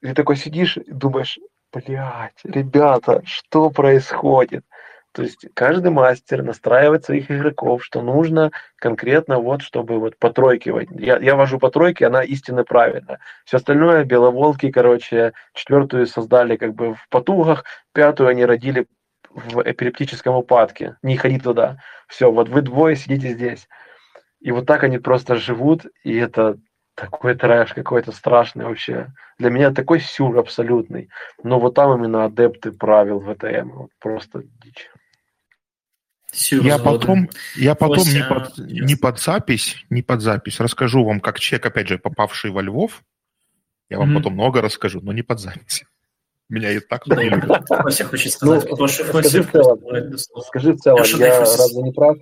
И 0.00 0.08
ты 0.08 0.14
такой 0.14 0.36
сидишь 0.36 0.76
и 0.76 0.90
думаешь, 0.90 1.38
блядь, 1.74 2.40
ребята, 2.44 3.22
что 3.24 3.70
происходит? 3.70 4.64
То 5.12 5.22
есть 5.22 5.46
каждый 5.54 5.92
мастер 5.92 6.42
настраивает 6.42 7.04
своих 7.04 7.30
игроков, 7.30 7.84
что 7.84 8.02
нужно 8.02 8.50
конкретно 8.76 9.38
вот, 9.38 9.62
чтобы 9.62 10.00
вот 10.00 10.18
по 10.18 10.30
тройке. 10.30 10.74
Я, 10.90 11.18
я 11.18 11.36
вожу 11.36 11.60
по 11.60 11.70
тройке, 11.70 12.06
она 12.06 12.24
истинно 12.24 12.64
правильная. 12.64 13.20
Все 13.44 13.58
остальное, 13.58 14.04
беловолки, 14.04 14.72
короче, 14.72 15.32
четвертую 15.54 16.06
создали 16.06 16.56
как 16.56 16.74
бы 16.74 16.94
в 16.94 17.08
потугах, 17.10 17.64
пятую 17.92 18.28
они 18.28 18.44
родили 18.44 18.86
в 19.30 19.62
эпилептическом 19.62 20.34
упадке. 20.34 20.96
Не 21.02 21.16
ходи 21.16 21.38
туда. 21.38 21.78
Все, 22.08 22.32
вот 22.32 22.48
вы 22.48 22.62
двое 22.62 22.96
сидите 22.96 23.30
здесь. 23.30 23.68
И 24.40 24.50
вот 24.50 24.66
так 24.66 24.82
они 24.82 24.98
просто 24.98 25.36
живут, 25.36 25.86
и 26.02 26.16
это 26.16 26.58
такой 26.94 27.34
трэш 27.34 27.72
какой-то 27.72 28.12
страшный 28.12 28.64
вообще. 28.64 29.12
Для 29.38 29.50
меня 29.50 29.72
такой 29.72 30.00
сюр 30.00 30.38
абсолютный. 30.38 31.10
Но 31.42 31.58
вот 31.58 31.74
там 31.74 31.98
именно 31.98 32.24
адепты 32.24 32.72
правил 32.72 33.20
ВТМ. 33.20 33.70
Вот 33.70 33.90
просто 33.98 34.42
дичь. 34.62 34.90
Я 36.50 36.78
потом, 36.78 37.28
я 37.54 37.74
потом 37.76 38.04
не, 38.08 38.24
под, 38.24 38.58
не 38.58 38.96
под 38.96 39.20
запись, 39.20 39.84
не 39.88 40.02
под 40.02 40.20
запись 40.20 40.58
расскажу 40.58 41.04
вам, 41.04 41.20
как 41.20 41.38
человек, 41.38 41.66
опять 41.66 41.88
же, 41.88 41.98
попавший 41.98 42.50
во 42.50 42.60
Львов. 42.60 43.02
Я 43.88 43.98
вам 43.98 44.10
mm-hmm. 44.10 44.16
потом 44.16 44.32
много 44.32 44.60
расскажу, 44.60 45.00
но 45.00 45.12
не 45.12 45.22
под 45.22 45.38
запись. 45.38 45.84
Меня 46.48 46.72
и 46.72 46.80
так 46.80 47.02
да, 47.06 47.62
Фося 47.82 48.04
хочет 48.04 48.32
сказать. 48.32 48.68
Ну, 48.68 48.76
Фося, 48.76 49.04
скажи 49.04 49.42
в 49.42 49.50
целом, 49.52 50.18
скажи 50.18 50.72
в 50.72 50.78
целом 50.78 51.02
я, 51.18 51.26
я 51.26 51.40
разве 51.40 51.82
не 51.82 51.92
прав? 51.92 52.16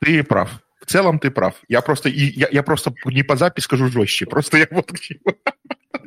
Ты 0.00 0.24
прав. 0.24 0.60
В 0.86 0.88
целом 0.88 1.18
ты 1.18 1.30
прав. 1.32 1.54
Я 1.68 1.80
просто, 1.82 2.08
я, 2.08 2.48
я 2.52 2.62
просто 2.62 2.94
не 3.06 3.24
под 3.24 3.38
запись 3.38 3.64
скажу 3.64 3.88
жестче. 3.88 4.26
Просто 4.26 4.56
я 4.56 4.68
вот... 4.70 4.90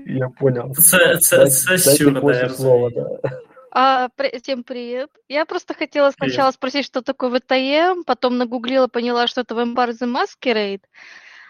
Я 0.05 0.29
понял. 0.29 0.73
Це, 0.75 1.17
це, 1.17 1.47
це 1.47 1.77
сюр, 1.77 2.21
да, 2.21 2.49
слово, 2.49 2.89
да. 2.89 3.31
А, 3.71 4.07
всем 4.41 4.63
привет. 4.63 5.09
Я 5.27 5.45
просто 5.45 5.73
хотела 5.73 6.11
сначала 6.11 6.49
привет. 6.49 6.53
спросить, 6.53 6.85
что 6.85 7.01
такое 7.01 7.29
VTM, 7.29 8.03
потом 8.05 8.37
нагуглила, 8.37 8.87
поняла, 8.87 9.27
что 9.27 9.41
это 9.41 9.53
Vampire 9.53 9.91
the 10.01 10.07
Masquerade. 10.07 10.81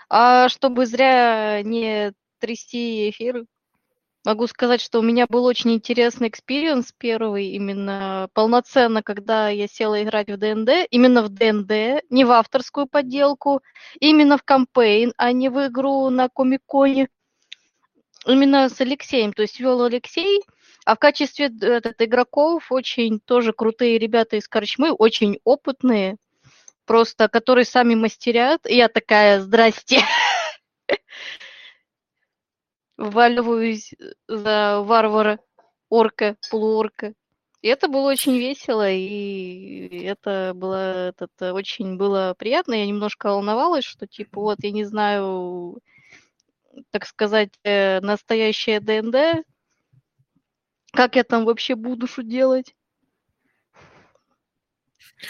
А 0.09 0.49
чтобы 0.49 0.87
зря 0.87 1.61
не 1.61 2.13
трясти 2.39 3.11
эфир, 3.11 3.45
могу 4.25 4.47
сказать, 4.47 4.81
что 4.81 4.99
у 4.99 5.01
меня 5.01 5.25
был 5.27 5.45
очень 5.45 5.73
интересный 5.73 6.27
experience 6.27 6.93
первый, 6.97 7.47
именно 7.49 8.29
полноценно, 8.33 9.01
когда 9.01 9.49
я 9.49 9.67
села 9.67 10.03
играть 10.03 10.29
в 10.29 10.37
DnD, 10.37 10.87
именно 10.89 11.23
в 11.23 11.29
DnD, 11.29 12.03
не 12.09 12.25
в 12.25 12.31
авторскую 12.31 12.87
подделку, 12.87 13.61
именно 13.99 14.37
в 14.37 14.43
campaign, 14.43 15.13
а 15.17 15.31
не 15.31 15.49
в 15.49 15.67
игру 15.67 16.09
на 16.09 16.29
Комиконе. 16.29 17.09
Именно 18.25 18.69
с 18.69 18.79
Алексеем, 18.81 19.31
то 19.31 19.41
есть 19.41 19.59
вел 19.59 19.81
Алексей, 19.83 20.41
а 20.85 20.95
в 20.95 20.99
качестве 20.99 21.51
этот, 21.61 22.01
игроков 22.01 22.71
очень 22.71 23.19
тоже 23.19 23.53
крутые 23.53 23.97
ребята 23.97 24.35
из 24.35 24.47
Корчмы, 24.47 24.91
очень 24.91 25.39
опытные, 25.43 26.17
просто 26.85 27.29
которые 27.29 27.65
сами 27.65 27.95
мастерят. 27.95 28.65
И 28.65 28.75
я 28.75 28.89
такая, 28.89 29.39
здрасте. 29.39 30.01
Вваливаюсь 32.99 33.93
за 34.27 34.81
варвара, 34.81 35.39
орка, 35.87 36.35
полуорка. 36.51 37.13
И 37.61 37.69
это 37.69 37.87
было 37.87 38.09
очень 38.09 38.37
весело, 38.37 38.91
и 38.91 40.03
это 40.03 40.51
было 40.53 41.07
этот, 41.07 41.31
очень 41.41 41.95
было 41.95 42.35
приятно. 42.37 42.73
Я 42.73 42.85
немножко 42.85 43.27
волновалась, 43.27 43.85
что 43.85 44.05
типа 44.05 44.41
вот 44.41 44.57
я 44.63 44.71
не 44.71 44.83
знаю, 44.83 45.79
так 46.91 47.05
сказать, 47.05 47.51
э, 47.63 48.01
настоящее 48.01 48.81
ДНД, 48.81 49.45
как 50.91 51.15
я 51.15 51.23
там 51.23 51.45
вообще 51.45 51.75
буду 51.75 52.05
что 52.05 52.21
делать? 52.21 52.75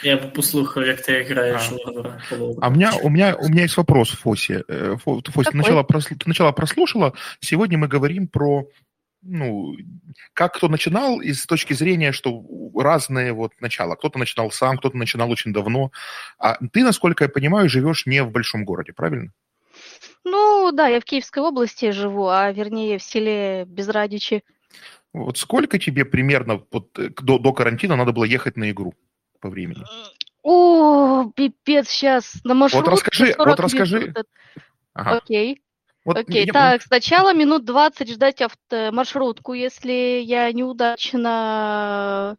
Я 0.04 0.18
послухав, 0.18 0.88
як 0.88 1.02
ти 1.02 1.24
граєш 1.24 1.72
а. 1.72 2.20
а 2.62 2.68
у 2.68 2.72
меня, 2.72 2.92
у, 3.04 3.10
меня, 3.10 3.36
у 3.36 3.50
меня 3.50 3.64
есть 3.64 3.78
вопрос, 3.78 4.10
Фоси. 4.10 4.64
Э, 4.68 4.98
Фоси, 4.98 5.50
ты 5.52 5.58
начала, 5.58 5.84
прослу, 5.84 6.18
ты 6.18 6.28
начала 6.28 6.52
прослушала. 6.52 7.14
Сегодня 7.40 7.78
мы 7.78 7.88
говорим 7.88 8.28
про 8.28 8.68
ну, 9.22 9.76
как 10.34 10.54
кто 10.54 10.70
начинал, 10.70 11.20
и 11.20 11.34
с 11.34 11.46
точки 11.46 11.74
зрения, 11.74 12.12
что 12.12 12.44
разные 12.76 13.34
вот 13.34 13.52
начала. 13.60 13.96
Кто-то 13.96 14.20
начинал 14.20 14.52
сам, 14.52 14.78
кто-то 14.78 14.98
начинал 14.98 15.30
очень 15.30 15.52
давно. 15.52 15.92
А 16.38 16.58
ты, 16.72 16.84
насколько 16.84 17.26
я 17.26 17.30
понимаю, 17.30 17.70
живешь 17.70 18.06
не 18.06 18.24
в 18.24 18.32
большом 18.32 18.66
городе, 18.66 18.94
правильно? 18.94 19.32
Ну, 20.24 20.72
да, 20.72 20.88
я 20.88 21.00
в 21.00 21.04
Киевской 21.04 21.40
области 21.40 21.92
живу, 21.92 22.28
а 22.28 22.52
вернее 22.52 22.98
в 22.98 23.04
селе 23.04 23.66
Безрадичи. 23.66 24.44
Вот 25.14 25.38
сколько 25.38 25.80
тебе 25.80 26.06
примерно 26.06 26.62
вот, 26.72 26.98
э, 27.00 27.10
до, 27.22 27.40
до 27.40 27.52
карантина 27.52 27.96
надо 27.96 28.12
было 28.12 28.26
ехать 28.26 28.58
на 28.58 28.70
игру 28.70 28.94
по 29.40 29.50
времени? 29.50 29.84
О, 30.44 31.32
пипец, 31.36 31.90
сейчас 31.90 32.36
на 32.44 32.54
маршрутке 32.54 32.90
Вот 32.90 32.98
расскажи, 32.98 33.34
40 33.34 33.48
вот 33.48 33.60
расскажи. 33.60 34.00
минут. 34.00 34.18
Ага. 34.94 35.18
Окей. 35.18 35.62
Вот 36.06 36.18
Окей, 36.18 36.46
я- 36.46 36.54
так, 36.54 36.82
сначала 36.82 37.34
минут 37.34 37.66
20 37.66 38.10
ждать 38.10 38.42
авто, 38.42 38.90
маршрутку, 38.92 39.54
если 39.54 40.22
я 40.24 40.52
неудачно 40.52 42.38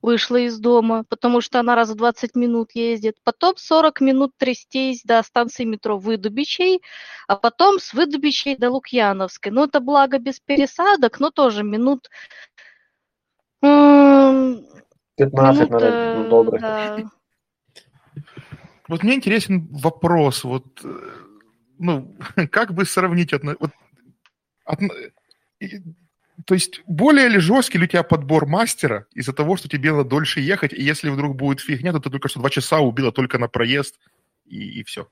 вышла 0.00 0.36
из 0.36 0.58
дома, 0.58 1.04
потому 1.08 1.40
что 1.40 1.60
она 1.60 1.76
раз 1.76 1.90
в 1.90 1.94
20 1.94 2.34
минут 2.34 2.70
ездит. 2.74 3.18
Потом 3.22 3.56
40 3.56 4.00
минут 4.00 4.32
трястись 4.36 5.02
до 5.04 5.22
станции 5.22 5.62
метро 5.64 5.96
Выдубичей, 5.96 6.80
а 7.28 7.36
потом 7.36 7.78
с 7.78 7.92
Выдубичей 7.92 8.56
до 8.56 8.70
Лукьяновской. 8.70 9.52
Ну, 9.52 9.64
это 9.64 9.78
благо 9.78 10.18
без 10.18 10.40
пересадок, 10.40 11.20
но 11.20 11.30
тоже 11.30 11.62
минут... 11.62 12.08
м, 15.24 15.30
15, 15.30 15.70
минут, 15.70 15.80
наверное, 15.82 16.24
добрых. 16.28 16.60
да. 16.60 16.96
Вот 18.88 19.02
мне 19.02 19.14
интересен 19.14 19.68
вопрос, 19.70 20.44
вот, 20.44 20.80
э, 20.84 20.88
ну, 21.78 22.16
как 22.50 22.74
бы 22.74 22.84
сравнить 22.84 23.32
одно, 23.32 23.54
вот, 23.58 23.70
одно- 24.64 24.94
и- 25.60 25.80
то 26.46 26.54
есть 26.54 26.82
более 26.86 27.28
ли 27.28 27.38
жесткий 27.38 27.78
ли 27.78 27.84
у 27.84 27.86
тебя 27.86 28.02
подбор 28.02 28.46
мастера 28.46 29.06
из-за 29.14 29.32
того, 29.32 29.56
что 29.56 29.68
тебе 29.68 29.92
надо 29.92 30.08
дольше 30.08 30.40
ехать, 30.40 30.72
и 30.72 30.82
если 30.82 31.10
вдруг 31.10 31.36
будет 31.36 31.60
фигня, 31.60 31.92
то 31.92 32.00
ты 32.00 32.10
только 32.10 32.28
что 32.28 32.40
два 32.40 32.50
часа 32.50 32.80
убила 32.80 33.12
только 33.12 33.38
на 33.38 33.48
проезд, 33.48 33.98
и, 34.44 34.80
и 34.80 34.84
все. 34.84 35.08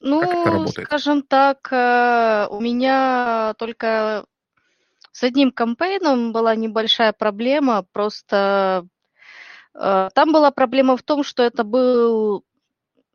Ну, 0.00 0.66
скажем 0.68 1.22
так, 1.22 1.68
э, 1.70 2.48
у 2.50 2.60
меня 2.60 3.54
только 3.58 4.24
с 5.12 5.22
одним 5.22 5.52
кампейном 5.52 6.32
была 6.32 6.56
небольшая 6.56 7.12
проблема, 7.12 7.84
просто 7.92 8.86
э, 9.74 10.08
там 10.14 10.32
была 10.32 10.50
проблема 10.50 10.96
в 10.96 11.02
том, 11.02 11.22
что 11.22 11.42
это 11.42 11.64
был 11.64 12.44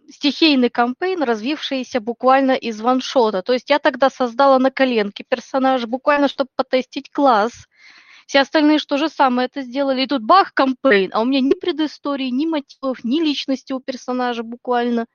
стихийный 0.09 0.69
кампейн, 0.69 1.21
развившийся 1.23 1.99
буквально 1.99 2.51
из 2.51 2.79
ваншота. 2.79 3.41
То 3.41 3.53
есть 3.53 3.69
я 3.69 3.79
тогда 3.79 4.09
создала 4.09 4.59
на 4.59 4.71
коленке 4.71 5.25
персонаж, 5.27 5.85
буквально, 5.85 6.27
чтобы 6.27 6.49
потестить 6.55 7.11
класс. 7.11 7.67
Все 8.27 8.41
остальные 8.41 8.79
что 8.79 8.97
же 8.97 9.07
самое 9.07 9.47
это 9.47 9.61
сделали. 9.61 10.01
И 10.03 10.07
тут 10.07 10.21
бах, 10.21 10.53
кампейн, 10.53 11.11
а 11.13 11.21
у 11.21 11.25
меня 11.25 11.39
ни 11.39 11.53
предыстории, 11.53 12.27
ни 12.27 12.45
мотивов, 12.45 13.03
ни 13.05 13.21
личности 13.21 13.71
у 13.71 13.79
персонажа 13.79 14.43
буквально. 14.43 15.05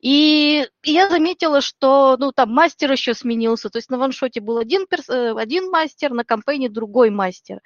И 0.00 0.66
я 0.82 1.08
заметила, 1.10 1.60
что 1.60 2.16
ну, 2.18 2.32
там 2.32 2.50
мастер 2.50 2.90
еще 2.90 3.12
сменился. 3.12 3.68
То 3.68 3.76
есть 3.76 3.90
на 3.90 3.98
ваншоте 3.98 4.40
был 4.40 4.56
один, 4.56 4.86
перс- 4.86 5.10
э, 5.10 5.34
один 5.36 5.70
мастер, 5.70 6.12
на 6.12 6.24
кампейне 6.24 6.70
другой 6.70 7.10
мастер. 7.10 7.60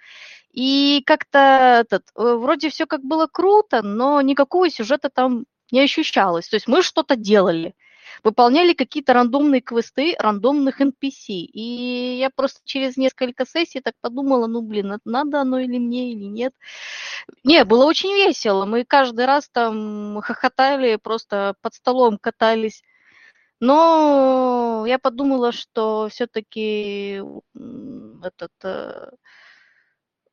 И 0.53 1.03
как-то 1.07 1.85
этот, 1.87 2.03
э, 2.17 2.23
вроде 2.35 2.69
все 2.69 2.87
как 2.87 3.05
было 3.05 3.29
круто, 3.31 3.83
но 3.83 4.21
никакого 4.23 4.69
сюжета 4.71 5.09
там 5.09 5.45
не 5.71 5.81
ощущалось. 5.81 6.49
То 6.49 6.57
есть 6.57 6.67
мы 6.67 6.83
что-то 6.83 7.15
делали, 7.15 7.75
выполняли 8.23 8.73
какие-то 8.73 9.13
рандомные 9.13 9.61
квесты 9.61 10.15
рандомных 10.19 10.81
NPC. 10.81 11.29
И 11.29 12.19
я 12.19 12.31
просто 12.31 12.61
через 12.65 12.97
несколько 12.97 13.47
сессий 13.47 13.81
так 13.81 13.95
подумала, 14.01 14.47
ну, 14.47 14.63
блин, 14.63 14.99
надо 15.05 15.41
оно 15.41 15.59
или 15.59 15.79
мне, 15.79 16.13
или 16.13 16.25
нет. 16.25 16.55
Не, 17.45 17.65
было 17.65 17.85
очень 17.85 18.13
весело. 18.13 18.65
Мы 18.67 18.85
каждый 18.85 19.27
раз 19.27 19.49
там 19.49 20.21
хохотали, 20.23 20.97
просто 20.97 21.55
под 21.61 21.75
столом 21.75 22.19
катались. 22.19 22.83
Но 23.61 24.85
я 24.87 24.99
подумала, 24.99 25.53
что 25.53 26.09
все-таки 26.11 27.23
этот, 28.23 28.53
э, 28.65 29.11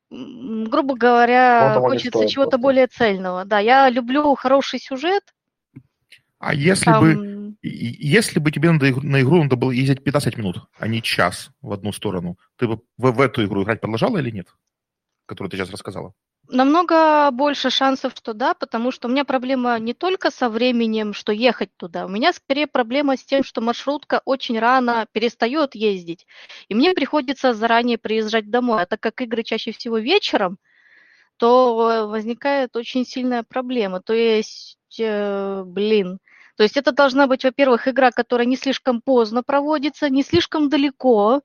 грубо 0.09 0.95
говоря, 0.95 1.75
хочется 1.79 2.27
чего-то 2.27 2.57
более 2.57 2.87
цельного. 2.87 3.43
Да, 3.43 3.59
я 3.59 3.89
люблю 3.89 4.33
хороший 4.35 4.79
сюжет. 4.79 5.23
А 6.39 6.53
если 6.53 6.91
бы, 6.91 7.15
Там, 7.15 7.57
и- 7.61 8.07
если 8.07 8.39
бы 8.39 8.51
тебе 8.51 8.71
на 8.71 8.89
игру, 8.89 9.01
на 9.01 9.21
игру 9.21 9.43
надо 9.43 9.55
было 9.55 9.71
ездить 9.71 10.03
15 10.03 10.37
минут, 10.37 10.57
а 10.77 10.87
не 10.87 11.01
час 11.01 11.51
в 11.61 11.71
одну 11.73 11.91
сторону, 11.91 12.37
ты 12.57 12.67
бы 12.67 12.81
в, 12.97 13.11
в 13.11 13.21
эту 13.21 13.45
игру 13.45 13.63
играть 13.63 13.81
продолжала 13.81 14.17
или 14.17 14.31
нет? 14.31 14.47
Которую 15.27 15.51
ты 15.51 15.57
сейчас 15.57 15.71
рассказала. 15.71 16.13
намного 16.49 17.29
больше 17.31 17.69
шансов, 17.69 18.13
что 18.15 18.33
да, 18.33 18.53
потому 18.53 18.91
что 18.91 19.07
у 19.07 19.11
меня 19.11 19.25
проблема 19.25 19.77
не 19.79 19.93
только 19.93 20.31
со 20.31 20.49
временем, 20.49 21.13
что 21.13 21.31
ехать 21.33 21.71
туда. 21.77 22.05
У 22.05 22.09
меня 22.09 22.31
скорее 22.33 22.67
проблема 22.67 23.17
с 23.17 23.23
тем, 23.25 23.43
что 23.43 23.59
маршрутка 23.61 24.21
очень 24.25 24.57
рано 24.59 25.07
перестает 25.11 25.75
ездить. 25.75 26.25
И 26.69 26.73
мне 26.75 26.93
приходится 26.93 27.53
заранее 27.53 27.97
приезжать 27.97 28.49
домой. 28.49 28.81
А 28.81 28.85
так 28.85 28.99
как 29.01 29.21
игры 29.21 29.43
чаще 29.43 29.71
всего 29.73 29.97
вечером, 29.97 30.57
то 31.37 32.07
возникает 32.09 32.75
очень 32.75 33.05
сильная 33.05 33.43
проблема. 33.43 34.01
То 34.01 34.13
есть, 34.13 34.77
э, 34.99 35.63
блин, 35.65 36.19
то 36.55 36.63
есть 36.63 36.75
это 36.75 36.91
должна 36.91 37.27
быть, 37.27 37.43
во-первых, 37.43 37.87
игра, 37.87 38.11
которая 38.11 38.47
не 38.47 38.57
слишком 38.57 39.01
поздно 39.01 39.43
проводится, 39.43 40.09
не 40.09 40.23
слишком 40.23 40.69
далеко, 40.69 41.41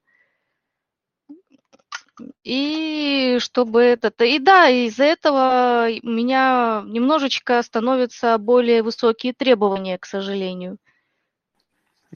и 2.44 3.36
чтобы 3.40 3.82
этот... 3.82 4.20
И 4.22 4.38
да, 4.38 4.68
из-за 4.68 5.04
этого 5.04 5.88
у 6.02 6.08
меня 6.08 6.82
немножечко 6.86 7.62
становятся 7.62 8.38
более 8.38 8.82
высокие 8.82 9.32
требования, 9.32 9.98
к 9.98 10.06
сожалению. 10.06 10.78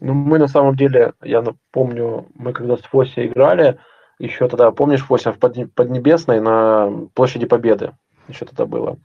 Ну, 0.01 0.13
мы 0.13 0.39
на 0.39 0.49
самом 0.49 0.77
деле, 0.77 1.15
я 1.23 1.43
помню, 1.71 2.29
мы 2.35 2.53
когда 2.53 2.77
с 2.77 2.83
Фоси 2.83 3.27
играли, 3.27 3.79
еще 4.19 4.49
тогда, 4.49 4.71
помнишь, 4.71 5.05
Фося, 5.05 5.33
в 5.33 5.39
Подне- 5.39 5.69
Поднебесной 5.69 6.41
на 6.41 6.91
площади 7.15 7.47
Победы, 7.47 7.93
еще 8.29 8.45
тогда 8.45 8.67
было, 8.67 8.97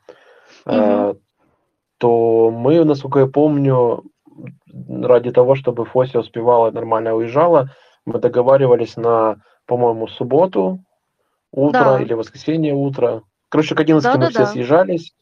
э, 0.65 1.13
то 1.97 2.51
мы, 2.51 2.83
насколько 2.83 3.19
я 3.19 3.27
помню, 3.27 4.03
ради 4.89 5.31
того, 5.31 5.55
чтобы 5.55 5.85
Фося 5.85 6.19
успевала 6.19 6.69
и 6.69 6.73
нормально 6.73 7.13
уезжала, 7.15 7.69
мы 8.05 8.19
договаривались 8.19 8.97
на, 8.97 9.37
по-моему, 9.65 10.07
субботу 10.07 10.79
утро 11.51 11.83
Да. 11.97 12.01
или 12.01 12.13
воскресенье 12.13 12.73
утро. 12.73 13.21
Короче, 13.49 13.75
к 13.75 13.79
11 13.79 14.15
мы 14.15 14.25
все 14.29 14.33
Да-да-да. 14.33 14.51
съезжались, 14.51 15.13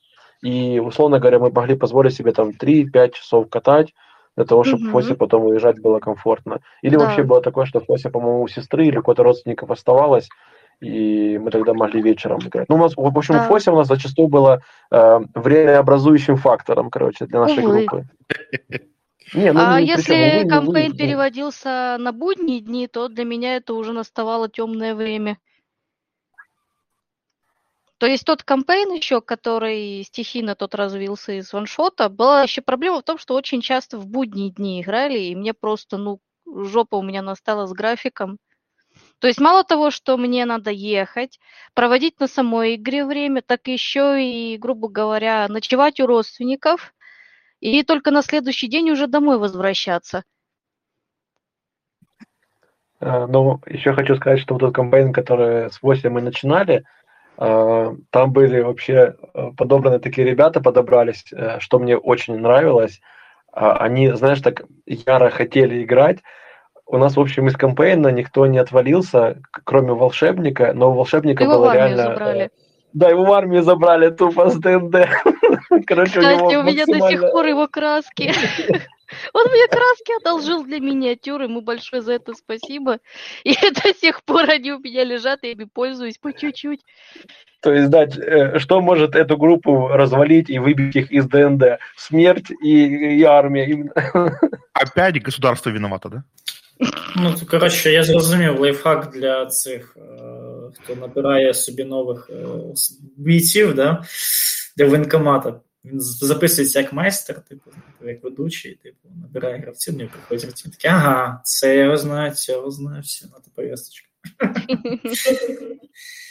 и, 0.41 0.79
условно 0.79 1.19
говоря, 1.19 1.39
мы 1.39 1.51
могли 1.51 1.75
позволить 1.75 2.13
себе 2.13 2.31
там 2.31 2.51
3-5 2.51 3.13
часов 3.15 3.49
катать, 3.49 3.93
для 4.39 4.45
того, 4.45 4.63
чтобы 4.63 4.83
Мгм. 4.83 4.91
Фосе 4.91 5.15
потом 5.15 5.45
уезжать 5.47 5.81
было 5.81 5.99
комфортно. 5.99 6.61
Или 6.81 6.95
Да. 6.95 7.03
вообще 7.03 7.23
было 7.23 7.41
такое, 7.41 7.65
что 7.65 7.81
Фося, 7.81 8.09
по-моему, 8.09 8.43
у 8.43 8.47
сестры 8.47 8.85
или 8.87 8.97
у 8.97 9.01
кого-то 9.03 9.23
родственников 9.23 9.69
оставалась, 9.69 10.29
и 10.79 11.37
мы 11.37 11.51
тогда 11.51 11.73
могли 11.73 12.01
вечером 12.01 12.39
играть. 12.39 12.69
Ну, 12.69 12.75
у 12.75 12.77
нас, 12.77 12.93
в 12.95 13.17
общем, 13.17 13.33
Да. 13.35 13.41
Фося 13.41 13.73
у 13.73 13.75
нас 13.75 13.87
зачастую 13.87 14.29
было 14.29 14.61
э, 14.91 15.19
времяобразующим 15.35 16.37
фактором, 16.37 16.89
короче, 16.89 17.25
для 17.25 17.41
нашей 17.41 17.65
Увы. 17.65 17.85
группы. 17.85 18.05
Не, 19.33 19.51
ну, 19.51 19.59
а 19.59 19.75
при 19.75 19.87
если 19.87 20.43
не 20.43 20.49
кампейн 20.49 20.95
переводился 20.95 21.97
на 21.99 22.13
будние 22.13 22.61
дни, 22.61 22.87
то 22.87 23.09
для 23.09 23.25
меня 23.25 23.57
это 23.57 23.73
уже 23.73 23.91
наставало 23.91 24.47
темное 24.47 24.95
время. 24.95 25.37
То 27.99 28.07
есть 28.07 28.23
тот 28.23 28.43
кампейн 28.43 28.93
еще, 28.93 29.19
который 29.19 30.03
стихийно 30.03 30.55
тот 30.55 30.73
развился 30.73 31.33
из 31.33 31.51
ваншота, 31.51 32.07
была 32.07 32.43
еще 32.43 32.61
проблема 32.61 33.01
в 33.01 33.03
том, 33.03 33.17
что 33.17 33.35
очень 33.35 33.61
часто 33.61 33.97
в 33.97 34.07
будние 34.07 34.51
дни 34.51 34.81
играли, 34.81 35.19
и 35.19 35.35
мне 35.35 35.53
просто, 35.53 35.97
ну, 35.97 36.21
жопа 36.45 36.95
у 36.95 37.01
меня 37.01 37.21
настала 37.21 37.67
с 37.67 37.73
графиком. 37.73 38.37
То 39.19 39.27
есть 39.27 39.41
мало 39.41 39.65
того, 39.65 39.91
что 39.91 40.15
мне 40.15 40.45
надо 40.45 40.71
ехать, 40.71 41.41
проводить 41.73 42.21
на 42.21 42.27
самой 42.27 42.75
игре 42.75 43.03
время, 43.03 43.41
так 43.41 43.67
еще 43.67 44.23
и, 44.23 44.57
грубо 44.57 44.87
говоря, 44.87 45.45
ночевать 45.49 45.99
у 45.99 46.07
родственников, 46.07 46.93
и 47.59 47.83
только 47.83 48.11
на 48.11 48.21
следующий 48.21 48.69
день 48.69 48.91
уже 48.91 49.07
домой 49.07 49.37
возвращаться. 49.37 50.23
Э, 53.01 53.25
Ну, 53.27 53.59
еще 53.65 53.93
хочу 53.93 54.15
сказать, 54.15 54.39
что 54.39 54.53
вот 54.53 54.61
тот 54.61 54.73
кампейн, 54.73 55.11
который 55.11 55.69
с 55.69 55.81
8 55.81 56.09
мы 56.09 56.21
начинали, 56.21 56.85
там 57.39 58.33
были 58.33 58.59
вообще 58.59 59.15
э, 59.33 59.51
подобраны 59.55 59.99
такие 59.99 60.27
ребята, 60.27 60.59
подобрались, 60.59 61.23
э, 61.31 61.59
что 61.59 61.79
мне 61.79 61.95
очень 61.97 62.37
нравилось. 62.37 62.99
А, 63.53 63.77
Они, 63.77 64.11
знаешь, 64.11 64.41
так 64.41 64.63
яро 64.85 65.29
хотели 65.29 65.83
играть. 65.83 66.19
У 66.85 66.97
нас, 66.97 67.15
в 67.15 67.19
общем, 67.19 67.47
из 67.47 67.55
кампейна 67.55 68.09
никто 68.09 68.45
не 68.45 68.57
отвалился, 68.57 69.41
кроме 69.63 69.93
волшебника, 69.93 70.73
но 70.73 70.91
у 70.91 70.95
волшебника 70.95 71.43
Его 71.43 71.59
было 71.59 71.73
реально... 71.73 72.01
э, 72.01 72.03
забрали. 72.03 72.51
Да, 72.91 73.07
его 73.07 73.23
в 73.23 73.31
армию 73.31 73.63
забрали 73.63 74.09
тупо 74.09 74.49
с 74.49 74.55
ДНД. 74.55 75.07
Короче, 75.87 76.19
у 76.19 76.23
него 76.23 76.47
Кстати, 76.47 76.55
у 76.55 76.63
меня 76.63 76.85
до 76.85 77.07
сих 77.07 77.21
пор 77.21 77.45
его 77.45 77.67
краски. 77.67 78.33
Он 79.32 79.46
мне 79.50 79.66
краски 79.68 80.20
одолжил 80.20 80.64
для 80.64 80.80
миниатюр, 80.80 81.42
ему 81.42 81.60
большое 81.60 82.02
за 82.02 82.14
это 82.14 82.34
спасибо. 82.34 82.98
И 83.44 83.54
до 83.54 83.94
сих 83.94 84.22
пор 84.24 84.50
они 84.50 84.72
у 84.72 84.78
меня 84.78 85.04
лежат, 85.04 85.40
я 85.42 85.52
ими 85.52 85.64
пользуюсь 85.64 86.18
по 86.18 86.32
чуть-чуть. 86.32 86.80
То 87.60 87.72
есть, 87.72 87.90
да, 87.90 88.04
э, 88.04 88.58
что 88.58 88.80
может 88.80 89.14
эту 89.14 89.36
группу 89.36 89.88
развалить 89.88 90.50
и 90.50 90.58
выбить 90.58 90.96
их 90.96 91.10
из 91.10 91.26
ДНД? 91.26 91.78
Смерть 91.96 92.50
и, 92.62 93.18
и 93.18 93.22
армия. 93.22 93.90
Опять 94.72 95.22
государство 95.22 95.70
виновато, 95.70 96.08
да? 96.08 96.24
Ну, 97.16 97.34
коротше, 97.50 97.92
я 97.92 98.02
зрозумів, 98.02 98.60
лайфхак 98.60 99.10
для 99.10 99.46
цих, 99.46 99.96
хто 100.74 100.96
набирає 100.96 101.54
собі 101.54 101.84
нових 101.84 102.30
бійців, 103.16 103.74
да, 103.74 104.04
для 104.76 104.86
воєнкомата. 104.86 105.60
Він 105.84 106.00
записується 106.00 106.80
як 106.80 106.92
майстер, 106.92 107.40
типу, 107.40 107.70
як 108.02 108.24
ведучий, 108.24 108.74
типу, 108.74 109.08
набирає 109.22 109.58
гравців, 109.58 109.96
не 109.96 110.06
приходять 110.06 110.44
гравці. 110.44 110.68
Такі, 110.70 110.88
ага, 110.88 111.40
це 111.44 111.76
я 111.76 111.84
його 111.84 111.96
знаю, 111.96 112.32
цього 112.32 112.70
знаю, 112.70 113.02
все, 113.02 113.26
на 113.26 113.32
повесточку. 113.54 114.08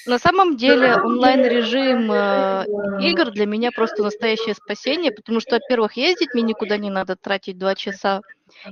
На 0.08 0.20
самом 0.20 0.58
деле 0.58 0.98
онлайн-режим 1.02 2.12
э, 2.12 2.66
игр 3.02 3.32
для 3.32 3.46
меня 3.46 3.72
просто 3.72 4.04
настоящее 4.04 4.54
спасение, 4.54 5.12
потому 5.12 5.40
что, 5.40 5.56
во-первых, 5.56 5.96
ездить 5.96 6.34
мне 6.34 6.44
никуда 6.44 6.78
не 6.78 6.90
надо, 6.90 7.16
тратить 7.16 7.58
два 7.58 7.76
часа, 7.76 8.22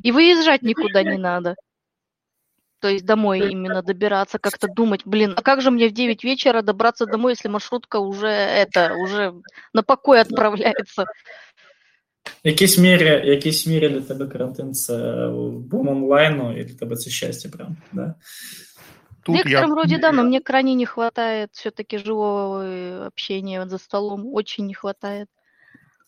и 0.03 0.11
выезжать 0.11 0.61
никуда 0.61 1.03
не 1.03 1.17
надо. 1.17 1.55
То 2.85 2.87
есть 2.87 3.05
домой 3.05 3.51
именно 3.51 3.83
добираться, 3.83 4.39
как-то 4.39 4.67
думать, 4.67 5.01
блин, 5.05 5.33
а 5.37 5.41
как 5.43 5.61
же 5.61 5.69
мне 5.69 5.87
в 5.87 5.91
9 5.91 6.23
вечера 6.23 6.63
добраться 6.63 7.05
домой, 7.05 7.33
если 7.33 7.47
маршрутка 7.47 7.99
уже 7.99 8.27
это, 8.27 8.95
уже 8.95 9.33
на 9.73 9.83
покой 9.83 10.19
отправляется? 10.19 11.05
В 12.43 12.47
якійсь 12.47 12.77
мірі, 12.77 13.21
якійсь 13.25 13.67
мірі 13.67 13.89
для 13.89 14.01
тебе 14.01 14.27
карантин 14.27 14.73
це 14.73 15.27
бум 15.71 15.87
онлайну, 15.87 16.59
і 16.59 16.63
для 16.63 16.75
тебе 16.75 16.95
це 16.95 17.09
щастя 17.09 17.49
прям, 17.49 17.77
да? 17.91 18.15
Тут 19.23 19.35
в 19.35 19.37
некотором 19.37 19.69
я... 19.69 19.75
роде 19.75 19.97
да, 19.97 20.11
но 20.11 20.23
мне 20.23 20.39
крайне 20.39 20.73
не 20.75 20.85
хватает 20.85 21.49
все-таки 21.53 21.97
живого 21.97 23.05
общения 23.05 23.67
за 23.67 23.77
столом, 23.77 24.33
очень 24.33 24.65
не 24.65 24.73
хватает. 24.73 25.27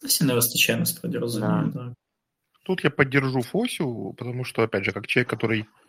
Все 0.06 0.26
не 0.26 0.34
выстачаем, 0.34 0.80
насправді, 0.80 1.18
розумію, 1.18 1.72
да. 1.76 1.95
Тут 2.65 2.84
я 2.84 2.90
поддержу 2.90 3.41
Фосю, 3.41 4.15
потому 4.18 4.45
что, 4.45 4.64
опять 4.64 4.84
же, 4.84 4.91
как 4.91 5.07
человек, 5.07 5.30
который 5.34 5.61
а, 5.61 5.86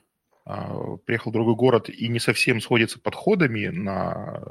приехал 1.05 1.31
в 1.31 1.33
другой 1.33 1.55
город 1.55 1.89
и 1.89 2.07
не 2.07 2.19
совсем 2.19 2.61
сходится 2.61 2.99
подходами 2.99 3.67
на, 3.67 4.43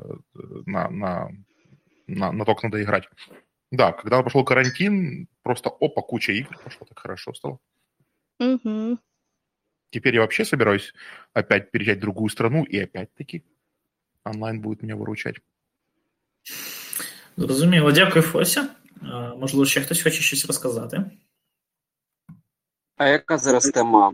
на, 0.66 0.88
на, 0.90 1.30
на, 2.06 2.32
на 2.32 2.44
то, 2.44 2.54
как 2.54 2.64
надо 2.64 2.82
играть. 2.82 3.08
Да, 3.70 3.92
когда 3.92 4.22
пошел 4.22 4.44
карантин, 4.44 5.28
просто 5.42 5.70
опа, 5.70 6.02
куча 6.02 6.32
игр 6.32 6.56
пошло, 6.62 6.86
так 6.88 6.98
хорошо 6.98 7.34
стало. 7.34 7.58
Угу. 8.38 8.98
Теперь 9.90 10.14
я 10.14 10.20
вообще 10.20 10.44
собираюсь 10.44 10.94
опять 11.32 11.70
переезжать 11.70 11.98
в 11.98 12.02
другую 12.02 12.28
страну, 12.30 12.64
и 12.64 12.78
опять-таки 12.78 13.44
онлайн 14.24 14.60
будет 14.60 14.82
меня 14.82 14.96
выручать. 14.96 15.36
Зрозуміло. 17.36 17.92
Дякую, 17.92 18.22
Фося. 18.22 18.68
Можливо, 19.36 19.66
ще 19.66 19.80
хтось 19.80 20.02
хоче 20.02 20.22
щось 20.22 20.46
розказати. 20.46 21.10
А 22.96 23.08
яка 23.08 23.38
зараз 23.38 23.70
тема? 23.70 24.12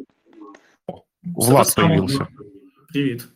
Влад 1.25 1.75
появився. 1.75 2.27
Привіт. 2.93 3.29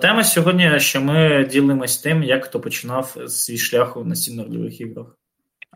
Тема 0.00 0.24
сьогодні, 0.24 0.80
що 0.80 1.00
ми 1.00 1.48
ділимось 1.50 1.98
тим, 1.98 2.22
як 2.22 2.44
хто 2.44 2.60
починав 2.60 3.16
свій 3.28 3.58
шлях 3.58 3.96
у 3.96 4.04
настільно-рольових 4.04 4.80
іграх. 4.80 5.06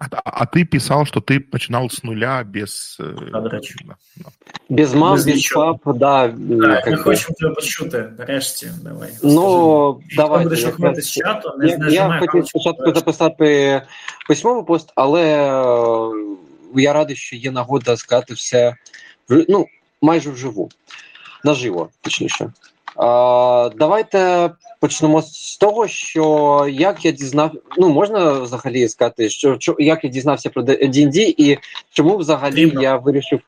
А, 0.01 0.07
а 0.25 0.47
ты 0.47 0.65
писал, 0.65 1.07
что 1.07 1.21
ты 1.21 1.45
начинал 1.53 1.91
с 1.91 2.05
нуля 2.05 2.45
без... 2.45 3.01
Да, 3.33 3.41
до 3.41 3.49
речі. 3.49 3.75
Без 4.69 4.95
мам, 4.95 5.15
без, 5.15 5.27
без 5.27 5.49
пап, 5.49 5.81
да. 5.87 6.29
Так, 6.29 6.87
ми 6.87 6.97
хочемо 6.97 7.35
тебе 7.39 7.55
почути, 7.55 8.13
нарешті, 8.19 8.71
давай. 8.83 9.09
Ну, 9.23 10.01
давай. 10.17 10.43
будеш 10.43 10.65
виходити 10.65 11.03
з 11.03 11.11
чату, 11.11 11.53
не, 11.59 11.69
я, 11.69 11.79
не 11.79 11.93
Я 11.93 12.19
хотів 12.21 12.49
спочатку 12.49 12.93
записати 12.95 13.83
письмовий 14.29 14.65
пост, 14.65 14.93
але 14.95 15.23
я 16.75 16.93
радий, 16.93 17.17
що 17.17 17.37
є 17.37 17.51
нагода 17.51 17.97
сказати 17.97 18.35
все, 18.35 18.77
ну, 19.29 19.67
майже 20.03 20.31
вживу, 20.31 20.69
наживо, 21.45 21.89
точніше. 22.01 22.53
А, 22.97 23.71
Давайте 23.77 24.51
почнемо 24.81 25.23
з 25.23 25.57
того, 25.57 25.89
що 25.89 26.67
як 26.71 27.05
я 27.05 27.11
дізнав, 27.11 27.53
ну 27.79 27.89
можна 27.89 28.33
взагалі 28.33 28.89
сказати, 28.89 29.29
що, 29.29 29.57
що 29.61 29.77
як 29.79 30.05
я 30.05 30.11
дізнався 30.11 30.51
про 30.51 30.63
D&D 30.63 31.35
і 31.37 31.59
чому 31.93 32.17
взагалі 32.17 32.55
Трібно. 32.55 32.83
я 32.83 32.97
вирішив 32.97 33.39
е, 33.39 33.43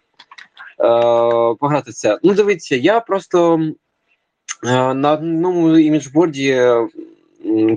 пограти 1.61 1.93
це. 1.93 2.19
Ну, 2.23 2.35
дивіться, 2.35 2.77
я 2.77 3.01
просто 3.01 3.61
е, 4.67 4.95
на 4.95 5.13
одному 5.13 5.79
іміджборді 5.79 6.63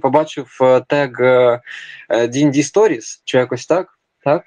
побачив 0.02 0.58
е, 0.62 0.82
тег 0.88 1.12
D&D 2.10 2.56
Stories, 2.56 3.22
чи 3.24 3.38
якось 3.38 3.66
так. 3.66 3.93
Так? 4.24 4.44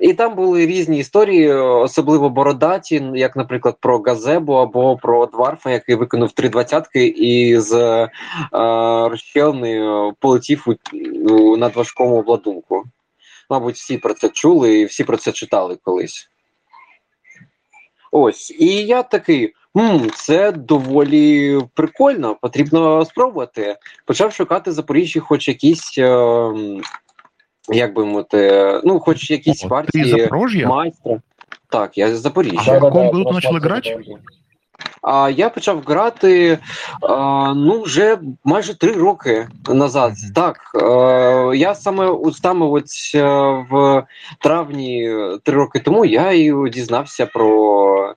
І 0.00 0.14
там 0.14 0.34
були 0.34 0.66
різні 0.66 0.98
історії, 0.98 1.52
особливо 1.52 2.30
бородаті, 2.30 3.10
як, 3.14 3.36
наприклад, 3.36 3.76
про 3.80 3.98
Газебу 3.98 4.52
або 4.52 4.96
про 4.96 5.26
Дварфа, 5.26 5.70
який 5.70 5.94
виконав 5.94 6.32
три 6.32 6.48
двадцятки 6.48 7.06
і 7.06 7.60
з 7.60 7.72
е, 7.72 8.08
розщелни 9.08 9.82
полетів 10.20 10.64
у, 10.66 10.74
у 11.32 11.56
надважкому 11.56 12.18
обладунку. 12.18 12.84
Мабуть, 13.50 13.74
всі 13.74 13.98
про 13.98 14.14
це 14.14 14.28
чули 14.28 14.78
і 14.78 14.84
всі 14.84 15.04
про 15.04 15.16
це 15.16 15.32
читали 15.32 15.78
колись. 15.82 16.28
Ось. 18.12 18.50
І 18.50 18.66
я 18.66 19.02
такий. 19.02 19.52
М, 19.76 20.10
це 20.14 20.52
доволі 20.52 21.60
прикольно, 21.74 22.34
потрібно 22.34 23.04
спробувати. 23.04 23.76
Почав 24.04 24.32
шукати 24.32 24.72
Запоріжжі, 24.72 25.20
хоч 25.20 25.48
якісь. 25.48 25.98
Е, 25.98 26.52
як 27.69 27.95
би 27.95 28.05
мовити, 28.05 28.81
ну, 28.83 28.99
хоч 28.99 29.31
якісь 29.31 29.65
О, 29.65 29.67
партії 29.67 30.29
майстра. 30.65 31.21
Так, 31.69 31.97
я 31.97 32.15
з 32.15 32.19
Запоріжжя. 32.19 32.71
А 32.71 32.71
в 32.71 32.83
якому 32.83 33.11
году 33.11 33.25
ти 33.25 33.33
почав 33.33 33.53
грати? 33.53 33.99
А 35.01 35.29
я 35.29 35.49
почав 35.49 35.81
грати 35.81 36.59
а, 37.01 37.53
ну 37.53 37.81
вже 37.81 38.19
майже 38.43 38.77
три 38.77 38.91
роки 38.91 39.47
назад. 39.69 40.11
Mm-hmm. 40.11 40.33
Так 40.35 40.57
а, 40.75 41.55
я 41.55 41.75
саме 41.75 42.09
саме 42.33 42.65
ось 42.65 43.15
в 43.69 44.03
травні 44.39 45.11
три 45.43 45.55
роки 45.55 45.79
тому 45.79 46.05
я 46.05 46.31
і 46.31 46.69
дізнався 46.69 47.25
про 47.25 48.15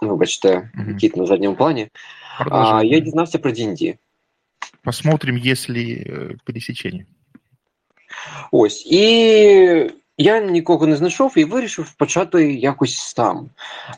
вибачте, 0.00 0.48
mm-hmm. 0.48 0.96
кіт 0.96 1.16
на 1.16 1.26
задньому 1.26 1.56
плані. 1.56 1.88
А, 2.50 2.82
Я 2.84 3.00
дізнався 3.00 3.38
про 3.38 3.50
D&D. 3.50 3.96
Посмотрим, 4.84 5.36
если 5.36 6.04
э, 6.06 6.36
пересечение. 6.44 7.06
Ось 8.51 8.85
і 8.85 9.91
я 10.17 10.39
нікого 10.39 10.87
не 10.87 10.95
знайшов 10.95 11.33
і 11.35 11.45
вирішив 11.45 11.91
почати 11.91 12.53
якось 12.53 12.97
сам 12.97 13.49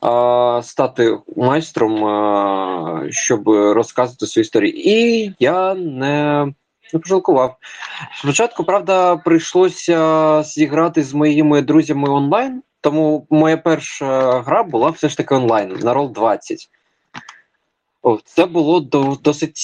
а, 0.01 0.61
стати 0.63 1.17
майстром, 1.35 2.05
а, 2.05 3.03
щоб 3.09 3.47
розказувати 3.49 4.27
свою 4.27 4.43
історію. 4.43 4.73
І 4.75 5.31
я 5.39 5.75
не 5.75 6.47
не 6.93 6.99
пожалкував. 6.99 7.55
Спочатку, 8.15 8.63
правда, 8.63 9.17
прийшлося 9.17 10.43
зіграти 10.43 11.03
з 11.03 11.13
моїми 11.13 11.61
друзями 11.61 12.09
онлайн, 12.09 12.63
тому 12.81 13.27
моя 13.29 13.57
перша 13.57 14.39
гра 14.39 14.63
була 14.63 14.89
все 14.89 15.09
ж 15.09 15.17
таки 15.17 15.35
онлайн 15.35 15.79
на 15.83 15.93
рол 15.93 16.11
20. 16.11 16.57
О, 16.57 16.78
це 18.25 18.45
було 18.45 18.79
досить 19.23 19.59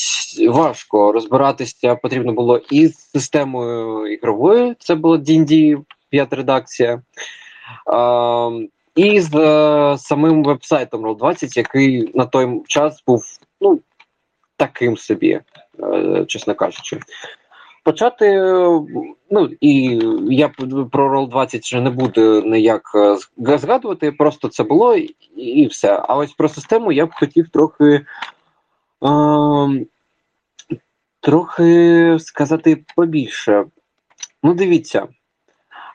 важко 0.50 1.12
розбиратися. 1.12 1.96
Потрібно 1.96 2.34
було 2.34 2.58
і 2.72 2.88
з 2.88 3.12
системою 3.12 4.08
ігровою, 4.08 4.76
це 4.80 4.96
була 4.96 5.18
D&D 5.18 5.82
5 6.10 6.34
редакція, 6.34 7.02
і 8.96 9.22
з 9.22 9.32
самим 9.98 10.44
вебсайтом 10.44 11.06
Roll20, 11.06 11.58
який 11.58 12.12
на 12.14 12.26
той 12.26 12.62
час 12.68 13.04
був 13.08 13.24
ну, 13.62 13.80
таким 14.58 14.98
собі, 14.98 15.42
е, 15.84 16.26
чесно 16.28 16.56
кажучи. 16.56 17.00
Почати, 17.86 18.32
ну 19.32 19.50
і 19.62 20.02
я 20.30 20.50
про 20.92 21.26
Roll20 21.26 21.60
вже 21.62 21.82
не 21.82 21.90
буду 21.90 22.42
ніяк 22.42 22.92
е, 22.96 23.18
згадувати, 23.58 24.12
просто 24.12 24.48
це 24.48 24.64
було 24.64 24.96
і, 24.96 25.16
і 25.36 25.68
все. 25.68 26.04
А 26.08 26.16
ось 26.16 26.34
про 26.34 26.50
систему 26.50 26.92
я 26.92 27.06
б 27.06 27.10
хотів 27.14 27.50
трохи 27.50 28.06
Трохи 31.20 32.18
сказати 32.20 32.84
побільше. 32.96 33.66
Ну, 34.44 34.54
дивіться, 34.54 35.08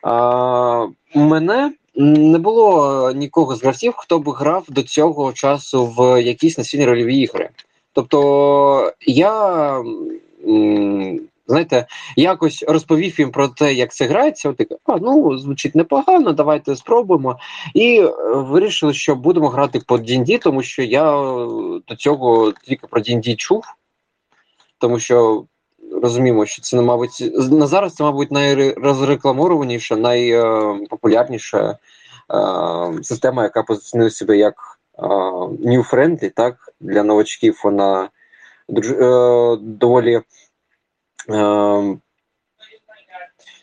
а, 0.03 0.87
мене 1.15 1.73
не 1.95 2.39
було 2.39 3.13
нікого 3.13 3.57
з 3.57 3.63
гравців, 3.63 3.93
хто 3.97 4.19
б 4.19 4.29
грав 4.31 4.65
до 4.69 4.83
цього 4.83 5.33
часу 5.33 5.87
в 5.87 6.23
якісь 6.23 6.59
настільні 6.59 6.87
рольові 6.87 7.17
ігри. 7.19 7.51
Тобто 7.93 8.93
я 9.07 9.83
знаєте, 11.51 11.87
якось 12.17 12.65
розповів 12.69 13.21
їм 13.21 13.31
про 13.31 13.49
те, 13.49 13.75
як 13.75 13.93
це 13.93 14.07
грається. 14.07 14.49
От 14.49 14.57
таке, 14.57 14.77
а 14.85 14.97
ну 14.97 15.39
звучить 15.39 15.75
непогано, 15.75 16.33
давайте 16.33 16.77
спробуємо. 16.77 17.39
І 17.75 18.01
е, 18.01 18.13
вирішили, 18.35 18.95
що 18.95 19.15
будемо 19.15 19.49
грати 19.49 19.81
по 19.87 19.97
D&D, 19.97 20.39
тому 20.39 20.63
що 20.63 20.83
я 20.83 21.21
е, 21.21 21.47
до 21.89 21.97
цього 21.99 22.53
тільки 22.63 22.87
про 22.87 23.01
D&D 23.01 23.37
чув, 23.37 23.65
тому 24.79 24.99
що 24.99 25.45
розуміємо, 26.03 26.47
що 26.47 26.63
це 26.63 26.81
мабуть 26.81 27.33
на 27.51 27.67
зараз 27.67 27.95
це, 27.95 28.05
мабуть, 28.05 28.31
найрозрекламованіша, 28.31 29.97
найпопулярніша 29.97 31.71
е, 31.71 33.03
система, 33.03 33.43
яка 33.43 33.63
позиціонує 33.63 34.11
себе 34.11 34.37
як 34.37 34.55
new 34.99 35.91
friendly, 35.91 36.31
так 36.31 36.57
для 36.81 37.03
новачків. 37.03 37.61
Вона 37.65 38.09
е, 38.69 39.57
доволі 39.61 40.21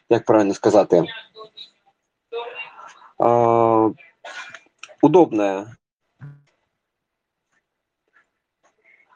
як 0.09 0.25
правильно 0.25 0.53
сказати, 0.53 1.03
е, 3.23 3.25
удобна. 5.01 5.75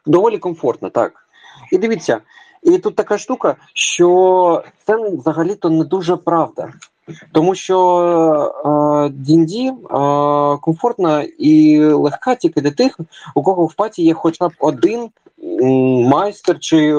Доволі 0.06 0.38
комфортно, 0.38 0.90
так. 0.90 1.26
І 1.72 1.78
дивіться, 1.78 2.20
і 2.62 2.78
тут 2.78 2.96
така 2.96 3.18
штука, 3.18 3.56
що 3.74 4.64
це 4.86 4.96
взагалі-то 4.96 5.70
не 5.70 5.84
дуже 5.84 6.16
правда. 6.16 6.72
Тому 7.32 7.54
що 7.54 7.78
D&D 9.28 9.68
е, 9.68 10.58
комфортна 10.58 11.22
і 11.38 11.80
легка 11.80 12.34
тільки 12.34 12.60
для 12.60 12.70
тих, 12.70 13.00
у 13.34 13.42
кого 13.42 13.66
в 13.66 13.74
паті 13.74 14.02
є 14.02 14.14
хоча 14.14 14.48
б 14.48 14.52
один 14.58 15.10
майстер 15.42 16.58
чи 16.58 16.94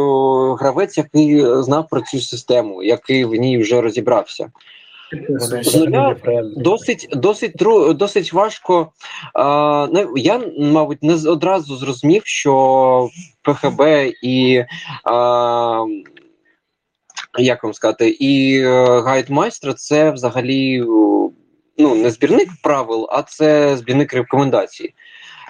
гравець, 0.60 0.98
який 0.98 1.41
знав 1.64 1.88
про 1.90 2.02
цю 2.02 2.20
систему, 2.20 2.84
який 2.84 3.26
в 3.26 3.34
ній 3.34 3.57
вже 3.57 3.82
розібрався. 3.82 4.52
З 5.30 5.76
нуля 5.76 6.15
досить 6.57 7.07
досить 7.11 7.56
досить 7.95 8.34
важко. 8.34 8.91
А, 9.34 9.88
Я, 10.15 10.41
мабуть, 10.60 11.03
не 11.03 11.14
одразу 11.14 11.76
зрозумів, 11.76 12.22
що 12.26 13.10
ПХБ 13.41 13.82
і 14.22 14.65
а, 15.03 15.86
як 17.40 17.64
вам 17.64 17.74
сказати, 17.74 18.10
і 18.10 18.60
е, 18.60 19.02
гайд 19.02 19.30
майстра 19.30 19.74
це 19.74 20.11
взагалі 20.11 20.80
ну, 21.78 21.95
не 21.95 22.10
збірник 22.10 22.49
правил, 22.64 23.07
а 23.11 23.22
це 23.22 23.78
збірник 23.78 24.14
рекомендацій. 24.14 24.94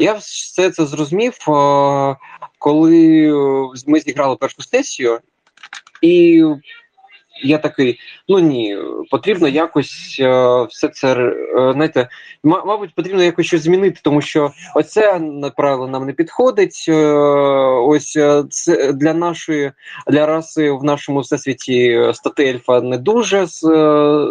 Я 0.01 0.13
все 0.13 0.71
це 0.71 0.87
зрозумів, 0.87 1.39
коли 2.59 3.33
ми 3.87 4.01
зіграли 4.01 4.37
першу 4.37 4.63
сесію, 4.63 5.21
і 6.03 6.45
я 7.42 7.58
такий: 7.58 8.00
ну 8.28 8.40
ні, 8.40 8.78
потрібно 9.12 9.48
якось 9.48 10.18
е, 10.20 10.64
все 10.70 10.88
це 10.88 11.16
е, 11.16 11.74
знаєте, 11.74 12.10
мабуть, 12.44 12.96
потрібно 12.96 13.24
якось 13.24 13.46
щось 13.46 13.62
змінити, 13.62 14.00
тому 14.04 14.22
що 14.22 14.52
оце 14.76 15.22
правило 15.58 15.88
нам 15.88 16.06
не 16.06 16.14
підходить. 16.14 16.86
Е, 16.90 16.94
ось 17.74 18.18
це 18.50 18.94
для 18.94 19.14
нашої 19.14 19.72
для 20.08 20.26
раси 20.26 20.72
в 20.72 20.84
нашому 20.84 21.20
всесвіті 21.20 22.10
стати 22.14 22.50
ельфа 22.50 22.82
не 22.82 22.98
дуже 22.98 23.46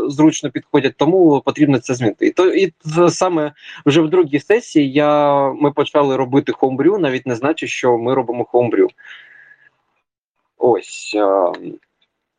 зручно 0.09 0.51
підходять, 0.51 0.95
тому 0.97 1.43
потрібно 1.45 1.79
це 1.79 1.95
змінити. 1.95 2.27
І 2.27 2.31
то 2.31 2.55
і 2.55 2.73
саме 3.09 3.53
вже 3.87 4.01
в 4.01 4.11
другій 4.11 4.41
сесії 4.41 4.93
я 4.93 5.49
ми 5.53 5.70
почали 5.70 6.16
робити 6.16 6.53
хомбрю, 6.53 6.99
навіть 6.99 7.27
не 7.27 7.35
значить, 7.35 7.69
що 7.69 7.99
ми 7.99 8.15
робимо 8.15 8.45
хомбрю. 8.45 8.89
Ось. 10.59 11.16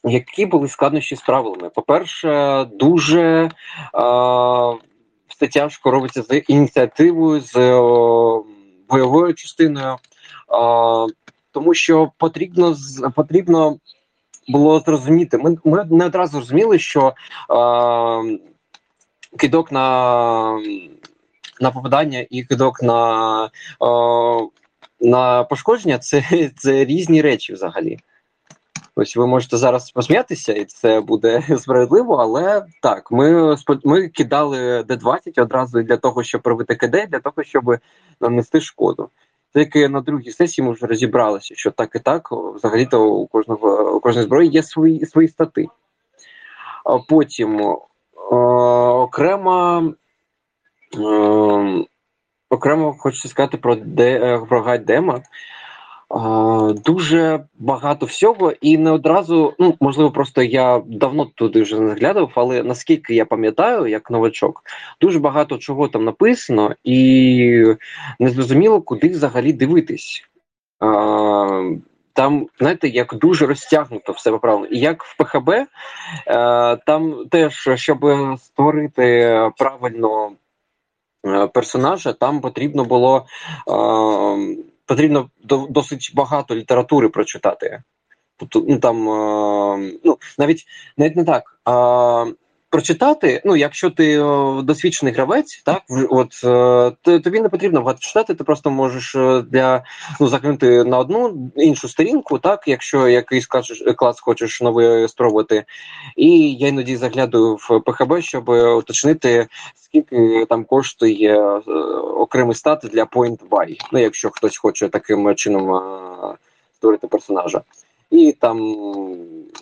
Які 0.04 0.46
були 0.46 0.68
складнощі 0.68 1.16
з 1.16 1.22
правилами? 1.22 1.70
По-перше, 1.70 2.66
дуже 2.72 3.22
е, 3.22 3.50
все 5.28 5.48
тяжко 5.52 5.92
робиться 5.92 6.22
з 6.22 6.42
ініціативою, 6.48 7.42
з 7.42 7.56
е, 7.56 7.82
бойовою 8.90 9.34
частиною, 9.34 9.96
е, 9.96 9.98
тому 11.52 11.74
що 11.74 12.12
потрібно 12.18 12.76
потрібно 13.16 13.78
було 14.48 14.80
зрозуміти. 14.80 15.38
Ми 15.38 15.58
ми 15.64 15.86
не 15.90 16.06
одразу 16.06 16.32
зрозуміли, 16.32 16.80
що 16.80 17.14
е, 17.52 18.40
кидок 19.38 19.72
на 19.72 20.60
на 21.62 21.72
попадання 21.72 22.26
і 22.30 22.44
кидок 22.44 22.84
на, 22.84 23.46
е, 23.46 23.50
на 25.00 25.44
пошкодження 25.44 26.00
це, 26.00 26.24
це 26.58 26.86
різні 26.86 27.22
речі 27.22 27.54
взагалі. 27.54 28.00
Ось 28.96 29.16
ви 29.16 29.28
можете 29.28 29.58
зараз 29.58 29.92
посміятися, 29.92 30.54
і 30.54 30.66
це 30.66 31.02
буде 31.02 31.42
справедливо, 31.58 32.16
але 32.16 32.66
так, 32.82 33.12
ми 33.12 33.56
ми 33.84 34.08
кидали 34.08 34.82
Д20 34.82 35.42
одразу 35.42 35.82
для 35.84 35.98
того, 35.98 36.24
щоб 36.24 36.48
робити 36.48 36.76
КД, 36.76 36.92
для 36.92 37.20
того, 37.20 37.44
щоб 37.44 37.78
нанести 38.22 38.62
шкоду. 38.62 39.10
Тільки 39.54 39.90
на 39.90 40.02
другій 40.02 40.32
сесії 40.32 40.68
ми 40.68 40.74
вже 40.74 40.86
розібралися, 40.86 41.56
що 41.56 41.72
так 41.72 41.96
і 41.96 42.00
так, 42.00 42.32
взагалі-то 42.32 43.10
у 43.10 43.28
кожного 43.28 43.96
у 43.96 44.00
кожної 44.00 44.28
зброї 44.28 44.50
є 44.50 44.64
свої 44.64 45.06
свої 45.06 45.28
стати. 45.28 45.68
А 46.86 46.98
потім 46.98 47.62
о, 47.62 49.02
окремо 49.02 49.84
о, 50.98 51.84
окремо 52.50 52.96
хочу 53.00 53.30
сказати 53.30 53.58
про 53.58 53.76
де, 53.76 54.40
про 54.50 54.62
гайд 54.62 54.86
дема. 54.86 55.22
Дуже 56.86 57.44
багато 57.60 58.06
всього, 58.06 58.54
і 58.62 58.78
не 58.78 58.92
одразу, 58.92 59.54
ну 59.60 59.76
можливо, 59.80 60.12
просто 60.12 60.44
я 60.44 60.82
давно 60.86 61.26
туди 61.26 61.62
вже 61.62 61.80
не 61.80 61.88
заглядав, 61.90 62.32
але 62.36 62.64
наскільки 62.64 63.16
я 63.16 63.26
пам'ятаю, 63.26 63.88
як 63.88 64.12
новачок, 64.12 64.64
дуже 65.02 65.20
багато 65.20 65.58
чого 65.58 65.88
там 65.88 66.04
написано, 66.04 66.76
і 66.84 67.76
незрозуміло, 68.20 68.82
куди 68.82 69.10
взагалі 69.10 69.54
дивитись. 69.54 70.24
Там, 72.14 72.48
знаєте, 72.60 72.88
як 72.88 73.16
дуже 73.16 73.46
розтягнуто 73.46 74.12
все 74.12 74.32
поправлено. 74.32 74.68
І 74.68 74.80
як 74.80 75.04
в 75.04 75.18
ПХБ, 75.18 75.50
е, 75.50 75.66
там 76.86 77.26
теж, 77.32 77.70
щоб 77.76 78.06
створити 78.40 79.52
правильно 79.58 80.32
е, 81.26 81.48
персонажа, 81.48 82.14
там 82.14 82.42
потрібно 82.42 82.86
було 82.86 83.26
потрібно 84.87 85.31
досить 85.71 86.13
багато 86.15 86.55
літератури 86.55 87.09
прочитати. 87.09 87.83
Тобто, 88.37 88.65
ну 88.69 88.79
там 88.79 89.05
ну 90.05 90.19
навіть 90.39 90.67
навіть 90.97 91.17
не 91.17 91.25
так. 91.25 91.61
А, 91.65 92.27
Прочитати, 92.74 93.42
ну 93.46 93.56
якщо 93.56 93.90
ти 93.90 94.18
досвідчений 94.64 95.14
гравець, 95.14 95.62
так 95.66 95.82
от 96.10 96.44
е, 97.08 97.20
тобі 97.20 97.40
не 97.40 97.50
потрібно 97.50 97.82
багато 97.82 98.00
читати, 98.00 98.34
ти 98.34 98.44
просто 98.44 98.72
можеш 98.72 99.16
е, 99.16 99.42
для 99.42 99.84
ну 100.20 100.28
закинути 100.28 100.84
на 100.84 101.00
одну 101.00 101.52
іншу 101.56 101.90
сторінку, 101.90 102.40
так 102.40 102.64
якщо 102.68 103.08
якийсь 103.08 103.46
клас, 103.46 103.84
клас 103.96 104.20
хочеш 104.20 104.62
новий 104.62 105.08
спробувати. 105.08 105.66
І 106.16 106.54
я 106.54 106.68
іноді 106.68 106.98
заглядаю 106.98 107.56
в 107.56 107.80
ПХБ, 107.80 108.22
щоб 108.22 108.50
уточнити, 108.50 109.48
скільки 109.76 110.46
там 110.50 110.66
коштує 110.66 111.40
е, 111.40 111.72
окремий 112.18 112.56
стат 112.56 112.86
для 112.94 113.04
point 113.04 113.50
buy, 113.50 113.78
Ну, 113.92 114.00
якщо 114.00 114.30
хтось 114.30 114.58
хоче 114.58 114.90
таким 114.90 115.36
чином 115.36 115.82
створити 116.76 117.08
персонажа, 117.08 117.62
і 118.12 118.32
там 118.32 118.58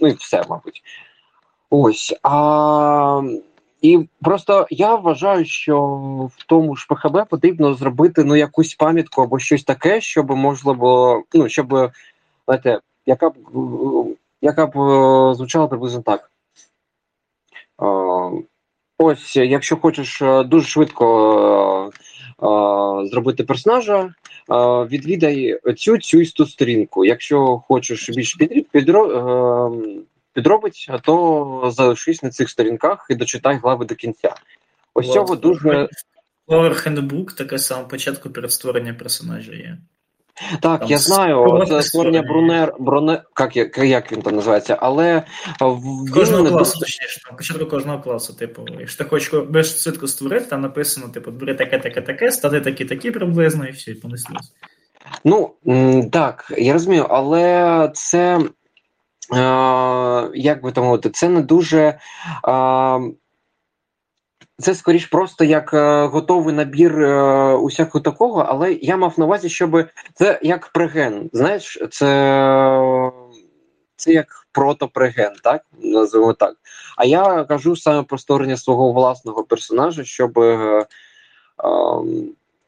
ну 0.02 0.08
і 0.08 0.14
все, 0.14 0.44
мабуть. 0.50 0.84
Ось 1.74 2.14
а 2.24 3.22
і 3.82 4.00
просто 4.22 4.68
я 4.70 4.96
вважаю, 4.96 5.46
що 5.46 5.82
в 6.38 6.44
тому 6.46 6.76
ж 6.76 6.88
ПХБ 6.90 7.30
потрібно 7.30 7.74
зробити 7.74 8.24
ну 8.24 8.36
якусь 8.36 8.76
пам'ятку 8.76 9.22
або 9.22 9.40
щось 9.40 9.64
таке, 9.64 10.02
щоб 10.02 10.32
можна 10.32 10.74
було, 10.74 11.24
ну 11.34 11.50
щоб 11.50 11.92
знаєте, 12.46 12.80
яка 13.06 13.30
б 13.30 13.34
яка 14.42 14.66
б 14.66 14.78
е, 14.78 15.36
звучала 15.36 15.68
приблизно 15.68 16.02
так. 16.02 16.32
Ось, 18.98 19.36
якщо 19.36 19.78
хочеш 19.78 20.22
е, 20.22 20.44
дуже 20.44 20.68
швидко 20.68 21.92
е, 21.92 23.08
зробити 23.08 23.44
персонажа, 23.44 24.14
відвідай 24.90 25.60
цю 25.78 25.98
цю 25.98 26.22
істу 26.22 26.46
сторінку. 26.46 27.06
Якщо 27.06 27.58
хочеш 27.68 28.10
більш 28.10 28.34
під, 28.36 28.70
підро, 28.70 29.72
підробить, 30.34 30.90
то 31.02 31.72
залишись 31.76 32.24
на 32.24 32.30
цих 32.30 32.50
сторінках 32.50 33.08
і 33.10 33.16
дочитай 33.16 33.58
глави 33.58 33.86
до 33.86 33.96
кінця. 33.96 34.36
Ось 34.94 35.08
вот. 35.08 35.14
цього 35.14 35.36
дуже. 35.36 35.90
Power 36.48 36.88
Handbook 36.88 37.36
таке 37.36 37.60
саме 37.60 37.84
початку 37.84 38.30
перед 38.30 38.52
створенням 38.52 38.96
персонажа 38.96 39.52
є. 39.52 39.78
Так, 40.62 40.80
там 40.80 40.90
я 40.90 40.98
знаю, 40.98 41.66
це 41.68 41.84
створення 41.84 42.22
Брунер, 42.22 42.74
Брунер, 42.80 43.24
як, 43.54 43.78
як 43.78 44.12
він 44.12 44.22
там 44.22 44.36
називається, 44.36 44.78
але 44.82 45.24
він 45.62 46.08
кожного 46.14 46.50
класу, 46.50 46.80
точніше, 46.80 47.22
там, 47.26 47.38
початку 47.38 47.66
кожного 47.66 48.00
класу, 48.00 48.34
типу, 48.34 48.66
якщо 48.80 49.04
ти 49.04 49.10
хочеш 49.10 49.34
без 49.34 49.84
швидко 49.84 50.08
створити, 50.08 50.46
там 50.46 50.62
написано, 50.62 51.10
типу, 51.10 51.32
бери 51.32 51.56
таке, 51.56 51.80
таке, 51.80 52.02
таке, 52.02 52.32
стати 52.32 52.62
такі, 52.62 52.86
такі 52.86 53.12
приблизно, 53.12 53.68
і 53.68 53.72
все, 53.72 53.92
і 53.92 53.96
понеслось. 53.96 54.52
Ну, 55.24 55.54
так, 56.12 56.54
я 56.58 56.74
розумію, 56.74 57.08
але 57.10 57.92
це 57.94 58.40
як 60.34 60.62
би 60.64 60.72
то 60.72 60.84
мовити, 60.84 61.10
це 61.10 61.30
не 61.30 61.42
дуже. 61.42 62.00
Це 64.62 64.76
скоріш 64.76 65.06
просто 65.06 65.44
як 65.44 65.74
е, 65.74 66.06
готовий 66.06 66.56
набір 66.56 67.02
е, 67.02 67.54
усякого 67.54 68.02
такого, 68.02 68.46
але 68.50 68.74
я 68.74 68.98
мав 68.98 69.14
на 69.18 69.26
увазі, 69.26 69.50
щоб 69.50 69.86
це 70.14 70.40
як 70.44 70.68
преген. 70.68 71.30
Знаєш, 71.34 71.80
це 71.92 73.12
це 73.96 74.14
як 74.14 74.48
протопреген, 74.52 75.34
так? 75.44 75.62
Називаємо 75.84 76.34
так. 76.34 76.56
А 76.98 77.06
я 77.06 77.44
кажу 77.44 77.76
саме 77.76 78.04
про 78.04 78.18
створення 78.18 78.58
свого 78.58 78.92
власного 78.92 79.44
персонажа, 79.44 80.04
щоб 80.04 80.40
е, 80.40 80.44
е, 80.44 80.86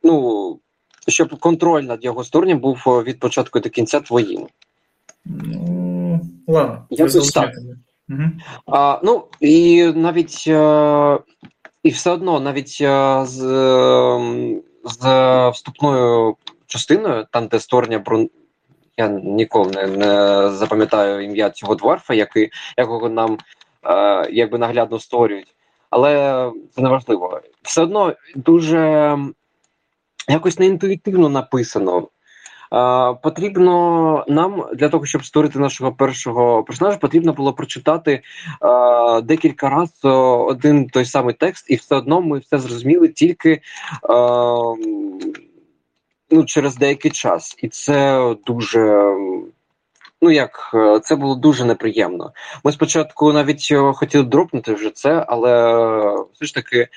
ну, 0.04 0.60
щоб 1.08 1.40
контроль 1.40 1.84
над 1.84 2.06
його 2.06 2.24
створенням 2.24 2.60
був 2.60 2.84
від 2.86 3.20
початку 3.20 3.60
до 3.60 3.70
кінця 3.70 4.00
твоїм. 4.00 4.48
Ладно. 6.48 6.86
Я 6.90 7.08
так. 7.08 7.52
Угу. 8.10 8.24
А, 8.68 9.00
Ну, 9.04 9.24
і 9.40 9.84
навіть. 9.96 10.44
Е, 10.48 11.20
і 11.84 11.90
все 11.90 12.12
одно, 12.12 12.40
навіть 12.40 12.78
е, 12.82 13.26
з 13.26 13.42
ем, 14.16 14.62
з 14.84 15.50
вступною 15.50 16.36
частиною, 16.68 17.26
там 17.32 17.48
де 17.48 17.60
створення 17.60 18.00
брун. 18.00 18.30
Я 18.98 19.08
ніколи 19.08 19.72
не, 19.72 19.88
не 19.88 20.50
запам'ятаю 20.50 21.26
ім'я 21.26 21.50
цього 21.50 21.76
дворфа, 21.76 22.14
який, 22.14 22.50
якого 22.78 23.10
нам 23.10 23.38
е, 23.86 24.30
якби 24.32 24.58
наглядно 24.58 25.00
створюють. 25.00 25.56
Але 25.90 26.12
це 26.76 26.82
не 26.82 26.90
важливо. 26.90 27.42
Все 27.62 27.82
одно 27.82 28.14
дуже 28.36 29.18
якось 30.28 30.60
неінтуїтивно 30.60 31.30
написано. 31.30 32.08
Потрібно 33.22 34.26
нам 34.28 34.66
для 34.74 34.90
того, 34.90 35.06
щоб 35.06 35.26
створити 35.26 35.60
нашого 35.60 35.92
першого 35.92 36.64
персонажа, 36.64 36.98
потрібно 36.98 37.34
було 37.34 37.54
прочитати 37.54 38.22
а, 38.60 39.22
декілька 39.22 39.70
разів 39.70 40.12
один 40.48 40.88
той 40.88 41.06
самий 41.06 41.34
текст, 41.34 41.66
і 41.70 41.76
все 41.76 41.96
одно 41.96 42.22
ми 42.22 42.40
все 42.40 42.60
зрозуміли 42.60 43.08
тільки 43.08 43.62
а, 44.10 44.16
ну, 46.32 46.46
через 46.46 46.76
деякий 46.76 47.12
час. 47.12 47.56
І 47.58 47.70
це 47.70 48.36
дуже. 48.46 49.14
Ну, 50.22 50.32
як 50.32 50.76
це 51.04 51.16
було 51.16 51.36
дуже 51.36 51.66
неприємно. 51.66 52.32
Ми 52.64 52.72
спочатку 52.72 53.34
навіть 53.34 53.74
хотіли 53.94 54.24
дропнути 54.24 54.74
вже 54.74 54.90
це, 54.90 55.26
але 55.28 55.74
все 56.34 56.46
ж 56.46 56.54
таки 56.54 56.88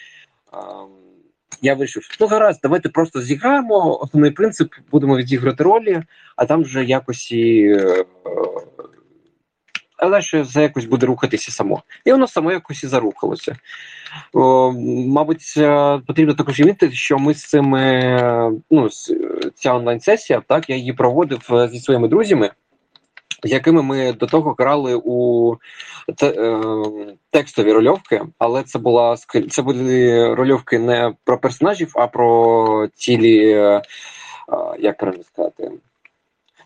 я 1.62 1.74
вирішив, 1.74 2.08
ну 2.20 2.26
гаразд, 2.26 2.60
давайте 2.62 2.88
просто 2.88 3.20
зіграємо. 3.20 3.98
Основний 4.00 4.30
принцип 4.30 4.74
будемо 4.90 5.16
відіграти 5.16 5.64
ролі, 5.64 6.02
а 6.36 6.46
там 6.46 6.62
вже 6.62 6.84
якось 6.84 7.32
і. 7.32 7.62
Е, 7.62 8.04
але 9.98 10.22
що 10.22 10.44
за 10.44 10.62
якось 10.62 10.84
буде 10.84 11.06
рухатися 11.06 11.52
само. 11.52 11.82
І 12.04 12.12
воно 12.12 12.26
само 12.26 12.52
якось 12.52 12.84
і 12.84 12.86
зарухалося. 12.86 13.56
О, 14.32 14.72
Мабуть, 15.06 15.54
е, 15.56 16.00
потрібно 16.06 16.34
також 16.34 16.60
відмітити, 16.60 16.94
що 16.94 17.18
ми 17.18 17.34
з 17.34 17.44
цими, 17.44 18.52
ну, 18.70 18.88
ця 19.54 19.74
онлайн-сесія, 19.74 20.42
так, 20.48 20.70
я 20.70 20.76
її 20.76 20.92
проводив 20.92 21.48
е, 21.50 21.68
зі 21.68 21.80
своїми 21.80 22.08
друзями 22.08 22.50
якими 23.44 23.82
ми 23.82 24.12
до 24.12 24.26
того 24.26 24.54
грали 24.58 25.00
у 25.04 25.56
те, 26.16 26.28
е, 26.28 26.60
текстові 27.30 27.72
рольовки, 27.72 28.22
але 28.38 28.62
це 28.62 28.78
була 28.78 29.16
це 29.50 29.62
були 29.62 30.34
рольовки 30.34 30.78
не 30.78 31.14
про 31.24 31.38
персонажів, 31.38 31.92
а 31.94 32.06
про 32.06 32.88
цілі, 32.94 33.50
е, 33.50 33.82
як 34.78 34.98
правильно 34.98 35.24
сказати, 35.24 35.70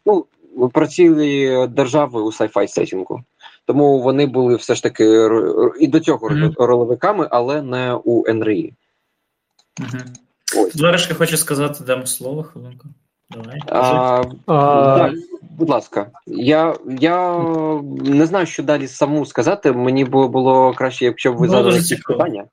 ну, 0.06 0.26
про 0.72 0.86
цілі 0.86 1.66
держави 1.66 2.22
у 2.22 2.26
sci-fi 2.26 2.68
сетінгу. 2.68 3.22
Тому 3.64 4.00
вони 4.00 4.26
були 4.26 4.56
все 4.56 4.74
ж 4.74 4.82
таки 4.82 5.28
і 5.80 5.86
до 5.86 6.00
цього 6.00 6.28
mm-hmm. 6.28 6.54
роловиками, 6.58 7.28
але 7.30 7.62
не 7.62 7.94
у 7.94 8.34
НРІ. 8.34 8.74
Mm-hmm. 9.80 10.06
Ось. 10.56 11.16
хочу 11.16 11.36
сказати, 11.36 11.84
дам 11.84 12.06
слово 12.06 12.42
хвилинку. 12.42 12.88
Давай. 13.30 13.60
А, 13.68 14.22
а, 14.46 14.98
так, 14.98 15.14
будь 15.42 15.68
ласка, 15.68 16.10
я 16.26 16.74
я 16.86 17.38
не 18.04 18.26
знаю, 18.26 18.46
що 18.46 18.62
далі 18.62 18.88
саму 18.88 19.26
сказати. 19.26 19.72
Мені 19.72 20.04
було 20.04 20.28
було 20.28 20.74
краще, 20.74 21.04
якщо 21.04 21.32
б 21.32 21.36
ви 21.36 21.46
ну, 21.46 21.52
задали 21.52 21.76
якісь 21.76 22.00
питання. 22.00 22.44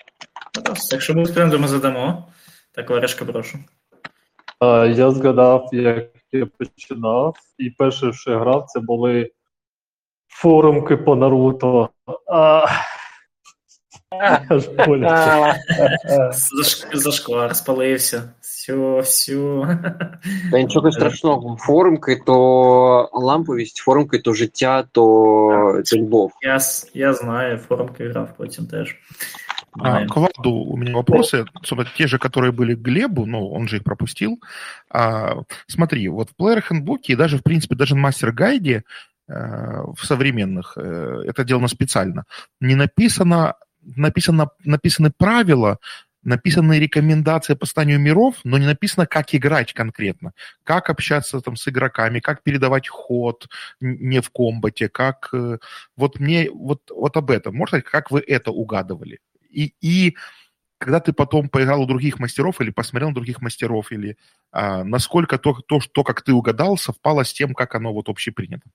Якщо 0.92 1.14
ми 1.14 1.24
встигнемо, 1.24 1.62
ми 1.62 1.68
задамо. 1.68 2.28
Так, 2.72 2.90
Варежка, 2.90 3.26
прошу. 3.26 3.58
А, 4.60 4.86
я 4.86 5.12
згадав, 5.12 5.70
як 5.72 6.06
я 6.32 6.48
починав, 6.58 7.36
і 7.58 7.70
перше, 7.70 8.14
що 8.14 8.32
я 8.32 8.40
грав, 8.40 8.66
це 8.68 8.80
були 8.80 9.32
форумки 10.28 10.98
по 10.98 11.16
Наруто. 11.16 11.90
А... 12.32 12.66
Аж 14.50 14.70
Зашквар, 16.94 17.56
спалився. 17.56 18.34
Все, 18.67 19.01
все. 19.01 19.79
Та 20.51 20.61
нічого 20.63 20.93
страшного. 20.93 21.57
Форумки 21.57 22.23
то 22.27 23.11
ламповість, 23.13 23.77
форумки 23.77 24.19
то 24.19 24.33
життя, 24.35 24.85
то 24.93 25.81
це 25.85 25.97
любов. 25.97 26.33
Я, 26.43 26.59
я 26.95 27.13
знаю, 27.13 27.59
форумки 27.59 28.09
грав 28.09 28.29
потім 28.37 28.67
теж. 28.67 28.97
А, 29.81 30.07
к 30.07 30.17
Владу 30.17 30.51
у 30.51 30.77
меня 30.77 30.93
вопросы, 30.93 31.47
собственно, 31.63 31.87
те 31.97 32.07
же, 32.07 32.19
которые 32.19 32.53
были 32.53 32.75
к 32.75 32.81
Глебу, 32.81 33.27
ну, 33.27 33.51
он 33.51 33.69
же 33.69 33.77
их 33.77 33.85
пропустил. 33.85 34.39
А, 34.91 35.37
смотри, 35.67 36.09
вот 36.09 36.29
в 36.31 36.43
Player 36.43 36.63
Handbook 36.71 36.99
и 37.09 37.17
даже, 37.17 37.39
в 37.39 37.43
принципе, 37.43 37.75
даже 37.75 37.95
в 37.95 37.99
Мастер 37.99 38.33
Гайде 38.33 38.83
э, 39.29 39.83
в 39.97 40.05
современных, 40.05 40.77
э, 40.77 41.25
это 41.27 41.45
сделано 41.45 41.69
специально, 41.69 42.25
не 42.61 42.75
написано, 42.75 43.55
написано, 43.97 44.51
написаны 44.65 45.11
правила, 45.17 45.79
написаны 46.24 46.80
рекомендации 46.80 47.54
по 47.54 47.66
состоянию 47.66 48.00
миров, 48.00 48.36
но 48.44 48.58
не 48.58 48.66
написано, 48.66 49.06
как 49.06 49.34
играть 49.34 49.74
конкретно, 49.74 50.34
как 50.64 50.90
общаться 50.90 51.42
там 51.42 51.56
с 51.56 51.68
игроками, 51.68 52.20
как 52.20 52.44
передавать 52.44 52.88
ход 52.88 53.48
не 53.80 54.22
в 54.22 54.30
комбате, 54.30 54.90
как... 54.90 55.30
Э, 55.34 55.58
вот 55.96 56.20
мне 56.20 56.50
вот, 56.52 56.92
вот 56.94 57.18
об 57.18 57.32
этом, 57.32 57.56
можно 57.56 57.80
сказать, 57.80 57.86
как 57.86 58.12
вы 58.12 58.24
это 58.26 58.52
угадывали? 58.52 59.20
И, 59.50 59.74
и 59.82 60.16
когда 60.78 61.00
ты 61.00 61.14
потом 61.14 61.50
поиграл 61.50 61.82
у 61.82 61.86
других 61.86 62.20
мастеров 62.20 62.62
или 62.62 62.70
посмотрел 62.70 63.10
на 63.10 63.16
других 63.16 63.42
мастеров, 63.42 63.92
или 63.92 64.18
а, 64.52 64.84
насколько 64.84 65.38
то, 65.38 65.54
то, 65.68 65.80
то, 65.92 66.04
как 66.04 66.22
ты 66.22 66.34
угадал, 66.34 66.78
совпало 66.78 67.24
с 67.24 67.34
тем, 67.34 67.54
как 67.54 67.76
оно 67.76 67.94
вот 67.94 68.10
общепринято? 68.10 68.70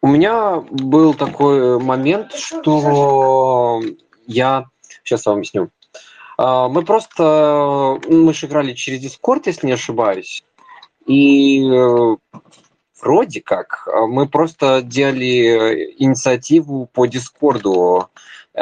У 0.00 0.06
меня 0.06 0.60
был 0.60 1.14
такой 1.14 1.80
момент, 1.80 2.32
что 2.32 3.82
я 4.28 4.66
сейчас 5.02 5.26
вам 5.26 5.38
объясню. 5.38 5.70
А, 6.36 6.68
мы 6.68 6.84
просто, 6.84 7.98
мы 8.08 8.32
же 8.32 8.46
играли 8.46 8.74
через 8.74 9.02
Discord, 9.02 9.42
если 9.46 9.66
не 9.66 9.72
ошибаюсь, 9.72 10.44
и 11.06 11.64
э, 11.64 12.16
вроде 13.00 13.40
как 13.40 13.88
а, 13.88 14.06
мы 14.06 14.28
просто 14.28 14.82
делали 14.82 15.94
инициативу 15.98 16.88
по 16.92 17.06
Дискорду, 17.06 18.08
э, 18.54 18.60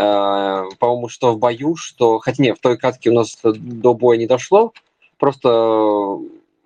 по-моему, 0.78 1.08
что 1.08 1.32
в 1.32 1.38
бою, 1.38 1.76
что, 1.76 2.18
хотя 2.20 2.42
нет, 2.42 2.56
в 2.56 2.62
той 2.62 2.78
катке 2.78 3.10
у 3.10 3.14
нас 3.14 3.36
до 3.42 3.92
боя 3.92 4.16
не 4.16 4.26
дошло, 4.26 4.72
просто 5.18 6.18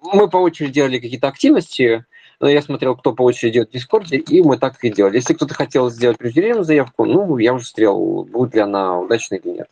мы 0.03 0.29
по 0.31 0.37
очереди 0.37 0.75
делали 0.75 0.99
какие-то 0.99 1.29
активности, 1.29 2.05
но 2.41 2.49
я 2.49 2.63
смотрел, 2.63 2.97
кто 2.97 3.13
по 3.13 3.23
очереди 3.23 3.55
делает 3.55 3.71
в 3.71 3.73
Дискорде, 3.75 4.17
и 4.17 4.43
мы 4.43 4.57
так 4.57 4.83
и 4.83 4.91
делали. 4.91 5.17
Если 5.17 5.35
кто-то 5.35 5.55
хотел 5.55 5.91
сделать 5.91 6.17
преждевременную 6.17 6.65
заявку, 6.65 7.05
ну, 7.05 7.37
я 7.37 7.53
уже 7.53 7.67
смотрел, 7.67 8.25
будет 8.25 8.55
ли 8.55 8.61
она 8.61 8.99
удачной 8.99 9.39
или 9.39 9.51
нет. 9.59 9.71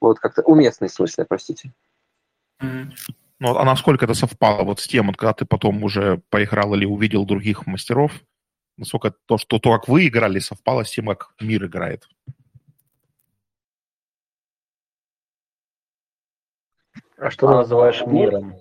Вот 0.00 0.18
как-то 0.18 0.42
уместной 0.42 0.88
в 0.88 0.92
смысле, 0.92 1.24
простите. 1.24 1.72
Ну, 2.60 3.56
а 3.56 3.64
насколько 3.64 4.04
это 4.04 4.14
совпало 4.14 4.64
вот 4.64 4.80
с 4.80 4.88
тем, 4.88 5.06
вот, 5.06 5.16
когда 5.16 5.32
ты 5.32 5.44
потом 5.44 5.82
уже 5.84 6.20
поиграл 6.30 6.74
или 6.74 6.84
увидел 6.84 7.24
других 7.24 7.66
мастеров? 7.66 8.12
Насколько 8.76 9.14
то, 9.26 9.38
что 9.38 9.60
то, 9.60 9.72
как 9.72 9.88
вы 9.88 10.08
играли, 10.08 10.40
совпало 10.40 10.84
с 10.84 10.90
тем, 10.90 11.06
как 11.06 11.34
мир 11.40 11.64
играет? 11.66 12.08
А 17.18 17.30
что 17.30 17.46
ты 17.46 17.54
называешь 17.54 18.04
миром? 18.06 18.56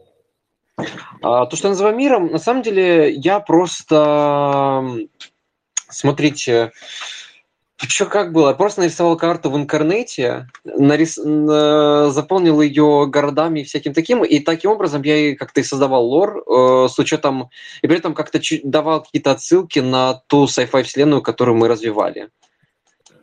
А, 1.21 1.45
то, 1.45 1.55
что 1.55 1.67
я 1.67 1.71
называю 1.71 1.95
миром, 1.95 2.27
на 2.27 2.39
самом 2.39 2.63
деле 2.63 3.11
я 3.11 3.39
просто... 3.39 5.07
Смотрите, 5.89 6.71
что 7.77 8.05
как 8.07 8.31
было? 8.31 8.49
Я 8.49 8.55
просто 8.55 8.81
нарисовал 8.81 9.15
карту 9.17 9.51
в 9.51 9.57
интернете, 9.57 10.47
нарис... 10.63 11.15
заполнил 11.15 12.61
ее 12.61 13.05
городами 13.07 13.59
и 13.59 13.63
всяким 13.63 13.93
таким, 13.93 14.23
и 14.23 14.39
таким 14.39 14.71
образом 14.71 15.03
я 15.03 15.35
как-то 15.35 15.61
и 15.61 15.63
создавал 15.63 16.05
лор 16.05 16.43
э, 16.47 16.87
с 16.89 16.97
учетом... 16.97 17.49
И 17.81 17.87
при 17.87 17.97
этом 17.97 18.15
как-то 18.15 18.39
давал 18.63 19.03
какие-то 19.03 19.31
отсылки 19.31 19.79
на 19.79 20.15
ту 20.27 20.45
sci-fi 20.45 20.83
вселенную, 20.83 21.21
которую 21.21 21.55
мы 21.55 21.67
развивали. 21.67 22.29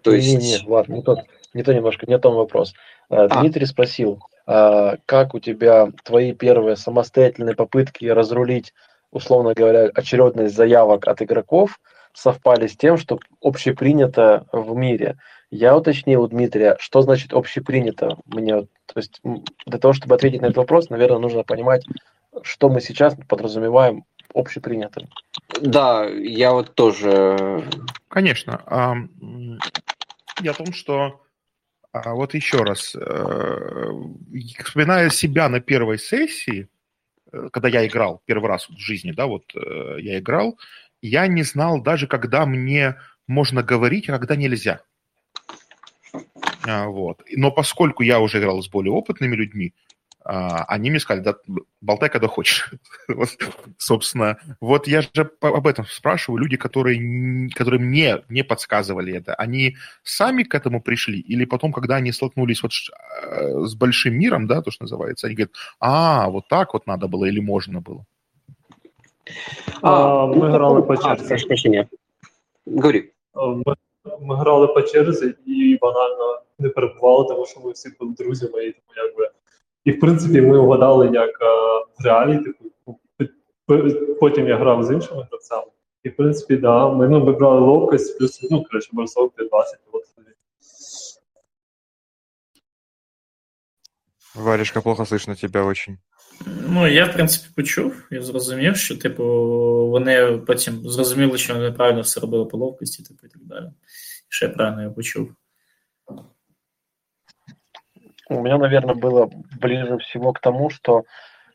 То 0.03 0.13
есть... 0.13 0.29
Не, 0.29 0.37
не, 0.37 0.69
ладно, 0.69 0.95
не 0.95 1.03
тот, 1.03 1.21
не 1.55 1.63
то 1.63 1.73
немножко, 1.73 2.07
не 2.07 2.19
том 2.19 2.35
вопрос. 2.35 2.75
Э, 3.11 3.27
а. 3.31 3.41
Дмитрий 3.41 3.67
спросил, 3.67 4.21
а, 4.47 4.97
как 5.07 5.35
у 5.35 5.41
тебя 5.41 5.89
твои 6.05 6.33
первые 6.33 6.77
самостоятельные 6.77 7.55
попытки 7.55 8.07
разрулить 8.07 8.73
условно 9.11 9.55
говоря, 9.55 9.91
очередность 9.95 10.55
заявок 10.55 11.07
от 11.07 11.23
игроков 11.23 11.81
совпали 12.13 12.67
с 12.67 12.77
тем, 12.77 12.97
что 12.97 13.19
общепринято 13.41 14.47
в 14.53 14.75
мире. 14.75 15.17
Я 15.51 15.77
уточнил 15.77 16.23
у 16.23 16.29
Дмитрия, 16.29 16.77
что 16.79 17.03
значит 17.03 17.33
общепринято. 17.33 18.19
Мне, 18.27 18.63
то 18.63 18.97
есть 18.97 19.21
для 19.23 19.79
того, 19.79 19.93
чтобы 19.93 20.15
ответить 20.15 20.41
на 20.41 20.47
этот 20.47 20.59
вопрос, 20.59 20.91
наверное, 20.91 21.19
нужно 21.19 21.43
понимать, 21.43 21.85
что 22.43 22.69
мы 22.69 22.81
сейчас 22.81 23.17
подразумеваем 23.29 24.05
общепринятым. 24.33 25.09
Да, 25.61 26.05
я 26.05 26.53
вот 26.53 26.75
тоже... 26.75 27.65
Конечно. 28.09 29.09
Я 30.41 30.53
о 30.53 30.55
том, 30.55 30.73
что 30.73 31.21
а 31.93 32.15
вот 32.15 32.35
еще 32.35 32.59
раз, 32.59 32.95
э, 32.95 33.91
вспоминая 34.65 35.11
себя 35.11 35.49
на 35.49 35.61
первой 35.61 35.99
сессии, 35.99 36.69
э, 37.33 37.49
когда 37.53 37.69
я 37.69 37.87
играл 37.87 38.23
первый 38.27 38.49
раз 38.49 38.69
в 38.69 38.79
жизни, 38.79 39.11
да, 39.11 39.27
вот 39.27 39.45
э, 39.55 39.97
я 40.01 40.21
играл, 40.21 40.59
я 41.03 41.27
не 41.27 41.43
знал 41.43 41.81
даже, 41.81 42.07
когда 42.07 42.47
мне 42.47 42.97
можно 43.27 43.63
говорить, 43.63 44.09
а 44.09 44.19
когда 44.19 44.37
нельзя. 44.37 44.83
А, 46.67 46.87
вот. 46.87 47.23
Но 47.33 47.51
поскольку 47.51 48.03
я 48.03 48.21
уже 48.21 48.39
играл 48.39 48.63
с 48.63 48.69
более 48.69 48.93
опытными 48.93 49.35
людьми, 49.35 49.75
они 50.28 50.90
мне 50.90 51.00
сказали, 51.00 51.24
да, 51.24 51.36
болтай, 51.82 52.10
когда 52.10 52.28
хочешь. 52.28 52.72
вот, 53.08 53.30
собственно, 53.78 54.38
вот 54.60 54.88
я 54.88 55.02
же 55.02 55.10
об 55.42 55.68
этом 55.68 55.86
спрашиваю. 55.86 56.42
Люди, 56.42 56.58
которые, 56.58 57.50
которые 57.54 57.80
мне 57.80 58.24
не 58.30 58.44
подсказывали 58.44 59.14
это, 59.14 59.36
они 59.36 59.76
сами 60.04 60.42
к 60.42 60.56
этому 60.56 60.82
пришли? 60.82 61.20
Или 61.20 61.46
потом, 61.46 61.72
когда 61.72 61.98
они 61.98 62.12
столкнулись 62.12 62.64
вот 62.64 62.72
э, 62.72 63.66
с 63.66 63.76
большим 63.76 64.16
миром, 64.16 64.48
да, 64.48 64.64
то, 64.64 64.72
что 64.72 64.86
называется, 64.86 65.28
они 65.28 65.36
говорят, 65.36 65.54
а, 65.80 66.28
вот 66.30 66.48
так 66.48 66.74
вот 66.74 66.88
надо 66.88 67.08
было 67.08 67.26
или 67.26 67.40
можно 67.40 67.82
было? 67.82 68.04
А, 69.82 70.26
Ми 70.26 70.52
грали 70.52 70.82
по 70.82 70.98
черзі. 70.98 71.88
Говори. 72.66 73.12
Ми, 73.36 73.76
ми 74.22 74.36
грали 74.36 74.68
по 74.68 74.82
черзі 74.82 75.36
і 75.46 75.78
банально 75.82 76.42
не 76.60 76.70
перебували, 76.70 77.28
тому 77.28 77.46
що 77.46 77.60
ми 77.60 77.72
всі 77.72 77.90
були 78.00 78.14
друзями, 78.14 78.66
і 78.66 78.72
тому 78.72 79.08
якби. 79.08 79.30
І 79.85 79.93
в 79.93 80.01
принципі 80.01 80.41
ми 80.41 80.59
вгадали 80.59 81.11
як 81.13 81.31
в 81.99 82.05
реалі, 82.05 82.39
типу, 82.39 82.99
потім 84.21 84.49
я 84.49 84.57
грав 84.57 84.85
з 84.85 84.91
іншими 84.91 85.27
гравцями. 85.31 85.71
І 86.03 86.09
в 86.09 86.17
принципі, 86.17 86.57
да, 86.57 86.89
ми, 86.89 87.09
ну, 87.09 87.25
ми 87.25 87.33
брали 87.33 87.61
ловкость, 87.61 88.19
плюс, 88.19 88.49
ну, 88.51 88.65
коротше, 88.65 88.91
бросок 88.93 89.33
20 89.51 89.79
от. 89.93 90.03
Варежка, 94.35 94.81
плохо 94.81 95.05
слышно 95.05 95.35
тебя 95.35 95.65
очень. 95.65 95.99
Ну, 96.47 96.87
я, 96.87 97.05
в 97.05 97.13
принципі, 97.13 97.49
почув 97.57 98.03
і 98.11 98.21
зрозумів, 98.21 98.77
що, 98.77 98.97
типу, 98.97 99.25
вони 99.91 100.43
потім 100.47 100.89
зрозуміли, 100.89 101.39
що 101.39 101.55
вони 101.55 101.73
правильно 101.73 102.01
все 102.01 102.21
робили 102.21 102.45
по 102.45 102.59
ловкості, 102.59 103.03
типу, 103.03 103.27
і 103.27 103.29
так 103.29 103.43
далі. 103.43 103.67
І 104.43 104.45
я 104.45 104.51
правильно 104.51 104.83
я 104.83 104.91
почув. 104.91 105.35
У 108.31 108.41
меня, 108.41 108.59
наверное, 108.59 108.95
было 108.95 109.29
ближе 109.61 109.99
всего 109.99 110.33
к 110.33 110.39
тому, 110.39 110.71
что 110.71 111.03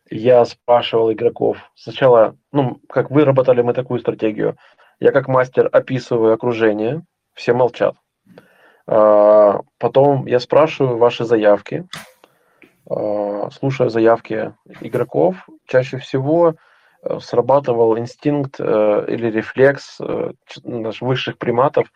я 0.10 0.44
спрашивал 0.44 1.12
игроков. 1.14 1.58
Сначала, 1.74 2.36
ну, 2.52 2.80
как 2.90 3.10
выработали 3.10 3.62
мы 3.62 3.74
такую 3.74 4.02
стратегию. 4.02 4.58
Я 5.00 5.14
как 5.14 5.30
мастер 5.30 5.70
описываю 5.72 6.34
окружение, 6.34 7.02
все 7.34 7.54
молчат. 7.54 7.96
А, 8.88 9.62
потом 9.80 10.26
я 10.26 10.42
спрашиваю 10.42 10.98
ваши 10.98 11.24
заявки, 11.24 11.88
а, 12.90 13.50
слушаю 13.52 13.90
заявки 13.90 14.54
игроков. 14.82 15.48
Чаще 15.68 15.98
всего 15.98 16.56
э, 17.02 17.20
срабатывал 17.22 17.98
инстинкт 17.98 18.58
э, 18.60 19.06
или 19.08 19.32
рефлекс 19.32 19.98
э, 20.02 20.34
высших 20.66 21.38
приматов 21.38 21.88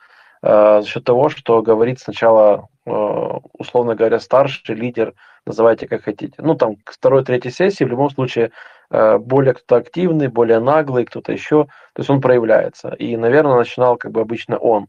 за 0.42 0.84
счет 0.86 1.04
того, 1.04 1.30
что 1.30 1.62
говорит 1.62 2.00
сначала, 2.00 2.68
условно 2.86 3.96
говоря, 3.96 4.20
старший 4.20 4.76
лидер, 4.76 5.14
называйте 5.46 5.88
как 5.88 6.04
хотите. 6.04 6.36
Ну, 6.38 6.56
там, 6.56 6.76
к 6.78 6.92
второй, 6.92 7.24
третьей 7.24 7.52
сессии 7.52 7.84
в 7.84 7.90
любом 7.90 8.10
случае 8.10 8.52
более 8.90 9.54
кто-то 9.54 9.76
активный, 9.76 10.28
более 10.28 10.60
наглый, 10.60 11.06
кто-то 11.06 11.32
еще, 11.32 11.66
то 11.66 12.00
есть 12.00 12.10
он 12.10 12.22
проявляется. 12.22 12.90
И, 12.98 13.18
наверное, 13.18 13.58
начинал 13.58 13.98
как 13.98 14.12
бы 14.12 14.22
обычно 14.22 14.58
он. 14.58 14.88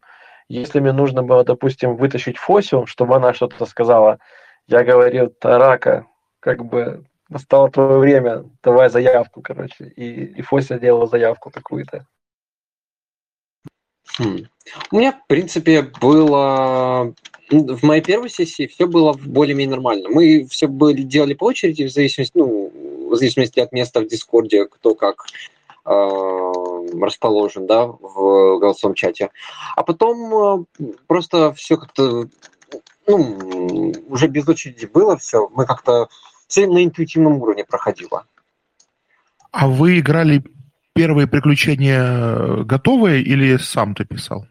Если 0.49 0.81
мне 0.81 0.93
нужно 0.93 1.23
было, 1.23 1.45
допустим, 1.45 1.97
вытащить 1.97 2.39
Фосю, 2.39 2.87
чтобы 2.87 3.17
она 3.17 3.35
что-то 3.35 3.67
сказала, 3.67 4.19
я 4.67 4.85
говорил, 4.85 5.29
Тарака, 5.29 6.07
как 6.41 6.65
бы 6.65 7.05
настало 7.29 7.71
твое 7.71 7.99
время, 7.99 8.45
давай 8.63 8.89
заявку, 8.89 9.43
короче. 9.43 9.85
И, 9.85 10.25
и 10.25 10.43
Фося 10.43 10.79
делала 10.79 11.07
заявку 11.07 11.51
какую-то. 11.51 12.07
Хм. 14.19 14.47
У 14.91 14.97
меня, 14.97 15.13
в 15.13 15.27
принципе, 15.27 15.83
было... 16.01 17.15
В 17.51 17.83
моей 17.83 18.01
первой 18.01 18.31
сессии 18.31 18.69
все 18.69 18.87
было 18.87 19.13
более-менее 19.13 19.75
нормально. 19.75 20.09
Мы 20.09 20.47
все 20.49 20.69
были, 20.69 21.03
делали 21.03 21.35
по 21.35 21.45
очереди, 21.45 21.83
в 21.83 21.91
зависимости, 21.91 22.39
ну, 22.39 22.71
в 23.11 23.17
зависимости 23.17 23.59
от 23.59 23.73
места 23.73 24.01
в 24.01 24.07
Дискорде, 24.07 24.67
кто 24.67 24.95
как 24.95 25.25
э, 25.85 25.91
расположен, 27.01 27.67
да, 27.67 27.87
в 27.87 28.59
голосовом 28.61 28.95
чате. 28.95 29.31
А 29.75 29.83
потом 29.83 30.65
э, 30.79 30.93
просто 31.09 31.53
все 31.55 31.77
как-то 31.77 32.29
ну, 33.09 33.93
уже 34.09 34.29
без 34.29 34.49
очереди 34.49 34.87
было 34.87 35.17
все. 35.17 35.49
Мы 35.49 35.67
как-то 35.67 36.09
все 36.47 36.67
на 36.67 36.85
интуитивном 36.85 37.41
уровне 37.43 37.65
проходило. 37.65 38.27
А 39.51 39.67
вы 39.67 39.99
играли 39.99 40.45
первые 40.95 41.27
приключения 41.27 42.65
готовые 42.65 43.23
или 43.23 43.57
сам 43.57 43.95
ты 43.95 44.05
писал? 44.05 44.47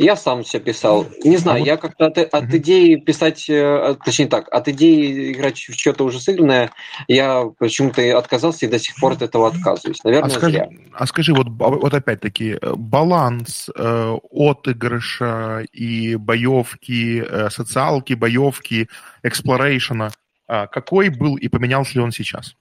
Я 0.00 0.16
сам 0.16 0.44
все 0.44 0.60
писал. 0.60 1.06
Не 1.24 1.36
знаю, 1.36 1.56
а 1.56 1.58
вот... 1.58 1.66
я 1.66 1.76
как-то 1.76 2.06
от, 2.06 2.16
от 2.16 2.44
угу. 2.44 2.56
идеи 2.56 2.94
писать, 2.94 3.44
э, 3.50 3.96
точнее 4.02 4.28
так, 4.28 4.48
от 4.50 4.66
идеи 4.68 5.32
играть 5.32 5.58
в 5.58 5.78
что-то 5.78 6.04
уже 6.04 6.20
сыгранное, 6.20 6.70
я 7.06 7.44
почему-то 7.58 8.16
отказался 8.16 8.64
и 8.64 8.68
до 8.70 8.78
сих 8.78 8.96
пор 8.96 9.12
от 9.12 9.20
этого 9.20 9.48
отказываюсь. 9.48 10.02
Наверное, 10.02 10.30
а 10.30 10.30
скажи, 10.30 10.52
зря. 10.52 10.68
А 10.94 11.06
скажи, 11.06 11.34
вот, 11.34 11.48
вот 11.50 11.92
опять-таки, 11.92 12.56
э, 12.60 12.72
баланс 12.76 13.68
э, 13.76 14.16
отыгрыша 14.30 15.66
и 15.70 16.16
боевки, 16.16 17.22
э, 17.22 17.50
социалки, 17.50 18.14
боевки, 18.14 18.88
exploration 19.22 19.98
а, 19.98 20.12
э, 20.48 20.66
какой 20.68 21.10
был 21.10 21.36
и 21.36 21.48
поменялся 21.48 21.98
ли 21.98 22.00
он 22.00 22.12
сейчас? 22.12 22.56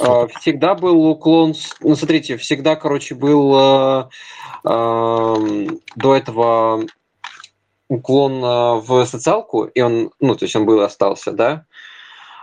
А, 0.00 0.26
всегда 0.40 0.74
был 0.74 1.06
уклон, 1.06 1.54
ну 1.80 1.94
смотрите, 1.94 2.36
всегда, 2.36 2.76
короче, 2.76 3.14
был 3.14 3.54
э, 3.54 4.08
э, 4.64 5.66
до 5.96 6.16
этого 6.16 6.86
уклон 7.88 8.42
э, 8.42 8.80
в 8.80 9.04
социалку, 9.04 9.64
и 9.64 9.80
он, 9.80 10.10
ну, 10.20 10.36
то 10.36 10.44
есть 10.44 10.56
он 10.56 10.64
был 10.64 10.80
и 10.80 10.84
остался, 10.84 11.32
да, 11.32 11.64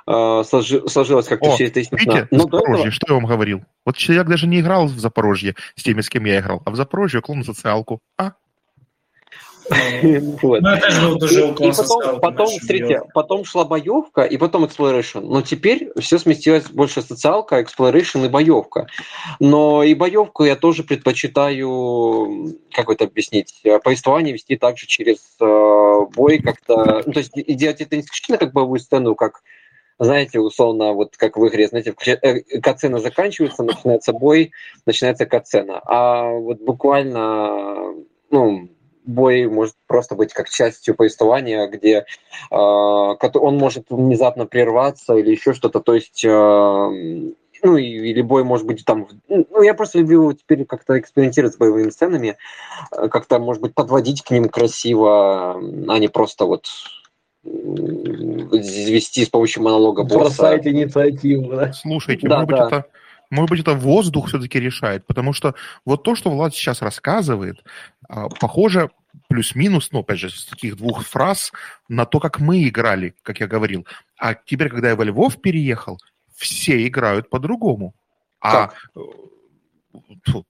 сложи, 0.06 0.88
сложилось 0.88 1.27
как-то 1.27 1.56
все 1.56 1.65
это 1.65 1.80
естественно. 1.80 2.27
Но 2.30 2.43
Запорожье, 2.43 2.76
этого... 2.76 2.91
что 2.91 3.07
я 3.10 3.15
вам 3.15 3.26
говорил? 3.26 3.64
Вот 3.85 3.97
человек 3.97 4.27
даже 4.27 4.45
не 4.45 4.60
играл 4.60 4.85
в 4.85 4.99
Запорожье 4.99 5.56
с 5.76 5.81
теми, 5.81 6.02
с 6.02 6.10
кем 6.10 6.26
я 6.26 6.39
играл, 6.41 6.61
а 6.64 6.69
в 6.69 6.76
Запорожье 6.76 7.22
уклон 7.22 7.41
в 7.41 7.45
социалку. 7.45 8.02
А? 8.18 8.34
Вот. 10.41 10.61
Ну, 10.61 10.69
это 10.69 10.89
же 10.91 11.13
уже 11.13 11.47
и, 11.59 11.69
и 11.69 11.71
потом, 11.71 12.19
потом, 12.19 12.47
смотрите, 12.47 13.01
потом 13.13 13.45
шла 13.45 13.65
боевка, 13.65 14.23
и 14.23 14.37
потом 14.37 14.65
exploration. 14.65 15.21
Но 15.21 15.41
теперь 15.41 15.89
все 15.99 16.19
сместилось 16.19 16.69
больше 16.69 17.01
социалка, 17.01 17.59
exploration 17.59 18.25
и 18.25 18.29
боевка. 18.29 18.87
Но 19.39 19.83
и 19.83 19.93
боевку 19.93 20.43
я 20.43 20.55
тоже 20.55 20.83
предпочитаю, 20.83 22.55
как 22.71 22.89
это 22.89 23.05
объяснить, 23.05 23.61
повествование 23.83 24.33
вести 24.33 24.55
также 24.55 24.85
через 24.87 25.17
э, 25.39 25.99
бой 26.15 26.39
как-то. 26.39 27.03
Ну, 27.05 27.13
то 27.13 27.19
есть 27.19 27.31
делать 27.33 27.81
это 27.81 27.95
не 27.95 28.01
исключительно 28.01 28.37
как 28.37 28.53
боевую 28.53 28.79
сцену, 28.79 29.15
как 29.15 29.41
знаете, 29.97 30.39
условно, 30.39 30.93
вот 30.93 31.15
как 31.15 31.37
в 31.37 31.47
игре, 31.47 31.67
знаете, 31.67 31.95
э, 32.21 32.59
катсцена 32.59 32.99
заканчивается, 32.99 33.63
начинается 33.63 34.11
бой, 34.11 34.51
начинается 34.85 35.25
катсцена. 35.25 35.79
А 35.85 36.31
вот 36.31 36.59
буквально, 36.59 37.93
ну, 38.29 38.69
бой 39.06 39.48
может 39.48 39.76
просто 39.88 40.15
быть 40.15 40.34
как 40.34 40.49
частью 40.49 40.95
повествования, 40.95 41.68
где 41.68 42.06
э, 42.52 42.56
он 42.56 43.57
может 43.57 43.86
внезапно 43.90 44.45
прерваться 44.45 45.15
или 45.15 45.32
еще 45.32 45.53
что-то. 45.53 45.80
То 45.80 45.94
есть, 45.94 46.23
э, 46.23 46.30
ну, 46.30 47.77
или 47.77 48.22
бой 48.22 48.44
может 48.44 48.68
быть 48.68 48.84
там... 48.86 49.07
Ну, 49.27 49.61
я 49.61 49.73
просто 49.73 49.99
люблю 49.99 50.34
теперь 50.34 50.65
как-то 50.65 50.99
экспериментировать 50.99 51.53
с 51.53 51.57
боевыми 51.57 51.90
сценами, 51.90 52.38
э, 52.91 53.07
как-то, 53.07 53.40
может 53.40 53.61
быть, 53.61 53.73
подводить 53.73 54.23
к 54.23 54.32
ним 54.32 54.49
красиво, 54.49 55.56
а 55.56 55.99
не 55.99 56.07
просто 56.07 56.45
вот 56.45 56.68
вести 57.44 59.23
с 59.23 59.30
помощью 59.30 59.61
монолога 59.64 60.03
босса. 60.03 60.18
Бросать 60.18 60.65
инициативу, 60.65 61.52
да? 61.52 61.73
Слушайте, 61.73 62.27
да, 62.27 62.38
может 62.38 62.49
да. 62.49 62.65
быть, 62.65 62.73
это 62.73 62.86
может 63.30 63.49
быть, 63.49 63.60
это 63.60 63.73
воздух 63.73 64.27
все-таки 64.27 64.60
решает, 64.60 65.06
потому 65.06 65.34
что 65.34 65.56
вот 65.85 66.03
то, 66.03 66.15
что 66.15 66.30
Влад 66.30 66.53
сейчас 66.53 66.81
рассказывает, 66.81 67.64
а, 68.07 68.30
похоже 68.30 68.91
плюс-минус, 69.27 69.89
ну, 69.91 69.99
опять 69.99 70.19
же, 70.19 70.30
с 70.30 70.45
таких 70.45 70.77
двух 70.77 71.06
фраз 71.06 71.52
на 71.88 72.06
то, 72.06 72.19
как 72.19 72.39
мы 72.39 72.68
играли, 72.68 73.15
как 73.22 73.39
я 73.39 73.47
говорил. 73.47 73.88
А 74.18 74.34
теперь, 74.34 74.69
когда 74.69 74.89
я 74.89 74.95
во 74.95 75.03
Львов 75.03 75.41
переехал, 75.41 75.99
все 76.35 76.85
играют 76.88 77.30
по-другому. 77.30 77.95
А, 78.41 78.72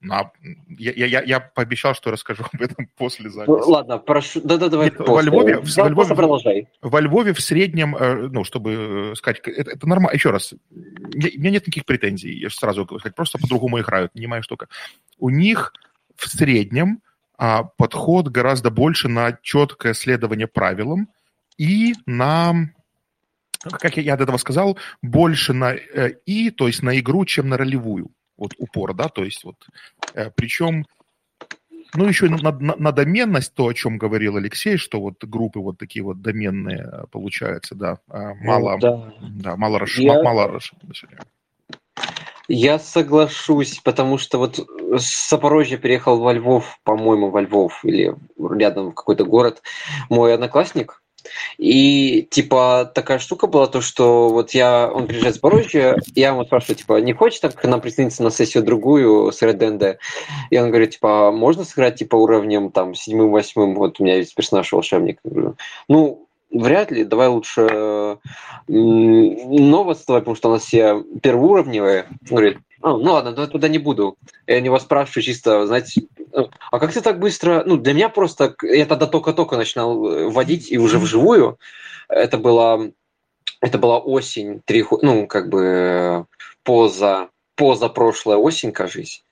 на, 0.00 0.30
я, 0.68 0.92
я, 0.92 1.22
я 1.22 1.40
пообещал, 1.40 1.94
что 1.94 2.10
расскажу 2.10 2.44
об 2.52 2.62
этом 2.62 2.88
после 2.96 3.30
записи. 3.30 3.50
Ну, 3.50 3.70
ладно, 3.70 3.98
прошу. 3.98 4.40
Да-да, 4.42 4.68
давай. 4.68 4.90
Нет, 4.90 4.98
во 4.98 5.22
Львове, 5.22 5.60
да, 5.60 5.82
во 5.82 5.88
Львове, 5.88 6.14
продолжай. 6.14 6.68
Во 6.82 7.00
Львове 7.00 7.32
в 7.32 7.40
среднем, 7.40 7.96
э, 7.96 8.28
ну, 8.28 8.44
чтобы 8.44 9.14
сказать, 9.16 9.40
это, 9.44 9.72
это 9.72 9.86
нормально. 9.88 10.14
Еще 10.14 10.30
раз, 10.30 10.52
у 10.52 11.18
меня 11.18 11.50
нет 11.50 11.66
никаких 11.66 11.84
претензий, 11.84 12.32
я 12.38 12.50
сразу 12.50 12.84
говорю, 12.84 13.00
сказать, 13.00 13.16
просто 13.16 13.38
по-другому 13.38 13.80
играют, 13.80 14.14
не 14.14 14.26
моя 14.26 14.42
штука. 14.42 14.68
У 15.18 15.30
них 15.30 15.72
в 16.16 16.28
среднем 16.28 17.00
а, 17.38 17.64
подход 17.64 18.28
гораздо 18.28 18.70
больше 18.70 19.08
на 19.08 19.38
четкое 19.42 19.94
следование 19.94 20.46
правилам 20.46 21.08
и 21.58 21.94
на 22.06 22.54
как 23.58 23.96
я 23.96 24.16
до 24.16 24.24
этого 24.24 24.36
сказал, 24.36 24.78
больше 25.02 25.52
на 25.52 25.74
э, 25.74 26.12
и, 26.24 26.50
то 26.50 26.66
есть 26.66 26.82
на 26.82 26.98
игру, 26.98 27.24
чем 27.24 27.48
на 27.48 27.56
ролевую. 27.56 28.10
Вот 28.36 28.52
упор, 28.58 28.94
да, 28.94 29.08
то 29.08 29.24
есть 29.24 29.44
вот. 29.44 29.56
Э, 30.14 30.30
причем, 30.30 30.86
ну, 31.94 32.06
еще 32.06 32.28
на, 32.28 32.52
на, 32.52 32.76
на 32.76 32.92
доменность, 32.92 33.54
то, 33.54 33.66
о 33.66 33.74
чем 33.74 33.98
говорил 33.98 34.36
Алексей, 34.36 34.76
что 34.76 35.00
вот 35.00 35.24
группы 35.24 35.60
вот 35.60 35.78
такие 35.78 36.02
вот 36.02 36.20
доменные 36.20 36.88
э, 36.90 37.06
получаются, 37.10 37.74
да, 37.74 37.98
э, 38.10 38.34
мало, 38.40 38.72
ну, 38.72 38.78
да. 38.78 39.12
Да, 39.20 39.56
мало, 39.56 39.78
расш... 39.78 39.98
я... 39.98 40.22
мало 40.22 40.48
расширяют. 40.48 41.26
Я 42.48 42.78
соглашусь, 42.78 43.80
потому 43.80 44.18
что 44.18 44.38
вот 44.38 44.58
с 44.58 45.30
Запорожья 45.30 45.78
переехал 45.78 46.20
во 46.20 46.32
Львов, 46.32 46.78
по-моему, 46.84 47.30
во 47.30 47.40
Львов 47.40 47.84
или 47.84 48.14
рядом 48.38 48.90
в 48.90 48.94
какой-то 48.94 49.24
город 49.24 49.62
мой 50.08 50.32
одноклассник, 50.32 51.02
и, 51.58 52.26
типа, 52.30 52.90
такая 52.94 53.18
штука 53.18 53.46
была, 53.46 53.66
то, 53.66 53.80
что 53.80 54.28
вот 54.28 54.52
я, 54.52 54.90
он 54.92 55.06
приезжает 55.06 55.34
с 55.34 55.36
Запорожья, 55.36 55.96
я 56.14 56.28
ему 56.28 56.44
спрашиваю, 56.44 56.76
типа, 56.76 57.00
не 57.00 57.12
хочешь 57.12 57.40
так 57.40 57.54
к 57.54 57.64
нам 57.64 57.80
присоединиться 57.80 58.22
на 58.22 58.30
сессию 58.30 58.62
другую 58.62 59.32
с 59.32 59.42
Red 59.42 59.58
Dead? 59.58 59.96
И 60.50 60.58
он 60.58 60.68
говорит, 60.68 60.90
типа, 60.90 61.30
можно 61.32 61.64
сыграть, 61.64 61.96
типа, 61.96 62.16
уровнем, 62.16 62.70
там, 62.70 62.94
седьмым-восьмым, 62.94 63.74
вот 63.74 64.00
у 64.00 64.04
меня 64.04 64.16
есть 64.16 64.34
персонаж 64.34 64.72
волшебник. 64.72 65.20
Ну, 65.88 66.26
вряд 66.50 66.90
ли, 66.90 67.04
давай 67.04 67.28
лучше 67.28 68.18
новость, 68.68 70.06
потому 70.06 70.36
что 70.36 70.48
у 70.48 70.52
нас 70.52 70.62
все 70.64 71.02
первоуровневые. 71.22 72.06
Он 72.30 72.36
говорит, 72.36 72.58
а, 72.82 72.96
ну 72.96 73.12
ладно, 73.12 73.34
я 73.36 73.46
туда 73.46 73.68
не 73.68 73.78
буду. 73.78 74.16
Я 74.46 74.60
него 74.60 74.78
спрашиваю 74.78 75.22
чисто, 75.22 75.66
знаете, 75.66 76.02
ну, 76.32 76.50
а 76.70 76.78
как 76.78 76.92
ты 76.92 77.00
так 77.00 77.18
быстро... 77.18 77.62
Ну, 77.64 77.76
для 77.76 77.94
меня 77.94 78.08
просто... 78.08 78.54
Я 78.62 78.86
тогда 78.86 79.06
только-только 79.06 79.56
начинал 79.56 80.06
э, 80.06 80.28
водить 80.28 80.70
и 80.70 80.78
уже 80.78 80.98
вживую. 80.98 81.58
Это 82.08 82.38
была, 82.38 82.80
это 83.60 83.78
была 83.78 83.98
осень, 83.98 84.60
три, 84.64 84.84
ну, 85.02 85.26
как 85.26 85.48
бы 85.48 86.26
поза, 86.62 87.30
поза 87.54 87.88
прошлая 87.88 88.36
осень, 88.36 88.72
кажись, 88.72 89.24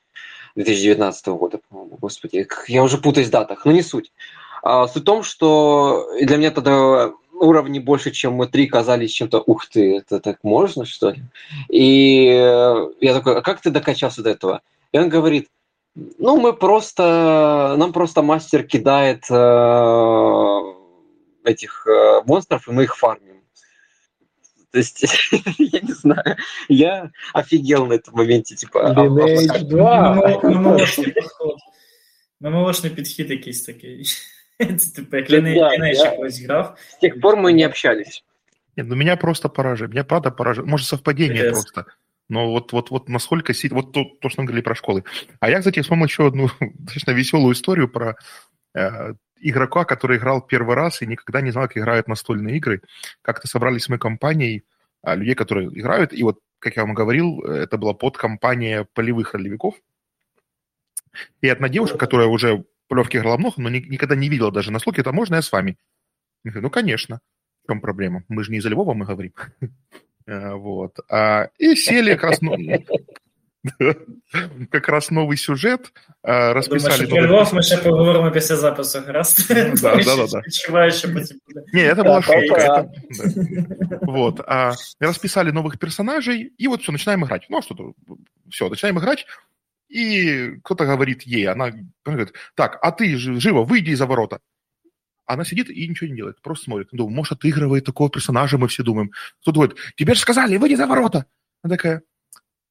2019 0.57 1.27
года, 1.29 1.61
по-моему, 1.69 1.99
господи. 2.01 2.49
Я 2.69 2.83
уже 2.83 2.99
путаюсь 2.99 3.29
в 3.29 3.31
датах, 3.31 3.65
но 3.65 3.73
не 3.73 3.83
суть. 3.83 4.13
А, 4.63 4.89
суть 4.89 5.03
в 5.03 5.07
том, 5.07 5.23
что 5.23 6.09
для 6.21 6.39
меня 6.39 6.51
тогда 6.51 7.13
уровни 7.41 7.79
больше, 7.79 8.11
чем 8.11 8.35
мы 8.35 8.47
три, 8.47 8.67
казались 8.67 9.13
чем-то, 9.13 9.41
ух 9.41 9.67
ты, 9.67 9.99
это 9.99 10.21
так 10.21 10.39
можно, 10.43 10.85
что 10.85 11.11
ли? 11.11 11.23
И 11.69 12.25
я 13.01 13.15
такой, 13.15 13.37
а 13.37 13.43
как 13.43 13.61
ты 13.61 13.71
докачался 13.71 14.23
до 14.23 14.31
этого? 14.31 14.63
И 14.93 14.99
он 14.99 15.09
говорит, 15.09 15.49
ну, 15.95 16.37
мы 16.41 16.53
просто, 16.53 17.75
нам 17.79 17.93
просто 17.93 18.23
мастер 18.23 18.65
кидает 18.65 19.25
э, 19.31 20.61
этих 21.45 21.87
э, 21.87 22.23
монстров, 22.27 22.69
и 22.69 22.73
мы 22.73 22.85
их 22.85 22.97
фармим. 22.97 23.43
То 24.73 24.79
есть, 24.79 25.05
я 25.59 25.81
не 25.81 25.93
знаю, 25.93 26.37
я 26.69 27.11
офигел 27.33 27.87
на 27.87 27.95
этом 27.95 28.15
моменте, 28.17 28.57
типа... 28.57 28.93
Lineage 28.97 29.65
2! 29.65 30.41
Мимолошний 32.41 32.93
підхід 32.93 33.31
якийсь 33.31 33.63
такий. 33.63 34.05
Це 34.05 34.11
типу, 34.11 34.21
як 34.21 34.44
С 36.91 36.99
тех 36.99 37.21
пор 37.21 37.37
мы 37.37 37.53
не 37.53 37.65
общались. 37.65 38.25
Нет, 38.77 38.87
ну 38.87 38.95
меня 38.95 39.17
просто 39.17 39.49
поражает. 39.49 39.93
Меня 39.93 40.05
правда 40.05 40.31
поражает. 40.31 40.69
Может, 40.69 40.87
совпадение 40.87 41.51
просто. 41.51 41.87
Но 42.29 42.51
вот, 42.51 42.73
вот, 42.73 42.91
вот 42.91 43.09
насколько 43.09 43.53
сильно... 43.53 43.77
Вот 43.77 43.93
то, 43.93 44.05
то, 44.21 44.29
что 44.29 44.41
мы 44.43 44.47
говорили 44.47 44.65
про 44.65 44.75
школы. 44.75 45.05
А 45.41 45.51
я, 45.51 45.59
кстати, 45.59 45.81
вспомнил 45.81 46.07
еще 46.07 46.27
одну 46.27 46.49
достаточно 46.61 47.11
веселую 47.11 47.55
историю 47.55 47.89
про 47.89 48.17
э, 48.75 49.15
игрока, 49.41 49.85
который 49.85 50.17
играл 50.17 50.41
первый 50.41 50.75
раз 50.75 51.03
и 51.03 51.07
никогда 51.07 51.41
не 51.41 51.51
знал, 51.51 51.65
как 51.65 51.77
играют 51.77 52.09
настольные 52.09 52.57
игры. 52.57 52.81
Как-то 53.23 53.47
собрались 53.47 53.89
мы 53.89 53.99
компанией 53.99 54.65
э, 55.05 55.15
людей, 55.17 55.35
которые 55.35 55.69
играют, 55.69 56.13
и 56.13 56.23
вот, 56.23 56.39
как 56.59 56.77
я 56.77 56.83
вам 56.83 56.95
говорил, 56.95 57.41
это 57.43 57.77
была 57.77 57.93
подкомпания 57.93 58.87
полевых 58.95 59.35
ролевиков. 59.35 59.75
И 61.43 61.49
одна 61.49 61.69
девушка, 61.69 61.99
которая 61.99 62.27
уже 62.27 62.65
полевки 62.88 63.18
играла 63.18 63.38
много, 63.38 63.56
но 63.58 63.70
ни, 63.70 63.80
никогда 63.80 64.16
не 64.16 64.30
видела 64.30 64.52
даже 64.52 64.72
настолько, 64.72 65.02
это 65.02 65.12
можно 65.12 65.36
я 65.36 65.42
с 65.42 65.52
вами? 65.52 65.78
Я 66.44 66.52
говорю, 66.52 66.68
ну, 66.68 66.70
конечно. 66.70 67.20
В 67.64 67.72
чем 67.72 67.82
проблема? 67.82 68.24
Мы 68.28 68.44
же 68.44 68.52
не 68.52 68.58
из 68.58 68.66
Львова 68.66 68.94
мы 68.94 69.06
говорим. 69.06 69.34
Э, 70.26 70.54
вот. 70.54 71.00
А, 71.10 71.50
и 71.58 71.76
сели 71.76 72.14
как 72.14 72.32
раз, 72.32 72.42
ну, 72.42 72.56
как 74.72 74.88
раз 74.88 75.10
новый 75.10 75.38
сюжет, 75.38 75.92
а, 76.24 76.54
расписали... 76.54 77.06
Думаю, 77.06 77.28
Львов 77.28 77.54
мы 77.54 77.64
ще 77.64 77.78
поговоримо 77.78 78.32
після 78.32 78.56
запису, 78.56 79.02
гаразд? 79.08 79.48
Да, 79.82 79.96
да, 79.96 80.16
да. 80.16 80.28
да. 80.28 80.42
Відчуваю, 80.48 80.92
що 80.92 81.14
потім 81.14 81.38
Не, 81.74 81.94
это 81.94 82.04
была 82.04 82.22
шутка. 82.22 82.86
Вот. 84.02 84.42
А, 84.48 84.74
расписали 85.00 85.52
новых 85.52 85.78
персонажей, 85.80 86.54
и 86.58 86.68
вот 86.68 86.82
все, 86.82 86.92
начинаем 86.92 87.26
играть. 87.26 87.48
Ну, 87.50 87.58
а 87.58 87.62
что-то, 87.62 87.94
все, 88.50 88.70
начинаем 88.70 89.00
играть, 89.00 89.26
и 89.89 90.59
кто-то 90.63 90.87
говорит 90.87 91.23
ей, 91.23 91.47
она 91.49 91.73
говорит, 92.05 92.35
так, 92.55 92.79
а 92.83 92.93
ты 92.93 93.17
живо, 93.17 93.65
выйди 93.65 93.91
из-за 93.91 94.07
ворота. 94.07 94.41
Она 95.27 95.45
сидит 95.45 95.71
и 95.71 95.89
ничего 95.89 96.09
не 96.09 96.17
делает, 96.17 96.43
просто 96.43 96.65
смотрит. 96.65 96.89
Думаю, 96.93 97.15
может, 97.15 97.33
отыгрывает 97.35 97.85
такого 97.85 98.11
персонажа, 98.11 98.59
мы 98.59 98.69
все 98.69 98.83
думаем. 98.83 99.11
Кто-то 99.41 99.59
говорит, 99.59 99.77
тебе 99.97 100.15
же 100.15 100.21
сказали, 100.21 100.57
выйди 100.57 100.75
за 100.75 100.87
ворота. 100.87 101.27
Она 101.63 101.77
такая, 101.77 102.03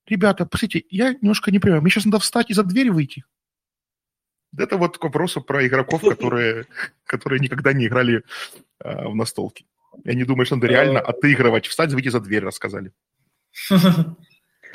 ребята, 0.06 0.46
простите, 0.46 0.84
я 0.90 1.14
немножко 1.14 1.52
не 1.52 1.60
понимаю, 1.60 1.82
мне 1.82 1.90
сейчас 1.90 2.06
надо 2.06 2.20
встать 2.20 2.52
и 2.52 2.54
за 2.54 2.64
дверь 2.64 2.92
выйти. 2.92 3.24
Это 4.56 4.78
вот 4.78 5.00
к 5.00 5.04
вопросу 5.04 5.42
про 5.42 5.66
игроков, 5.66 6.02
которые, 6.02 6.68
которые 7.06 7.40
никогда 7.40 7.74
не 7.74 7.88
играли 7.88 8.24
э, 8.84 9.08
в 9.08 9.16
настолки. 9.16 9.66
Я 10.04 10.14
не 10.14 10.24
думаю, 10.24 10.46
что 10.46 10.56
надо 10.56 10.68
реально 10.68 11.00
отыгрывать, 11.00 11.66
встать, 11.66 11.92
выйти 11.92 12.10
за 12.10 12.20
дверь, 12.20 12.44
рассказали. 12.44 12.92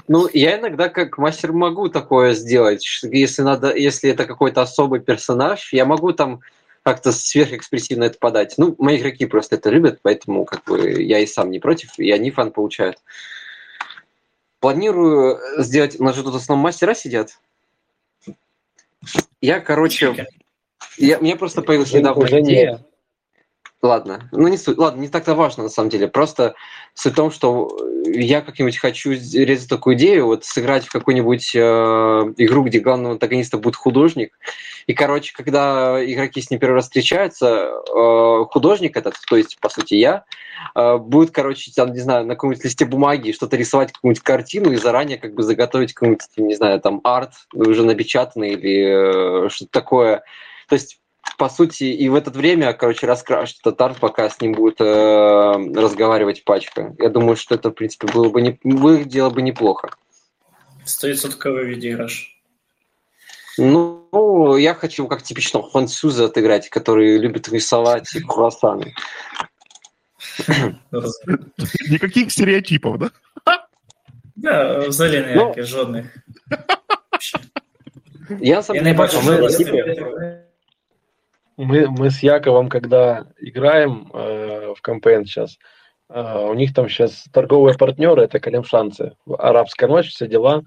Ну, 0.09 0.27
я 0.33 0.59
иногда 0.59 0.89
как 0.89 1.19
мастер 1.19 1.53
могу 1.53 1.89
такое 1.91 2.33
сделать. 2.33 2.85
Если 3.03 3.43
надо, 3.43 3.75
если 3.77 4.11
это 4.11 4.25
какой-то 4.25 4.63
особый 4.63 5.01
персонаж, 5.01 5.73
я 5.73 5.85
могу 5.85 6.13
там 6.13 6.41
как-то 6.83 7.13
сверхэкспрессивно 7.13 8.05
это 8.05 8.19
подать. 8.19 8.55
Ну, 8.57 8.75
мои 8.79 8.97
игроки 8.99 9.27
просто 9.27 9.57
это 9.57 9.69
любят, 9.69 10.01
поэтому 10.01 10.47
как 10.47 10.65
бы 10.65 11.03
я 11.03 11.19
и 11.19 11.27
сам 11.27 11.51
не 11.51 11.59
против, 11.59 11.99
и 11.99 12.11
они 12.11 12.31
фан 12.31 12.51
получают. 12.51 12.97
Планирую 14.61 15.39
сделать... 15.59 16.01
У 16.01 16.05
нас 16.05 16.17
же 16.17 16.23
тут 16.23 16.33
в 16.33 16.37
основном 16.37 16.65
мастера 16.65 16.95
сидят. 16.95 17.39
Я, 19.43 19.61
короче... 19.61 20.27
Я, 20.97 21.19
мне 21.19 21.37
просто 21.37 21.61
появилась 21.61 21.93
недавно 21.93 22.25
идея. 22.41 22.85
Ладно, 23.81 24.29
ну 24.33 24.49
не 24.49 24.57
суть, 24.57 24.77
ладно, 24.77 25.01
не 25.01 25.09
так-то 25.09 25.37
важно 25.37 25.65
на 25.65 25.69
самом 25.69 25.89
деле. 25.89 26.09
Просто 26.09 26.57
суть 26.95 27.13
в 27.13 27.17
том, 27.17 27.31
что 27.31 27.69
я 28.05 28.41
как-нибудь 28.41 28.77
хочу 28.77 29.13
резать 29.13 29.69
такую 29.69 29.95
идею, 29.95 30.27
вот 30.27 30.45
сыграть 30.45 30.85
в 30.85 30.91
какую-нибудь 30.91 31.55
э, 31.55 31.59
игру, 31.59 32.65
где 32.65 32.81
главным 32.81 33.13
антагонистом 33.13 33.61
будет 33.61 33.77
художник. 33.77 34.37
И, 34.89 34.95
короче, 34.95 35.33
когда 35.33 36.05
игроки 36.05 36.41
с 36.41 36.51
ним 36.51 36.59
первый 36.59 36.75
раз 36.75 36.87
встречаются, 36.87 37.71
э, 37.71 38.45
художник 38.51 38.97
этот, 38.97 39.15
то 39.29 39.37
есть, 39.37 39.61
по 39.61 39.69
сути, 39.69 39.95
я, 39.95 40.25
э, 40.75 40.97
будет, 40.97 41.31
короче, 41.31 41.71
там, 41.71 41.93
не 41.93 42.01
знаю, 42.01 42.27
на 42.27 42.35
каком-нибудь 42.35 42.65
листе 42.65 42.85
бумаги 42.85 43.31
что-то 43.31 43.57
рисовать, 43.57 43.93
какую-нибудь 43.93 44.25
картину 44.25 44.73
и 44.73 44.77
заранее 44.77 45.19
как 45.19 45.35
бы 45.35 45.45
заготовить 45.45 45.93
какой-нибудь, 45.93 46.23
не 46.37 46.57
знаю, 46.57 46.81
там, 46.81 47.01
арт 47.05 47.33
уже 47.55 47.85
напечатанный 47.85 48.55
или 48.55 49.47
э, 49.47 49.49
что-то 49.51 49.71
такое. 49.71 50.23
То 50.69 50.75
есть 50.75 50.99
по 51.38 51.50
сути, 51.50 51.86
и 51.86 52.10
в 52.10 52.16
это 52.16 52.32
время, 52.32 52.74
короче, 52.74 53.08
раскрашивать 53.08 53.60
этот 53.62 53.82
арт, 53.82 54.00
пока 54.00 54.30
с 54.30 54.40
ним 54.42 54.54
будет 54.54 54.80
э, 54.82 55.54
разговаривать 55.76 56.44
пачка. 56.44 56.96
Я 57.00 57.10
думаю, 57.10 57.36
что 57.36 57.56
это, 57.56 57.70
в 57.70 57.74
принципе, 57.74 58.08
было 58.08 58.30
бы 58.30 58.42
не, 58.42 58.60
выглядело 58.64 59.30
бы 59.30 59.42
неплохо. 59.42 59.90
Стовідсотковий 60.86 61.66
відіграш. 61.66 62.30
Ну, 63.58 64.58
я 64.58 64.74
хочу 64.74 65.08
как 65.08 65.22
типичного 65.22 65.70
француза 65.70 66.26
отыграть, 66.26 66.70
который 66.70 67.18
любит 67.18 67.50
рисовать 67.50 68.10
круассаны. 68.28 68.94
Никаких 71.90 72.32
стереотипов, 72.32 72.98
да? 72.98 73.10
Да, 74.36 74.80
взагалі 74.88 75.20
ніяких, 75.20 75.58
ну, 75.58 75.64
жодних. 75.64 76.06
Я 78.40 78.56
на 78.56 78.64
самом 78.64 78.84
деле 78.84 78.96
бачу 78.96 79.22
стереотипы. 79.50 80.44
мы, 81.59 81.89
мы 81.89 82.11
с 82.11 82.23
Яковом, 82.23 82.69
когда 82.69 83.27
играем 83.39 84.11
э, 84.15 84.73
в 84.77 84.81
кампейн 84.81 85.27
сейчас, 85.27 85.59
э, 86.09 86.47
у 86.49 86.55
них 86.55 86.73
там 86.73 86.89
сейчас 86.89 87.25
торговые 87.33 87.77
партнеры, 87.77 88.23
это 88.23 88.41
Калимшанцы, 88.41 89.13
арабская 89.27 89.89
ночь, 89.89 90.09
все 90.09 90.27
дела. 90.27 90.63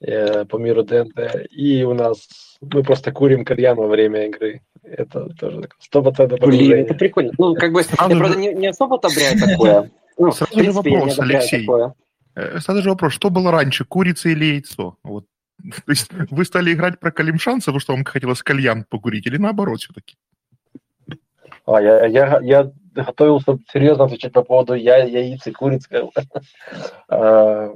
э, 0.00 0.44
по 0.44 0.58
миру 0.58 0.82
ДНД, 0.82 1.46
и 1.50 1.84
у 1.84 1.94
нас 1.94 2.58
мы 2.60 2.82
просто 2.82 3.12
курим 3.12 3.44
кальян 3.44 3.76
во 3.76 3.86
время 3.86 4.26
игры. 4.26 4.60
Это 4.82 5.28
тоже 5.38 5.68
сто 5.78 6.02
процентов 6.02 6.40
Блин, 6.40 6.84
это 6.84 6.94
прикольно. 6.94 7.32
Ну, 7.38 7.54
как 7.54 7.72
бы, 7.72 7.80
я, 7.80 7.86
правда, 7.96 8.36
не, 8.36 8.52
не 8.52 8.66
особо 8.66 8.96
одобряю 8.96 9.38
такое. 9.38 9.90
Ну, 10.18 10.30
Сразу 10.32 10.62
же 10.62 10.72
вопрос, 10.72 11.18
Алексей. 11.18 11.60
Такое. 11.60 11.94
Э, 12.34 12.58
сразу 12.60 12.82
же 12.82 12.90
вопрос, 12.90 13.12
что 13.12 13.30
было 13.30 13.50
раньше, 13.50 13.84
курица 13.84 14.28
или 14.28 14.44
яйцо? 14.44 14.96
Вот. 15.02 15.26
То 15.62 15.90
есть 15.90 16.08
вы 16.12 16.44
стали 16.44 16.72
играть 16.72 17.00
про 17.00 17.10
калимшанцев, 17.10 17.66
потому 17.66 17.80
что 17.80 17.92
вам 17.94 18.04
хотелось 18.04 18.42
кальян 18.42 18.84
покурить, 18.88 19.26
или 19.26 19.36
наоборот 19.36 19.80
все-таки? 19.80 20.16
А, 21.66 21.80
я, 21.80 22.06
я, 22.06 22.40
я 22.42 22.72
готовился 22.94 23.58
серьезно 23.72 24.04
отвечать 24.04 24.32
по 24.32 24.42
поводу 24.42 24.74
я, 24.74 25.04
яиц 25.04 25.46
и 25.46 25.52
куриц. 25.52 25.88
А, 27.08 27.72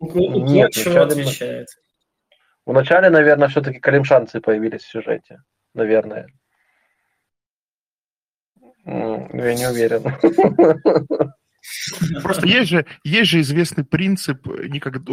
нет, 0.00 0.72
чего 0.72 1.02
отвечает? 1.02 1.68
Вначале, 2.66 3.10
наверное, 3.10 3.48
все-таки 3.48 3.80
калимшанцы 3.80 4.40
появились 4.40 4.82
в 4.82 4.90
сюжете. 4.90 5.42
Наверное. 5.74 6.26
Я 8.84 9.54
не 9.54 9.68
уверен. 9.68 10.02
Просто 12.22 12.46
есть 12.46 12.70
же, 12.70 12.86
есть 13.04 13.30
же 13.30 13.40
известный 13.40 13.84
принцип, 13.84 14.46
никогда, 14.46 15.12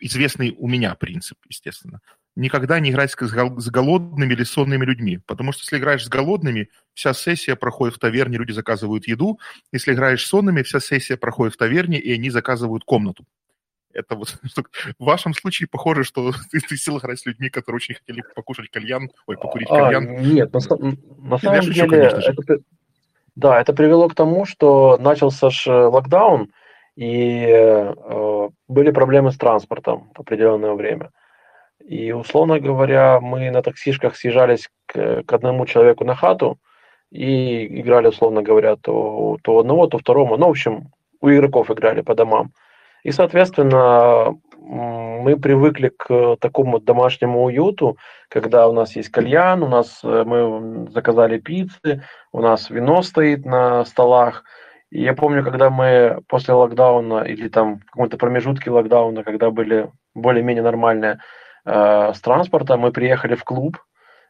известный 0.00 0.54
у 0.58 0.68
меня 0.68 0.94
принцип, 0.94 1.38
естественно. 1.48 2.00
Никогда 2.38 2.78
не 2.78 2.90
играть 2.90 3.10
с 3.10 3.70
голодными 3.70 4.32
или 4.32 4.44
сонными 4.44 4.84
людьми. 4.84 5.18
Потому 5.26 5.50
что 5.50 5.62
если 5.62 5.78
играешь 5.78 6.04
с 6.04 6.08
голодными, 6.08 6.68
вся 6.94 7.12
сессия 7.12 7.56
проходит 7.56 7.96
в 7.96 7.98
таверне, 7.98 8.38
люди 8.38 8.52
заказывают 8.52 9.08
еду. 9.08 9.40
Если 9.72 9.92
играешь 9.92 10.24
с 10.24 10.28
сонными, 10.28 10.62
вся 10.62 10.78
сессия 10.78 11.16
проходит 11.16 11.54
в 11.54 11.56
таверне, 11.56 11.98
и 11.98 12.12
они 12.12 12.30
заказывают 12.30 12.84
комнату. 12.84 13.24
Это 13.92 14.14
вот 14.14 14.38
в 15.00 15.04
вашем 15.04 15.34
случае 15.34 15.66
похоже, 15.68 16.04
что 16.04 16.30
ты, 16.52 16.60
ты 16.60 16.76
сел 16.76 16.98
играть 16.98 17.18
с 17.18 17.26
людьми, 17.26 17.50
которые 17.50 17.78
очень 17.78 17.96
хотели 17.96 18.22
покушать 18.36 18.70
кальян, 18.70 19.10
ой, 19.26 19.36
покурить 19.36 19.68
а, 19.68 19.86
кальян. 19.86 20.22
Нет, 20.22 20.52
на, 20.52 20.60
на 20.60 21.38
самом 21.38 21.60
деле, 21.60 21.74
шучу, 21.74 21.92
это, 21.92 22.58
да, 23.34 23.60
это 23.60 23.72
привело 23.72 24.08
к 24.08 24.14
тому, 24.14 24.44
что 24.44 24.96
начался 24.98 25.50
ж 25.50 25.66
локдаун, 25.66 26.52
и 26.94 27.46
э, 27.48 28.48
были 28.68 28.92
проблемы 28.92 29.32
с 29.32 29.36
транспортом 29.36 30.12
в 30.14 30.20
определенное 30.20 30.74
время. 30.74 31.10
И, 31.88 32.12
условно 32.12 32.60
говоря, 32.60 33.18
мы 33.18 33.50
на 33.50 33.62
таксишках 33.62 34.14
съезжались 34.14 34.68
к, 34.86 35.22
к 35.22 35.32
одному 35.32 35.64
человеку 35.64 36.04
на 36.04 36.14
хату 36.14 36.58
и 37.10 37.80
играли, 37.80 38.08
условно 38.08 38.42
говоря, 38.42 38.76
то, 38.76 39.38
то 39.42 39.58
одного, 39.58 39.86
то 39.86 39.96
второму. 39.96 40.36
Ну, 40.36 40.48
в 40.48 40.50
общем, 40.50 40.88
у 41.22 41.30
игроков 41.30 41.70
играли 41.70 42.02
по 42.02 42.14
домам. 42.14 42.52
И, 43.04 43.10
соответственно, 43.10 44.36
мы 44.58 45.38
привыкли 45.38 45.88
к 45.88 46.36
такому 46.40 46.78
домашнему 46.78 47.44
уюту, 47.44 47.96
когда 48.28 48.68
у 48.68 48.72
нас 48.72 48.94
есть 48.94 49.08
кальян, 49.08 49.62
у 49.62 49.68
нас 49.68 50.00
э, 50.04 50.24
мы 50.26 50.90
заказали 50.90 51.38
пиццы, 51.38 52.02
у 52.32 52.42
нас 52.42 52.68
вино 52.68 53.00
стоит 53.00 53.46
на 53.46 53.86
столах. 53.86 54.44
И 54.90 55.00
я 55.00 55.14
помню, 55.14 55.42
когда 55.42 55.70
мы 55.70 56.20
после 56.28 56.52
локдауна 56.52 57.22
или 57.22 57.48
там 57.48 57.78
в 57.78 57.84
каком-то 57.86 58.18
промежутке 58.18 58.70
локдауна, 58.70 59.24
когда 59.24 59.50
были 59.50 59.90
более-менее 60.14 60.62
нормальные 60.62 61.20
э, 61.68 62.12
с 62.14 62.20
транспортом, 62.20 62.80
мы 62.80 62.92
приехали 62.92 63.34
в 63.34 63.44
клуб, 63.44 63.78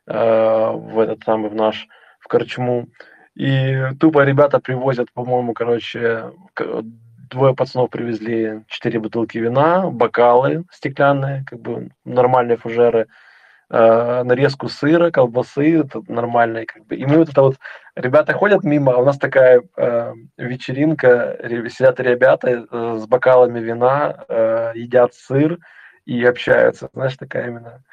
э, 0.07 0.13
в 0.13 0.99
этот 0.99 1.23
самый, 1.25 1.51
в 1.51 1.55
наш, 1.55 1.87
в 2.19 2.29
Корчму, 2.29 2.89
и 3.35 3.93
тупо 4.01 4.25
ребята 4.25 4.59
привозят, 4.59 5.13
по-моему, 5.13 5.55
короче, 5.55 6.33
двое 7.31 7.55
пацанов 7.55 7.91
привезли 7.91 8.65
четыре 8.67 8.99
бутылки 8.99 9.39
вина, 9.39 9.91
бокалы 9.91 10.65
стеклянные, 10.73 11.45
как 11.47 11.61
бы 11.61 11.91
нормальные 12.05 12.57
фужеры, 12.57 13.07
э, 13.71 14.23
нарезку 14.25 14.69
сыра, 14.69 15.11
колбасы, 15.11 15.81
это 15.81 16.03
нормальные, 16.09 16.67
как 16.67 16.87
бы. 16.87 16.97
И 16.97 17.05
мы 17.07 17.19
вот 17.19 17.29
это 17.29 17.43
вот, 17.43 17.57
ребята 17.95 18.33
ходят 18.33 18.65
мимо, 18.65 18.95
а 18.95 18.99
у 18.99 19.05
нас 19.05 19.19
такая 19.19 19.63
э, 19.77 20.15
вечеринка, 20.37 21.39
сидят 21.69 22.01
ребята 22.01 22.67
с 22.99 23.07
бокалами 23.07 23.61
вина, 23.61 24.25
э, 24.29 24.73
едят 24.75 25.15
сыр, 25.15 25.59
и 26.09 26.25
общаются. 26.25 26.89
Знаешь, 26.95 27.17
такая 27.19 27.49
именно... 27.49 27.85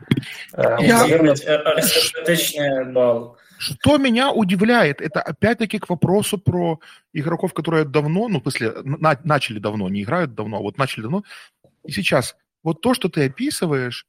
Э, 0.53 0.77
Я... 0.79 1.03
Аристократичный 1.03 2.85
бал. 2.93 3.37
Что 3.57 3.97
меня 3.97 4.31
удивляет, 4.31 5.01
это 5.01 5.21
опять-таки 5.21 5.79
к 5.79 5.89
вопросу 5.89 6.37
про 6.37 6.79
игроков, 7.11 7.53
которые 7.53 7.83
давно, 7.83 8.29
ну, 8.29 8.39
в 8.39 8.43
смысле, 8.43 8.71
на, 8.83 9.19
начали 9.25 9.59
давно, 9.59 9.89
не 9.89 10.03
играют 10.03 10.33
давно, 10.33 10.57
а 10.57 10.61
вот 10.61 10.77
начали 10.77 11.01
давно. 11.03 11.23
И 11.83 11.91
сейчас, 11.91 12.37
вот 12.63 12.79
то, 12.79 12.93
что 12.93 13.09
ты 13.09 13.25
описываешь, 13.25 14.07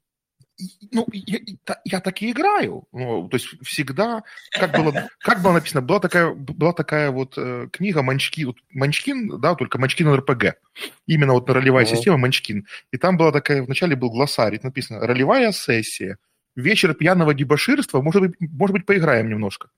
ну, 0.91 1.07
я, 1.13 1.39
я 1.85 2.01
так 2.01 2.23
и 2.23 2.31
играю. 2.31 2.85
Ну, 2.93 3.29
то 3.29 3.37
есть 3.37 3.47
всегда, 3.63 4.23
как 4.51 4.73
было, 4.73 5.09
как 5.21 5.43
было 5.43 5.53
написано, 5.53 5.83
была 5.83 6.01
такая, 6.01 6.33
была 6.33 6.73
такая 6.73 7.11
вот 7.11 7.35
э, 7.37 7.69
книга 7.73 8.03
Манчкин, 8.03 8.47
вот, 8.47 8.57
Манчкин, 8.71 9.41
да, 9.41 9.55
только 9.55 9.79
Манчкин 9.79 10.15
РПГ. 10.15 10.55
Именно 11.07 11.35
вот 11.35 11.51
ролевая 11.51 11.85
система 11.85 12.17
Манчкин. 12.17 12.67
И 12.91 12.97
там 12.97 13.17
была 13.17 13.33
такая, 13.33 13.63
вначале 13.63 13.97
был 13.97 14.11
глоссарий, 14.11 14.61
написано 14.63 15.01
«Ролевая 15.07 15.53
сессия, 15.53 16.19
вечер 16.55 16.95
пьяного 16.95 17.35
дебоширства, 17.35 18.01
может 18.01 18.23
быть, 18.23 18.35
может 18.41 18.73
быть 18.73 18.87
поиграем 18.87 19.29
немножко». 19.29 19.69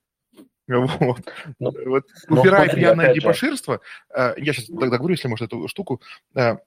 Вот. 0.67 1.33
Ну, 1.59 1.73
вот. 1.87 2.05
Убирая 2.27 2.65
смотри, 2.65 2.81
пьяное 2.81 3.13
дебоширство, 3.13 3.81
э, 4.13 4.35
я 4.37 4.53
сейчас 4.53 4.65
тогда 4.67 4.97
говорю, 4.97 5.15
если 5.15 5.27
можно 5.27 5.45
эту 5.45 5.67
штуку, 5.67 5.99
э, 6.35 6.57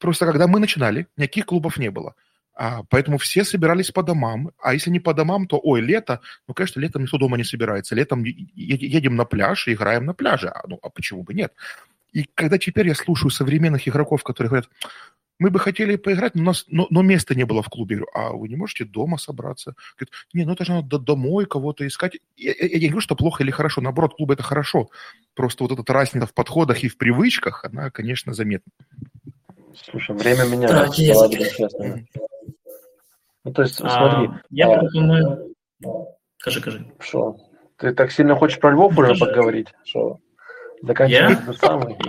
просто 0.00 0.24
когда 0.24 0.46
мы 0.46 0.58
начинали, 0.58 1.06
никаких 1.16 1.46
клубов 1.46 1.76
не 1.76 1.90
было. 1.90 2.14
А, 2.54 2.82
поэтому 2.88 3.18
все 3.18 3.44
собирались 3.44 3.90
по 3.90 4.02
домам. 4.02 4.50
А 4.58 4.74
если 4.74 4.90
не 4.90 5.00
по 5.00 5.14
домам, 5.14 5.46
то, 5.46 5.58
ой, 5.62 5.80
лето. 5.80 6.20
Ну, 6.46 6.54
конечно, 6.54 6.80
летом 6.80 7.02
никто 7.02 7.18
дома 7.18 7.36
не 7.36 7.44
собирается. 7.44 7.94
Летом 7.94 8.24
едем 8.24 9.16
на 9.16 9.24
пляж 9.24 9.68
и 9.68 9.72
играем 9.72 10.04
на 10.04 10.14
пляже. 10.14 10.48
А, 10.48 10.66
ну, 10.66 10.78
а 10.82 10.90
почему 10.90 11.22
бы 11.22 11.34
нет? 11.34 11.52
И 12.12 12.24
когда 12.34 12.58
теперь 12.58 12.88
я 12.88 12.94
слушаю 12.94 13.30
современных 13.30 13.88
игроков, 13.88 14.22
которые 14.22 14.50
говорят, 14.50 14.68
мы 15.38 15.50
бы 15.50 15.58
хотели 15.58 15.96
поиграть, 15.96 16.34
но, 16.34 16.42
у 16.42 16.44
нас, 16.44 16.64
но, 16.68 16.86
но 16.90 17.02
места 17.02 17.34
не 17.34 17.44
было 17.44 17.62
в 17.62 17.68
клубе. 17.68 17.96
Я 17.96 18.00
говорю, 18.00 18.10
а 18.14 18.32
вы 18.32 18.48
не 18.48 18.56
можете 18.56 18.84
дома 18.84 19.16
собраться? 19.16 19.74
Говорят, 19.96 20.12
не, 20.34 20.44
ну 20.44 20.52
это 20.52 20.64
же 20.64 20.72
надо 20.72 20.98
домой 20.98 21.46
кого-то 21.46 21.86
искать. 21.86 22.18
Я, 22.36 22.52
я, 22.52 22.66
я 22.66 22.78
не 22.78 22.88
говорю, 22.88 23.00
что 23.00 23.16
плохо 23.16 23.42
или 23.42 23.50
хорошо. 23.50 23.80
Наоборот, 23.80 24.14
клуб 24.14 24.30
это 24.30 24.42
хорошо. 24.42 24.90
Просто 25.34 25.64
вот 25.64 25.76
эта 25.76 25.92
разница 25.92 26.26
в 26.26 26.34
подходах 26.34 26.84
и 26.84 26.88
в 26.88 26.98
привычках, 26.98 27.64
она, 27.64 27.90
конечно, 27.90 28.34
заметна. 28.34 28.70
Слушай, 29.90 30.14
время 30.14 30.44
меняется, 30.44 31.06
да, 31.06 31.18
ладно, 31.18 31.38
честно. 31.38 32.06
Ну, 33.45 33.53
то 33.53 33.61
есть, 33.61 33.81
а, 33.81 33.89
смотри. 33.89 34.39
Я 34.49 34.69
а, 34.69 34.79
пропоную... 34.79 35.55
Кажи, 36.43 36.61
кажи. 36.61 36.85
Что? 36.99 37.35
Ты 37.77 37.93
так 37.93 38.11
сильно 38.11 38.35
хочешь 38.35 38.59
про 38.59 38.71
Львов 38.71 38.97
уже 38.99 39.15
поговорить? 39.15 39.73
Що? 39.83 40.19
Я, 41.07 41.41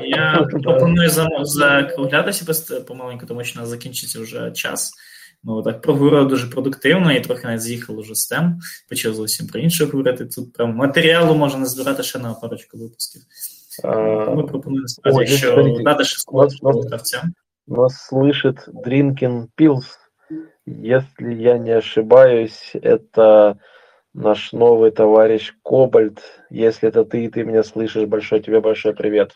я 0.05 0.47
пропоную 0.63 1.09
закруглятися 1.45 2.81
помаленьку, 2.81 3.27
тому 3.27 3.45
що 3.45 3.59
у 3.59 3.61
нас 3.61 3.69
закінчиться 3.69 4.21
вже 4.21 4.53
час. 4.53 4.93
Ми 5.43 5.63
так 5.63 5.83
проговорили 5.83 6.25
дуже 6.25 6.47
продуктивно 6.47 7.13
і 7.13 7.21
трохи 7.21 7.47
навіть 7.47 7.61
з'їхали 7.61 8.03
вже 8.03 8.15
з 8.15 8.27
тем. 8.27 8.59
Почали 8.89 9.15
зовсім 9.15 9.47
про 9.47 9.61
інше 9.61 9.85
говорити. 9.85 10.27
Тут 10.27 10.53
прям 10.53 10.75
матеріалу 10.75 11.35
можна 11.35 11.59
назбирати 11.59 12.03
ще 12.03 12.19
на 12.19 12.35
парочку 12.35 12.79
випусків. 12.79 13.23
Ми 14.35 14.43
пропонуємо 14.43 14.89
справді, 14.89 15.27
що 15.27 15.77
дати 15.85 16.05
ще 16.05 16.19
слово 16.19 16.81
гравцям. 16.81 17.33
Нас 17.67 18.11
слышит 18.13 18.57
Drinking 18.87 19.47
Pills. 19.59 19.85
Если 20.67 21.35
я 21.35 21.59
не 21.59 21.71
ошибаюсь, 21.71 22.73
это 22.75 23.59
наш 24.15 24.53
новый 24.53 24.91
товарищ 24.91 25.55
Кобальт. 25.63 26.21
Если 26.51 26.89
это 26.89 27.05
ты, 27.05 27.25
и 27.25 27.29
ты 27.29 27.45
меня 27.45 27.63
слышишь, 27.63 28.07
большой 28.07 28.41
тебе 28.41 28.61
большой 28.61 28.95
привет. 28.95 29.33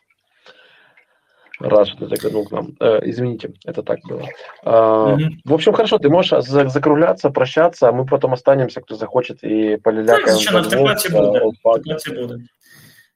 Рад, 1.61 1.87
что 1.87 2.07
ты 2.07 2.17
заглянул 2.17 2.45
к 2.45 2.51
нам. 2.51 2.77
Э, 2.81 3.01
извините, 3.05 3.53
это 3.65 3.83
так 3.83 4.01
было. 4.09 4.23
Э, 4.65 4.71
mm-hmm. 4.71 5.29
В 5.45 5.55
общем, 5.55 5.73
хорошо, 5.73 5.99
ты 5.99 6.09
можешь 6.09 6.45
закругляться, 6.45 7.31
прощаться, 7.31 7.89
а 7.89 7.93
мы 7.93 8.05
потом 8.05 8.33
останемся, 8.33 8.81
кто 8.81 8.97
захочет, 8.97 9.45
и 9.45 9.77
полілякаємо. 9.77 10.33
Звичайно, 10.33 10.61
в 10.63 10.69
теплаті 10.69 11.09
буде. 11.09 11.39
В 11.39 11.53
теплаті 11.57 12.11
буде. 12.11 12.39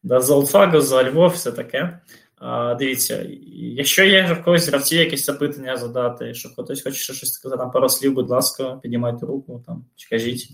Да, 0.02 0.20
за 0.20 0.34
Олфаго, 0.34 0.80
за 0.80 1.02
Львов, 1.04 1.32
все 1.32 1.52
таке. 1.52 1.98
А, 2.41 2.75
Дивіться, 2.75 3.25
якщо 3.53 4.03
є 4.03 4.33
в 4.33 4.43
когось 4.43 4.67
гравці 4.67 4.95
якісь 4.95 5.25
запитання 5.25 5.77
задати, 5.77 6.33
що 6.33 6.49
хтось 6.49 6.83
хоче 6.83 7.13
щось 7.13 7.33
сказати, 7.33 7.59
там 7.59 7.71
пару 7.71 7.89
слів, 7.89 8.13
будь 8.13 8.29
ласка, 8.29 8.79
піднімайте 8.83 9.25
руку 9.25 9.63
там, 9.67 9.85
чи 9.95 10.09
кажіть. 10.09 10.49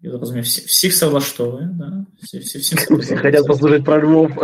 Я 0.00 0.10
зрозумів, 0.10 0.44
всі, 0.44 0.66
всі 0.66 0.88
все 0.88 1.06
влаштовує, 1.06 1.70
да? 1.72 2.06
Всі, 2.22 2.38
всі, 2.38 2.58
всі, 2.58 2.76
всі 2.76 3.16
хотять 3.16 3.46
послухати 3.46 3.82
про 3.82 4.02
Львов. 4.02 4.34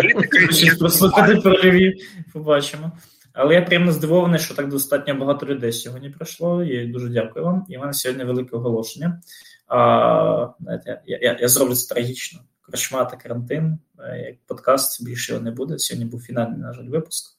Послухати 0.81 1.37
про 1.37 1.53
Львів, 1.53 1.95
побачимо. 2.33 2.93
Але 3.33 3.55
я 3.55 3.63
приємно 3.63 3.93
здивований, 3.93 4.41
що 4.41 4.55
так 4.55 4.69
достатньо 4.69 5.15
багато 5.15 5.47
людей 5.47 5.73
сьогодні 5.73 6.11
прийшло, 6.11 6.65
і 6.65 6.87
дуже 6.87 7.09
дякую 7.09 7.45
вам. 7.45 7.67
І 7.69 7.77
в 7.77 7.81
мене 7.81 7.93
сьогодні 7.93 8.25
велике 8.25 8.57
оголошення. 8.57 9.21
А, 9.67 10.49
знаєте, 10.61 11.03
Я 11.07 11.19
я, 11.23 11.39
я 11.41 11.49
зроблю 11.49 11.75
це 11.75 11.95
трагічно. 11.95 12.41
Крашма 12.67 13.05
та 13.05 13.17
карантин, 13.17 13.79
як 14.27 14.37
подкаст 14.47 15.05
більше 15.05 15.33
його 15.33 15.45
не 15.45 15.51
буде. 15.51 15.79
Сьогодні 15.79 16.05
був 16.05 16.23
фінальний, 16.23 16.59
на 16.59 16.73
жаль, 16.73 16.89
випуск. 16.89 17.37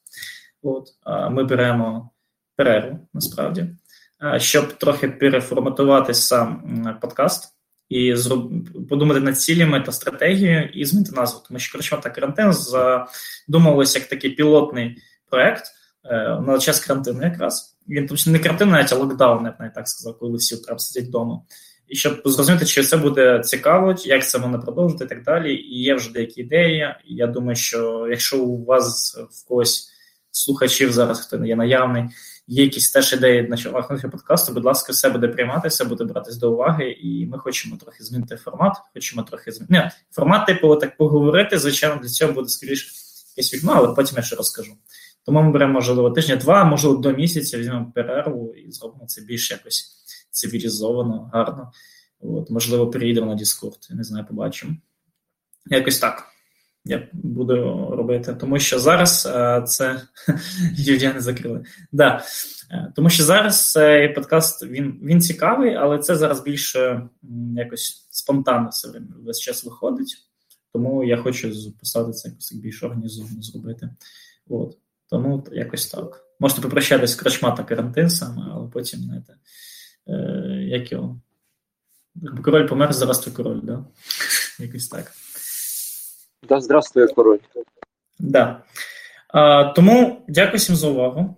От, 0.62 0.88
Ми 1.30 1.44
беремо 1.44 2.10
перерву 2.56 3.08
насправді, 3.14 3.66
щоб 4.36 4.72
трохи 4.72 5.08
переформатувати 5.08 6.14
сам 6.14 6.98
подкаст 7.00 7.56
і 7.88 8.14
подумати 8.88 9.20
над 9.20 9.40
цілями 9.40 9.80
та 9.80 9.92
стратегією 9.92 10.68
і 10.68 10.84
змінити 10.84 11.12
назву. 11.16 11.42
Тому 11.48 11.58
що 11.58 11.72
коротше, 11.72 11.98
так 12.02 12.14
карантин 12.14 12.52
задумувалося 12.52 13.98
як 13.98 14.08
такий 14.08 14.30
пілотний 14.30 15.02
проект 15.30 15.64
е, 16.04 16.40
на 16.40 16.58
час 16.58 16.80
карантину 16.80 17.22
якраз. 17.22 17.78
Він 17.88 18.06
тобто 18.06 18.30
не 18.30 18.38
карантин, 18.38 18.70
навіть 18.70 18.92
а 18.92 18.96
локдаун, 18.96 19.44
я 19.44 19.50
б 19.50 19.54
навіть 19.58 19.74
так 19.74 19.88
сказав, 19.88 20.18
коли 20.18 20.36
всі 20.36 20.56
прям 20.56 20.78
сидять 20.78 21.08
вдома. 21.08 21.42
І 21.88 21.96
щоб 21.96 22.22
зрозуміти, 22.24 22.66
чи 22.66 22.82
це 22.82 22.96
буде 22.96 23.40
цікаво, 23.44 23.94
як 24.04 24.28
це 24.28 24.38
можна 24.38 24.58
продовжити 24.58 25.04
і 25.04 25.08
так 25.08 25.22
далі. 25.22 25.54
І 25.54 25.82
є 25.82 25.94
вже 25.94 26.12
деякі 26.12 26.40
ідеї. 26.40 26.94
Я 27.04 27.26
думаю, 27.26 27.56
що 27.56 28.06
якщо 28.10 28.38
у 28.38 28.64
вас 28.64 29.18
в 29.30 29.48
когось 29.48 29.90
слухачів 30.30 30.92
зараз, 30.92 31.20
хто 31.20 31.38
не 31.38 31.48
є 31.48 31.56
наявний, 31.56 32.04
є 32.46 32.64
якісь 32.64 32.92
теж 32.92 33.12
ідеї 33.12 33.42
на 33.42 33.48
нашого 33.48 34.10
подкасту, 34.10 34.52
будь 34.52 34.64
ласка, 34.64 34.92
все 34.92 35.10
буде 35.10 35.28
прийматися, 35.28 35.84
буде 35.84 36.04
братись 36.04 36.36
до 36.36 36.52
уваги, 36.52 36.90
і 36.90 37.26
ми 37.26 37.38
хочемо 37.38 37.76
трохи 37.76 38.04
змінити 38.04 38.36
формат. 38.36 38.76
Хочемо 38.94 39.22
трохи 39.22 39.52
змінити. 39.52 39.90
Формат, 40.10 40.46
типу, 40.46 40.76
так 40.76 40.96
поговорити. 40.96 41.58
Звичайно, 41.58 42.00
для 42.02 42.08
цього 42.08 42.32
буде 42.32 42.48
скоріше 42.48 42.86
якесь 43.36 43.54
вікно, 43.54 43.72
але 43.76 43.94
потім 43.94 44.16
я 44.16 44.22
ще 44.22 44.36
розкажу. 44.36 44.72
Тому 45.26 45.42
ми 45.42 45.52
беремо, 45.52 45.72
можливо, 45.72 46.10
тижня-два, 46.10 46.64
можливо, 46.64 46.96
до 46.96 47.12
місяця 47.12 47.58
візьмемо 47.58 47.92
перерву 47.94 48.54
і 48.54 48.70
зробимо 48.72 49.06
це 49.06 49.22
більш 49.22 49.50
якось 49.50 50.04
цивілізовано, 50.36 51.30
гарно. 51.32 51.72
От, 52.20 52.50
Можливо, 52.50 52.90
переїдемо 52.90 53.26
на 53.26 53.40
Discord, 53.40 53.90
я 53.90 53.96
не 53.96 54.04
знаю, 54.04 54.26
побачимо. 54.26 54.76
Якось 55.66 55.98
так 55.98 56.24
я 56.86 57.08
буду 57.12 57.54
робити. 57.90 58.34
Тому 58.34 58.58
що 58.58 58.78
зараз 58.78 59.28
е, 59.34 59.62
це 59.66 60.02
не 61.14 61.20
закрили. 61.20 61.64
Да. 61.92 62.24
Е, 62.70 62.92
тому 62.96 63.10
що 63.10 63.24
зараз 63.24 63.72
цей 63.72 64.08
подкаст 64.08 64.66
він 64.66 65.00
він 65.02 65.20
цікавий, 65.20 65.74
але 65.74 65.98
це 65.98 66.16
зараз 66.16 66.42
більше 66.42 67.08
якось 67.56 68.08
спонтанно 68.10 68.68
все 68.68 68.88
весь 69.24 69.40
час 69.40 69.64
виходить. 69.64 70.16
Тому 70.72 71.04
я 71.04 71.16
хочу 71.16 71.52
поставити 71.80 72.12
це 72.12 72.28
якось 72.28 72.52
більш 72.52 72.82
організовано 72.82 73.42
зробити. 73.42 73.90
От. 74.48 74.78
Тому 75.10 75.44
якось 75.52 75.86
так. 75.86 76.24
Можете 76.40 76.60
попрощатися 76.60 77.12
з 77.14 77.16
крачма 77.16 77.50
та 77.50 77.64
карантин 77.64 78.10
саме, 78.10 78.42
але 78.52 78.68
потім, 78.68 79.00
знаєте, 79.00 79.34
як 80.60 80.92
його. 80.92 81.20
Король 82.44 82.68
помер, 82.68 82.92
зараз 82.92 83.18
король, 83.36 83.60
да? 83.62 83.84
Якось 84.58 84.88
так. 84.88 85.12
Да, 86.48 86.60
здравствує 86.60 87.06
король. 87.06 87.38
Да. 88.18 88.62
А, 89.28 89.64
Тому 89.64 90.24
дякую 90.28 90.58
всім 90.58 90.76
за 90.76 90.88
увагу. 90.88 91.36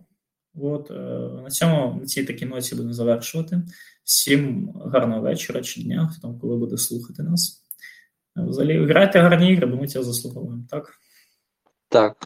От, 0.62 0.90
е, 0.90 0.94
На 1.42 1.50
цьому 1.50 1.98
на 2.00 2.06
цій 2.06 2.24
такій 2.24 2.46
ноті 2.46 2.74
будемо 2.74 2.94
завершувати. 2.94 3.62
Всім 4.04 4.72
гарного 4.92 5.20
вечора 5.20 5.60
чи 5.60 5.82
дня, 5.82 6.12
хто 6.16 6.34
коли 6.40 6.56
буде 6.56 6.78
слухати 6.78 7.22
нас. 7.22 7.64
Взагалі, 8.36 8.86
грайте 8.86 9.20
гарні 9.20 9.52
ігри, 9.52 9.66
бо 9.66 9.76
ми 9.76 9.88
цього 9.88 10.04
заслуговуємо, 10.04 10.62
так? 10.70 10.94
Так. 11.88 12.16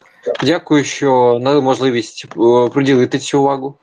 Дякую, 0.43 0.83
що 0.83 1.39
дали 1.43 1.61
можливість 1.61 2.25
е, 2.25 2.69
приділити 2.69 3.19
цю 3.19 3.39
увагу. 3.39 3.79